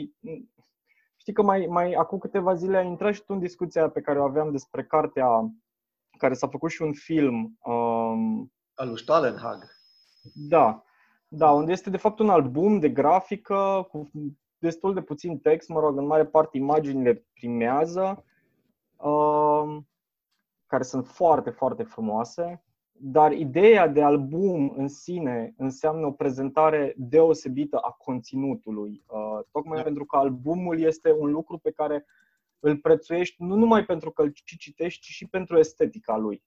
știi 1.16 1.34
că 1.34 1.42
mai, 1.42 1.66
mai 1.70 1.92
acum 1.94 2.18
câteva 2.18 2.54
zile 2.54 2.78
ai 2.78 2.88
intrat 2.88 3.14
și 3.14 3.24
tu 3.24 3.34
în 3.34 3.40
discuția 3.40 3.90
pe 3.90 4.02
care 4.02 4.20
o 4.20 4.24
aveam 4.24 4.52
despre 4.52 4.84
cartea 4.84 5.52
care 6.18 6.34
s-a 6.34 6.48
făcut 6.48 6.70
și 6.70 6.82
un 6.82 6.94
film. 6.94 7.58
Um, 7.64 8.52
Al 8.74 8.88
lui 8.88 9.00
Stalenhag. 9.00 9.64
da, 10.34 10.84
da, 11.28 11.52
unde 11.52 11.72
este 11.72 11.90
de 11.90 11.98
fapt 11.98 12.20
un 12.20 12.30
album 12.30 12.80
de 12.80 12.90
grafică 12.90 13.88
cu 13.92 14.12
destul 14.58 14.94
de 14.94 15.02
puțin 15.02 15.40
text, 15.40 15.70
mă 15.70 15.80
rog, 15.80 15.98
în 15.98 16.06
mare 16.06 16.26
parte 16.26 16.58
imaginile 16.58 17.26
primează, 17.34 18.26
um, 18.98 19.88
care 20.66 20.84
sunt 20.84 21.08
foarte, 21.08 21.50
foarte 21.50 21.84
frumoase. 21.84 22.64
Dar 22.92 23.32
ideea 23.32 23.88
de 23.88 24.04
album 24.04 24.74
în 24.78 24.88
sine 24.88 25.54
înseamnă 25.58 26.06
o 26.06 26.12
prezentare 26.12 26.94
deosebită 26.98 27.78
a 27.78 27.92
conținutului. 27.92 29.04
Uh, 29.08 29.40
tocmai 29.52 29.78
Da. 29.78 29.84
pentru 29.84 30.06
că 30.06 30.18
albumul 30.18 30.80
este 30.80 31.12
un 31.12 31.32
lucru 31.32 31.58
pe 31.58 31.72
care 31.72 32.06
îl 32.60 32.78
prețuiești 32.78 33.44
nu 33.44 33.56
numai 33.56 33.86
pentru 33.86 34.12
că 34.12 34.22
îl 34.22 34.30
ci- 34.30 34.58
citești, 34.58 35.02
ci 35.02 35.10
și 35.10 35.28
pentru 35.28 35.58
estetica 35.58 36.18
lui. 36.18 36.44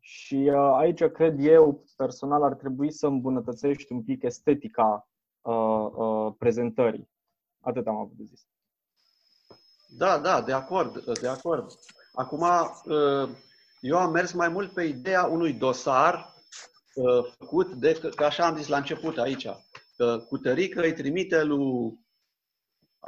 Și 0.00 0.50
uh, 0.54 0.72
aici 0.74 1.04
cred 1.04 1.44
eu, 1.44 1.84
personal, 1.96 2.42
ar 2.42 2.54
trebui 2.54 2.90
să 2.90 3.06
îmbunătățești 3.06 3.92
un 3.92 4.02
pic 4.02 4.22
estetica 4.22 5.08
uh, 5.40 5.86
uh, 5.94 6.32
prezentării. 6.38 7.10
Atât 7.60 7.86
am 7.86 7.96
avut 7.96 8.16
de 8.16 8.24
zis. 8.24 8.46
Da, 9.96 10.18
da, 10.18 10.42
de 10.42 10.52
acord, 10.52 11.18
de 11.20 11.28
acord. 11.28 11.72
Acum, 12.12 12.40
uh, 12.40 13.28
eu 13.82 13.98
am 13.98 14.10
mers 14.10 14.32
mai 14.32 14.48
mult 14.48 14.72
pe 14.72 14.82
ideea 14.82 15.24
unui 15.24 15.52
dosar 15.52 16.34
uh, 16.94 17.32
făcut 17.38 17.74
de, 17.74 18.12
că 18.16 18.24
așa 18.24 18.46
am 18.46 18.56
zis 18.56 18.66
la 18.66 18.76
început 18.76 19.18
aici, 19.18 19.46
că 19.96 20.18
cu 20.28 20.38
tărică 20.38 20.80
îi 20.80 20.94
trimite 20.94 21.42
lui 21.42 22.00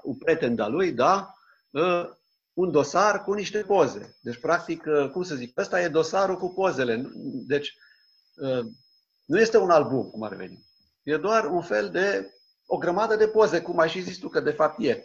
un 0.03 0.17
prieten 0.19 0.55
de 0.55 0.63
lui, 0.63 0.93
da, 0.93 1.35
uh, 1.71 2.05
un 2.53 2.71
dosar 2.71 3.25
cu 3.25 3.33
niște 3.33 3.59
poze. 3.59 4.17
Deci, 4.21 4.41
practic, 4.41 4.85
uh, 4.87 5.11
cum 5.11 5.23
să 5.23 5.35
zic, 5.35 5.59
ăsta 5.59 5.81
e 5.81 5.89
dosarul 5.89 6.37
cu 6.37 6.49
pozele. 6.49 7.11
Deci, 7.47 7.77
uh, 8.37 8.65
nu 9.25 9.41
este 9.41 9.59
un 9.59 9.71
album, 9.71 10.11
cum 10.11 10.23
ar 10.23 10.35
veni. 10.35 10.65
E 11.03 11.17
doar 11.17 11.45
un 11.45 11.63
fel 11.63 11.91
de, 11.91 12.33
o 12.67 12.77
grămadă 12.77 13.17
de 13.17 13.29
poze, 13.29 13.61
cum 13.61 13.79
ai 13.79 13.89
și 13.89 14.01
zis 14.01 14.19
tu 14.19 14.29
că 14.29 14.41
de 14.41 14.51
fapt 14.51 14.83
e. 14.83 15.05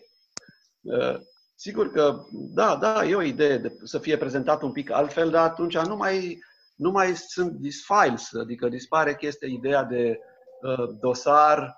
Uh, 0.82 1.20
Sigur 1.62 1.92
că, 1.92 2.26
da, 2.32 2.76
da, 2.76 3.06
e 3.06 3.16
o 3.16 3.22
idee 3.22 3.58
de, 3.58 3.78
să 3.84 4.00
fie 4.00 4.18
prezentat 4.18 4.62
un 4.62 4.72
pic 4.72 4.92
altfel, 4.92 5.30
dar 5.30 5.50
atunci 5.50 5.78
nu 5.78 5.96
mai, 5.96 6.40
nu 6.76 6.92
mai 6.92 7.16
sunt 7.16 7.62
these 7.62 7.82
files, 7.86 8.34
adică 8.34 8.68
dispare 8.68 9.16
chestia, 9.16 9.48
ideea 9.48 9.84
de 9.84 10.20
uh, 10.62 10.90
dosar, 11.00 11.76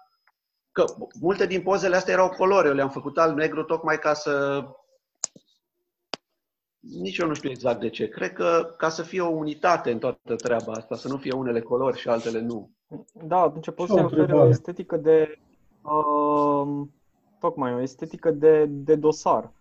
că 0.72 0.86
multe 1.20 1.45
din 1.45 1.62
pozele 1.62 1.95
astea 1.95 2.14
erau 2.14 2.30
colore, 2.30 2.68
eu 2.68 2.74
le-am 2.74 2.90
făcut 2.90 3.18
alb-negru 3.18 3.64
tocmai 3.64 3.99
ca 3.99 4.14
să, 4.14 4.64
nici 6.80 7.18
eu 7.18 7.28
nu 7.28 7.34
știu 7.34 7.49
exact 7.49 7.80
de 7.80 7.90
ce, 7.90 8.08
cred 8.08 8.34
că 8.34 8.74
ca 8.78 8.90
să 8.90 9.03
fie 9.03 9.22
o 9.22 9.30
unitate 9.30 9.91
în 9.91 9.99
toată 9.99 10.36
treaba 10.36 10.72
asta, 10.72 10.95
să 10.95 11.08
nu 11.08 11.18
fie 11.18 11.34
unele 11.34 11.62
colori 11.62 11.98
și 11.98 12.10
altele 12.10 12.40
nu. 12.40 12.72
Da, 13.14 13.38
atunci 13.38 13.70
poți 13.72 13.91
Și 13.91 13.98
o 13.98 13.99
să 13.99 14.03
oferi 14.03 14.20
o 14.20 14.22
întrebare. 14.22 14.49
estetică 14.49 14.98
de. 14.98 15.40
Uh, 15.82 16.88
tocmai 17.40 17.74
o 17.74 17.82
estetică 17.82 18.32
de, 18.32 18.66
de 18.66 18.95
dosar. 18.95 19.52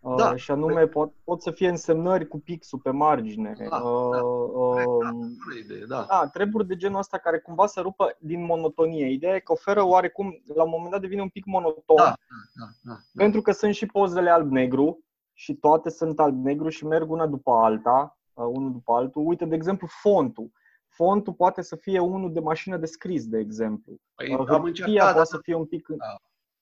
Uh, 0.00 0.14
Da. 0.16 0.36
Și 0.36 0.50
anume, 0.50 0.86
pot, 0.86 1.12
pot 1.24 1.42
să 1.42 1.50
fie 1.50 1.68
însemnări 1.68 2.28
cu 2.28 2.38
pixul 2.40 2.78
pe 2.78 2.90
margine. 2.90 3.54
Da, 3.70 3.76
uh, 3.76 4.16
da. 4.16 4.22
uh, 4.22 5.08
Bună 5.10 5.58
idee, 5.64 5.84
da. 5.88 6.06
da, 6.08 6.28
treburi 6.32 6.66
de 6.66 6.76
genul 6.76 6.98
ăsta 6.98 7.18
care 7.18 7.38
cumva 7.38 7.66
să 7.66 7.80
rupă 7.80 8.16
din 8.18 8.44
monotonie. 8.44 9.10
Ideea 9.10 9.34
e 9.34 9.38
că 9.40 9.52
oferă 9.52 9.82
oarecum, 9.82 10.42
la 10.54 10.62
un 10.62 10.70
moment 10.70 10.90
dat 10.90 11.00
devine 11.00 11.22
un 11.22 11.28
pic 11.28 11.44
monoton, 11.44 11.96
Da, 11.96 12.04
da, 12.04 12.14
da, 12.54 12.66
da. 12.82 12.98
pentru 13.14 13.42
că 13.42 13.52
sunt 13.52 13.74
și 13.74 13.86
pozele 13.86 14.30
alb-negru 14.30 15.04
și 15.32 15.54
toate 15.54 15.90
sunt 15.90 16.20
alb-negru 16.20 16.68
și 16.68 16.86
merg 16.86 17.10
una 17.10 17.26
după 17.26 17.50
alta, 17.50 18.18
uh, 18.32 18.44
unul 18.44 18.72
după 18.72 18.92
altul. 18.92 19.22
Uite, 19.26 19.44
de 19.44 19.54
exemplu, 19.54 19.86
fontul. 19.90 20.50
Fontul 20.88 21.32
poate 21.32 21.62
să 21.62 21.76
fie 21.76 21.98
unul 21.98 22.32
de 22.32 22.40
mașină 22.40 22.76
de 22.76 22.86
scris, 22.86 23.26
de 23.26 23.38
exemplu. 23.38 23.92
Păi, 24.14 24.34
Uh, 24.34 24.38
am 24.38 24.46
Hârtia 24.46 24.66
încercat, 24.66 25.02
poate 25.02 25.16
dar 25.16 25.24
să 25.24 25.38
fie 25.42 25.54
un 25.54 25.64
pic... 25.64 25.86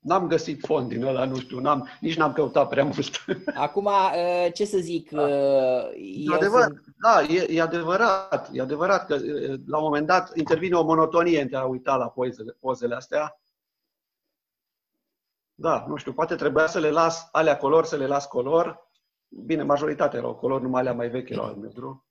n-am 0.06 0.26
găsit 0.26 0.64
fond 0.64 0.88
din 0.88 1.04
ăla, 1.04 1.24
nu 1.24 1.38
știu, 1.38 1.58
n-am, 1.60 1.88
nici 2.00 2.16
n-am 2.16 2.32
căutat 2.32 2.68
prea 2.68 2.84
mult. 2.84 3.24
Acum, 3.66 3.84
uh, 3.84 4.52
ce 4.52 4.64
să 4.64 4.78
zic, 4.78 5.10
uh, 5.12 5.20
E 5.94 6.24
eu 6.24 6.34
adevărat, 6.34 6.66
sunt, 6.66 6.84
da, 6.98 7.22
e, 7.22 7.46
e 7.50 7.60
adevărat, 7.60 8.48
e 8.52 8.60
adevărat 8.60 9.06
că 9.06 9.14
e, 9.14 9.60
la 9.66 9.76
un 9.76 9.84
moment 9.84 10.06
dat 10.06 10.36
intervine 10.36 10.76
o 10.76 10.84
monotonie 10.84 11.40
între 11.40 11.56
a 11.56 11.64
uita 11.64 11.96
la 11.96 12.08
pozele, 12.08 12.56
pozele 12.60 12.94
astea. 12.94 13.40
Da, 15.54 15.84
nu 15.88 15.96
știu, 15.96 16.12
poate 16.12 16.34
trebuia 16.34 16.66
să 16.66 16.78
le 16.78 16.90
las 16.90 17.28
alea 17.32 17.56
color, 17.56 17.84
să 17.84 17.96
le 17.96 18.06
las 18.06 18.26
color. 18.26 18.88
Bine, 19.28 19.62
majoritatea 19.62 20.18
erau 20.18 20.34
color, 20.34 20.60
numai 20.60 20.80
alea 20.80 20.94
mai 20.94 21.08
vechi 21.08 21.28
erau 21.28 21.44
alb-negru. 21.44 22.05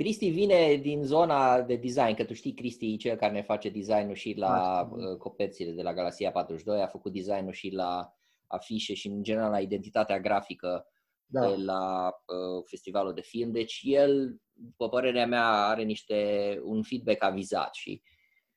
Cristi 0.00 0.28
vine 0.28 0.74
din 0.82 1.02
zona 1.02 1.60
de 1.62 1.76
design, 1.76 2.14
că 2.14 2.24
tu 2.24 2.32
știi 2.32 2.54
Cristi, 2.54 2.96
cel 2.96 3.16
care 3.16 3.32
ne 3.32 3.42
face 3.42 3.68
designul 3.68 4.14
și 4.14 4.34
la 4.36 4.88
uh, 4.92 5.16
coperțile 5.18 5.70
de 5.70 5.82
la 5.82 5.94
Galaxia 5.94 6.30
42, 6.30 6.82
a 6.82 6.86
făcut 6.86 7.12
designul 7.12 7.52
și 7.52 7.70
la 7.70 8.12
afișe 8.46 8.94
și 8.94 9.06
în 9.06 9.22
general 9.22 9.50
la 9.50 9.60
identitatea 9.60 10.20
grafică 10.20 10.86
Da. 11.26 11.40
de 11.40 11.62
la 11.62 12.06
uh, 12.06 12.64
festivalul 12.66 13.14
de 13.14 13.20
film. 13.20 13.52
Deci 13.52 13.80
el, 13.82 14.40
după 14.52 14.88
părerea 14.88 15.26
mea, 15.26 15.46
are 15.46 15.82
niște 15.82 16.60
un 16.64 16.82
feedback 16.82 17.22
avizat 17.22 17.74
și 17.74 18.02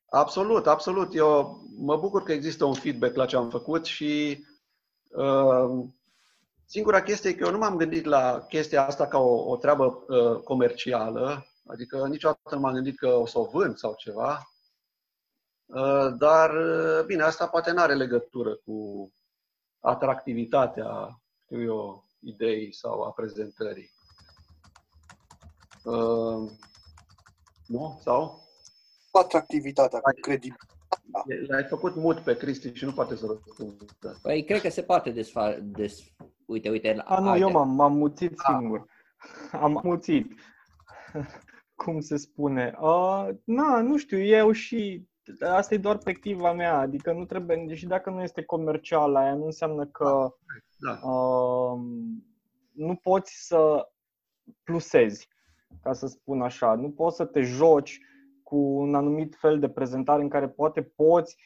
Absolut, 0.06 0.66
absolut. 0.66 1.14
Eu 1.14 1.60
mă 1.78 1.96
bucur 1.96 2.22
că 2.22 2.32
există 2.32 2.64
un 2.64 2.74
feedback 2.74 3.14
la 3.14 3.26
ce 3.26 3.36
am 3.36 3.50
făcut 3.50 3.84
și 3.84 4.38
uh, 5.08 5.84
singura 6.64 7.02
chestie 7.02 7.30
e 7.30 7.34
că 7.34 7.44
eu 7.44 7.50
nu 7.50 7.58
m-am 7.58 7.76
gândit 7.76 8.04
la 8.04 8.44
chestia 8.48 8.86
asta 8.86 9.06
ca 9.06 9.18
o, 9.18 9.50
o 9.50 9.56
treabă 9.56 10.04
uh, 10.08 10.40
comercială, 10.40 11.46
adică 11.66 12.06
niciodată 12.06 12.54
nu 12.54 12.60
m-am 12.60 12.72
gândit 12.72 12.98
că 12.98 13.08
o 13.08 13.26
să 13.26 13.38
o 13.38 13.44
vând 13.44 13.76
sau 13.76 13.94
ceva, 13.98 14.42
uh, 15.66 16.14
dar 16.18 16.50
uh, 16.50 17.04
bine, 17.06 17.22
asta 17.22 17.46
poate 17.46 17.70
nu 17.70 17.80
are 17.80 17.94
legătură 17.94 18.54
cu 18.54 19.10
atractivitatea, 19.80 21.20
știu 21.44 21.62
eu, 21.62 22.08
ideii 22.20 22.72
sau 22.72 23.02
a 23.02 23.10
prezentării. 23.10 23.90
Uh, 25.84 26.50
nu? 27.66 28.00
Sau? 28.02 28.42
Cu 29.10 29.18
atractivitatea, 29.18 30.00
cu 30.00 30.10
credibilitatea. 30.20 30.74
L-ai 31.46 31.64
făcut 31.64 31.94
mut 31.94 32.18
pe 32.18 32.36
Cristi 32.36 32.72
și 32.72 32.84
nu 32.84 32.92
poate 32.92 33.16
să 33.16 33.26
răspundă. 33.26 34.18
Păi, 34.22 34.44
cred 34.44 34.60
că 34.60 34.68
se 34.68 34.82
poate 34.82 35.10
desfa... 35.10 35.58
Des... 35.62 36.02
Uite, 36.46 36.70
uite. 36.70 37.02
A, 37.04 37.20
nu, 37.20 37.26
haide. 37.26 37.44
eu 37.44 37.50
m-am, 37.50 37.74
m-am 37.74 37.96
muțit 37.96 38.38
singur. 38.38 38.86
Am 39.52 39.80
muțit. 39.82 40.32
Cum 41.84 42.00
se 42.00 42.16
spune? 42.16 42.74
Uh, 42.80 43.28
na, 43.44 43.80
nu 43.80 43.96
știu, 43.96 44.18
eu 44.18 44.52
și 44.52 45.08
asta 45.40 45.74
e 45.74 45.78
doar 45.78 45.98
perspectiva 45.98 46.52
mea, 46.52 46.78
adică 46.78 47.12
nu 47.12 47.24
trebuie, 47.24 47.64
deși 47.66 47.86
dacă 47.86 48.10
nu 48.10 48.22
este 48.22 48.42
comercial, 48.42 49.16
aia 49.16 49.34
nu 49.34 49.44
înseamnă 49.44 49.86
că 49.86 50.34
Da. 50.78 51.08
uh, 51.08 51.80
nu 52.72 52.94
poți 52.94 53.46
să 53.46 53.88
plusezi, 54.62 55.28
ca 55.82 55.92
să 55.92 56.06
spun 56.06 56.42
așa. 56.42 56.74
Nu 56.74 56.90
poți 56.90 57.16
să 57.16 57.24
te 57.24 57.40
joci 57.40 58.00
cu 58.42 58.56
un 58.56 58.94
anumit 58.94 59.34
fel 59.38 59.58
de 59.58 59.68
prezentare 59.68 60.22
în 60.22 60.28
care 60.28 60.48
poate 60.48 60.82
poți 60.82 61.36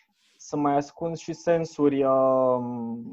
să 0.41 0.57
mai 0.57 0.77
ascunzi 0.77 1.23
și 1.23 1.33
sensuri 1.33 2.05
uh, 2.05 2.59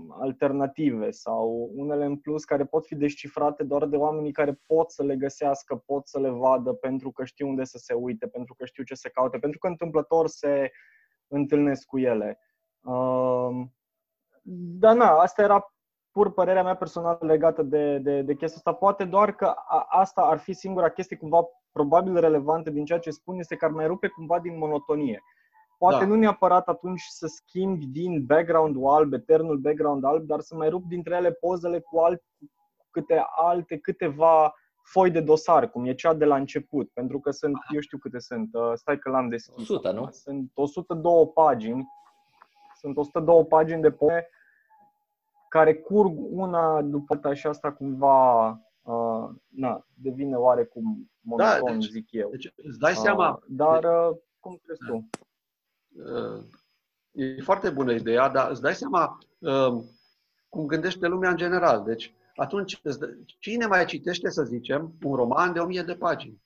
alternative 0.10 1.12
sau 1.12 1.72
unele 1.76 2.06
în 2.06 2.18
plus 2.18 2.44
care 2.44 2.66
pot 2.66 2.86
fi 2.86 2.96
descifrate 2.96 3.64
doar 3.64 3.86
de 3.86 3.96
oamenii 3.96 4.32
care 4.32 4.62
pot 4.68 4.92
să 4.92 5.04
le 5.04 5.16
găsească, 5.16 5.76
pot 5.76 6.08
să 6.08 6.20
le 6.20 6.30
vadă 6.30 6.74
pentru 6.74 7.12
că 7.12 7.24
știu 7.24 7.48
unde 7.48 7.64
să 7.64 7.78
se 7.78 7.94
uite, 7.94 8.28
pentru 8.28 8.54
că 8.54 8.66
știu 8.66 8.84
ce 8.84 8.96
să 8.96 9.10
caute, 9.14 9.38
pentru 9.38 9.60
că 9.60 9.68
întâmplător 9.68 10.28
se 10.28 10.72
întâlnesc 11.28 11.86
cu 11.86 12.00
ele. 12.00 12.40
Uh, 12.82 13.66
dar 14.80 14.96
na, 14.96 15.10
asta 15.10 15.42
era 15.42 15.74
pur 16.12 16.34
părerea 16.34 16.64
mea 16.64 16.76
personală 16.76 17.18
legată 17.22 17.64
de, 17.64 17.98
de, 17.98 18.22
de 18.22 18.36
chestia 18.36 18.58
asta. 18.58 18.74
Poate 18.74 19.06
doar 19.06 19.36
că 19.36 19.46
a, 19.46 19.86
asta 19.90 20.22
ar 20.22 20.38
fi 20.38 20.54
singura 20.54 20.90
chestie 20.90 21.18
cumva 21.18 21.44
probabil 21.72 22.20
relevantă 22.20 22.70
din 22.70 22.86
ceea 22.86 23.00
ce 23.00 23.10
spun 23.10 23.38
este 23.38 23.56
că 23.56 23.66
ar 23.66 23.72
mai 23.72 23.88
rupe 23.88 24.08
cumva 24.08 24.40
din 24.40 24.58
monotonie. 24.58 25.24
Poate 25.90 26.04
Da. 26.06 26.10
nu 26.12 26.16
neapărat 26.16 26.68
atunci 26.68 27.02
să 27.02 27.28
schimbi 27.28 27.86
din 27.86 28.26
background-ul 28.26 28.90
alb, 28.90 29.14
eternul 29.14 29.58
background 29.58 30.04
alb, 30.04 30.24
dar 30.26 30.40
să 30.40 30.56
mai 30.56 30.70
rup 30.70 30.86
dintre 30.88 31.16
ele 31.16 31.32
pozele 31.32 31.80
cu 31.80 32.00
alt, 32.00 32.22
cu 32.40 32.46
câte 32.92 33.24
alte, 33.36 33.78
câteva 33.78 34.54
foi 34.84 35.12
de 35.12 35.22
dosar, 35.22 35.70
cum 35.70 35.86
e 35.86 35.94
cea 35.94 36.14
de 36.14 36.26
la 36.26 36.36
început, 36.36 36.90
pentru 36.94 37.20
că 37.20 37.32
sunt, 37.32 37.56
eu 37.74 37.80
știu 37.80 37.98
câte 37.98 38.20
sunt, 38.20 38.50
uh, 38.54 38.72
stai 38.74 38.98
că 39.00 39.10
l-am 39.10 39.30
deschis. 39.30 39.70
100, 39.70 39.88
acum. 39.88 40.00
nu? 40.00 40.10
Sunt 40.12 40.52
102 40.54 41.28
pagini, 41.34 41.88
sunt 42.80 42.98
102 42.98 43.46
pagini 43.46 43.82
de 43.82 43.92
poze 43.92 44.30
care 45.50 45.76
curg 45.76 46.18
una 46.18 46.82
după 46.82 47.14
alta 47.14 47.34
și 47.34 47.48
asta 47.48 47.72
cumva 47.72 48.48
uh, 48.82 49.30
na, 49.48 49.86
devine 49.94 50.36
oarecum 50.36 51.12
monoton, 51.22 51.80
deci- 51.80 51.90
zic 51.90 52.12
eu. 52.12 52.30
Deci 52.30 52.54
îți 52.56 52.80
dai 52.80 52.92
Uh, 52.92 52.98
seama, 52.98 53.40
dar 53.48 53.84
uh, 53.84 54.18
cum 54.40 54.60
crezi 54.64 54.80
tu? 54.88 55.10
Uh, 55.96 56.44
e 57.12 57.42
foarte 57.42 57.70
bună 57.70 57.94
ideea, 57.94 58.30
dar 58.30 58.52
îți 58.52 58.62
dai 58.62 58.76
seama 58.76 59.18
uh, 59.40 59.84
cum 60.50 60.66
gândește 60.66 61.08
lumea 61.08 61.30
în 61.30 61.38
general. 61.38 61.84
Deci 61.84 62.14
atunci, 62.36 62.80
îți 62.84 63.00
dă- 63.00 63.18
cine 63.40 63.66
mai 63.66 63.86
citește, 63.86 64.30
să 64.30 64.44
zicem, 64.44 64.94
un 65.04 65.16
roman 65.16 65.54
de 65.54 65.60
1000 65.60 65.82
de 65.82 65.96
pagini? 65.96 66.44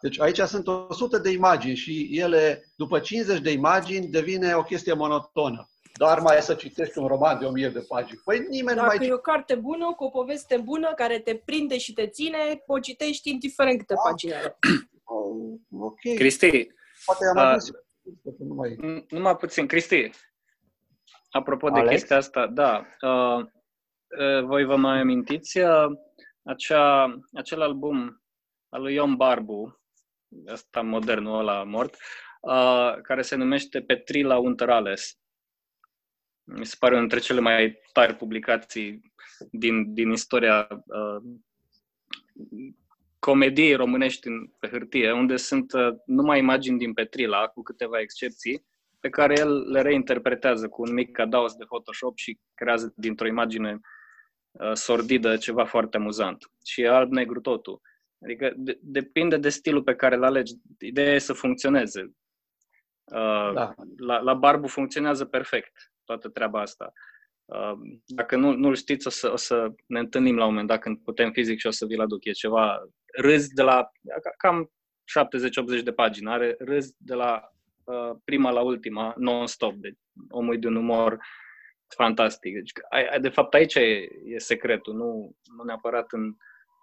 Deci 0.00 0.20
aici 0.20 0.40
sunt 0.40 0.66
100 0.66 1.18
de 1.18 1.30
imagini 1.30 1.76
și 1.76 2.08
ele, 2.10 2.72
după 2.76 2.98
50 2.98 3.40
de 3.40 3.50
imagini, 3.50 4.06
devine 4.06 4.54
o 4.54 4.62
chestie 4.62 4.92
monotonă. 4.92 5.68
Doar 5.94 6.20
mai 6.20 6.36
e 6.36 6.40
să 6.40 6.54
citești 6.54 6.98
un 6.98 7.06
roman 7.06 7.38
de 7.38 7.44
1000 7.44 7.68
de 7.68 7.84
pagini. 7.88 8.20
Păi 8.24 8.46
nimeni 8.48 8.76
nu 8.76 8.84
mai 8.84 8.96
Dacă 8.96 9.10
e 9.10 9.12
o 9.12 9.18
carte 9.18 9.54
bună, 9.54 9.94
cu 9.96 10.04
o 10.04 10.08
poveste 10.08 10.56
bună, 10.56 10.92
care 10.94 11.18
te 11.18 11.34
prinde 11.34 11.78
și 11.78 11.92
te 11.92 12.06
ține, 12.06 12.62
o 12.66 12.78
citești 12.78 13.30
indiferent 13.30 13.78
câte 13.78 13.94
pagini 14.04 14.34
are. 14.34 14.58
Oh, 15.04 15.58
ok. 15.80 16.00
Cristi, 16.14 16.68
Poate 17.04 17.24
am 17.36 17.54
uh, 17.54 17.60
adus 18.08 18.36
că 18.36 18.44
nu 18.44 18.54
mai... 18.54 18.76
n- 18.76 19.06
numai 19.08 19.36
puțin. 19.36 19.66
Cristi, 19.66 20.10
apropo 21.30 21.68
de 21.70 21.78
Alex? 21.78 21.90
chestia 21.90 22.16
asta, 22.16 22.46
da, 22.46 22.86
uh, 23.00 23.44
uh, 24.18 24.44
voi 24.44 24.64
vă 24.64 24.76
mai 24.76 25.00
amintiți 25.00 25.58
uh, 25.58 25.86
acea, 26.42 27.18
acel 27.32 27.60
album 27.62 28.22
al 28.68 28.82
lui 28.82 28.94
Ion 28.94 29.16
Barbu, 29.16 29.80
ăsta 30.46 30.82
modernul 30.82 31.38
ăla 31.38 31.64
mort, 31.64 31.96
uh, 32.40 33.00
care 33.02 33.22
se 33.22 33.36
numește 33.36 33.82
Petrila 33.82 34.38
Unterales. 34.38 35.18
Mi 36.44 36.66
se 36.66 36.76
pare 36.78 36.94
unul 36.94 37.08
dintre 37.08 37.26
cele 37.26 37.40
mai 37.40 37.78
tari 37.92 38.14
publicații 38.14 39.12
din, 39.50 39.94
din 39.94 40.10
istoria 40.10 40.68
uh, 40.70 41.22
comediei 43.18 43.74
românești 43.74 44.26
în, 44.26 44.46
pe 44.58 44.68
hârtie, 44.68 45.12
unde 45.12 45.36
sunt 45.36 45.72
uh, 45.72 45.88
numai 46.06 46.38
imagini 46.38 46.78
din 46.78 46.92
Petrila, 46.92 47.46
cu 47.46 47.62
câteva 47.62 48.00
excepții, 48.00 48.66
pe 49.00 49.08
care 49.08 49.38
el 49.38 49.70
le 49.70 49.82
reinterpretează 49.82 50.68
cu 50.68 50.82
un 50.82 50.92
mic 50.92 51.18
adaos 51.18 51.54
de 51.54 51.64
Photoshop 51.64 52.16
și 52.16 52.38
creează 52.54 52.92
dintr-o 52.96 53.26
imagine 53.26 53.80
uh, 54.50 54.72
sordidă 54.72 55.36
ceva 55.36 55.64
foarte 55.64 55.96
amuzant. 55.96 56.50
Și 56.64 56.80
e 56.80 56.88
alb-negru 56.88 57.40
totul. 57.40 57.80
Adică 58.22 58.52
de, 58.56 58.78
depinde 58.82 59.36
de 59.36 59.48
stilul 59.48 59.82
pe 59.82 59.94
care 59.94 60.14
îl 60.14 60.24
alegi. 60.24 60.52
Ideea 60.78 61.14
e 61.14 61.18
să 61.18 61.32
funcționeze. 61.32 62.12
Uh, 63.04 63.52
Da. 63.54 63.74
la, 63.96 64.18
la 64.18 64.34
Barbu 64.34 64.66
funcționează 64.66 65.24
perfect 65.24 65.92
toată 66.04 66.28
treaba 66.28 66.60
asta. 66.60 66.92
Uh, 67.44 67.72
dacă 68.06 68.36
nu, 68.36 68.52
nu-l 68.52 68.74
știți, 68.74 69.06
o 69.06 69.10
să, 69.10 69.32
o 69.32 69.36
să 69.36 69.74
ne 69.86 69.98
întâlnim 69.98 70.36
la 70.36 70.44
un 70.44 70.50
moment 70.50 70.68
dat 70.68 70.80
când 70.80 70.98
putem 70.98 71.32
fizic 71.32 71.58
și 71.58 71.66
o 71.66 71.70
să 71.70 71.86
vi-l 71.86 72.00
aduc. 72.00 72.24
E 72.24 72.30
ceva 72.30 72.88
râs 73.16 73.48
de 73.48 73.62
la 73.62 73.90
ca- 74.22 74.34
cam 74.36 74.70
70-80 75.80 75.82
de 75.82 75.92
pagini. 75.92 76.30
Are 76.30 76.56
râs 76.58 76.94
de 76.96 77.14
la 77.14 77.50
uh, 77.84 78.16
prima 78.24 78.50
la 78.50 78.60
ultima, 78.60 79.14
non-stop. 79.16 79.74
Deci 79.74 79.98
omul 80.30 80.54
e 80.54 80.58
de 80.58 80.66
un 80.66 80.76
umor 80.76 81.18
fantastic. 81.96 82.54
Deci, 82.54 82.72
ai, 82.88 83.06
ai- 83.06 83.20
de 83.20 83.28
fapt, 83.28 83.54
aici 83.54 83.74
e, 83.74 84.08
e 84.24 84.38
secretul, 84.38 84.94
nu, 84.94 85.36
nu 85.56 85.64
neapărat 85.64 86.12
în 86.12 86.34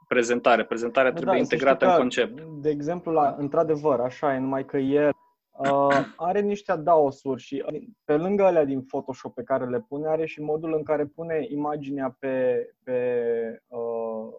prezentare. 0.08 0.66
Prezentarea 0.66 1.12
Da, 1.12 1.16
trebuie 1.16 1.38
să 1.38 1.44
știi 1.44 1.58
integrată 1.58 1.86
că, 1.86 1.92
în 1.92 1.98
concept. 1.98 2.42
De 2.42 2.70
exemplu, 2.70 3.12
la, 3.12 3.36
într-adevăr, 3.38 4.00
așa 4.00 4.34
e, 4.34 4.40
numai 4.40 4.66
că 4.66 4.78
el 4.78 5.12
uh, 5.52 6.06
are 6.16 6.40
niște 6.42 6.72
adaosuri 6.72 7.42
și 7.42 7.64
uh, 7.72 7.82
pe 8.04 8.16
lângă 8.16 8.44
alea 8.44 8.66
din 8.66 8.82
Photoshop 8.82 9.34
pe 9.34 9.44
care 9.44 9.66
le 9.66 9.80
pune, 9.80 10.08
are 10.08 10.26
și 10.26 10.42
modul 10.42 10.74
în 10.74 10.84
care 10.84 11.06
pune 11.06 11.46
imaginea 11.50 12.16
pe, 12.20 12.68
pe 12.84 13.62
uh, 13.68 14.34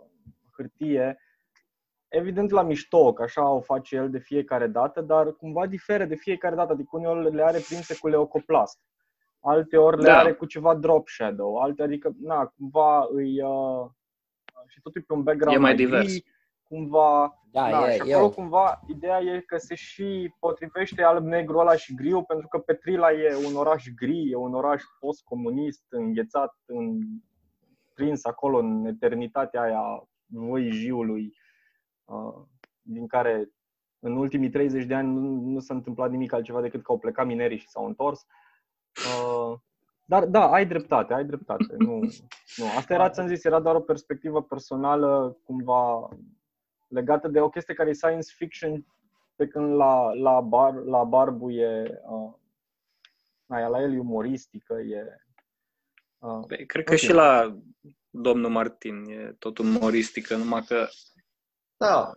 hârtie, 0.56 1.18
evident 2.16 2.50
la 2.50 2.62
mișto, 2.62 3.12
că 3.12 3.22
așa 3.22 3.48
o 3.50 3.60
face 3.60 3.96
el 3.96 4.10
de 4.10 4.18
fiecare 4.18 4.66
dată, 4.66 5.00
dar 5.00 5.32
cumva 5.32 5.66
diferă 5.66 6.04
de 6.04 6.14
fiecare 6.14 6.54
dată, 6.54 6.72
adică 6.72 6.88
uneori 6.92 7.34
le 7.34 7.42
are 7.42 7.58
prinse 7.58 7.98
cu 7.98 8.08
leucoplast, 8.08 8.78
alte 9.40 9.76
ori 9.76 9.96
le 9.96 10.02
Da. 10.08 10.18
are 10.18 10.32
cu 10.32 10.46
ceva 10.46 10.74
drop 10.74 11.08
shadow, 11.08 11.56
alte, 11.56 11.82
adică, 11.82 12.12
na, 12.20 12.46
cumva 12.56 13.06
îi... 13.10 13.42
Uh, 13.42 13.86
și 14.68 14.80
totul 14.80 15.02
pe 15.02 15.12
un 15.12 15.22
background 15.22 15.56
E 15.56 15.60
mai 15.60 15.74
gri, 15.74 15.84
divers. 15.84 16.14
cumva 16.68 17.40
Da, 17.50 17.70
da, 17.70 17.88
e, 17.88 17.92
și 17.96 18.08
e 18.10 18.12
acolo 18.12 18.26
o- 18.26 18.30
cumva 18.30 18.80
ideea 18.86 19.20
e 19.20 19.40
că 19.40 19.56
se 19.56 19.74
și 19.74 20.34
potrivește 20.38 21.02
alb-negru 21.02 21.58
ăla 21.58 21.76
și 21.76 21.94
griu, 21.94 22.22
pentru 22.22 22.48
că 22.48 22.58
Petrila 22.58 23.12
e 23.12 23.34
un 23.46 23.56
oraș 23.56 23.84
gri, 23.96 24.30
e 24.30 24.36
un 24.36 24.54
oraș 24.54 24.82
post-comunist, 25.00 25.84
înghețat, 25.88 26.54
în, 26.66 26.98
prins 27.94 28.24
acolo 28.24 28.58
în 28.58 28.86
eternitatea 28.86 29.60
aia 29.60 30.08
văijiului, 30.26 31.22
uh, 31.22 31.45
din 32.82 33.06
care 33.06 33.50
în 33.98 34.16
ultimii 34.16 34.50
30 34.50 34.84
de 34.84 34.94
ani 34.94 35.12
nu, 35.12 35.50
nu 35.50 35.60
s-a 35.60 35.74
întâmplat 35.74 36.10
nimic 36.10 36.32
altceva 36.32 36.60
decât 36.60 36.82
că 36.82 36.92
au 36.92 36.98
plecat 36.98 37.26
minerii 37.26 37.58
și 37.58 37.68
s-au 37.68 37.86
întors. 37.86 38.26
Uh, 38.96 39.58
dar 40.04 40.24
da, 40.24 40.50
ai 40.50 40.66
dreptate, 40.66 41.14
ai 41.14 41.24
dreptate. 41.24 41.74
Nu, 41.78 42.00
nu. 42.56 42.64
Asta 42.76 42.94
era, 42.94 43.10
ți-am 43.10 43.26
zis, 43.26 43.44
era 43.44 43.60
doar 43.60 43.74
o 43.74 43.80
perspectivă 43.80 44.42
personală, 44.42 45.38
cumva 45.44 46.08
legată 46.88 47.28
de 47.28 47.40
o 47.40 47.48
chestie 47.48 47.74
care 47.74 47.88
e 47.88 47.92
science 47.92 48.32
fiction, 48.36 48.86
pe 49.36 49.46
când 49.46 49.74
la, 49.74 50.12
la, 50.12 50.40
bar, 50.40 50.74
la 50.74 51.04
Barbu 51.04 51.50
e, 51.50 52.00
uh, 52.08 52.32
aia, 53.46 53.68
la 53.68 53.80
el 53.80 53.94
e 53.94 53.98
umoristică, 53.98 54.74
e... 54.74 55.20
Uh, 56.18 56.44
Păi, 56.46 56.66
Cred 56.66 56.84
că 56.84 56.92
Ok. 56.92 56.98
și 56.98 57.12
la 57.12 57.56
domnul 58.10 58.50
Martin 58.50 59.04
e 59.04 59.34
tot 59.38 59.58
umoristică, 59.58 60.36
numai 60.36 60.62
că 60.62 60.86
Da. 61.76 62.12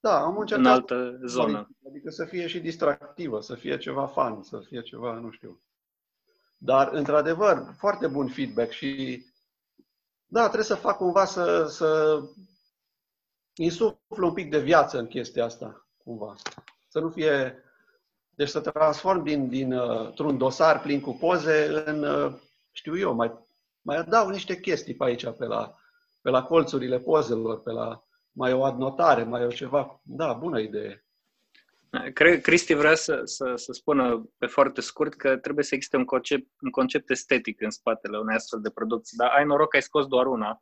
Da, 0.00 0.20
am 0.20 0.38
încercat 0.38 0.64
în 0.64 0.70
altă 0.70 1.18
zonă. 1.26 1.68
Adică 1.88 2.10
să 2.10 2.24
fie 2.24 2.46
și 2.46 2.60
distractivă, 2.60 3.40
să 3.40 3.54
fie 3.54 3.78
ceva 3.78 4.06
fun, 4.06 4.42
să 4.42 4.58
fie 4.58 4.82
ceva, 4.82 5.12
nu 5.12 5.30
știu. 5.30 5.60
Dar, 6.58 6.92
într-adevăr, 6.92 7.74
foarte 7.78 8.06
bun 8.06 8.28
feedback 8.28 8.70
și 8.70 9.22
da, 10.28 10.42
trebuie 10.42 10.64
să 10.64 10.74
fac 10.74 10.96
cumva 10.96 11.24
să, 11.24 11.66
să 11.66 12.20
insuflu 13.54 14.26
un 14.26 14.32
pic 14.32 14.50
de 14.50 14.58
viață 14.58 14.98
în 14.98 15.06
chestia 15.06 15.44
asta, 15.44 15.86
cumva. 16.04 16.34
Să 16.88 17.00
nu 17.00 17.10
fie... 17.10 17.60
Deci 18.30 18.48
să 18.48 18.60
transform 18.60 19.22
din, 19.22 19.48
din, 19.48 19.72
uh, 19.72 20.06
într-un 20.06 20.38
dosar 20.38 20.80
plin 20.80 21.00
cu 21.00 21.12
poze 21.12 21.82
în, 21.86 22.02
uh, 22.02 22.34
știu 22.72 22.98
eu, 22.98 23.14
mai, 23.14 23.32
mai 23.80 23.96
adaug 23.96 24.30
niște 24.30 24.60
chestii 24.60 24.94
pe 24.94 25.04
aici, 25.04 25.30
pe 25.30 25.44
la, 25.44 25.74
pe 26.22 26.30
la 26.30 26.42
colțurile 26.42 26.98
pozelor, 26.98 27.62
pe 27.62 27.70
la 27.70 28.05
mai 28.36 28.52
o 28.52 28.64
adnotare, 28.64 29.22
mai 29.22 29.44
o 29.44 29.48
ceva. 29.48 30.00
Da, 30.02 30.32
bună 30.32 30.60
idee. 30.60 31.04
Cred, 32.12 32.40
Cristi 32.40 32.74
vrea 32.74 32.94
să, 32.94 33.20
să, 33.24 33.52
să 33.54 33.72
spună 33.72 34.30
pe 34.38 34.46
foarte 34.46 34.80
scurt 34.80 35.14
că 35.14 35.36
trebuie 35.36 35.64
să 35.64 35.74
existe 35.74 35.96
un 35.96 36.04
concept, 36.04 36.46
un 36.60 36.70
concept 36.70 37.10
estetic 37.10 37.60
în 37.60 37.70
spatele 37.70 38.18
unei 38.18 38.36
astfel 38.36 38.60
de 38.60 38.70
producții. 38.70 39.16
Dar 39.16 39.30
ai 39.30 39.44
noroc 39.44 39.70
că 39.70 39.76
ai 39.76 39.82
scos 39.82 40.06
doar 40.06 40.26
una. 40.26 40.60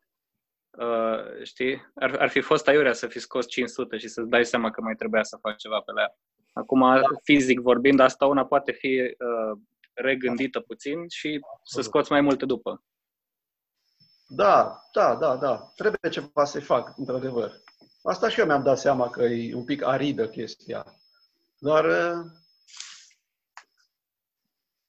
Uh, 0.70 1.42
știi? 1.42 1.92
Ar, 1.94 2.16
ar 2.18 2.28
fi 2.28 2.40
fost 2.40 2.68
aiurea 2.68 2.92
să 2.92 3.06
fi 3.06 3.18
scos 3.18 3.46
500 3.46 3.96
și 3.96 4.08
să-ți 4.08 4.28
dai 4.28 4.44
seama 4.44 4.70
că 4.70 4.80
mai 4.80 4.94
trebuia 4.94 5.22
să 5.22 5.38
faci 5.40 5.60
ceva 5.60 5.80
pe 5.80 5.92
la 5.92 6.00
ea. 6.00 6.16
Acum, 6.52 6.84
fizic 7.22 7.60
vorbind, 7.60 8.00
asta 8.00 8.26
una 8.26 8.46
poate 8.46 8.72
fi 8.72 9.00
uh, 9.00 9.58
regândită 9.92 10.60
puțin 10.60 11.08
și 11.08 11.40
să 11.64 11.80
scoți 11.80 12.12
mai 12.12 12.20
multe 12.20 12.44
după. 12.46 12.84
Da, 14.26 14.80
da, 14.92 15.14
da, 15.14 15.36
da. 15.36 15.72
Trebuie 15.76 16.10
ceva 16.10 16.44
să 16.44 16.60
fac, 16.60 16.94
într-adevăr. 16.96 17.63
Asta 18.06 18.28
și 18.28 18.40
eu 18.40 18.46
mi-am 18.46 18.62
dat 18.62 18.78
seama 18.78 19.10
că 19.10 19.22
e 19.22 19.54
un 19.54 19.64
pic 19.64 19.82
aridă 19.82 20.28
chestia. 20.28 20.86
Dar, 21.58 21.84
uh, 21.84 22.30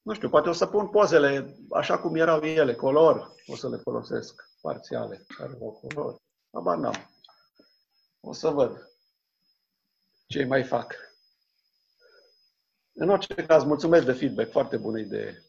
nu 0.01 0.13
știu, 0.13 0.29
poate 0.29 0.49
o 0.49 0.53
să 0.53 0.65
pun 0.65 0.87
pozele 0.87 1.55
așa 1.71 1.99
cum 1.99 2.15
erau 2.15 2.41
ele, 2.41 2.75
color, 2.75 3.33
o 3.45 3.55
să 3.55 3.69
le 3.69 3.77
folosesc, 3.77 4.49
parțiale, 4.61 5.25
care 5.37 5.57
au 5.61 5.79
color. 5.81 6.21
Abar 6.51 6.77
n-am. 6.77 7.09
O 8.19 8.33
să 8.33 8.49
văd 8.49 8.89
ce 10.27 10.45
mai 10.45 10.63
fac. 10.63 10.95
În 12.93 13.09
orice 13.09 13.33
caz, 13.33 13.63
mulțumesc 13.63 14.05
de 14.05 14.13
feedback, 14.13 14.51
foarte 14.51 14.77
bună 14.77 14.99
idee. 14.99 15.43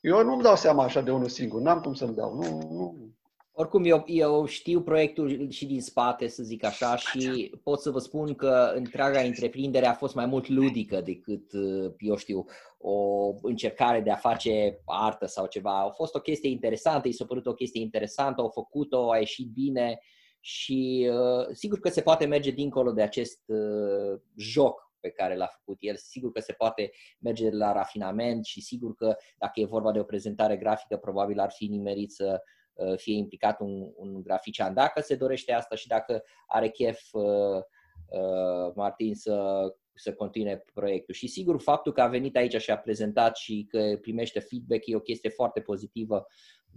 Eu 0.00 0.24
nu-mi 0.24 0.42
dau 0.42 0.56
seama 0.56 0.84
așa 0.84 1.00
de 1.00 1.10
unul 1.10 1.28
singur, 1.28 1.60
n-am 1.60 1.80
cum 1.80 1.94
să-mi 1.94 2.14
dau. 2.14 2.34
Nu, 2.34 2.72
nu, 2.72 3.14
Oricum, 3.56 3.84
eu, 3.84 4.04
eu 4.06 4.46
știu 4.46 4.82
proiectul 4.82 5.50
și 5.50 5.66
din 5.66 5.80
spate, 5.80 6.26
să 6.28 6.42
zic 6.42 6.64
așa, 6.64 6.96
și 6.96 7.52
pot 7.62 7.80
să 7.80 7.90
vă 7.90 7.98
spun 7.98 8.34
că 8.34 8.72
întreaga 8.74 9.20
întreprindere 9.20 9.86
a 9.86 9.92
fost 9.92 10.14
mai 10.14 10.26
mult 10.26 10.48
ludică 10.48 11.00
decât, 11.00 11.52
uh, 11.52 11.92
eu 11.98 12.16
știu, 12.16 12.44
o 12.78 13.30
încercare 13.42 14.00
de 14.00 14.10
a 14.10 14.16
face 14.16 14.80
artă 14.84 15.26
sau 15.26 15.46
ceva. 15.46 15.80
A 15.80 15.90
fost 15.90 16.14
o 16.14 16.20
chestie 16.20 16.50
interesantă, 16.50 17.08
i 17.08 17.12
s-a 17.12 17.24
părut 17.24 17.46
o 17.46 17.54
chestie 17.54 17.80
interesantă, 17.80 18.40
au 18.40 18.48
făcut-o, 18.48 19.10
a 19.10 19.18
ieșit 19.18 19.52
bine 19.52 20.00
și 20.40 21.10
uh, 21.10 21.46
sigur 21.52 21.78
că 21.78 21.88
se 21.88 22.00
poate 22.00 22.26
merge 22.26 22.50
dincolo 22.50 22.92
de 22.92 23.02
acest 23.02 23.42
uh, 23.46 24.20
joc 24.36 24.92
pe 25.00 25.10
care 25.10 25.36
l-a 25.36 25.46
făcut 25.46 25.76
el. 25.80 25.96
Sigur 25.96 26.32
că 26.32 26.40
se 26.40 26.52
poate 26.52 26.90
merge 27.18 27.50
la 27.50 27.72
rafinament 27.72 28.44
și 28.44 28.60
sigur 28.62 28.94
că 28.94 29.16
dacă 29.38 29.60
e 29.60 29.64
vorba 29.64 29.92
de 29.92 29.98
o 29.98 30.04
prezentare 30.04 30.56
grafică, 30.56 30.96
probabil 30.96 31.38
ar 31.38 31.50
fi 31.50 31.66
nimerit 31.66 32.12
să 32.12 32.40
uh, 32.40 32.62
fie 32.96 33.16
implicat 33.16 33.60
un, 33.60 33.92
un 33.96 34.22
grafician. 34.22 34.74
Dacă 34.74 35.00
se 35.00 35.14
dorește 35.14 35.52
asta 35.52 35.74
și 35.74 35.86
dacă 35.86 36.22
are 36.46 36.68
chef 36.68 37.12
uh, 37.12 37.62
uh, 38.08 38.72
Martin 38.74 39.14
să, 39.14 39.66
să 39.94 40.14
continue 40.14 40.64
proiectul. 40.74 41.14
Și 41.14 41.26
sigur, 41.26 41.60
faptul 41.60 41.92
că 41.92 42.00
a 42.00 42.06
venit 42.08 42.36
aici 42.36 42.60
și 42.60 42.70
a 42.70 42.78
prezentat 42.78 43.36
și 43.36 43.66
că 43.70 43.98
primește 44.00 44.40
feedback 44.40 44.86
e 44.86 44.96
o 44.96 45.00
chestie 45.00 45.30
foarte 45.30 45.60
pozitivă 45.60 46.26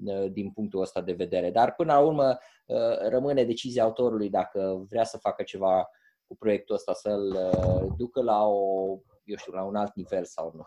uh, 0.06 0.32
din 0.32 0.52
punctul 0.52 0.82
ăsta 0.82 1.02
de 1.02 1.14
vedere. 1.14 1.52
Dar 1.52 1.74
până 1.74 1.94
la 1.94 2.00
urmă 2.00 2.38
uh, 2.66 2.98
rămâne 3.10 3.44
decizia 3.44 3.84
autorului 3.84 4.30
dacă 4.30 4.86
vrea 4.90 5.04
să 5.04 5.18
facă 5.18 5.44
ceva 5.44 5.90
cu 6.28 6.36
proiectul 6.36 6.76
ăsta, 6.76 6.94
să-l 6.94 7.36
uh, 7.36 7.94
ducă 7.98 8.22
la, 8.22 8.46
o, 8.46 8.98
eu 9.24 9.36
știu, 9.36 9.54
la 9.54 9.64
un 9.64 9.76
alt 9.76 9.96
nivel 9.96 10.26
sau 10.26 10.52
nu. 10.56 10.66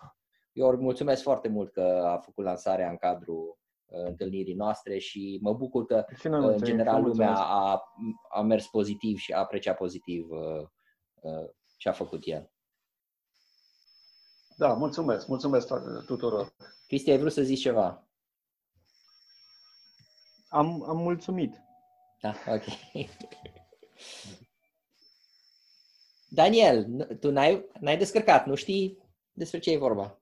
Eu 0.53 0.69
îi 0.69 0.77
mulțumesc 0.77 1.23
foarte 1.23 1.49
mult 1.49 1.73
că 1.73 2.03
a 2.05 2.19
făcut 2.19 2.45
lansarea 2.45 2.91
în 2.91 2.97
cadrul 2.97 3.59
uh, 3.59 3.60
întâlnirii 3.91 4.55
noastre 4.55 4.99
și 4.99 5.39
mă 5.43 5.53
bucur 5.55 5.85
că 5.87 6.05
Și 6.19 6.29
noi 6.29 6.39
uh, 6.39 6.45
în 6.45 6.51
mulțumim, 6.51 6.77
general 6.77 7.01
și 7.03 7.07
lumea 7.09 7.27
mulțumesc. 7.29 7.53
a, 7.53 7.83
a 8.29 8.41
mers 8.43 8.67
pozitiv 8.67 9.19
și 9.19 9.33
a 9.33 9.39
apreciat 9.39 9.77
pozitiv 9.77 10.31
uh, 10.31 10.63
uh, 11.21 11.49
ce 11.77 11.89
a 11.89 11.93
făcut 11.93 12.23
el. 12.25 12.51
Da, 14.57 14.73
mulțumesc, 14.73 15.27
mulțumesc 15.27 15.67
toate- 15.67 16.05
tuturor. 16.07 16.55
Cristi, 16.87 17.11
ai 17.11 17.19
vrut 17.19 17.33
să 17.33 17.43
zici 17.43 17.61
ceva? 17.61 18.09
Am, 20.49 20.83
am 20.89 20.97
mulțumit. 20.97 21.55
Da, 22.21 22.35
ok. 22.47 22.63
Daniel, 26.29 26.85
n- 26.85 27.19
tu 27.21 27.31
n-ai, 27.31 27.67
n-ai 27.81 27.97
descărcat, 27.99 28.47
nu 28.47 28.55
știi 28.55 28.99
despre 29.33 29.59
ce 29.59 29.71
e 29.71 29.77
vorba. 29.79 30.20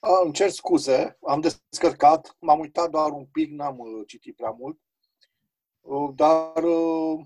A, 0.00 0.20
îmi 0.24 0.32
cer 0.32 0.50
scuze, 0.50 1.18
am 1.26 1.40
descărcat, 1.40 2.36
m-am 2.38 2.58
uitat 2.60 2.90
doar 2.90 3.10
un 3.10 3.26
pic, 3.26 3.50
n-am 3.50 3.78
uh, 3.78 4.06
citit 4.06 4.36
prea 4.36 4.50
mult. 4.50 4.78
Uh, 5.80 6.10
Dar, 6.14 6.62
uh, 6.64 7.24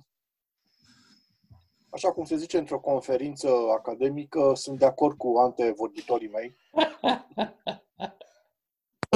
așa 1.90 2.12
cum 2.12 2.24
se 2.24 2.36
zice 2.36 2.58
într-o 2.58 2.80
conferință 2.80 3.48
academică, 3.70 4.54
sunt 4.54 4.78
de 4.78 4.84
acord 4.84 5.16
cu 5.16 5.36
antevorbitorii 5.38 6.28
mei. 6.28 6.56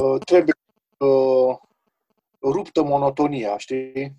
Uh, 0.03 0.19
Trebuie 0.25 0.53
uh, 0.97 1.57
ruptă 2.41 2.83
monotonia, 2.83 3.57
știi? 3.57 4.15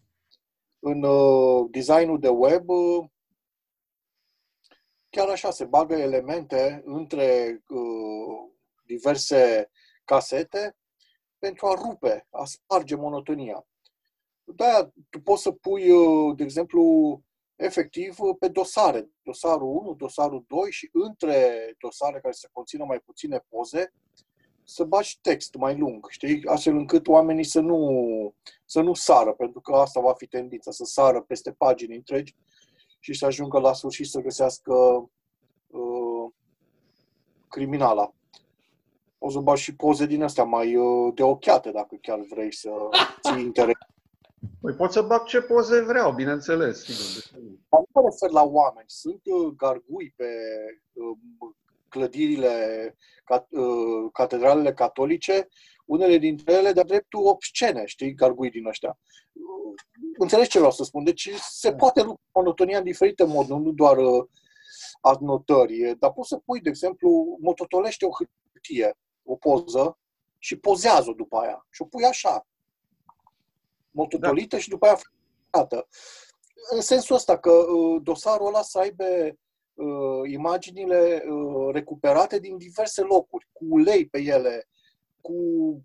În 0.78 1.02
uh, 1.02 1.66
designul 1.70 2.18
de 2.18 2.28
web, 2.28 2.68
uh, 2.68 3.04
chiar 5.10 5.28
așa 5.28 5.50
se 5.50 5.64
bagă 5.64 5.94
elemente 5.94 6.82
între 6.84 7.62
uh, 7.68 8.48
diverse 8.88 9.70
casete 10.04 10.76
pentru 11.38 11.66
a 11.66 11.74
rupe, 11.74 12.26
a 12.30 12.44
sparge 12.44 12.94
monotonia. 12.94 13.66
De-aia 14.44 14.92
tu 15.10 15.20
poți 15.20 15.42
să 15.42 15.50
pui, 15.50 15.90
uh, 15.90 16.36
de 16.36 16.42
exemplu, 16.42 16.82
efectiv 17.56 18.20
uh, 18.20 18.36
pe 18.38 18.48
dosare, 18.48 19.08
dosarul 19.22 19.68
1, 19.68 19.94
dosarul 19.94 20.44
2 20.46 20.70
și 20.70 20.88
între 20.92 21.36
dosare 21.78 22.20
care 22.20 22.34
să 22.34 22.48
conțină 22.52 22.84
mai 22.84 22.98
puține 22.98 23.44
poze, 23.48 23.92
să 24.64 24.84
bagi 24.84 25.18
text 25.20 25.54
mai 25.54 25.76
lung, 25.76 26.06
știi? 26.08 26.46
Astfel 26.46 26.76
încât 26.76 27.06
oamenii 27.06 27.44
să 27.44 27.60
nu, 27.60 28.34
să 28.64 28.80
nu 28.80 28.94
sară, 28.94 29.32
pentru 29.32 29.60
că 29.60 29.74
asta 29.74 30.00
va 30.00 30.14
fi 30.14 30.26
tendința, 30.26 30.70
să 30.70 30.84
sară 30.84 31.20
peste 31.22 31.52
pagini 31.52 31.96
întregi 31.96 32.34
și 32.98 33.14
să 33.14 33.26
ajungă 33.26 33.58
la 33.58 33.72
sfârșit 33.72 34.06
să 34.06 34.20
găsească 34.20 34.72
uh, 35.66 36.30
criminala. 37.48 38.14
O 39.18 39.30
să 39.30 39.38
bagi 39.38 39.62
și 39.62 39.76
poze 39.76 40.06
din 40.06 40.22
astea 40.22 40.44
mai 40.44 40.76
uh, 40.76 41.14
de 41.14 41.22
ochiate, 41.22 41.70
dacă 41.70 41.96
chiar 42.00 42.20
vrei 42.30 42.52
să 42.54 42.70
ții 43.22 43.42
interes. 43.42 43.74
Păi 44.60 44.74
pot 44.74 44.92
să 44.92 45.02
bag 45.02 45.24
ce 45.24 45.40
poze 45.40 45.80
vreau, 45.80 46.12
bineînțeles. 46.12 46.84
Sigur. 46.84 47.40
Dar 47.68 47.80
nu 47.80 47.86
mă 47.92 48.08
refer 48.10 48.30
la 48.30 48.42
oameni. 48.42 48.86
Sunt 48.88 49.20
uh, 49.24 49.52
gargui 49.56 50.12
pe 50.16 50.26
uh, 50.92 51.16
clădirile, 51.88 52.50
ca- 53.24 53.46
uh, 53.50 54.10
catedralele 54.12 54.72
catolice, 54.72 55.48
unele 55.84 56.18
dintre 56.18 56.52
ele 56.54 56.72
de-a 56.72 56.82
dreptul 56.82 57.26
obscene, 57.26 57.82
știi, 57.86 58.14
gargui 58.14 58.50
din 58.50 58.66
ăștia. 58.66 58.98
Uh, 59.32 59.80
Înțelegi 60.18 60.48
ce 60.48 60.58
vreau 60.58 60.72
să 60.72 60.84
spun? 60.84 61.04
Deci 61.04 61.30
se 61.38 61.72
poate 61.74 62.00
rupe 62.00 62.20
monotonia 62.32 62.78
în 62.78 62.84
diferite 62.84 63.24
moduri, 63.24 63.62
nu 63.62 63.72
doar 63.72 63.96
uh, 63.96 64.24
adnotări, 65.00 65.96
dar 65.98 66.12
poți 66.12 66.28
să 66.28 66.36
pui, 66.36 66.60
de 66.60 66.68
exemplu, 66.68 67.36
mototolește 67.40 68.06
o 68.06 68.10
hârtie, 68.18 68.96
o 69.28 69.36
poză 69.36 69.98
și 70.38 70.58
pozează-o 70.58 71.12
după 71.12 71.36
aia. 71.36 71.66
Și 71.70 71.82
o 71.82 71.84
pui 71.84 72.04
așa, 72.04 72.46
mototolită 73.90 74.58
și 74.58 74.68
după 74.68 74.86
aia 74.86 74.98
făcată. 75.50 75.88
În 76.70 76.80
sensul 76.80 77.14
ăsta 77.14 77.38
că 77.38 77.50
uh, 77.50 78.02
dosarul 78.02 78.46
ăla 78.46 78.62
să 78.62 78.78
aibă 78.78 79.04
uh, 79.74 80.30
imaginile 80.30 81.24
uh, 81.28 81.72
recuperate 81.72 82.38
din 82.38 82.56
diverse 82.56 83.02
locuri, 83.02 83.48
cu 83.52 83.64
ulei 83.68 84.06
pe 84.06 84.20
ele, 84.20 84.68
cu, 85.20 85.34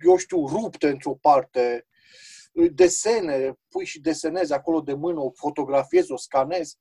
eu 0.05 0.17
știu, 0.17 0.47
rupte 0.47 0.89
într-o 0.89 1.15
parte, 1.15 1.87
uh, 2.53 2.71
desene, 2.73 3.59
pui 3.69 3.85
și 3.85 3.99
desenezi 3.99 4.53
acolo 4.53 4.81
de 4.81 4.93
mână, 4.93 5.19
o 5.19 5.31
fotografiezi, 5.31 6.11
o 6.11 6.17
scanezi. 6.17 6.77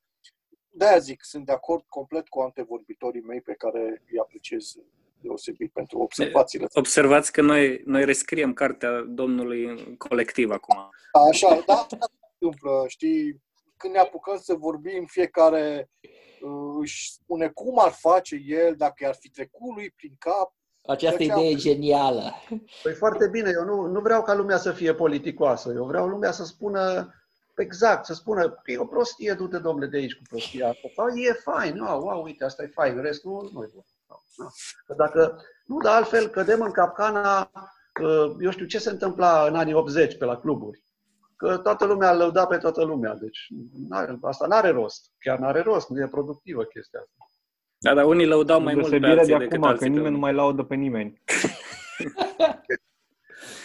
De-aia 0.70 0.98
zic, 0.98 1.24
sunt 1.24 1.46
de 1.46 1.52
acord 1.52 1.84
complet 1.88 2.28
cu 2.28 2.40
antevorbitorii 2.40 3.22
mei 3.22 3.40
pe 3.40 3.54
care 3.54 4.02
îi 4.10 4.18
apreciez 4.18 4.76
deosebit 5.22 5.72
pentru 5.72 5.98
observațiile. 5.98 6.66
Observați 6.72 7.32
că 7.32 7.40
noi, 7.42 7.82
noi 7.84 8.04
rescriem 8.04 8.52
cartea 8.52 9.00
Domnului 9.00 9.64
în 9.64 9.96
colectiv 9.96 10.50
acum. 10.50 10.90
Așa, 11.30 11.62
da, 11.66 11.72
asta 11.72 11.96
se 12.00 12.16
întâmplă, 12.38 12.84
știi, 12.88 13.42
când 13.76 13.92
ne 13.92 13.98
apucăm 13.98 14.38
să 14.42 14.54
vorbim, 14.54 15.04
fiecare 15.06 15.90
uh, 16.02 16.76
își 16.80 17.12
spune 17.12 17.48
cum 17.48 17.78
ar 17.78 17.90
face 17.90 18.42
el, 18.46 18.74
dacă 18.76 18.94
i-ar 19.04 19.16
fi 19.20 19.30
trecut 19.30 19.74
lui 19.74 19.90
prin 19.96 20.14
cap. 20.18 20.54
Această 20.86 21.16
De 21.16 21.24
aceea- 21.24 21.38
idee 21.38 21.50
e 21.50 21.54
genială. 21.74 22.32
Păi 22.82 22.92
foarte 22.92 23.28
bine, 23.28 23.50
eu 23.54 23.64
nu, 23.64 23.86
nu 23.86 24.00
vreau 24.00 24.22
ca 24.22 24.34
lumea 24.34 24.56
să 24.58 24.72
fie 24.72 24.94
politicoasă, 24.94 25.72
eu 25.74 25.84
vreau 25.84 26.06
lumea 26.06 26.30
să 26.30 26.44
spună 26.44 27.14
exact, 27.56 28.04
să 28.04 28.14
spună, 28.14 28.62
e 28.64 28.78
o 28.78 28.84
prostie, 28.86 29.32
du-te 29.32 29.58
domnule 29.58 29.86
de 29.86 29.96
aici 29.96 30.14
cu 30.14 30.22
prostia 30.28 30.68
asta, 30.68 30.88
sau 30.94 31.06
e 31.08 31.32
fain, 31.32 31.80
wow, 31.80 32.02
wow, 32.02 32.22
uite, 32.22 32.44
asta 32.44 32.62
e 32.62 32.66
fain, 32.66 33.00
restul 33.00 33.50
nu 33.52 33.62
e 33.62 33.68
bun. 33.74 33.84
Sau, 34.26 34.44
na. 34.44 34.50
Că 34.86 34.94
dacă, 34.94 35.42
nu, 35.64 35.76
dar 35.78 35.94
altfel 35.94 36.28
cădem 36.28 36.60
în 36.60 36.70
capcana, 36.70 37.50
că, 37.92 38.32
eu 38.40 38.50
știu 38.50 38.66
ce 38.66 38.78
se 38.78 38.90
întâmpla 38.90 39.46
în 39.46 39.54
anii 39.54 39.74
80 39.74 40.16
pe 40.16 40.24
la 40.24 40.36
cluburi, 40.36 40.84
că 41.36 41.58
toată 41.58 41.84
lumea 41.84 42.10
îl 42.10 42.18
lăuda 42.18 42.46
pe 42.46 42.56
toată 42.56 42.84
lumea, 42.84 43.14
deci 43.14 43.38
n-are, 43.88 44.18
asta 44.20 44.46
n-are 44.46 44.70
rost, 44.70 45.10
chiar 45.18 45.38
n-are 45.38 45.60
rost, 45.60 45.88
nu 45.88 46.00
e 46.00 46.08
productivă 46.08 46.64
chestia 46.64 47.00
asta. 47.00 47.26
Da, 47.78 47.94
dar 47.94 48.04
unii 48.04 48.26
lăudau 48.26 48.60
mai 48.60 48.74
mult 48.74 48.90
pe 48.90 48.98
Deosebire 48.98 49.18
alții 49.20 49.32
de 49.32 49.38
decât 49.38 49.52
acum, 49.52 49.62
că 49.62 49.68
alții. 49.68 49.86
pe 49.86 49.92
nimeni 49.92 50.14
nu 50.14 50.18
unii. 50.18 50.20
mai 50.20 50.34
laudă 50.34 50.62
pe 50.62 50.74
nimeni. 50.74 51.22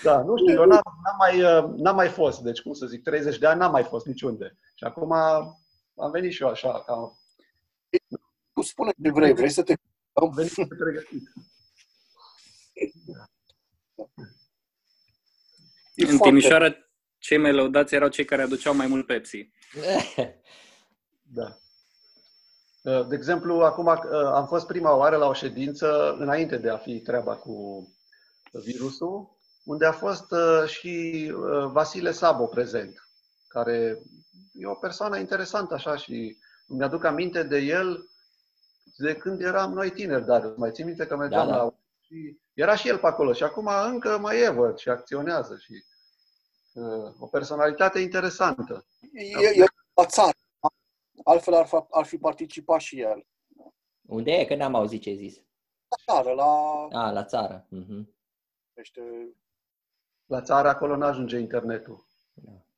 Da, 0.04 0.22
nu 0.22 0.38
știu, 0.38 0.54
eu 0.54 0.66
n-am, 0.66 0.82
n-am, 1.04 1.16
mai, 1.18 1.42
uh, 1.44 1.74
n-am 1.78 1.96
mai 1.96 2.08
fost, 2.08 2.42
deci 2.42 2.62
cum 2.62 2.74
să 2.74 2.86
zic, 2.86 3.04
30 3.04 3.38
de 3.38 3.48
ani 3.48 3.60
n-am 3.60 3.72
mai 3.72 3.84
fost 3.84 4.06
niciunde. 4.06 4.58
Și 4.76 4.84
acum 4.84 5.12
am 5.96 6.12
venit 6.12 6.32
și 6.32 6.44
eu 6.44 6.50
așa, 6.50 6.84
ca 6.86 7.12
Tu 8.54 8.62
spune 8.62 8.92
ce 9.04 9.12
vrei, 9.12 9.34
vrei 9.34 9.50
să 9.50 9.64
te... 9.64 9.74
am 10.22 10.32
venit 10.36 10.54
pregătit. 10.78 11.32
E 15.96 16.06
În 16.06 16.18
foarte- 16.18 16.24
Timișoara, 16.36 16.76
cei 17.18 17.38
mai 17.38 17.54
lăudați 17.54 17.96
erau 17.96 18.08
cei 18.08 18.26
care 18.26 18.42
aduceau 18.42 18.76
mai 18.76 18.88
mult 18.88 19.06
Pepsi. 19.06 19.50
Da. 21.30 21.58
Uh, 22.82 23.08
De 23.08 23.16
exemplu, 23.16 23.54
acum 23.60 23.86
uh, 23.86 23.96
am 24.34 24.48
fost 24.48 24.68
prima 24.68 24.96
oară 24.96 25.16
la 25.18 25.28
o 25.28 25.34
ședință, 25.34 26.16
înainte 26.20 26.58
de 26.58 26.70
a 26.70 26.78
fi 26.78 27.00
treaba 27.02 27.36
cu 27.36 27.88
virusul, 28.64 29.38
unde 29.64 29.86
a 29.86 29.92
fost 29.92 30.32
uh, 30.32 30.68
și 30.70 31.26
uh, 31.36 31.66
Vasile 31.72 32.12
Sabo 32.12 32.46
prezent, 32.46 33.10
care 33.48 34.02
e 34.54 34.66
o 34.68 34.74
persoană 34.74 35.18
interesantă 35.18 35.74
așa 35.74 35.96
și 35.98 36.38
îmi 36.68 36.84
aduc 36.84 37.04
aminte 37.04 37.44
de 37.44 37.58
el 37.58 38.10
de 38.98 39.16
când 39.16 39.42
eram 39.42 39.74
noi 39.74 39.92
tineri, 39.92 40.26
dar 40.26 40.54
mai 40.56 40.72
țin 40.72 40.86
minte 40.86 41.06
că 41.08 41.16
mergeam 41.16 41.48
Da, 41.48 41.54
da. 41.56 41.64
la... 41.64 41.74
Și 42.02 42.38
era 42.54 42.76
și 42.76 42.88
el 42.88 42.98
pe 42.98 43.08
acolo 43.08 43.34
și 43.34 43.44
acum 43.44 43.68
încă 43.86 44.18
mai 44.18 44.40
e, 44.40 44.50
văd, 44.50 44.78
și 44.78 44.90
acționează 44.90 45.58
și 45.58 45.84
uh, 46.74 47.14
o 47.20 47.28
personalitate 47.28 48.00
interesantă. 48.00 48.86
E, 49.14 49.62
e 49.62 49.66
la 49.94 50.06
țară. 50.06 50.32
Altfel 51.24 51.54
ar, 51.54 51.66
fa- 51.66 51.88
ar 51.90 52.06
fi 52.06 52.18
participat 52.18 52.80
și 52.80 53.00
el. 53.02 53.26
Unde 54.02 54.32
e? 54.32 54.46
Că 54.46 54.56
n-am 54.56 54.76
auzit 54.76 55.02
ce 55.02 55.10
ai 55.10 55.16
zis. 55.16 55.36
La 55.88 56.14
țară, 56.14 56.34
la... 56.34 56.44
A, 56.92 57.12
la 57.12 57.24
țară. 57.24 57.66
Mhm. 57.70 58.16
Este, 58.74 59.02
La 60.26 60.42
țară 60.42 60.68
acolo 60.68 60.96
nu 60.96 61.06
ajunge 61.06 61.38
internetul. 61.38 62.06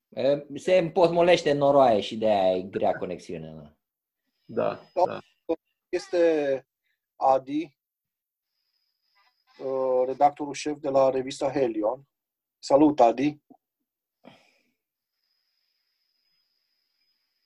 E, 0.09 0.45
Se 0.55 0.77
împotmolește 0.77 1.51
în 1.51 1.57
noroaie 1.57 1.99
și 1.99 2.17
de 2.17 2.25
aia 2.25 2.55
e 2.57 2.61
grea 2.61 2.97
conexiunea. 2.97 3.77
Da, 4.45 4.79
Da. 4.93 5.03
da. 5.05 5.19
Este 5.89 6.67
Adi, 7.15 7.77
uh, 9.59 10.03
redactorul 10.05 10.53
șef 10.53 10.77
de 10.77 10.89
la 10.89 11.09
revista 11.09 11.51
Helion. 11.51 12.07
Salut, 12.59 12.99
Adi! 12.99 13.41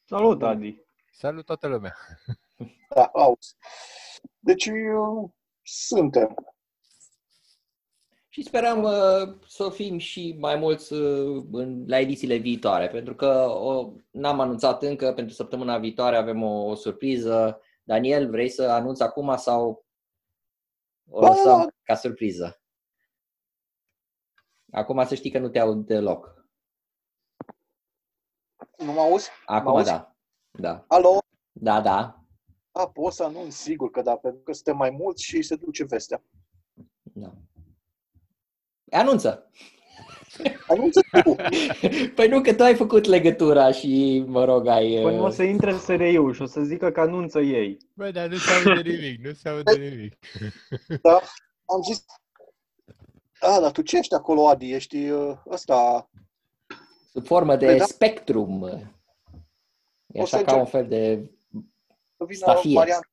Salut, 0.03 0.43
Adi! 0.43 0.85
Salut 1.11 1.45
toată 1.45 1.67
lumea! 1.67 1.95
Da, 2.95 3.03
auzi. 3.03 3.55
Deci 4.39 4.65
uh, 4.65 5.29
suntem. 5.63 6.35
Și 8.29 8.43
sperăm 8.43 8.83
uh, 8.83 9.37
să 9.47 9.69
fim 9.69 9.97
și 9.97 10.35
mai 10.39 10.55
mulți 10.55 10.93
uh, 10.93 11.45
în, 11.51 11.83
la 11.87 11.99
edițiile 11.99 12.35
viitoare, 12.35 12.87
pentru 12.89 13.15
că 13.15 13.27
o, 13.49 13.91
n-am 14.11 14.39
anunțat 14.39 14.83
încă, 14.83 15.13
pentru 15.13 15.33
săptămâna 15.33 15.77
viitoare 15.77 16.15
avem 16.15 16.43
o, 16.43 16.63
o 16.65 16.75
surpriză. 16.75 17.61
Daniel, 17.83 18.29
vrei 18.29 18.49
să 18.49 18.63
anunți 18.63 19.01
acum 19.01 19.35
sau 19.37 19.85
o 21.09 21.21
Da, 21.21 21.27
lăsăm 21.27 21.59
da. 21.59 21.67
ca 21.83 21.95
surpriză? 21.95 22.61
Acum 24.71 25.05
să 25.05 25.15
știi 25.15 25.31
că 25.31 25.39
nu 25.39 25.49
te 25.49 25.59
aud 25.59 25.85
deloc. 25.85 26.45
Nu 28.77 28.91
mă 28.91 28.99
auzi? 28.99 29.29
Acum 29.45 29.67
auzi? 29.75 29.89
da. 29.89 30.15
Da. 30.51 30.85
Alo? 30.87 31.19
Da, 31.51 31.81
da. 31.81 32.23
Da, 32.71 32.87
poți 32.89 33.15
să 33.15 33.23
anunți, 33.23 33.57
sigur 33.57 33.91
că 33.91 34.01
da, 34.01 34.17
pentru 34.17 34.41
că 34.41 34.53
suntem 34.53 34.77
mai 34.77 34.89
mulți 34.89 35.23
și 35.23 35.41
se 35.41 35.55
duce 35.55 35.83
vestea. 35.83 36.23
Da. 37.03 37.33
Anunță! 38.91 39.49
Anunță 40.67 41.01
tu! 41.23 41.35
Păi 42.15 42.27
nu, 42.27 42.41
că 42.41 42.53
tu 42.55 42.63
ai 42.63 42.75
făcut 42.75 43.05
legătura 43.05 43.71
și, 43.71 44.23
mă 44.27 44.43
rog, 44.45 44.67
ai... 44.67 44.99
Până 45.01 45.21
o 45.21 45.25
uh, 45.25 45.31
să 45.31 45.43
intre 45.43 45.77
SRI-ul 45.77 46.33
și 46.33 46.41
o 46.41 46.45
să 46.45 46.61
zică 46.61 46.91
că 46.91 46.99
anunță 46.99 47.39
ei. 47.39 47.77
Bă, 47.93 48.11
dar 48.11 48.27
nu 48.27 48.35
se 48.35 48.51
aude 48.69 48.81
nimic, 48.89 49.25
nu 49.25 49.33
se 49.33 49.49
aude 49.49 49.75
nimic. 49.89 50.13
Da, 51.01 51.21
am 51.65 51.81
zis... 51.83 52.05
A, 53.39 53.59
dar 53.59 53.71
tu 53.71 53.81
ce 53.81 53.97
ești 53.97 54.13
acolo, 54.13 54.47
Adi? 54.47 54.71
Ești 54.73 55.09
uh, 55.09 55.37
ăsta... 55.49 56.09
Sub 57.11 57.25
formă 57.25 57.55
de 57.55 57.65
Păi 57.65 57.77
da. 57.77 57.85
spectrum. 57.85 58.63
E 60.07 60.21
O 60.21 60.25
să 60.25 60.35
așa 60.35 60.45
ca 60.45 60.51
încerc. 60.51 60.57
un 60.59 60.65
fel 60.65 60.87
de 60.87 61.31
Să 62.17 62.25
vină 62.25 62.37
stafie. 62.37 62.73
Marian. 62.73 63.09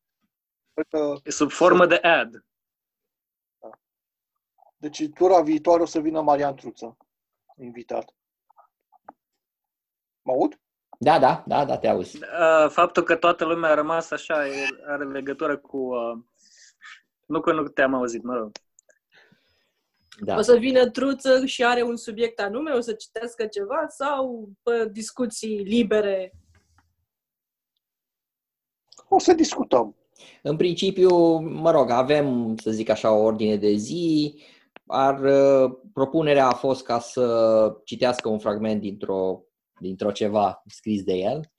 Cred 0.73 0.87
că- 0.89 1.21
E 1.25 1.31
sub 1.31 1.51
formă 1.51 1.87
de 1.87 1.95
ad. 1.95 2.45
Deci 4.77 5.09
tura 5.15 5.41
viitoare 5.41 5.83
o 5.83 5.87
să 5.87 6.01
vină 6.01 6.21
Marian 6.21 6.55
Truță, 6.55 6.97
invitat. 7.61 8.15
Mă 10.23 10.33
aud? 10.33 10.61
Da, 10.99 11.19
da, 11.19 11.45
da, 11.47 11.65
da, 11.65 11.79
te 11.79 11.89
auzi. 11.89 12.17
Uh, 12.17 12.69
Faptul 12.71 13.03
că 13.03 13.17
toată 13.17 13.45
lumea 13.45 13.71
a 13.71 13.75
rămas 13.75 14.11
așa 14.11 14.47
e- 14.47 14.83
are 14.87 15.05
legătură 15.05 15.57
cu... 15.57 15.77
uh, 15.77 16.19
Nu 17.27 17.41
că 17.41 17.53
nu 17.53 17.69
te-am 17.69 17.95
auzit, 17.95 18.23
mă 18.23 18.35
rog. 18.35 18.51
Da. 20.23 20.37
O 20.37 20.41
să 20.41 20.57
vină 20.57 20.91
truță 20.91 21.47
și 21.47 21.65
are 21.65 21.83
un 21.83 21.97
subiect 21.97 22.41
anume, 22.41 22.73
o 22.73 22.81
să 22.81 22.93
citească 22.93 23.47
ceva 23.47 23.87
sau 23.89 24.49
pe 24.63 24.89
discuții 24.93 25.57
libere? 25.59 26.33
O 29.09 29.19
să 29.19 29.33
discutăm. 29.33 29.95
În 30.43 30.57
principiu, 30.57 31.37
mă 31.39 31.71
rog, 31.71 31.91
avem, 31.91 32.57
să 32.57 32.71
zic 32.71 32.89
așa, 32.89 33.13
o 33.13 33.23
ordine 33.23 33.57
de 33.57 33.73
zi. 33.73 34.43
Ar, 34.87 35.21
uh, 35.21 35.79
propunerea 35.93 36.47
a 36.47 36.55
fost 36.55 36.85
ca 36.85 36.99
să 36.99 37.81
citească 37.85 38.29
un 38.29 38.39
fragment 38.39 38.81
dintr-o, 38.81 39.43
dintr-o 39.81 40.11
ceva 40.11 40.63
scris 40.67 41.03
de 41.03 41.13
el, 41.13 41.53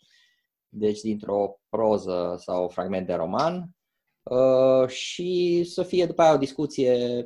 deci 0.69 0.99
dintr-o 0.99 1.59
proză 1.69 2.35
sau 2.37 2.69
fragment 2.69 3.07
de 3.07 3.13
roman 3.13 3.75
uh, 4.23 4.87
și 4.87 5.63
să 5.63 5.83
fie 5.83 6.05
după 6.05 6.21
aia 6.21 6.33
o 6.33 6.37
discuție 6.37 7.25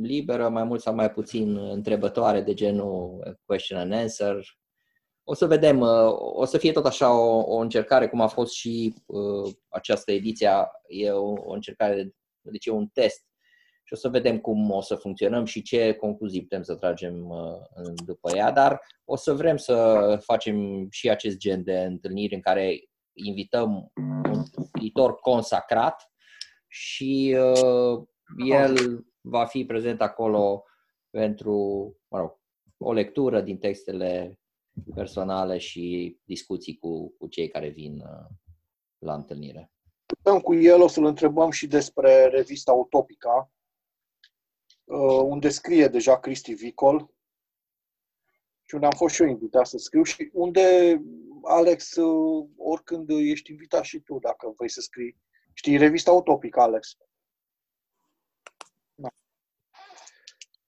liberă, 0.00 0.48
mai 0.48 0.64
mult 0.64 0.80
sau 0.80 0.94
mai 0.94 1.10
puțin 1.10 1.56
întrebătoare 1.56 2.40
de 2.40 2.54
genul 2.54 3.22
question 3.44 3.78
and 3.78 3.92
answer. 3.92 4.58
O 5.24 5.34
să 5.34 5.46
vedem, 5.46 5.80
uh, 5.80 6.12
o 6.16 6.44
să 6.44 6.58
fie 6.58 6.72
tot 6.72 6.86
așa 6.86 7.18
o, 7.18 7.56
o 7.56 7.56
încercare, 7.56 8.08
cum 8.08 8.20
a 8.20 8.26
fost 8.26 8.52
și 8.52 8.94
uh, 9.06 9.52
această 9.68 10.12
ediție, 10.12 10.50
e 10.88 11.10
o, 11.10 11.32
o 11.32 11.52
încercare, 11.52 12.14
deci 12.40 12.66
e 12.66 12.70
un 12.70 12.86
test 12.86 13.29
și 13.90 13.96
o 13.96 13.98
să 13.98 14.08
vedem 14.08 14.38
cum 14.38 14.70
o 14.70 14.80
să 14.80 14.94
funcționăm 14.94 15.44
și 15.44 15.62
ce 15.62 15.92
concluzii 15.92 16.42
putem 16.42 16.62
să 16.62 16.74
tragem 16.74 17.28
uh, 17.28 17.38
în- 17.74 17.94
după 18.04 18.36
ea, 18.36 18.50
dar 18.50 18.80
o 19.04 19.16
să 19.16 19.32
vrem 19.32 19.56
să 19.56 20.18
facem 20.22 20.86
și 20.90 21.10
acest 21.10 21.36
gen 21.36 21.64
de 21.64 21.80
întâlniri 21.80 22.34
în 22.34 22.40
care 22.40 22.80
invităm 23.12 23.92
un 24.32 24.44
scriitor 24.64 25.14
consacrat 25.14 26.12
și 26.68 27.36
uh, 27.38 28.02
el 28.48 29.04
va 29.20 29.44
fi 29.44 29.64
prezent 29.64 30.00
acolo 30.00 30.64
pentru, 31.10 31.56
mă 32.08 32.18
rog, 32.18 32.38
o 32.76 32.92
lectură 32.92 33.40
din 33.40 33.58
textele 33.58 34.38
personale 34.94 35.58
și 35.58 36.16
discuții 36.24 36.76
cu, 36.78 37.14
cu 37.18 37.26
cei 37.26 37.48
care 37.48 37.68
vin 37.68 37.94
uh, 37.94 38.26
la 38.98 39.14
întâlnire. 39.14 39.72
Stăm 40.20 40.38
cu 40.38 40.54
el, 40.54 40.82
o 40.82 40.88
să-l 40.88 41.04
întrebăm 41.04 41.50
și 41.50 41.66
despre 41.66 42.26
revista 42.26 42.72
Utopica, 42.72 43.50
uh, 43.52 43.59
unde 45.22 45.48
scrie 45.48 45.88
deja 45.88 46.20
Cristi 46.20 46.52
Vicol 46.52 47.10
și 48.64 48.74
unde 48.74 48.86
am 48.86 48.96
fost 48.96 49.14
și 49.14 49.22
eu 49.22 49.28
invitat 49.28 49.66
să 49.66 49.76
scriu 49.78 50.02
și 50.02 50.30
unde, 50.32 50.96
Alex, 51.42 51.96
uh, 51.96 52.48
oricând 52.56 53.08
ești 53.10 53.50
invitat 53.50 53.84
și 53.84 54.00
tu, 54.00 54.18
dacă 54.18 54.52
vrei 54.56 54.70
să 54.70 54.80
scrii. 54.80 55.16
Știi, 55.52 55.76
revista 55.76 56.12
Utopica, 56.12 56.62
Alex. 56.62 56.96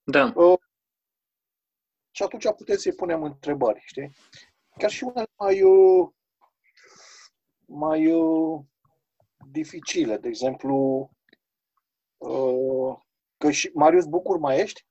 Da. 0.05 0.33
Uh, 0.35 0.59
și 2.11 2.23
atunci 2.23 2.55
putem 2.57 2.77
să-i 2.77 2.95
punem 2.95 3.23
întrebări, 3.23 3.83
știi? 3.85 4.11
Chiar 4.79 4.91
și 4.91 5.05
unele 5.05 5.31
mai, 5.37 5.63
uh, 5.63 6.09
mai 7.67 8.13
uh, 8.13 8.61
dificile. 9.51 10.17
De 10.17 10.29
exemplu, 10.29 11.11
uh, 12.17 12.97
că 13.43 13.51
și 13.51 13.71
Marius 13.75 14.05
Bucur 14.05 14.39
mai 14.39 14.61
ești? 14.61 14.87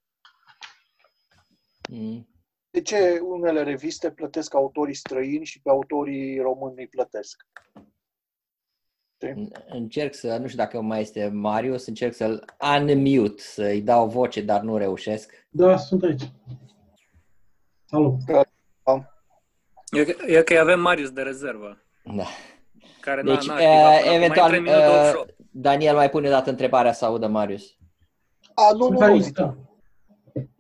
Mm. 1.89 2.27
De 2.69 2.81
ce 2.81 3.19
unele 3.23 3.63
reviste 3.63 4.11
plătesc 4.11 4.53
autorii 4.53 4.93
străini 4.93 5.45
și 5.45 5.61
pe 5.61 5.69
autorii 5.69 6.39
români 6.39 6.75
îi 6.77 6.87
plătesc? 6.87 7.45
Încerc 9.67 10.13
să, 10.13 10.37
nu 10.37 10.45
știu 10.47 10.57
dacă 10.57 10.81
mai 10.81 11.01
este 11.01 11.27
Marius, 11.27 11.85
încerc 11.87 12.13
să-l 12.13 12.45
unmute, 12.59 13.41
să-i 13.41 13.81
dau 13.81 14.07
voce, 14.07 14.41
dar 14.41 14.61
nu 14.61 14.77
reușesc. 14.77 15.47
Da, 15.49 15.77
sunt 15.77 16.03
aici. 16.03 16.31
Salut. 17.85 18.15
E, 19.91 20.03
ok- 20.03 20.27
e 20.27 20.39
ok, 20.39 20.51
avem 20.51 20.79
Marius 20.81 21.11
de 21.11 21.21
rezervă. 21.21 21.81
Da. 22.03 22.25
Care 22.99 23.21
Deci, 23.21 23.47
n-a, 23.47 23.53
n-a 23.53 23.89
activat 23.89 23.93
uh, 23.93 23.99
până 23.99 24.09
acum. 24.09 24.21
eventual, 24.21 24.49
Mai 24.49 24.57
intră 24.57 24.73
în 24.73 24.81
minutul 24.81 25.03
uh, 25.03 25.09
88. 25.09 25.35
Daniel 25.51 25.95
mai 25.95 26.09
pune 26.09 26.27
o 26.27 26.31
dată 26.31 26.49
întrebarea 26.49 26.93
să 26.93 27.05
audă 27.05 27.27
Marius. 27.27 27.75
A, 28.53 28.71
nu, 28.71 28.89
nu, 28.89 28.99
nu, 28.99 28.99
aici, 28.99 29.21
zic. 29.21 29.33
da. 29.33 29.55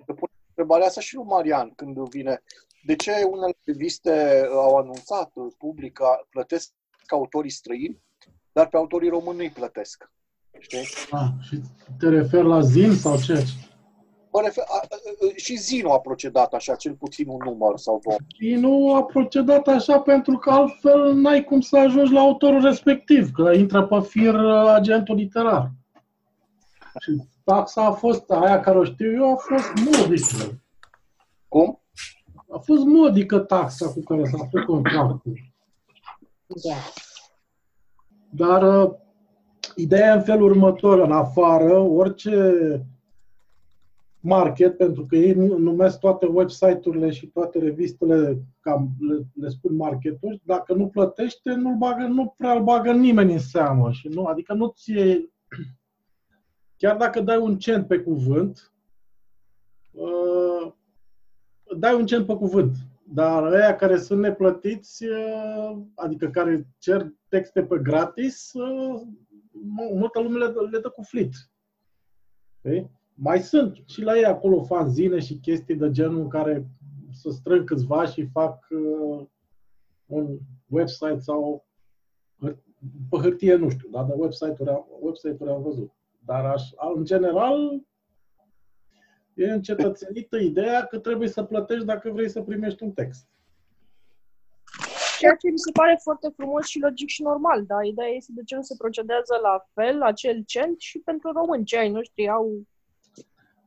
Să 0.05 0.13
pun 0.13 0.29
întrebarea 0.47 0.87
asta 0.87 1.01
și 1.01 1.15
lui 1.15 1.23
Marian 1.23 1.71
când 1.75 2.09
vine. 2.09 2.43
De 2.85 2.95
ce 2.95 3.11
unele 3.31 3.57
reviste 3.65 4.47
au 4.51 4.77
anunțat 4.77 5.31
uh, 5.33 5.53
public 5.57 5.93
că 5.93 6.07
plătesc 6.29 6.71
autorii 7.07 7.51
străini, 7.51 8.01
dar 8.51 8.67
pe 8.67 8.77
autorii 8.77 9.09
români 9.09 9.37
nu 9.37 9.43
îi 9.43 9.49
plătesc? 9.49 10.11
Știi? 10.59 10.87
Ah, 11.11 11.27
și 11.41 11.61
te 11.99 12.09
referi 12.09 12.47
la 12.47 12.61
Zin 12.61 12.93
sau 12.93 13.17
ce? 13.17 13.45
Mă 14.31 14.41
refer, 14.43 14.63
a, 14.67 14.75
a, 14.75 14.87
a, 14.89 15.31
și 15.35 15.55
Zinu 15.55 15.91
a 15.91 15.99
procedat 15.99 16.53
așa, 16.53 16.75
cel 16.75 16.93
puțin 16.93 17.27
un 17.27 17.39
număr 17.43 17.77
sau 17.77 17.99
două. 18.03 18.17
Și 18.27 18.53
nu 18.53 18.93
a 18.93 19.03
procedat 19.03 19.67
așa 19.67 19.99
pentru 19.99 20.37
că 20.37 20.49
altfel 20.49 21.13
n-ai 21.13 21.43
cum 21.43 21.61
să 21.61 21.77
ajungi 21.77 22.13
la 22.13 22.19
autorul 22.19 22.61
respectiv, 22.61 23.31
că 23.31 23.51
intră 23.53 23.85
pe 23.85 24.01
fir 24.01 24.33
uh, 24.33 24.67
agentul 24.67 25.15
literar. 25.15 25.71
Și 26.99 27.21
taxa 27.43 27.85
a 27.85 27.91
fost, 27.91 28.29
aia 28.29 28.59
care 28.59 28.77
o 28.77 28.83
știu 28.83 29.13
eu, 29.13 29.31
a 29.31 29.35
fost 29.35 29.73
modică. 29.85 30.61
Cum? 31.47 31.81
A 32.49 32.57
fost 32.57 32.83
modică 32.83 33.39
taxa 33.39 33.91
cu 33.91 33.99
care 33.99 34.23
s-a 34.23 34.37
făcut 34.37 34.65
contractul. 34.65 35.33
Da. 36.47 36.75
Dar 38.29 38.83
uh, 38.83 38.91
ideea 39.75 40.13
e 40.13 40.15
în 40.15 40.21
felul 40.21 40.49
următor. 40.49 40.99
În 40.99 41.11
afară, 41.11 41.77
orice 41.77 42.55
market, 44.19 44.77
pentru 44.77 45.05
că 45.05 45.15
ei 45.15 45.33
nu- 45.33 45.57
numesc 45.57 45.99
toate 45.99 46.25
website-urile 46.25 47.11
și 47.11 47.27
toate 47.27 47.59
revistele, 47.59 48.41
cam 48.59 48.89
le, 48.99 49.25
le 49.33 49.49
spun 49.49 49.75
marketuri, 49.75 50.41
dacă 50.45 50.73
nu 50.73 50.87
plătește, 50.87 51.53
nu 51.53 51.73
bagă, 51.73 52.03
nu 52.03 52.33
prea 52.37 52.51
îl 52.51 52.63
bagă 52.63 52.91
nimeni 52.91 53.33
în 53.33 53.39
seamă. 53.39 53.91
Și 53.91 54.07
nu, 54.07 54.25
adică 54.25 54.53
nu 54.53 54.67
ți 54.67 54.93
chiar 56.81 56.97
dacă 56.97 57.21
dai 57.21 57.37
un 57.37 57.57
cent 57.57 57.87
pe 57.87 57.99
cuvânt, 57.99 58.73
uh, 59.91 60.73
dai 61.77 61.95
un 61.95 62.05
cent 62.05 62.25
pe 62.25 62.33
cuvânt. 62.35 62.75
Dar 63.03 63.43
ăia 63.43 63.75
care 63.75 63.97
sunt 63.97 64.19
neplătiți, 64.19 65.05
uh, 65.05 65.77
adică 65.95 66.29
care 66.29 66.67
cer 66.77 67.13
texte 67.27 67.63
pe 67.63 67.79
gratis, 67.79 68.53
uh, 68.53 69.01
mu- 69.51 69.93
multă 69.95 70.19
lume 70.19 70.37
le, 70.37 70.47
dă- 70.47 70.69
le 70.71 70.79
dă 70.79 70.89
cu 70.89 71.01
flit. 71.01 71.33
Okay? 72.63 72.89
Mai 73.13 73.41
sunt 73.41 73.77
și 73.85 74.01
la 74.01 74.17
ei 74.17 74.25
acolo 74.25 74.63
fanzine 74.63 75.19
și 75.19 75.39
chestii 75.39 75.75
de 75.75 75.91
genul 75.91 76.27
care 76.27 76.67
să 77.11 77.29
strâng 77.29 77.63
câțiva 77.63 78.05
și 78.05 78.25
fac 78.25 78.67
uh, 78.69 79.25
un 80.05 80.37
website 80.67 81.19
sau 81.19 81.65
hâr- 82.45 82.63
pe 83.09 83.17
hârtie, 83.17 83.55
nu 83.55 83.69
știu, 83.69 83.89
dar 83.89 84.05
de 84.05 84.13
website-uri, 84.15 84.69
am- 84.69 84.87
website-uri 84.99 85.51
am 85.51 85.61
văzut. 85.61 85.91
Dar 86.25 86.45
aș, 86.45 86.63
în 86.95 87.05
general, 87.05 87.81
e 89.33 89.51
încetățenită 89.51 90.37
ideea 90.37 90.85
că 90.85 90.99
trebuie 90.99 91.27
să 91.27 91.43
plătești 91.43 91.85
dacă 91.85 92.09
vrei 92.09 92.29
să 92.29 92.41
primești 92.41 92.83
un 92.83 92.91
text. 92.91 93.27
Ceea 95.19 95.35
ce 95.35 95.49
mi 95.49 95.59
se 95.59 95.71
pare 95.71 95.99
foarte 96.01 96.29
frumos 96.35 96.65
și 96.67 96.79
logic 96.79 97.07
și 97.09 97.21
normal, 97.21 97.65
dar 97.65 97.83
ideea 97.83 98.07
este 98.07 98.31
de 98.35 98.41
ce 98.45 98.55
nu 98.55 98.61
se 98.61 98.75
procedează 98.77 99.39
la 99.41 99.65
fel, 99.73 100.01
acel 100.01 100.43
cent 100.45 100.79
și 100.79 100.99
pentru 100.99 101.31
români. 101.31 101.63
Ce 101.65 101.77
ai 101.77 101.89
noștri 101.89 102.29
au 102.29 102.65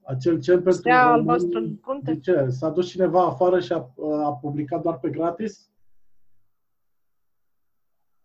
Acel 0.07 0.41
cel 0.41 0.55
pentru 0.55 0.73
stea 0.81 1.03
români, 1.03 1.19
albastră 1.19 1.59
în 1.59 1.77
frunte? 1.77 2.13
De 2.13 2.21
ce? 2.21 2.47
S-a 2.49 2.71
dus 2.71 2.89
cineva 2.89 3.25
afară 3.27 3.61
și 3.61 3.73
a, 3.73 3.93
a 4.25 4.33
publicat 4.41 4.83
doar 4.83 4.99
pe 4.99 5.11
gratis? 5.11 5.71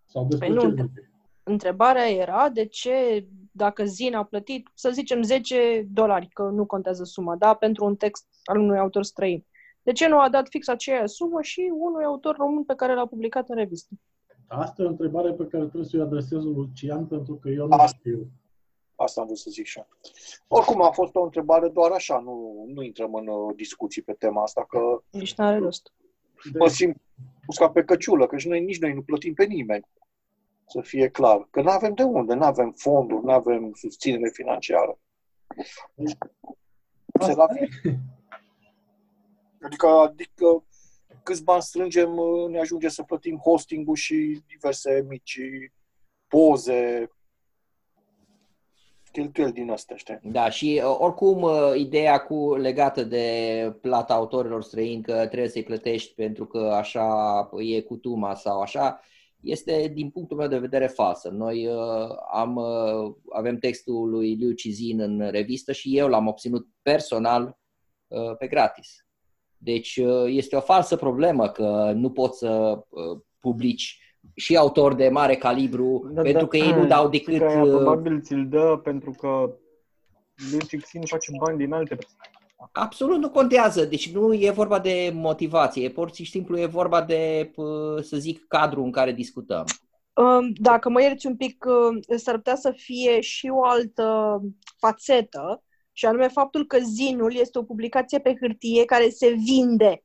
Sau 0.05 0.25
despre 0.25 0.47
Păi 0.47 0.57
ce 0.57 0.65
nu, 0.67 0.73
vorbi? 0.75 1.09
întrebarea 1.43 2.09
era 2.09 2.49
de 2.49 2.65
ce, 2.65 3.27
dacă 3.51 3.83
Zin 3.85 4.15
a 4.15 4.23
plătit, 4.23 4.69
să 4.73 4.89
zicem 4.89 5.21
10 5.21 5.87
dolari, 5.91 6.27
că 6.33 6.43
nu 6.43 6.65
contează 6.65 7.03
suma, 7.03 7.35
da, 7.35 7.53
pentru 7.53 7.85
un 7.85 7.95
text 7.95 8.27
al 8.43 8.59
unui 8.59 8.77
autor 8.79 9.03
străin. 9.03 9.45
De 9.81 9.91
ce 9.91 10.07
nu 10.07 10.19
a 10.19 10.29
dat 10.29 10.47
fix 10.49 10.67
aceeași 10.67 11.13
sumă 11.13 11.41
și 11.41 11.71
unui 11.73 12.03
autor 12.03 12.35
român 12.35 12.63
pe 12.63 12.75
care 12.75 12.93
l-a 12.93 13.05
publicat 13.05 13.49
în 13.49 13.55
revistă? 13.55 13.93
Asta 14.47 14.81
e 14.81 14.85
o 14.85 14.89
întrebare 14.89 15.31
pe 15.33 15.43
care 15.47 15.63
trebuie 15.63 15.85
să 15.89 15.97
o 15.97 16.01
adresez 16.01 16.43
lui 16.43 16.53
Lucian, 16.53 17.05
pentru 17.05 17.35
că 17.35 17.49
eu 17.49 17.67
nu 17.67 17.87
știu. 17.87 18.27
Asta 18.95 19.19
am 19.21 19.25
vrut 19.27 19.39
să 19.39 19.49
zic 19.49 19.65
și 19.65 19.77
eu. 19.77 19.87
Oricum, 20.47 20.81
a 20.81 20.89
fost 20.91 21.15
o 21.15 21.23
întrebare 21.23 21.67
doar 21.69 21.91
așa, 21.91 22.19
nu, 22.19 22.65
nu 22.73 22.81
intrăm 22.81 23.13
în 23.13 23.27
uh, 23.27 23.55
discuții 23.55 24.01
pe 24.01 24.13
tema 24.13 24.43
asta, 24.43 24.65
că 24.69 24.79
Nici 25.09 25.35
n-are 25.35 25.57
rost. 25.57 25.93
mă 26.59 26.67
simt 26.67 26.97
pus 27.45 27.57
ca 27.57 27.69
pe 27.69 27.83
căciulă, 27.83 28.27
că 28.27 28.37
și 28.37 28.47
noi, 28.47 28.63
nici 28.63 28.79
noi 28.79 28.93
nu 28.93 29.01
plătim 29.01 29.33
pe 29.33 29.45
nimeni, 29.45 29.85
să 30.69 30.81
fie 30.81 31.09
clar. 31.09 31.47
Că 31.51 31.61
nu 31.61 31.69
avem 31.69 31.93
de 31.93 32.03
unde, 32.03 32.33
nu 32.33 32.43
avem 32.43 32.71
fonduri, 32.71 33.23
nu 33.23 33.31
avem 33.31 33.73
susținere 33.73 34.29
financiară. 34.33 34.99
Se 37.19 37.33
la 37.33 37.47
Adică, 39.61 39.87
adică 39.87 40.63
câți 41.23 41.43
bani 41.43 41.61
strângem, 41.61 42.17
uh, 42.17 42.49
ne 42.49 42.59
ajunge 42.59 42.89
să 42.89 43.03
plătim 43.03 43.37
hosting-ul 43.37 43.95
și 43.95 44.43
diverse 44.47 45.05
mici 45.07 45.39
poze, 46.27 47.11
cheltuieli 49.11 49.51
din 49.51 49.71
astea, 49.71 49.95
știi? 49.95 50.19
Da, 50.23 50.49
și 50.49 50.81
uh, 50.83 50.95
oricum 50.99 51.41
uh, 51.41 51.71
ideea 51.75 52.17
cu 52.17 52.55
legată 52.55 53.03
de 53.03 53.77
plata 53.81 54.13
autorilor 54.13 54.63
străini 54.63 55.01
că 55.03 55.13
trebuie 55.13 55.49
să-i 55.49 55.63
plătești 55.63 56.13
pentru 56.13 56.45
că 56.45 56.59
așa 56.59 57.49
e 57.57 57.81
cutuma 57.81 58.35
sau 58.35 58.61
așa, 58.61 59.01
este 59.41 59.91
din 59.93 60.09
punctul 60.09 60.37
meu 60.37 60.47
de 60.47 60.57
vedere 60.57 60.87
falsă. 60.87 61.29
Noi 61.29 61.67
uh, 61.67 62.15
am, 62.31 62.55
uh, 62.55 63.15
avem 63.29 63.57
textul 63.57 64.09
lui 64.09 64.33
Liu 64.33 64.51
Cizin 64.51 64.99
în 64.99 65.29
revistă 65.31 65.71
și 65.71 65.97
eu 65.97 66.07
l-am 66.07 66.27
obținut 66.27 66.67
personal 66.81 67.57
uh, 68.07 68.35
pe 68.37 68.47
gratis. 68.47 69.05
Deci 69.57 69.97
uh, 69.97 70.25
este 70.27 70.55
o 70.55 70.59
falsă 70.59 70.95
problemă 70.95 71.49
că 71.49 71.91
nu 71.95 72.11
poți 72.11 72.37
să 72.37 72.83
uh, 72.89 73.19
publici 73.39 73.99
și 74.35 74.57
autori 74.57 74.95
de 74.95 75.09
mare 75.09 75.35
calibru 75.35 76.09
Da, 76.13 76.21
pentru 76.21 76.41
da, 76.41 76.47
că 76.47 76.57
ei 76.57 76.71
nu 76.71 76.85
dau 76.85 77.13
știi 77.13 77.19
decât 77.19 77.37
că 77.37 77.45
aia 77.45 77.63
uh, 77.63 77.69
probabil 77.69 78.21
ți-l 78.21 78.47
dă 78.49 78.79
pentru 78.83 79.11
că 79.11 79.55
Lucixin 80.51 81.01
face 81.05 81.31
bani 81.39 81.57
din 81.57 81.73
alte 81.73 81.97
Absolut 82.71 83.19
nu 83.19 83.29
contează, 83.29 83.85
deci 83.85 84.11
nu 84.11 84.33
e 84.33 84.51
vorba 84.51 84.79
de 84.79 85.11
motivație, 85.13 85.83
e 85.83 85.89
pur 85.89 86.13
și 86.13 86.25
simplu 86.25 86.59
e 86.59 86.65
vorba 86.65 87.01
de, 87.01 87.51
p- 87.51 88.03
să 88.03 88.17
zic, 88.17 88.47
cadrul 88.47 88.83
în 88.83 88.91
care 88.91 89.11
discutăm. 89.11 89.65
Um, 90.13 90.51
Dacă 90.53 90.89
mă 90.89 91.01
ierți 91.01 91.27
un 91.27 91.35
pic, 91.35 91.65
uh, 91.65 92.17
s-ar 92.17 92.35
putea 92.35 92.55
să 92.55 92.71
fie 92.75 93.21
și 93.21 93.47
o 93.47 93.65
altă 93.65 94.39
fațetă, 94.77 95.63
și 95.91 96.05
anume 96.05 96.27
faptul 96.27 96.65
că 96.65 96.77
Zinul 96.77 97.35
este 97.35 97.57
o 97.59 97.63
publicație 97.63 98.19
pe 98.19 98.35
hârtie 98.39 98.85
care 98.85 99.09
se 99.09 99.29
vinde. 99.29 100.03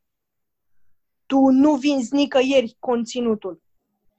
Tu 1.26 1.38
nu 1.38 1.74
vinzi 1.74 2.14
nicăieri 2.14 2.76
conținutul. 2.78 3.62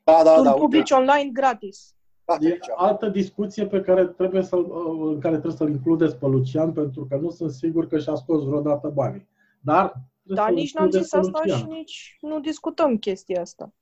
Da, 0.04 0.24
da, 0.24 0.36
tu 0.36 0.42
da, 0.42 0.52
îl 0.52 0.58
publici 0.58 0.92
online 0.92 1.30
gratis. 1.34 1.95
E 2.40 2.58
altă 2.76 3.08
discuție 3.10 3.68
pe 3.68 3.82
care 3.82 4.06
trebuie 4.06 4.42
să 4.42 4.56
în 4.56 5.20
care 5.20 5.34
trebuie 5.34 5.58
să-l 5.58 5.70
includeți 5.70 6.16
pe 6.16 6.26
Lucian, 6.26 6.74
pentru 6.74 7.06
că 7.10 7.16
nu 7.16 7.30
sunt 7.30 7.52
sigur 7.52 7.88
că 7.88 8.00
și-a 8.00 8.16
scos 8.16 8.44
vreodată 8.44 8.88
banii. 8.88 9.28
Dar 9.60 9.94
trebuie 10.24 10.36
Dar 10.36 10.46
să-l 10.46 10.56
nici 10.56 10.74
n-am 10.74 10.84
includeți 10.84 11.04
zis 11.04 11.12
pe 11.12 11.18
asta 11.18 11.40
Lucian. 11.44 11.58
și 11.60 11.66
nici 11.66 12.18
nu 12.22 12.40
discutăm 12.40 12.98
chestia 12.98 13.42
asta. 13.42 13.74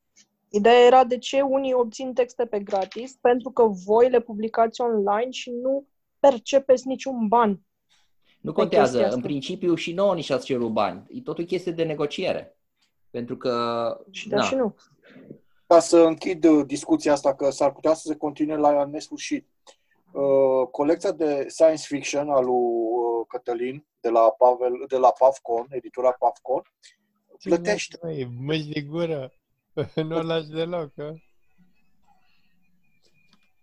Ideea 0.49 0.85
era 0.85 1.03
de 1.03 1.17
ce 1.17 1.41
unii 1.41 1.73
obțin 1.73 2.13
texte 2.13 2.45
pe 2.45 2.59
gratis, 2.59 3.17
pentru 3.21 3.49
că 3.51 3.63
voi 3.85 4.09
le 4.09 4.19
publicați 4.19 4.81
online 4.81 5.29
și 5.29 5.51
nu 5.61 5.87
percepeți 6.19 6.87
niciun 6.87 7.27
ban. 7.27 7.61
Nu 8.41 8.51
Pe 8.51 8.59
contează, 8.59 8.85
chestia 8.85 9.05
asta. 9.05 9.15
în 9.15 9.23
principiu 9.23 9.75
și 9.75 9.93
nouă 9.93 10.15
ni 10.15 10.21
și-ați 10.21 10.45
cerut 10.45 10.71
bani. 10.71 11.03
E 11.09 11.21
tot 11.21 11.39
o 11.39 11.43
chestie 11.43 11.71
de 11.71 11.83
negociere. 11.83 12.57
Pentru 13.09 13.37
că... 13.37 13.85
Și 14.11 14.29
da, 14.29 14.41
și 14.41 14.55
nu. 14.55 14.75
Ca 15.73 15.79
să 15.79 15.97
închid 15.97 16.43
uh, 16.43 16.65
discuția 16.65 17.11
asta, 17.11 17.35
că 17.35 17.49
s-ar 17.49 17.71
putea 17.71 17.93
să 17.93 18.07
se 18.07 18.15
continue 18.15 18.55
la 18.55 18.85
nesfârșit. 18.85 19.47
Uh, 20.11 20.67
colecția 20.71 21.11
de 21.11 21.45
science 21.47 21.83
fiction 21.87 22.29
al 22.29 22.45
lui 22.45 22.53
uh, 22.53 23.25
Cătălin 23.27 23.85
de 23.99 24.09
la, 24.09 24.19
Pavel, 24.19 24.83
de 24.87 24.97
la 24.97 25.11
Pavcon, 25.11 25.67
editura 25.69 26.11
Pavcon, 26.11 26.61
plătește. 27.43 27.99
Măi, 28.01 28.31
mâși 28.39 28.67
de 28.67 28.81
gură. 28.81 29.33
nu 30.07 30.15
o 30.15 30.21
lași 30.21 30.47
deloc, 30.47 30.93
că? 30.93 31.13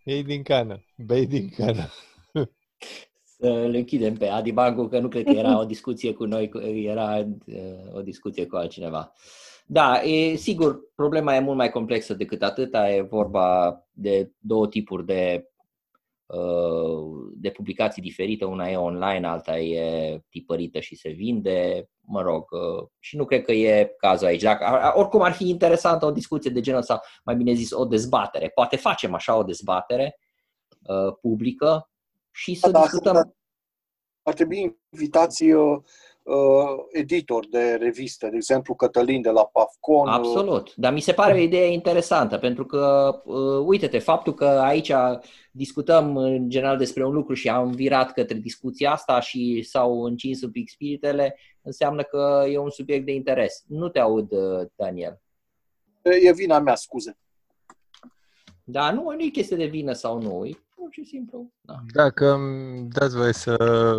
Ei 0.03 0.23
din 0.23 0.43
cană. 0.43 0.83
Bei 0.97 1.27
din 1.27 1.49
cană. 1.49 1.89
Să 3.37 3.47
îl 3.47 3.73
închidem 3.73 4.15
pe 4.15 4.27
Adi 4.27 4.51
Bancu, 4.51 4.87
că 4.87 4.99
nu 4.99 5.07
cred 5.07 5.23
că 5.23 5.31
era 5.31 5.59
o 5.59 5.65
discuție 5.65 6.13
cu 6.13 6.25
noi, 6.25 6.49
cu- 6.49 6.59
era 6.67 7.17
uh, 7.45 7.93
o 7.93 8.01
discuție 8.01 8.47
cu 8.47 8.55
altcineva. 8.55 9.13
Da, 9.73 10.01
e, 10.03 10.35
sigur, 10.35 10.79
problema 10.95 11.35
e 11.35 11.39
mult 11.39 11.57
mai 11.57 11.69
complexă 11.69 12.13
decât 12.13 12.41
atâta. 12.43 12.89
E 12.89 13.01
vorba 13.01 13.77
de 13.91 14.31
două 14.37 14.67
tipuri 14.67 15.05
de, 15.05 15.49
uh, 16.25 17.31
de 17.35 17.49
publicații 17.49 18.01
diferite. 18.01 18.45
Una 18.45 18.69
e 18.69 18.77
online, 18.77 19.27
alta 19.27 19.59
e 19.59 20.19
tipărită 20.29 20.79
și 20.79 20.95
se 20.95 21.09
vinde. 21.09 21.89
Mă 21.99 22.21
rog, 22.21 22.51
uh, 22.51 22.87
și 22.99 23.15
nu 23.15 23.25
cred 23.25 23.43
că 23.43 23.51
e 23.51 23.93
cazul 23.97 24.27
aici. 24.27 24.41
Dacă, 24.41 24.63
a- 24.65 24.93
oricum 24.95 25.21
ar 25.21 25.31
fi 25.31 25.49
interesantă 25.49 26.05
o 26.05 26.11
discuție 26.11 26.51
de 26.51 26.59
genul 26.61 26.81
sau, 26.83 26.99
mai 27.23 27.35
bine 27.35 27.53
zis, 27.53 27.71
o 27.71 27.85
dezbatere. 27.85 28.49
Poate 28.49 28.75
facem 28.75 29.13
așa 29.13 29.35
o 29.37 29.43
dezbatere 29.43 30.17
uh, 30.87 31.13
publică 31.21 31.89
și 32.31 32.55
să 32.55 32.69
Da, 32.69 32.79
da, 32.79 32.85
discutăm. 32.85 33.13
da. 33.13 33.21
Ar 34.23 34.33
trebui 34.33 34.79
invitați 34.89 35.43
uh, 36.23 36.35
uh, 36.35 36.85
editori 36.91 37.49
de 37.49 37.73
reviste, 37.73 38.29
de 38.29 38.35
exemplu 38.35 38.75
Cătălin 38.75 39.21
de 39.21 39.29
la 39.29 39.45
Pavcon. 39.45 40.07
uh, 40.07 40.13
Absolut. 40.13 40.75
Dar 40.75 40.93
mi 40.93 40.99
se 40.99 41.13
pare 41.13 41.33
o 41.33 41.37
idee 41.37 41.71
interesantă, 41.71 42.37
pentru 42.37 42.65
că, 42.65 43.15
uh, 43.25 43.63
uite-te, 43.65 43.99
faptul 43.99 44.33
că 44.33 44.45
aici 44.45 44.91
discutăm 45.51 46.17
în 46.17 46.49
general 46.49 46.77
despre 46.77 47.05
un 47.05 47.13
lucru 47.13 47.33
și 47.33 47.49
am 47.49 47.71
virat 47.71 48.11
către 48.11 48.37
discuția 48.37 48.91
asta 48.91 49.19
și 49.19 49.61
s-au 49.63 50.03
încins 50.03 50.41
un 50.41 50.51
pic 50.51 50.69
spiritele, 50.69 51.37
înseamnă 51.61 52.03
că 52.03 52.45
e 52.49 52.57
un 52.57 52.69
subiect 52.69 53.05
de 53.05 53.13
interes. 53.13 53.63
Nu 53.67 53.89
te 53.89 53.99
aud, 53.99 54.31
uh, 54.31 54.67
Daniel. 54.75 55.21
E 56.01 56.33
vina 56.33 56.59
mea, 56.59 56.75
scuze. 56.75 57.17
Da, 58.63 58.91
nu, 58.91 59.03
nu 59.03 59.21
e 59.21 59.27
chestie 59.27 59.57
de 59.57 59.65
vină 59.65 59.93
sau 59.93 60.21
nu, 60.21 60.45
e 60.45 60.57
pur 60.81 60.89
și 60.91 61.03
simplu. 61.03 61.51
Da. 61.61 61.75
Dacă 61.93 62.31
îmi 62.31 62.89
dați 62.89 63.15
voie 63.15 63.31
să 63.31 63.55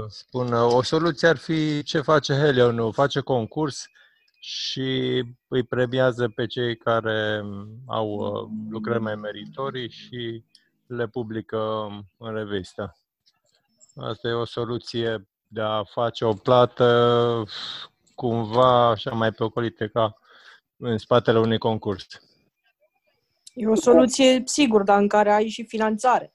spun, 0.08 0.52
o 0.52 0.82
soluție 0.82 1.28
ar 1.28 1.36
fi 1.36 1.82
ce 1.82 2.00
face 2.00 2.34
Helion, 2.34 2.92
face 2.92 3.20
concurs 3.20 3.86
și 4.40 5.22
îi 5.48 5.62
premiază 5.62 6.28
pe 6.28 6.46
cei 6.46 6.76
care 6.76 7.42
au 7.86 8.08
uh, 8.08 8.48
lucrări 8.70 9.00
mai 9.00 9.14
meritorii 9.14 9.90
și 9.90 10.44
le 10.86 11.06
publică 11.06 11.88
în 12.18 12.34
revistă. 12.34 12.96
Asta 13.96 14.28
e 14.28 14.32
o 14.32 14.44
soluție 14.44 15.28
de 15.48 15.60
a 15.60 15.84
face 15.84 16.24
o 16.24 16.32
plată 16.32 17.44
cumva 18.14 18.88
așa 18.88 19.10
mai 19.10 19.32
pe 19.32 19.44
ocolite 19.44 19.88
ca 19.88 20.16
în 20.76 20.98
spatele 20.98 21.38
unui 21.38 21.58
concurs. 21.58 22.06
E 23.54 23.68
o 23.68 23.74
soluție, 23.74 24.42
sigur, 24.44 24.82
dar 24.82 25.00
în 25.00 25.08
care 25.08 25.32
ai 25.32 25.48
și 25.48 25.64
finanțare. 25.64 26.34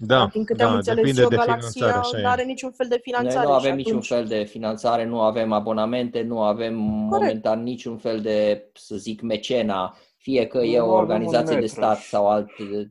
Da, 0.00 0.26
Din 0.32 0.44
câte 0.44 0.62
am 0.62 0.70
da, 0.70 0.76
înțeles 0.76 1.00
depinde 1.00 1.20
eu, 1.22 1.28
de 1.28 1.36
Galaxia 1.36 1.70
finanțare, 1.70 1.98
așa 1.98 2.16
nu 2.16 2.22
e. 2.22 2.26
are 2.26 2.44
niciun 2.44 2.70
fel 2.70 2.88
de 2.88 2.98
finanțare. 3.02 3.34
Noi 3.34 3.46
nu 3.46 3.52
avem 3.52 3.70
și 3.70 3.76
niciun 3.76 3.90
atunci... 3.90 4.06
fel 4.06 4.26
de 4.26 4.44
finanțare, 4.44 5.04
nu 5.04 5.20
avem 5.20 5.52
abonamente, 5.52 6.22
nu 6.22 6.42
avem 6.42 6.74
momentan 6.74 7.62
niciun 7.62 7.96
fel 7.96 8.20
de, 8.20 8.68
să 8.74 8.96
zic, 8.96 9.20
mecena, 9.20 9.96
fie 10.16 10.46
că 10.46 10.58
e 10.58 10.78
Nu 10.78 10.84
o 10.84 10.88
avem 10.88 10.94
un 10.94 11.00
organizație 11.00 11.54
de 11.54 11.60
metru. 11.60 11.74
stat 11.74 11.98
sau 11.98 12.28
alt 12.28 12.50
eh, 12.58 12.86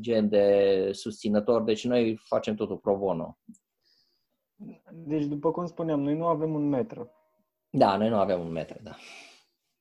gen 0.00 0.28
de 0.28 0.88
susținător, 0.92 1.62
deci 1.62 1.84
noi 1.84 2.20
facem 2.24 2.54
totul 2.54 2.76
pro 2.76 2.96
bono. 2.96 3.38
Deci, 4.92 5.24
după 5.24 5.50
cum 5.50 5.66
spuneam, 5.66 6.00
noi 6.00 6.16
nu 6.16 6.26
avem 6.26 6.54
un 6.54 6.68
metru. 6.68 7.10
Da, 7.70 7.96
noi 7.96 8.08
nu 8.08 8.16
avem 8.16 8.40
un 8.40 8.52
metru, 8.52 8.78
da. 8.82 8.96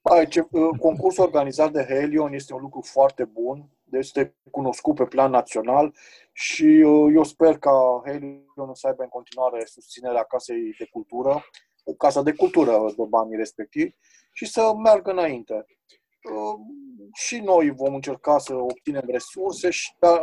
Aici, 0.10 0.36
uh, 0.36 0.70
concursul 0.80 1.24
organizat 1.24 1.72
de 1.72 1.86
Helion 1.90 2.34
este 2.34 2.54
un 2.54 2.62
lucru 2.62 2.82
foarte 2.82 3.24
bun, 3.24 3.70
este 3.92 4.36
cunoscut 4.52 4.96
pe 4.96 5.06
plan 5.06 5.32
național 5.32 5.96
și 6.34 6.64
uh, 6.64 7.12
eu 7.16 7.24
sper 7.24 7.58
ca 7.58 8.02
Helion 8.06 8.74
să 8.74 8.88
aibă 8.88 9.04
în 9.04 9.10
continuare 9.10 9.66
susținerea 9.66 10.24
Casei 10.24 10.76
de 10.78 10.88
Cultură, 10.92 11.44
Casa 11.98 12.22
de 12.22 12.34
Cultură 12.34 12.94
de 12.98 13.04
banii 13.10 13.38
respectivi 13.38 13.96
și 14.34 14.46
să 14.46 14.74
meargă 14.84 15.12
înainte. 15.12 15.66
Uh, 16.34 16.60
Și 17.14 17.40
noi 17.40 17.70
vom 17.70 17.94
încerca 17.94 18.38
să 18.38 18.54
obținem 18.56 19.04
resurse, 19.08 19.70
și- 19.70 19.96
dar 20.00 20.22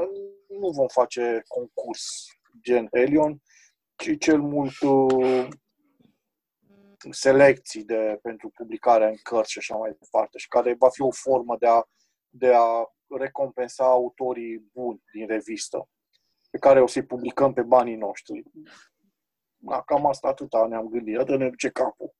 nu 0.60 0.68
vom 0.70 0.86
face 0.86 1.42
concurs 1.48 2.04
gen 2.62 2.88
Helion, 2.92 3.42
ci 3.96 4.18
cel 4.18 4.40
mult 4.40 4.80
uh, 4.80 5.48
selecții 7.10 7.84
de, 7.84 8.18
pentru 8.22 8.50
publicarea 8.50 9.08
în 9.08 9.16
cărți 9.22 9.50
și 9.50 9.58
așa 9.58 9.76
mai 9.76 9.96
departe, 10.00 10.38
și 10.38 10.48
care 10.48 10.76
va 10.78 10.88
fi 10.88 11.02
o 11.02 11.10
formă 11.10 11.56
de 11.58 11.66
a, 11.66 11.82
de 12.28 12.52
a 12.54 12.84
recompensa 13.18 13.84
autorii 13.84 14.70
buni 14.72 15.02
din 15.12 15.26
revistă, 15.26 15.88
pe 16.50 16.58
care 16.58 16.82
o 16.82 16.86
să-i 16.86 17.06
publicăm 17.06 17.52
pe 17.52 17.62
banii 17.62 17.96
noștri. 17.96 18.42
Da, 19.56 19.82
cam 19.82 20.06
asta 20.06 20.28
atâta 20.28 20.66
ne-am 20.66 20.88
gândit. 20.88 21.14
Iată 21.14 21.36
ne 21.36 21.48
duce 21.48 21.68
capul. 21.68 22.14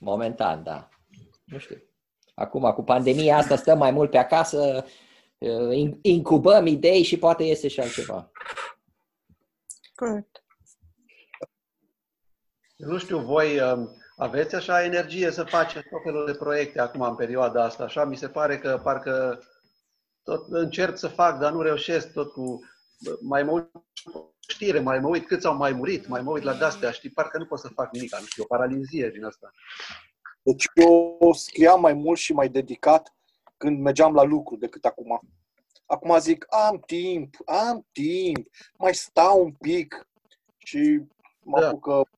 Momentan, 0.00 0.62
da. 0.62 0.88
Nu 1.44 1.58
știu. 1.58 1.82
Acum, 2.34 2.72
cu 2.72 2.82
pandemia 2.82 3.36
asta, 3.36 3.56
stăm 3.56 3.78
mai 3.78 3.90
mult 3.90 4.10
pe 4.10 4.18
acasă, 4.18 4.84
uh, 5.38 5.92
incubăm 6.02 6.66
idei 6.66 7.02
și 7.02 7.18
poate 7.18 7.42
iese 7.42 7.68
și 7.68 7.80
altceva. 7.80 8.30
Corect. 9.94 10.42
Nu 12.78 12.98
știu, 12.98 13.18
voi 13.18 13.60
um, 13.60 13.96
aveți 14.16 14.54
așa 14.54 14.84
energie 14.84 15.30
să 15.30 15.44
faceți 15.44 15.88
tot 15.88 16.02
felul 16.02 16.26
de 16.26 16.34
proiecte 16.34 16.80
acum 16.80 17.00
în 17.00 17.14
perioada 17.14 17.64
asta, 17.64 17.84
așa? 17.84 18.04
Mi 18.04 18.16
se 18.16 18.28
pare 18.28 18.58
că 18.58 18.80
parcă 18.82 19.42
tot 20.22 20.46
încerc 20.48 20.96
să 20.96 21.08
fac, 21.08 21.38
dar 21.38 21.52
nu 21.52 21.62
reușesc 21.62 22.12
tot 22.12 22.32
cu... 22.32 22.60
Mai 23.20 23.42
mă 23.42 23.50
uit 23.50 23.70
știre, 24.48 24.78
mai 24.78 24.98
mă 24.98 25.08
uit 25.08 25.26
câți 25.26 25.46
au 25.46 25.56
mai 25.56 25.72
murit, 25.72 26.06
mai 26.06 26.22
mă 26.22 26.30
uit 26.30 26.42
la 26.42 26.54
de-astea, 26.54 26.90
știi, 26.90 27.10
parcă 27.10 27.38
nu 27.38 27.46
pot 27.46 27.58
să 27.58 27.68
fac 27.68 27.92
nimic, 27.92 28.16
nu 28.18 28.26
știu, 28.26 28.42
o 28.42 28.46
paralizie 28.46 29.10
din 29.10 29.24
asta. 29.24 29.50
Deci 30.42 30.64
eu 30.74 31.32
scriam 31.32 31.80
mai 31.80 31.92
mult 31.92 32.18
și 32.18 32.32
mai 32.32 32.48
dedicat 32.48 33.14
când 33.56 33.80
mergeam 33.80 34.14
la 34.14 34.22
lucru 34.22 34.56
decât 34.56 34.84
acum. 34.84 35.20
Acum 35.86 36.18
zic, 36.18 36.46
am 36.48 36.82
timp, 36.86 37.34
am 37.44 37.86
timp, 37.92 38.46
mai 38.78 38.94
stau 38.94 39.42
un 39.42 39.52
pic 39.52 40.08
și 40.58 41.02
mă 41.40 41.60
da. 41.60 41.66
apucă 41.66 42.08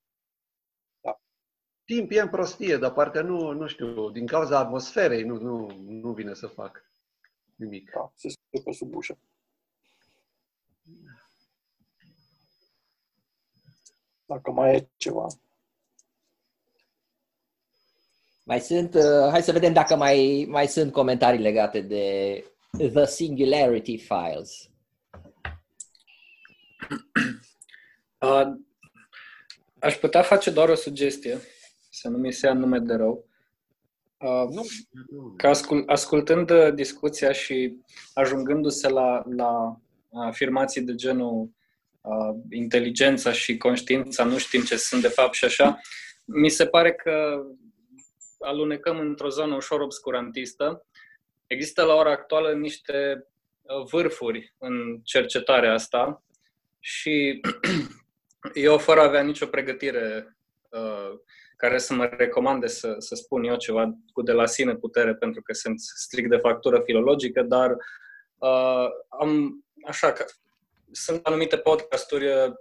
timp 1.95 2.11
e 2.11 2.21
în 2.21 2.29
prostie, 2.29 2.77
dar 2.77 2.93
parcă 2.93 3.23
nu, 3.23 3.53
nu 3.53 3.67
știu, 3.67 4.11
din 4.11 4.27
cauza 4.27 4.59
atmosferei 4.59 5.23
nu, 5.23 5.37
nu, 5.37 5.71
nu 5.87 6.13
vine 6.13 6.35
să 6.35 6.47
fac 6.47 6.85
nimic. 7.55 7.91
Da, 7.95 8.13
se 8.15 8.29
scrie 8.29 8.63
pe 8.65 8.73
sub 8.73 8.95
ușă. 8.95 9.19
Dacă 14.27 14.51
mai 14.51 14.75
e 14.75 14.89
ceva. 14.97 15.27
Mai 18.45 18.61
sunt, 18.61 18.95
uh, 18.95 19.29
hai 19.31 19.43
să 19.43 19.53
vedem 19.53 19.73
dacă 19.73 19.97
mai, 19.97 20.47
mai 20.49 20.67
sunt 20.67 20.93
comentarii 20.93 21.41
legate 21.41 21.81
de 21.81 22.45
The 22.93 23.05
Singularity 23.05 23.97
Files. 23.97 24.71
Uh, 28.21 28.47
aș 29.79 29.97
putea 29.97 30.23
face 30.23 30.51
doar 30.51 30.69
o 30.69 30.75
sugestie 30.75 31.41
să 32.01 32.09
nu 32.09 32.19
mi 32.19 32.33
se 32.33 32.47
ia 32.47 32.53
nume 32.53 32.79
de 32.79 32.95
rău. 32.95 33.29
Uh, 34.19 34.49
nu. 34.51 34.63
Că 35.37 35.47
ascult, 35.47 35.89
ascultând 35.89 36.51
uh, 36.51 36.75
discuția 36.75 37.33
și 37.33 37.77
ajungându-se 38.15 38.89
la, 38.89 39.23
la 39.37 39.81
afirmații 40.13 40.83
de 40.83 40.95
genul 40.95 41.51
uh, 42.01 42.41
inteligența 42.51 43.33
și 43.33 43.57
conștiința 43.57 44.25
nu 44.25 44.39
știm 44.39 44.63
ce 44.63 44.77
sunt 44.77 45.03
de 45.03 45.09
fapt 45.09 45.35
și 45.35 45.45
așa, 45.45 45.79
mi 46.25 46.49
se 46.49 46.67
pare 46.67 46.93
că 46.93 47.43
alunecăm 48.39 48.99
într-o 48.99 49.29
zonă 49.29 49.55
ușor 49.55 49.81
obscurantistă. 49.81 50.87
Există 51.47 51.83
la 51.85 51.95
ora 51.95 52.11
actuală 52.11 52.53
niște 52.53 53.27
uh, 53.63 53.85
vârfuri 53.91 54.55
în 54.59 55.01
cercetarea 55.03 55.73
asta 55.73 56.25
și 56.79 57.41
eu, 58.55 58.79
fără 58.79 59.01
a 59.01 59.05
avea 59.05 59.23
nicio 59.23 59.47
pregătire 59.47 60.37
uh, 60.71 61.19
care 61.61 61.79
să 61.79 61.95
mă 61.95 62.05
recomande 62.05 62.67
să, 62.67 62.95
să 62.99 63.15
spun 63.15 63.45
eu 63.45 63.57
ceva 63.57 63.93
cu 64.13 64.23
de 64.23 64.33
la 64.33 64.47
sine 64.47 64.75
putere, 64.75 65.15
pentru 65.15 65.43
că 65.43 65.53
sunt 65.53 65.81
strict 65.81 66.31
de 66.31 66.37
factură 66.37 66.81
filologică, 66.85 67.43
dar 67.43 67.71
uh, 68.37 68.87
am, 69.09 69.65
așa, 69.87 70.13
că 70.13 70.25
sunt 70.91 71.27
anumite 71.27 71.59
podcasturi 71.59 72.27
uh, 72.27 72.53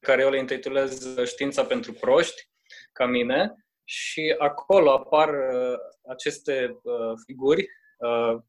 care 0.00 0.22
eu 0.22 0.30
le 0.30 0.38
intitulez 0.38 1.18
Știința 1.24 1.64
pentru 1.64 1.92
proști, 1.92 2.48
ca 2.92 3.06
mine, 3.06 3.54
și 3.84 4.34
acolo 4.38 4.92
apar 4.92 5.28
uh, 5.28 5.78
aceste 6.08 6.80
uh, 6.82 7.12
figuri 7.26 7.68
uh, 7.98 8.40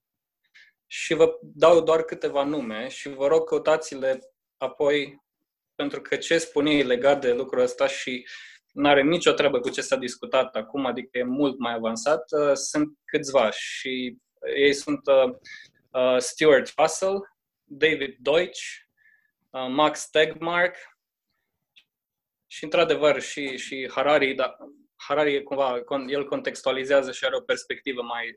și 0.88 1.14
vă 1.14 1.38
dau 1.42 1.82
doar 1.82 2.02
câteva 2.02 2.44
nume 2.44 2.88
și 2.88 3.10
vă 3.10 3.28
rog 3.28 3.48
căutați-le 3.48 4.20
apoi 4.58 5.22
pentru 5.76 6.02
că 6.02 6.16
ce 6.16 6.38
spun 6.38 6.66
ei 6.66 6.84
legat 6.84 7.22
de 7.22 7.34
lucrul 7.34 7.62
ăsta 7.62 7.88
și 7.88 8.28
nu 8.72 8.90
are 8.90 9.02
nicio 9.02 9.32
treabă 9.32 9.60
cu 9.60 9.70
ce 9.70 9.82
s-a 9.82 9.96
discutat 9.96 10.56
acum, 10.56 10.86
adică 10.86 11.18
e 11.18 11.24
mult 11.24 11.60
mai 11.60 11.74
avansat. 11.74 12.24
Uh, 12.32 12.54
sunt 12.54 12.98
câțiva 13.06 13.52
și 13.52 14.18
ei 14.56 14.74
sunt 14.74 15.00
uh, 15.08 15.34
uh, 15.92 16.18
Stuart 16.18 16.74
Russell, 16.78 17.30
David 17.64 18.16
Deutsch, 18.20 18.62
Max 19.70 20.10
Tegmark 20.10 20.76
și, 22.48 22.64
într-adevăr, 22.64 23.22
și, 23.22 23.58
și 23.58 23.90
Harari, 23.94 24.34
dar 24.34 24.56
Harari 24.96 25.36
e 25.36 25.42
cumva, 25.42 25.82
el 26.08 26.26
contextualizează 26.26 27.12
și 27.12 27.26
are 27.26 27.36
o 27.36 27.42
perspectivă 27.42 28.02
mai, 28.02 28.36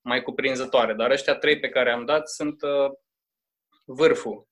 mai 0.00 0.22
cuprinzătoare. 0.22 0.94
Dar 0.94 1.10
ăștia 1.10 1.34
trei 1.34 1.58
pe 1.60 1.68
care 1.68 1.92
am 1.92 2.04
dat 2.04 2.28
sunt 2.28 2.60
vârful 3.84 4.48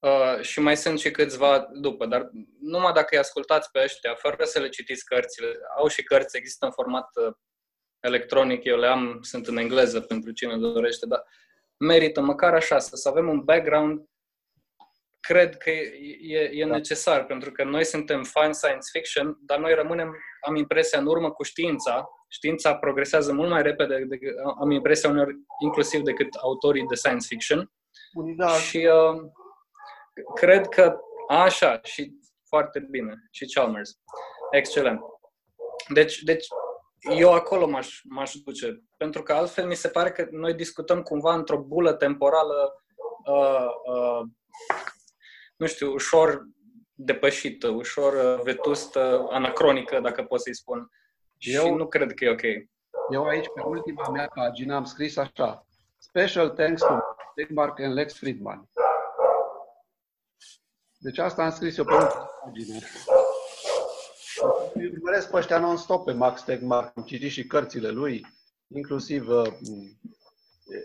Uh, 0.00 0.40
și 0.40 0.60
mai 0.60 0.76
sunt 0.76 0.98
și 0.98 1.10
câțiva 1.10 1.68
după, 1.72 2.06
dar 2.06 2.30
numai 2.60 2.92
dacă 2.92 3.08
îi 3.10 3.18
ascultați 3.18 3.70
pe 3.70 3.80
ăștia, 3.84 4.14
fără 4.14 4.44
să 4.44 4.58
le 4.58 4.68
citiți 4.68 5.04
cărțile, 5.04 5.58
au 5.78 5.88
și 5.88 6.02
cărți, 6.02 6.36
există 6.36 6.64
în 6.64 6.72
format 6.72 7.08
uh, 7.26 7.34
electronic, 8.00 8.64
eu 8.64 8.78
le 8.78 8.86
am, 8.86 9.18
sunt 9.22 9.46
în 9.46 9.56
engleză 9.56 10.00
pentru 10.00 10.32
cine 10.32 10.56
dorește, 10.56 11.06
dar 11.06 11.24
merită 11.76 12.20
măcar 12.20 12.54
așa, 12.54 12.78
să, 12.78 12.96
să 12.96 13.08
avem 13.08 13.28
un 13.28 13.40
background, 13.44 14.04
cred 15.20 15.56
că 15.56 15.70
e, 15.70 16.50
e 16.52 16.66
da. 16.66 16.74
necesar, 16.74 17.24
pentru 17.24 17.52
că 17.52 17.64
noi 17.64 17.84
suntem 17.84 18.22
fan 18.24 18.52
science 18.52 18.88
fiction, 18.92 19.38
dar 19.40 19.58
noi 19.58 19.74
rămânem, 19.74 20.16
am 20.40 20.56
impresia, 20.56 20.98
în 20.98 21.06
urmă 21.06 21.30
cu 21.30 21.42
știința, 21.42 22.08
știința 22.28 22.76
progresează 22.76 23.32
mult 23.32 23.50
mai 23.50 23.62
repede, 23.62 24.04
decât, 24.08 24.34
am 24.60 24.70
impresia 24.70 25.08
uneori, 25.08 25.36
inclusiv 25.62 26.00
decât 26.00 26.34
autorii 26.34 26.86
de 26.86 26.94
science 26.94 27.26
fiction. 27.26 27.72
Da. 28.36 28.48
Și 28.48 28.76
uh, 28.76 29.30
cred 30.34 30.66
că 30.66 30.96
așa 31.28 31.80
și 31.82 32.12
foarte 32.48 32.86
bine. 32.90 33.14
Și 33.30 33.46
Chalmers. 33.54 33.98
Excelent. 34.50 35.00
Deci, 35.88 36.22
deci 36.22 36.46
eu 37.18 37.32
acolo 37.32 37.66
m-aș, 37.66 38.00
m-aș 38.04 38.34
duce. 38.34 38.82
Pentru 38.96 39.22
că 39.22 39.32
altfel 39.32 39.66
mi 39.66 39.74
se 39.74 39.88
pare 39.88 40.10
că 40.10 40.28
noi 40.30 40.54
discutăm 40.54 41.02
cumva 41.02 41.34
într-o 41.34 41.58
bulă 41.58 41.92
temporală 41.92 42.82
uh, 43.24 43.66
uh, 43.92 44.26
nu 45.56 45.66
știu, 45.66 45.92
ușor 45.92 46.44
depășită, 46.94 47.68
ușor 47.68 48.12
uh, 48.12 48.42
vetustă, 48.42 49.26
anacronică, 49.30 50.00
dacă 50.00 50.22
pot 50.22 50.40
să-i 50.40 50.54
spun. 50.54 50.90
Eu, 51.38 51.64
și 51.64 51.70
nu 51.70 51.86
cred 51.86 52.14
că 52.14 52.24
e 52.24 52.30
ok. 52.30 52.42
Eu 53.12 53.24
aici, 53.24 53.46
pe 53.54 53.62
ultima 53.64 54.08
mea 54.08 54.30
pagină, 54.34 54.74
am 54.74 54.84
scris 54.84 55.16
așa. 55.16 55.66
Special 55.98 56.50
thanks 56.50 56.80
to 56.80 56.98
Mark 57.48 57.80
and 57.80 57.94
Lex 57.94 58.16
Friedman. 58.18 58.68
Deci 61.02 61.18
asta 61.18 61.42
am 61.42 61.50
scris 61.50 61.76
eu 61.76 61.84
pe 61.84 61.92
ultima 61.92 62.30
pagină. 62.44 62.78
Urmăresc 64.92 65.30
pe 65.30 65.36
ăștia 65.36 65.58
non-stop 65.58 66.04
pe 66.04 66.12
Max 66.12 66.42
Tegmark, 66.42 66.96
am 66.96 67.02
citit 67.02 67.30
și 67.30 67.46
cărțile 67.46 67.88
lui, 67.88 68.26
inclusiv 68.66 69.28
uh, 69.28 69.46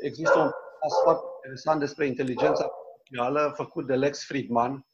există 0.01 0.39
un 0.39 0.49
caz 0.79 0.93
foarte 1.03 1.25
interesant 1.35 1.79
despre 1.79 2.07
inteligența 2.07 2.63
artificială 2.63 3.53
făcut 3.55 3.85
de 3.85 3.95
Lex 3.95 4.25
Friedman, 4.25 4.85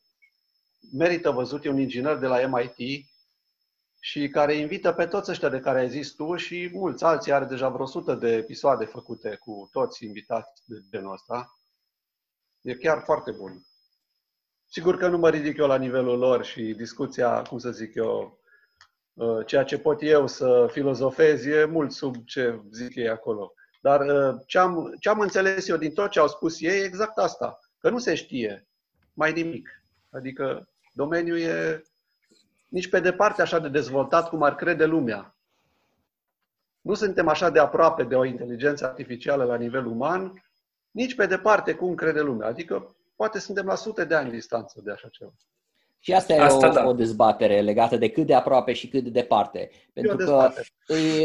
merită 0.91 1.29
văzut, 1.29 1.65
e 1.65 1.69
un 1.69 1.79
inginer 1.79 2.17
de 2.17 2.27
la 2.27 2.47
MIT 2.47 3.05
și 3.99 4.27
care 4.27 4.55
invită 4.55 4.91
pe 4.91 5.05
toți 5.05 5.31
ăștia 5.31 5.49
de 5.49 5.59
care 5.59 5.79
ai 5.79 5.89
zis 5.89 6.11
tu 6.11 6.35
și 6.35 6.69
mulți 6.73 7.03
alții, 7.03 7.31
are 7.31 7.45
deja 7.45 7.69
vreo 7.69 7.83
100 7.83 8.13
de 8.13 8.31
episoade 8.31 8.85
făcute 8.85 9.35
cu 9.35 9.69
toți 9.71 10.05
invitați 10.05 10.61
de 10.65 10.75
genul 10.89 11.13
ăsta. 11.13 11.55
E 12.61 12.75
chiar 12.75 13.01
foarte 13.03 13.31
bun. 13.31 13.65
Sigur 14.73 14.97
că 14.97 15.07
nu 15.07 15.17
mă 15.17 15.29
ridic 15.29 15.57
eu 15.57 15.67
la 15.67 15.77
nivelul 15.77 16.17
lor 16.17 16.43
și 16.43 16.61
discuția, 16.61 17.41
cum 17.41 17.57
să 17.57 17.71
zic 17.71 17.95
eu, 17.95 18.39
uh, 19.13 19.45
ceea 19.45 19.63
ce 19.63 19.77
pot 19.77 20.01
eu 20.01 20.27
să 20.27 20.67
filozofez 20.71 21.45
e 21.45 21.65
mult 21.65 21.91
sub 21.91 22.15
ce 22.25 22.61
zic 22.71 22.95
ei 22.95 23.09
acolo. 23.09 23.53
Dar 23.81 24.01
uh, 24.01 24.41
ce 24.45 24.57
am, 24.57 24.95
ce 24.99 25.09
am 25.09 25.19
înțeles 25.19 25.67
eu 25.67 25.77
din 25.77 25.93
tot 25.93 26.09
ce 26.09 26.19
au 26.19 26.27
spus 26.27 26.61
ei 26.61 26.79
e 26.79 26.83
exact 26.83 27.17
asta, 27.17 27.59
că 27.79 27.89
nu 27.89 27.97
se 27.97 28.15
știe 28.15 28.67
mai 29.13 29.31
nimic. 29.31 29.83
Adică 30.09 30.69
domeniul 30.93 31.39
e 31.39 31.81
nici 32.67 32.89
pe 32.89 32.99
departe 32.99 33.41
așa 33.41 33.59
de 33.59 33.69
dezvoltat 33.69 34.29
cum 34.29 34.43
ar 34.43 34.55
crede 34.55 34.85
lumea. 34.85 35.35
Nu 36.81 36.93
suntem 36.93 37.27
așa 37.27 37.49
de 37.49 37.59
aproape 37.59 38.03
de 38.03 38.15
o 38.15 38.25
inteligență 38.25 38.85
artificială 38.85 39.43
la 39.43 39.55
nivel 39.55 39.85
uman, 39.85 40.43
nici 40.91 41.15
pe 41.15 41.25
departe 41.25 41.75
cum 41.75 41.95
crede 41.95 42.21
lumea. 42.21 42.47
Adică 42.47 42.95
Poate 43.21 43.39
suntem 43.39 43.65
la 43.65 43.75
sute 43.75 44.05
de 44.05 44.15
ani 44.15 44.31
distanță 44.31 44.81
de 44.83 44.91
așa 44.91 45.07
ceva. 45.11 45.33
Și 45.99 46.13
asta 46.13 46.33
e 46.33 46.39
Asta 46.39 46.69
o, 46.69 46.71
da. 46.71 46.87
o 46.87 46.93
dezbatere 46.93 47.61
legată 47.61 47.97
de 47.97 48.09
cât 48.09 48.25
de 48.25 48.33
aproape 48.33 48.73
și 48.73 48.87
cât 48.87 49.03
de 49.03 49.09
departe. 49.09 49.69
Pentru 49.93 50.15
că 50.15 50.23
dezbatere. 50.23 50.67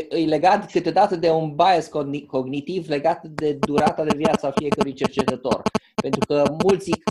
e, 0.09 0.17
e 0.21 0.27
legat 0.27 0.71
câteodată 0.71 1.17
de 1.17 1.31
un 1.31 1.55
bias 1.55 1.89
cogni- 1.89 2.27
cognitiv 2.27 2.89
legat 2.89 3.25
de 3.25 3.53
durata 3.53 4.05
de 4.05 4.17
viață 4.17 4.47
a 4.47 4.51
fiecărui 4.51 4.93
cercetător. 4.93 5.63
Pentru 5.95 6.21
că 6.27 6.45
mulți 6.63 6.85
zic 6.85 7.03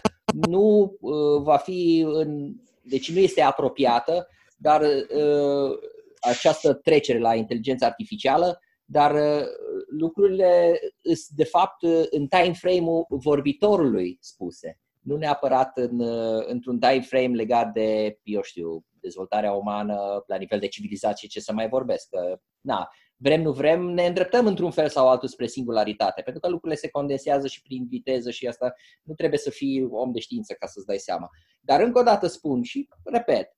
nu 0.47 0.97
uh, 0.99 1.41
va 1.41 1.57
fi 1.57 2.05
în, 2.07 2.53
deci 2.81 3.11
nu 3.11 3.19
este 3.19 3.41
apropiată, 3.41 4.27
dar 4.57 4.81
uh, 4.81 5.77
această 6.19 6.73
trecere 6.73 7.19
la 7.19 7.35
inteligența 7.35 7.85
artificială, 7.85 8.59
dar 8.85 9.13
uh, 9.13 9.45
lucrurile 9.89 10.79
sunt 11.01 11.37
de 11.37 11.43
fapt 11.43 11.81
uh, 11.81 12.03
în 12.09 12.27
time 12.27 12.53
frame-ul 12.53 13.05
vorbitorului 13.09 14.17
spuse, 14.21 14.79
nu 15.01 15.17
neapărat 15.17 15.77
în, 15.77 15.99
uh, 15.99 16.43
într-un 16.47 16.79
time 16.79 17.01
frame 17.01 17.35
legat 17.35 17.71
de, 17.73 18.19
eu 18.23 18.41
știu, 18.41 18.85
dezvoltarea 19.01 19.51
umană 19.51 20.23
la 20.27 20.35
nivel 20.35 20.59
de 20.59 20.67
civilizație, 20.67 21.27
ce 21.27 21.39
să 21.39 21.53
mai 21.53 21.69
vorbesc. 21.69 22.09
Că, 22.09 22.39
na, 22.61 22.89
vrem, 23.17 23.41
nu 23.41 23.51
vrem, 23.51 23.81
ne 23.81 24.05
îndreptăm 24.05 24.45
într-un 24.45 24.71
fel 24.71 24.89
sau 24.89 25.09
altul 25.09 25.27
spre 25.27 25.47
singularitate, 25.47 26.21
pentru 26.21 26.41
că 26.41 26.49
lucrurile 26.49 26.79
se 26.79 26.89
condensează 26.89 27.47
și 27.47 27.61
prin 27.61 27.85
viteză 27.87 28.31
și 28.31 28.47
asta 28.47 28.73
nu 29.03 29.13
trebuie 29.13 29.39
să 29.39 29.49
fii 29.49 29.87
om 29.91 30.11
de 30.11 30.19
știință 30.19 30.53
ca 30.53 30.65
să-ți 30.65 30.85
dai 30.85 30.97
seama. 30.97 31.29
Dar 31.61 31.81
încă 31.81 31.99
o 31.99 32.03
dată 32.03 32.27
spun 32.27 32.63
și 32.63 32.87
repet, 33.03 33.51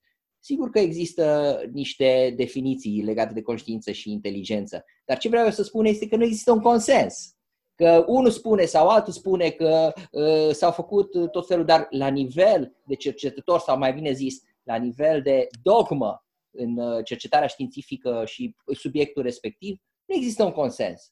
sigur 0.48 0.70
că 0.70 0.80
există 0.80 1.60
niște 1.72 2.34
definiții 2.38 3.04
legate 3.04 3.34
de 3.34 3.42
conștiință 3.42 3.92
și 3.92 4.12
inteligență, 4.12 4.86
dar 5.06 5.18
ce 5.18 5.30
vreau 5.30 5.46
eu 5.46 5.52
să 5.52 5.64
spun 5.64 5.86
este 5.86 6.08
că 6.08 6.16
nu 6.16 6.24
există 6.24 6.52
un 6.52 6.60
consens. 6.60 7.36
Că 7.76 8.04
unul 8.08 8.32
spune 8.32 8.66
sau 8.66 8.88
altul 8.88 9.14
spune 9.14 9.50
că 9.50 9.94
uh, 10.12 10.52
s-au 10.52 10.72
făcut 10.72 11.32
tot 11.32 11.48
felul, 11.48 11.66
dar 11.66 11.88
la 11.90 12.08
nivel 12.08 12.76
de 12.86 12.96
cercetător 12.96 13.60
sau 13.60 13.78
mai 13.78 13.94
bine 13.94 14.12
zis, 14.12 14.42
la 14.64 14.76
nivel 14.76 15.22
de 15.22 15.48
dogmă 15.62 16.26
în 16.52 16.78
uh, 16.78 17.04
cercetarea 17.04 17.48
științifică 17.48 18.24
și 18.26 18.56
subiectul 18.74 19.24
respectiv, 19.24 19.78
nu 20.06 20.16
există 20.16 20.44
un 20.44 20.52
consens. 20.52 21.12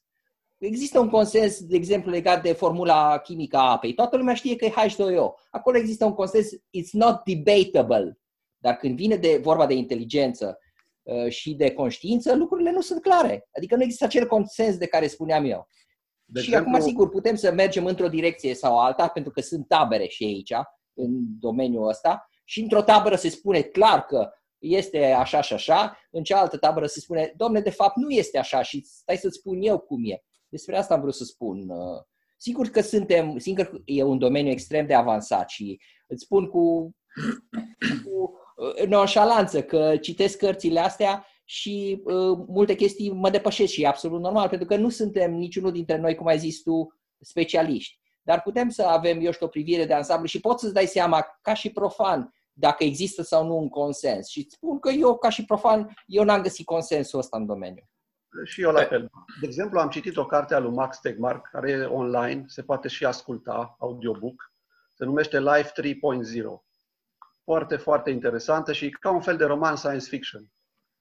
Există 0.58 0.98
un 0.98 1.08
consens, 1.08 1.60
de 1.60 1.76
exemplu, 1.76 2.10
legat 2.10 2.42
de 2.42 2.52
formula 2.52 3.18
chimică 3.18 3.56
a 3.56 3.70
apei. 3.70 3.94
Toată 3.94 4.16
lumea 4.16 4.34
știe 4.34 4.56
că 4.56 4.64
e 4.64 4.70
H2O. 4.70 5.28
Acolo 5.50 5.76
există 5.76 6.04
un 6.04 6.14
consens, 6.14 6.46
it's 6.54 6.92
not 6.92 7.22
debatable. 7.24 8.18
Dar 8.66 8.76
când 8.76 8.96
vine 8.96 9.16
de 9.16 9.40
vorba 9.42 9.66
de 9.66 9.74
inteligență 9.74 10.58
uh, 11.02 11.28
și 11.28 11.54
de 11.54 11.70
conștiință, 11.72 12.34
lucrurile 12.34 12.70
nu 12.70 12.80
sunt 12.80 13.02
clare. 13.02 13.48
Adică 13.56 13.76
nu 13.76 13.82
există 13.82 14.04
acel 14.04 14.26
consens 14.26 14.76
de 14.76 14.86
care 14.86 15.06
spuneam 15.06 15.44
eu. 15.44 15.68
De 16.24 16.40
și 16.40 16.46
exemplu- 16.48 16.70
acum, 16.74 16.86
sigur, 16.86 17.08
putem 17.08 17.34
să 17.34 17.52
mergem 17.52 17.86
într-o 17.86 18.08
direcție 18.08 18.54
sau 18.54 18.78
alta, 18.78 19.08
pentru 19.08 19.32
că 19.32 19.40
sunt 19.40 19.68
tabere 19.68 20.06
și 20.06 20.24
aici, 20.24 20.52
în 20.94 21.38
domeniul 21.38 21.88
ăsta, 21.88 22.28
și 22.44 22.60
într-o 22.60 22.82
tabără 22.82 23.16
se 23.16 23.28
spune 23.28 23.60
clar 23.60 24.04
că 24.04 24.30
este 24.58 25.04
așa 25.04 25.40
și 25.40 25.52
așa, 25.52 25.98
în 26.10 26.22
cealaltă 26.22 26.56
tabără 26.56 26.86
se 26.86 27.00
spune, 27.00 27.32
domne, 27.36 27.60
de 27.60 27.70
fapt 27.70 27.96
nu 27.96 28.10
este 28.10 28.38
așa 28.38 28.62
și 28.62 28.84
stai 28.84 29.16
să-ți 29.16 29.38
spun 29.38 29.62
eu 29.62 29.78
cum 29.78 30.04
e. 30.04 30.22
Despre 30.48 30.76
asta 30.76 30.94
am 30.94 31.00
vrut 31.00 31.14
să 31.14 31.24
spun. 31.24 31.68
Uh, 31.68 32.02
Sigur 32.36 32.68
că 32.68 32.80
suntem, 32.80 33.38
singur 33.38 33.64
că 33.64 33.78
e 33.84 34.02
un 34.02 34.18
domeniu 34.18 34.50
extrem 34.50 34.86
de 34.86 34.94
avansat 34.94 35.48
și 35.48 35.80
îți 36.06 36.24
spun 36.24 36.46
cu, 36.46 36.94
cu 38.04 38.32
uh, 38.56 38.86
nonșalanță 38.86 39.62
că 39.62 39.96
citesc 39.96 40.38
cărțile 40.38 40.80
astea 40.80 41.26
și 41.44 42.02
uh, 42.04 42.38
multe 42.46 42.74
chestii 42.74 43.10
mă 43.10 43.30
depășesc 43.30 43.72
și 43.72 43.82
e 43.82 43.86
absolut 43.86 44.20
normal, 44.20 44.48
pentru 44.48 44.66
că 44.66 44.76
nu 44.76 44.88
suntem 44.88 45.32
niciunul 45.32 45.72
dintre 45.72 45.96
noi, 45.96 46.14
cum 46.14 46.26
ai 46.26 46.38
zis 46.38 46.62
tu, 46.62 46.94
specialiști. 47.20 47.98
Dar 48.22 48.42
putem 48.42 48.68
să 48.68 48.82
avem, 48.82 49.20
eu 49.20 49.32
știu, 49.32 49.46
o 49.46 49.48
privire 49.48 49.84
de 49.84 49.94
ansamblu 49.94 50.26
și 50.26 50.40
poți 50.40 50.62
să-ți 50.62 50.74
dai 50.74 50.86
seama, 50.86 51.26
ca 51.42 51.54
și 51.54 51.70
profan, 51.70 52.34
dacă 52.52 52.84
există 52.84 53.22
sau 53.22 53.46
nu 53.46 53.56
un 53.56 53.68
consens. 53.68 54.28
Și 54.28 54.38
îți 54.38 54.54
spun 54.54 54.78
că 54.78 54.90
eu, 54.90 55.16
ca 55.16 55.28
și 55.28 55.44
profan, 55.44 55.94
eu 56.06 56.24
n-am 56.24 56.42
găsit 56.42 56.64
consensul 56.64 57.18
ăsta 57.18 57.36
în 57.36 57.46
domeniu. 57.46 57.88
Și 58.44 58.62
eu 58.62 58.70
la 58.70 58.84
fel. 58.84 59.10
De 59.40 59.46
exemplu, 59.46 59.78
am 59.78 59.88
citit 59.88 60.16
o 60.16 60.26
carte 60.26 60.54
a 60.54 60.58
lui 60.58 60.74
Max 60.74 60.98
Tegmark, 60.98 61.48
care 61.50 61.70
e 61.70 61.84
online, 61.84 62.44
se 62.46 62.62
poate 62.62 62.88
și 62.88 63.04
asculta, 63.04 63.76
audiobook. 63.78 64.52
Se 64.94 65.04
numește 65.04 65.40
Life 65.40 65.72
3.0. 65.82 66.65
Foarte, 67.46 67.76
foarte 67.76 68.10
interesantă 68.10 68.72
și 68.72 68.90
ca 68.90 69.10
un 69.10 69.20
fel 69.20 69.36
de 69.36 69.44
roman 69.44 69.76
science 69.76 70.08
fiction. 70.08 70.50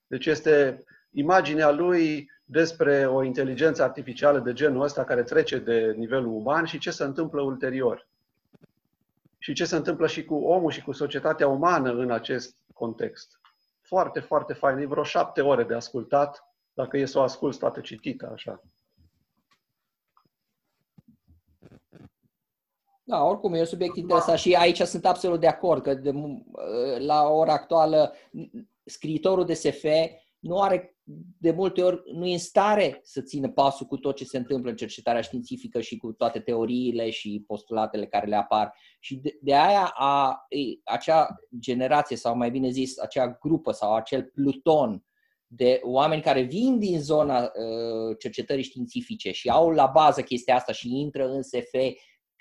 Deci 0.07 0.25
este 0.25 0.83
imaginea 1.11 1.71
lui 1.71 2.31
despre 2.43 3.07
o 3.07 3.23
inteligență 3.23 3.83
artificială 3.83 4.39
de 4.39 4.53
genul 4.53 4.81
ăsta 4.81 5.03
care 5.03 5.23
trece 5.23 5.59
de 5.59 5.93
nivelul 5.97 6.33
uman 6.33 6.65
și 6.65 6.77
ce 6.77 6.91
se 6.91 7.03
întâmplă 7.03 7.41
ulterior. 7.41 8.07
Și 9.37 9.53
ce 9.53 9.65
se 9.65 9.75
întâmplă 9.75 10.07
și 10.07 10.25
cu 10.25 10.35
omul 10.35 10.71
și 10.71 10.81
cu 10.81 10.91
societatea 10.91 11.47
umană 11.47 11.91
în 11.91 12.11
acest 12.11 12.57
context. 12.73 13.39
Foarte, 13.81 14.19
foarte 14.19 14.53
fain. 14.53 14.77
E 14.77 14.85
vreo 14.85 15.03
șapte 15.03 15.41
ore 15.41 15.63
de 15.63 15.73
ascultat, 15.73 16.43
dacă 16.73 16.97
e 16.97 17.05
să 17.05 17.19
o 17.19 17.21
asculți 17.21 17.59
toată 17.59 17.79
citită 17.79 18.29
așa. 18.33 18.63
Da, 23.07 23.23
oricum, 23.23 23.53
e 23.53 23.59
un 23.59 23.65
subiect 23.65 23.95
interesant 23.95 24.39
și 24.39 24.53
aici 24.53 24.81
sunt 24.81 25.05
absolut 25.05 25.39
de 25.39 25.47
acord 25.47 25.81
că 25.81 25.93
de, 25.93 26.11
la 26.97 27.27
ora 27.27 27.53
actuală 27.53 28.13
scriitorul 28.83 29.45
de 29.45 29.53
SF 29.53 29.85
nu 30.39 30.61
are 30.61 30.95
de 31.37 31.51
multe 31.51 31.83
ori 31.83 32.01
nu 32.13 32.25
e 32.25 32.31
în 32.31 32.37
stare 32.37 32.99
să 33.03 33.21
țină 33.21 33.49
pasul 33.49 33.85
cu 33.85 33.97
tot 33.97 34.15
ce 34.15 34.25
se 34.25 34.37
întâmplă 34.37 34.69
în 34.69 34.75
cercetarea 34.75 35.21
științifică 35.21 35.81
și 35.81 35.97
cu 35.97 36.11
toate 36.11 36.39
teoriile 36.39 37.09
și 37.09 37.43
postulatele 37.47 38.05
care 38.05 38.27
le 38.27 38.35
apar. 38.35 38.73
Și 38.99 39.15
de, 39.15 39.37
de 39.41 39.55
aia 39.55 39.91
a, 39.93 40.45
e, 40.49 40.57
acea 40.83 41.35
generație, 41.59 42.15
sau 42.15 42.35
mai 42.35 42.51
bine 42.51 42.69
zis, 42.69 42.99
acea 42.99 43.37
grupă 43.41 43.71
sau 43.71 43.95
acel 43.95 44.23
pluton 44.23 45.05
de 45.47 45.79
oameni 45.83 46.21
care 46.21 46.41
vin 46.41 46.79
din 46.79 47.01
zona 47.01 47.41
uh, 47.41 48.17
cercetării 48.19 48.63
științifice 48.63 49.31
și 49.31 49.49
au 49.49 49.69
la 49.69 49.85
bază 49.85 50.21
chestia 50.21 50.55
asta 50.55 50.71
și 50.71 50.99
intră 50.99 51.27
în 51.27 51.41
SF 51.41 51.73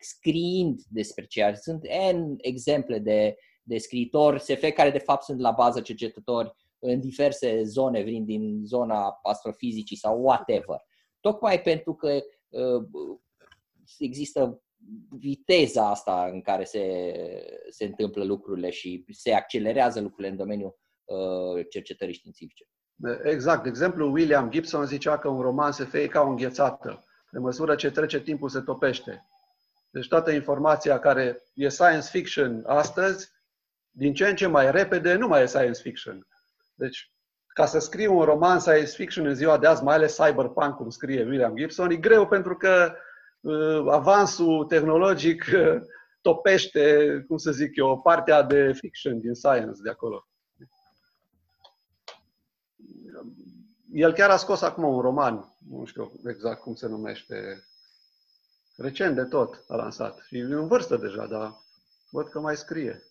scriind 0.05 0.81
despre 0.89 1.25
ceea. 1.27 1.55
Sunt 1.55 1.83
N 2.13 2.35
exemple 2.37 2.99
de, 2.99 3.37
de 3.63 3.79
scriitori 3.79 4.41
SF 4.41 4.71
care 4.75 4.91
de 4.91 4.99
fapt 4.99 5.23
sunt 5.23 5.41
la 5.41 5.51
bază 5.51 5.81
cercetători 5.81 6.53
în 6.79 7.01
diverse 7.01 7.63
zone, 7.63 8.01
vin 8.03 8.25
din 8.25 8.63
zona 8.65 9.19
astrofizicii 9.23 9.97
sau 9.97 10.23
whatever. 10.23 10.77
Tocmai 11.21 11.61
pentru 11.61 11.95
că 11.95 12.21
uh, 12.49 12.85
există 13.99 14.63
viteza 15.19 15.91
asta 15.91 16.29
în 16.33 16.41
care 16.41 16.65
se, 16.65 17.15
se 17.71 17.85
întâmplă 17.85 18.25
lucrurile 18.25 18.71
și 18.71 19.05
se 19.11 19.33
accelerează 19.33 20.01
lucrurile 20.01 20.29
în 20.29 20.37
domeniul 20.37 20.79
uh, 21.05 21.67
cercetării 21.71 22.15
științifice. 22.15 22.65
Exact. 23.25 23.63
De 23.63 23.69
exemplu, 23.69 24.13
William 24.13 24.51
Gibson 24.51 24.87
zicea 24.87 25.19
că 25.19 25.29
un 25.29 25.41
roman 25.41 25.73
SF 25.73 25.93
e 25.93 26.07
ca 26.07 26.21
o 26.21 26.29
înghețată. 26.29 27.05
De 27.31 27.39
măsură 27.39 27.75
ce 27.75 27.91
trece 27.91 28.21
timpul, 28.21 28.49
se 28.49 28.61
topește. 28.61 29.27
Deci 29.95 30.09
toată 30.09 30.31
informația 30.31 30.99
care 30.99 31.43
e 31.55 31.69
science 31.69 32.09
fiction 32.11 32.63
astăzi, 32.67 33.31
din 33.91 34.15
ce 34.15 34.29
în 34.29 34.37
ce 34.37 34.47
mai 34.47 34.71
repede, 34.71 35.15
nu 35.15 35.27
mai 35.27 35.43
e 35.43 35.47
science 35.47 35.81
fiction. 35.81 36.27
Deci, 36.75 37.13
ca 37.47 37.67
să 37.67 37.79
scrii 37.79 38.07
un 38.07 38.23
roman 38.23 38.61
science 38.61 38.91
fiction 38.91 39.27
în 39.27 39.35
ziua 39.35 39.59
de 39.59 39.67
azi, 39.67 39.83
mai 39.83 39.95
ales 39.95 40.17
cyberpunk, 40.17 40.75
cum 40.75 40.91
scrie 40.91 41.25
William 41.25 41.57
Gibson, 41.57 41.91
e 41.91 41.97
greu 41.97 42.29
pentru 42.29 42.57
că 42.57 42.95
uh, 43.41 43.87
avansul 43.91 44.65
tehnologic 44.65 45.45
uh, 45.55 45.81
topește, 46.21 47.25
cum 47.29 47.37
să 47.37 47.51
zic 47.51 47.77
eu, 47.77 48.01
partea 48.01 48.43
de 48.43 48.73
fiction 48.73 49.19
din 49.19 49.35
science 49.35 49.81
de 49.83 49.91
acolo. 49.91 50.29
El 53.93 54.13
chiar 54.13 54.31
a 54.31 54.37
scos 54.37 54.63
acum 54.63 54.85
un 54.85 55.01
roman, 55.01 55.57
nu 55.71 55.85
știu 55.85 56.13
exact 56.27 56.61
cum 56.61 56.75
se 56.75 56.87
numește, 56.87 57.65
recent 58.77 59.15
de 59.15 59.25
tot 59.25 59.65
a 59.69 59.77
lansat. 59.77 60.25
Și 60.27 60.39
e 60.39 60.43
în 60.43 60.67
vârstă 60.67 60.97
deja, 60.97 61.27
dar 61.27 61.55
văd 62.11 62.29
că 62.29 62.41
mai 62.41 62.57
scrie. 62.57 63.03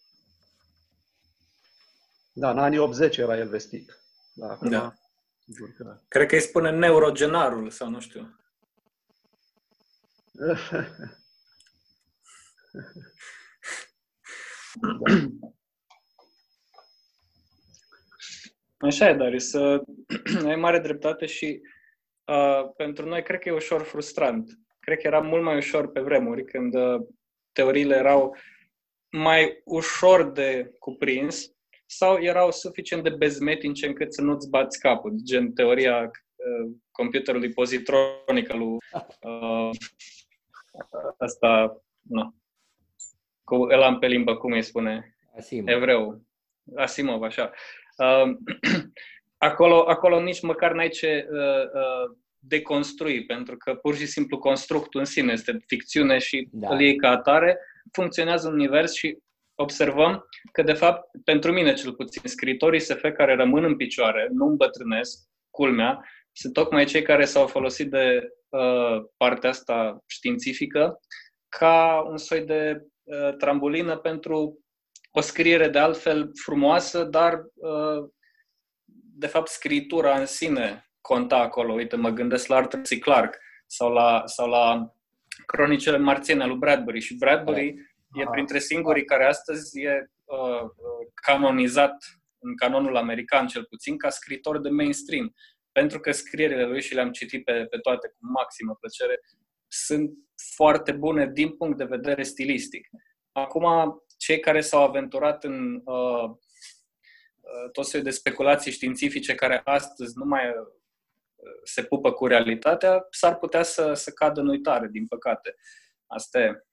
Da, 2.34 2.50
în 2.50 2.60
anii 2.60 2.78
80 2.78 3.18
era 3.18 3.38
el 3.38 3.48
vestit. 3.48 4.02
Da, 4.34 4.52
acum, 4.52 4.70
Da. 4.70 4.94
sigur 5.46 5.74
că... 5.78 6.00
Cred 6.08 6.28
că 6.28 6.36
îi 6.36 6.42
spune 6.42 6.72
neurogenarul 6.72 7.70
sau 7.70 7.90
nu 7.90 8.00
știu. 8.00 8.38
Așa 18.78 19.10
e, 19.10 19.16
Darius. 19.16 19.50
Să 19.50 19.84
ai 20.50 20.56
mare 20.56 20.80
dreptate 20.80 21.26
și 21.26 21.62
uh, 22.26 22.74
pentru 22.76 23.08
noi 23.08 23.24
cred 23.24 23.40
că 23.40 23.50
e 23.50 23.54
ușor 23.54 23.82
frustrant. 23.82 24.63
Cred 24.86 24.98
că 24.98 25.08
era 25.08 25.20
mult 25.20 25.44
mai 25.44 25.56
ușor 25.56 25.92
pe 25.92 26.00
vremuri, 26.00 26.46
când 26.46 26.76
uh, 26.76 27.02
teoriile 27.52 27.96
erau 27.96 28.36
mai 29.12 29.62
ușor 29.64 30.32
de 30.32 30.72
cuprins 30.80 31.52
sau 31.86 32.22
erau 32.22 32.52
suficient 32.52 33.04
de 33.04 33.10
bezmetince 33.10 33.88
încât 33.88 34.14
să 34.14 34.22
nu-ți 34.22 34.50
bați 34.50 34.80
capul, 34.80 35.14
gen 35.24 35.54
teoria 35.54 36.02
uh, 36.02 36.72
computerului 36.92 37.54
pozitronic 37.54 38.50
al 38.52 38.58
lui 38.58 38.78
uh, 39.22 39.70
asta, 41.18 41.82
nu. 42.02 42.36
Cu 43.44 43.68
el 43.72 43.82
am 43.82 44.00
pe 44.00 44.08
limbă, 44.08 44.36
cum 44.36 44.52
îi 44.52 44.62
spune? 44.62 45.18
Asim. 45.38 45.68
Evreu. 45.68 46.22
Asimov, 46.76 47.22
așa. 47.22 47.52
Uh, 47.98 48.38
acolo, 49.38 49.84
acolo 49.88 50.22
nici 50.22 50.42
măcar 50.42 50.74
n-ai 50.74 50.90
ce 50.90 51.28
uh, 51.32 51.64
uh, 51.64 52.18
deconstrui, 52.48 53.26
pentru 53.26 53.58
că 53.58 53.76
pur 53.76 53.96
și 53.96 54.06
simplu 54.06 54.38
constructul 54.38 55.00
în 55.00 55.06
sine 55.06 55.32
este 55.32 55.60
ficțiune 55.68 56.18
și 56.18 56.48
da. 56.52 56.74
îl 56.74 56.82
iei 56.82 56.96
ca 56.96 57.10
atare, 57.10 57.58
funcționează 57.92 58.48
un 58.48 58.54
univers 58.54 58.94
și 58.94 59.18
observăm 59.56 60.26
că, 60.52 60.62
de 60.62 60.74
fapt, 60.74 61.10
pentru 61.24 61.52
mine 61.52 61.74
cel 61.74 61.94
puțin, 61.94 62.22
scritorii 62.26 62.80
SF 62.80 63.02
care 63.16 63.36
rămân 63.36 63.64
în 63.64 63.76
picioare, 63.76 64.28
nu 64.32 64.46
îmbătrânesc, 64.46 65.20
culmea, 65.50 66.00
sunt 66.32 66.54
tocmai 66.54 66.86
cei 66.86 67.02
care 67.02 67.26
s-au 67.26 67.48
folosit 67.48 67.90
de 67.90 68.30
uh, 68.50 69.04
partea 69.18 69.50
asta 69.50 70.04
științifică 70.08 71.00
ca 71.50 72.04
un 72.10 72.18
soi 72.18 72.46
de 72.46 72.86
uh, 73.04 73.36
trambulină 73.38 73.98
pentru 73.98 74.60
o 75.12 75.22
scriere 75.22 75.70
de 75.70 75.80
altfel 75.80 76.32
frumoasă, 76.44 77.04
dar 77.04 77.34
uh, 77.54 78.10
de 79.16 79.28
fapt 79.28 79.48
scritura 79.48 80.20
în 80.20 80.26
sine 80.26 80.88
conta 81.04 81.38
acolo. 81.38 81.74
Uite, 81.74 81.96
mă 81.96 82.10
gândesc 82.10 82.48
la 82.48 82.56
Arthur 82.56 82.82
C. 82.82 83.00
Clarke 83.00 83.38
sau 83.66 83.92
la, 83.92 84.24
sau 84.26 84.50
la 84.50 84.94
Cronicele 85.46 85.98
marțiene 85.98 86.46
lui 86.46 86.58
Bradbury 86.58 87.00
și 87.00 87.18
Bradbury 87.18 87.68
e 88.14 88.24
printre 88.32 88.60
singurii 88.60 89.06
care 89.06 89.26
astăzi 89.26 89.82
e 89.82 90.12
uh, 90.24 90.62
uh, 90.62 91.08
canonizat 91.14 91.96
în 92.40 92.56
canonul 92.56 92.98
american 92.98 93.48
cel 93.48 93.66
puțin 93.66 93.98
ca 93.98 94.10
scritor 94.10 94.60
de 94.60 94.70
mainstream. 94.70 95.36
Pentru 95.72 96.00
că 96.00 96.12
scrierile 96.12 96.66
lui 96.66 96.82
și 96.82 96.94
le-am 96.94 97.12
citit 97.12 97.44
pe, 97.44 97.66
pe 97.66 97.78
toate 97.78 98.08
cu 98.08 98.18
maximă 98.20 98.78
plăcere, 98.80 99.20
sunt 99.68 100.12
foarte 100.56 100.92
bune 100.92 101.30
din 101.34 101.58
punct 101.58 101.78
de 101.78 101.84
vedere 101.84 102.24
stilistic. 102.24 102.88
Acum, 103.32 103.66
cei 104.18 104.40
care 104.40 104.62
s-au 104.62 104.84
aventurat 104.84 105.44
în 105.44 105.82
uh, 105.86 106.24
uh 106.24 107.72
tot 107.72 107.90
felul 107.90 108.06
de 108.06 108.12
speculații 108.12 108.72
științifice 108.72 109.36
care 109.36 109.62
astăzi 109.64 110.14
nu 110.16 110.26
mai 110.26 110.48
uh, 110.48 110.54
se 111.64 111.84
pupă 111.84 112.12
cu 112.12 112.28
realitatea, 112.28 113.08
s-ar 113.10 113.36
putea 113.36 113.64
să, 113.64 113.92
să 113.94 114.12
cadă 114.12 114.42
în 114.42 114.48
uitare, 114.48 114.88
din 114.88 115.08
păcate. 115.08 115.56
Asta 116.08 116.40
e 116.40 116.64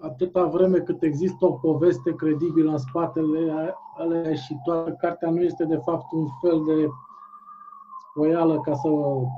atâta 0.00 0.44
vreme 0.44 0.78
cât 0.78 1.02
există 1.02 1.46
o 1.46 1.52
poveste 1.52 2.14
credibilă 2.14 2.70
în 2.70 2.78
spatele 2.78 3.74
alea 3.96 4.34
și 4.34 4.56
toată 4.64 4.92
cartea 4.92 5.30
nu 5.30 5.40
este 5.40 5.64
de 5.64 5.76
fapt 5.76 6.12
un 6.12 6.26
fel 6.40 6.64
de 6.64 6.88
spoială 8.10 8.60
ca 8.60 8.74
să 8.74 8.88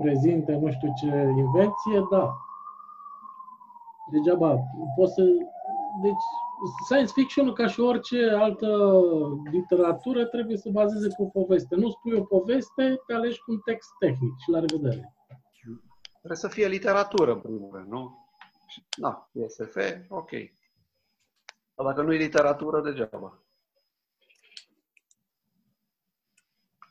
prezinte 0.03 0.53
nu 0.53 0.71
știu 0.71 0.93
ce 0.97 1.07
invenție, 1.37 2.07
da. 2.11 2.37
Degeaba. 4.11 4.59
Poți 4.97 5.13
să... 5.15 5.23
Deci, 6.03 6.27
science 6.85 7.13
fiction, 7.13 7.53
ca 7.53 7.67
și 7.67 7.81
orice 7.81 8.31
altă 8.31 9.01
literatură, 9.51 10.27
trebuie 10.27 10.57
să 10.57 10.69
bazeze 10.73 11.07
pe 11.09 11.23
o 11.23 11.27
poveste. 11.27 11.75
Nu 11.77 11.91
spui 11.91 12.19
o 12.19 12.25
poveste, 12.25 13.01
te 13.07 13.15
alegi 13.15 13.41
cu 13.41 13.53
un 13.53 13.61
text 13.65 13.89
tehnic 13.99 14.33
și 14.39 14.51
la 14.51 14.59
revedere. 14.59 15.15
Trebuie 16.11 16.39
să 16.39 16.49
fie 16.49 16.69
literatură, 16.69 17.33
în 17.33 17.41
primul 17.41 17.71
rând, 17.73 17.89
nu? 17.89 18.25
Da, 18.97 19.31
SF, 19.47 19.77
ok. 20.09 20.31
Dar 21.75 21.87
dacă 21.87 22.03
nu 22.03 22.13
e 22.13 22.17
literatură, 22.17 22.81
degeaba. 22.81 23.46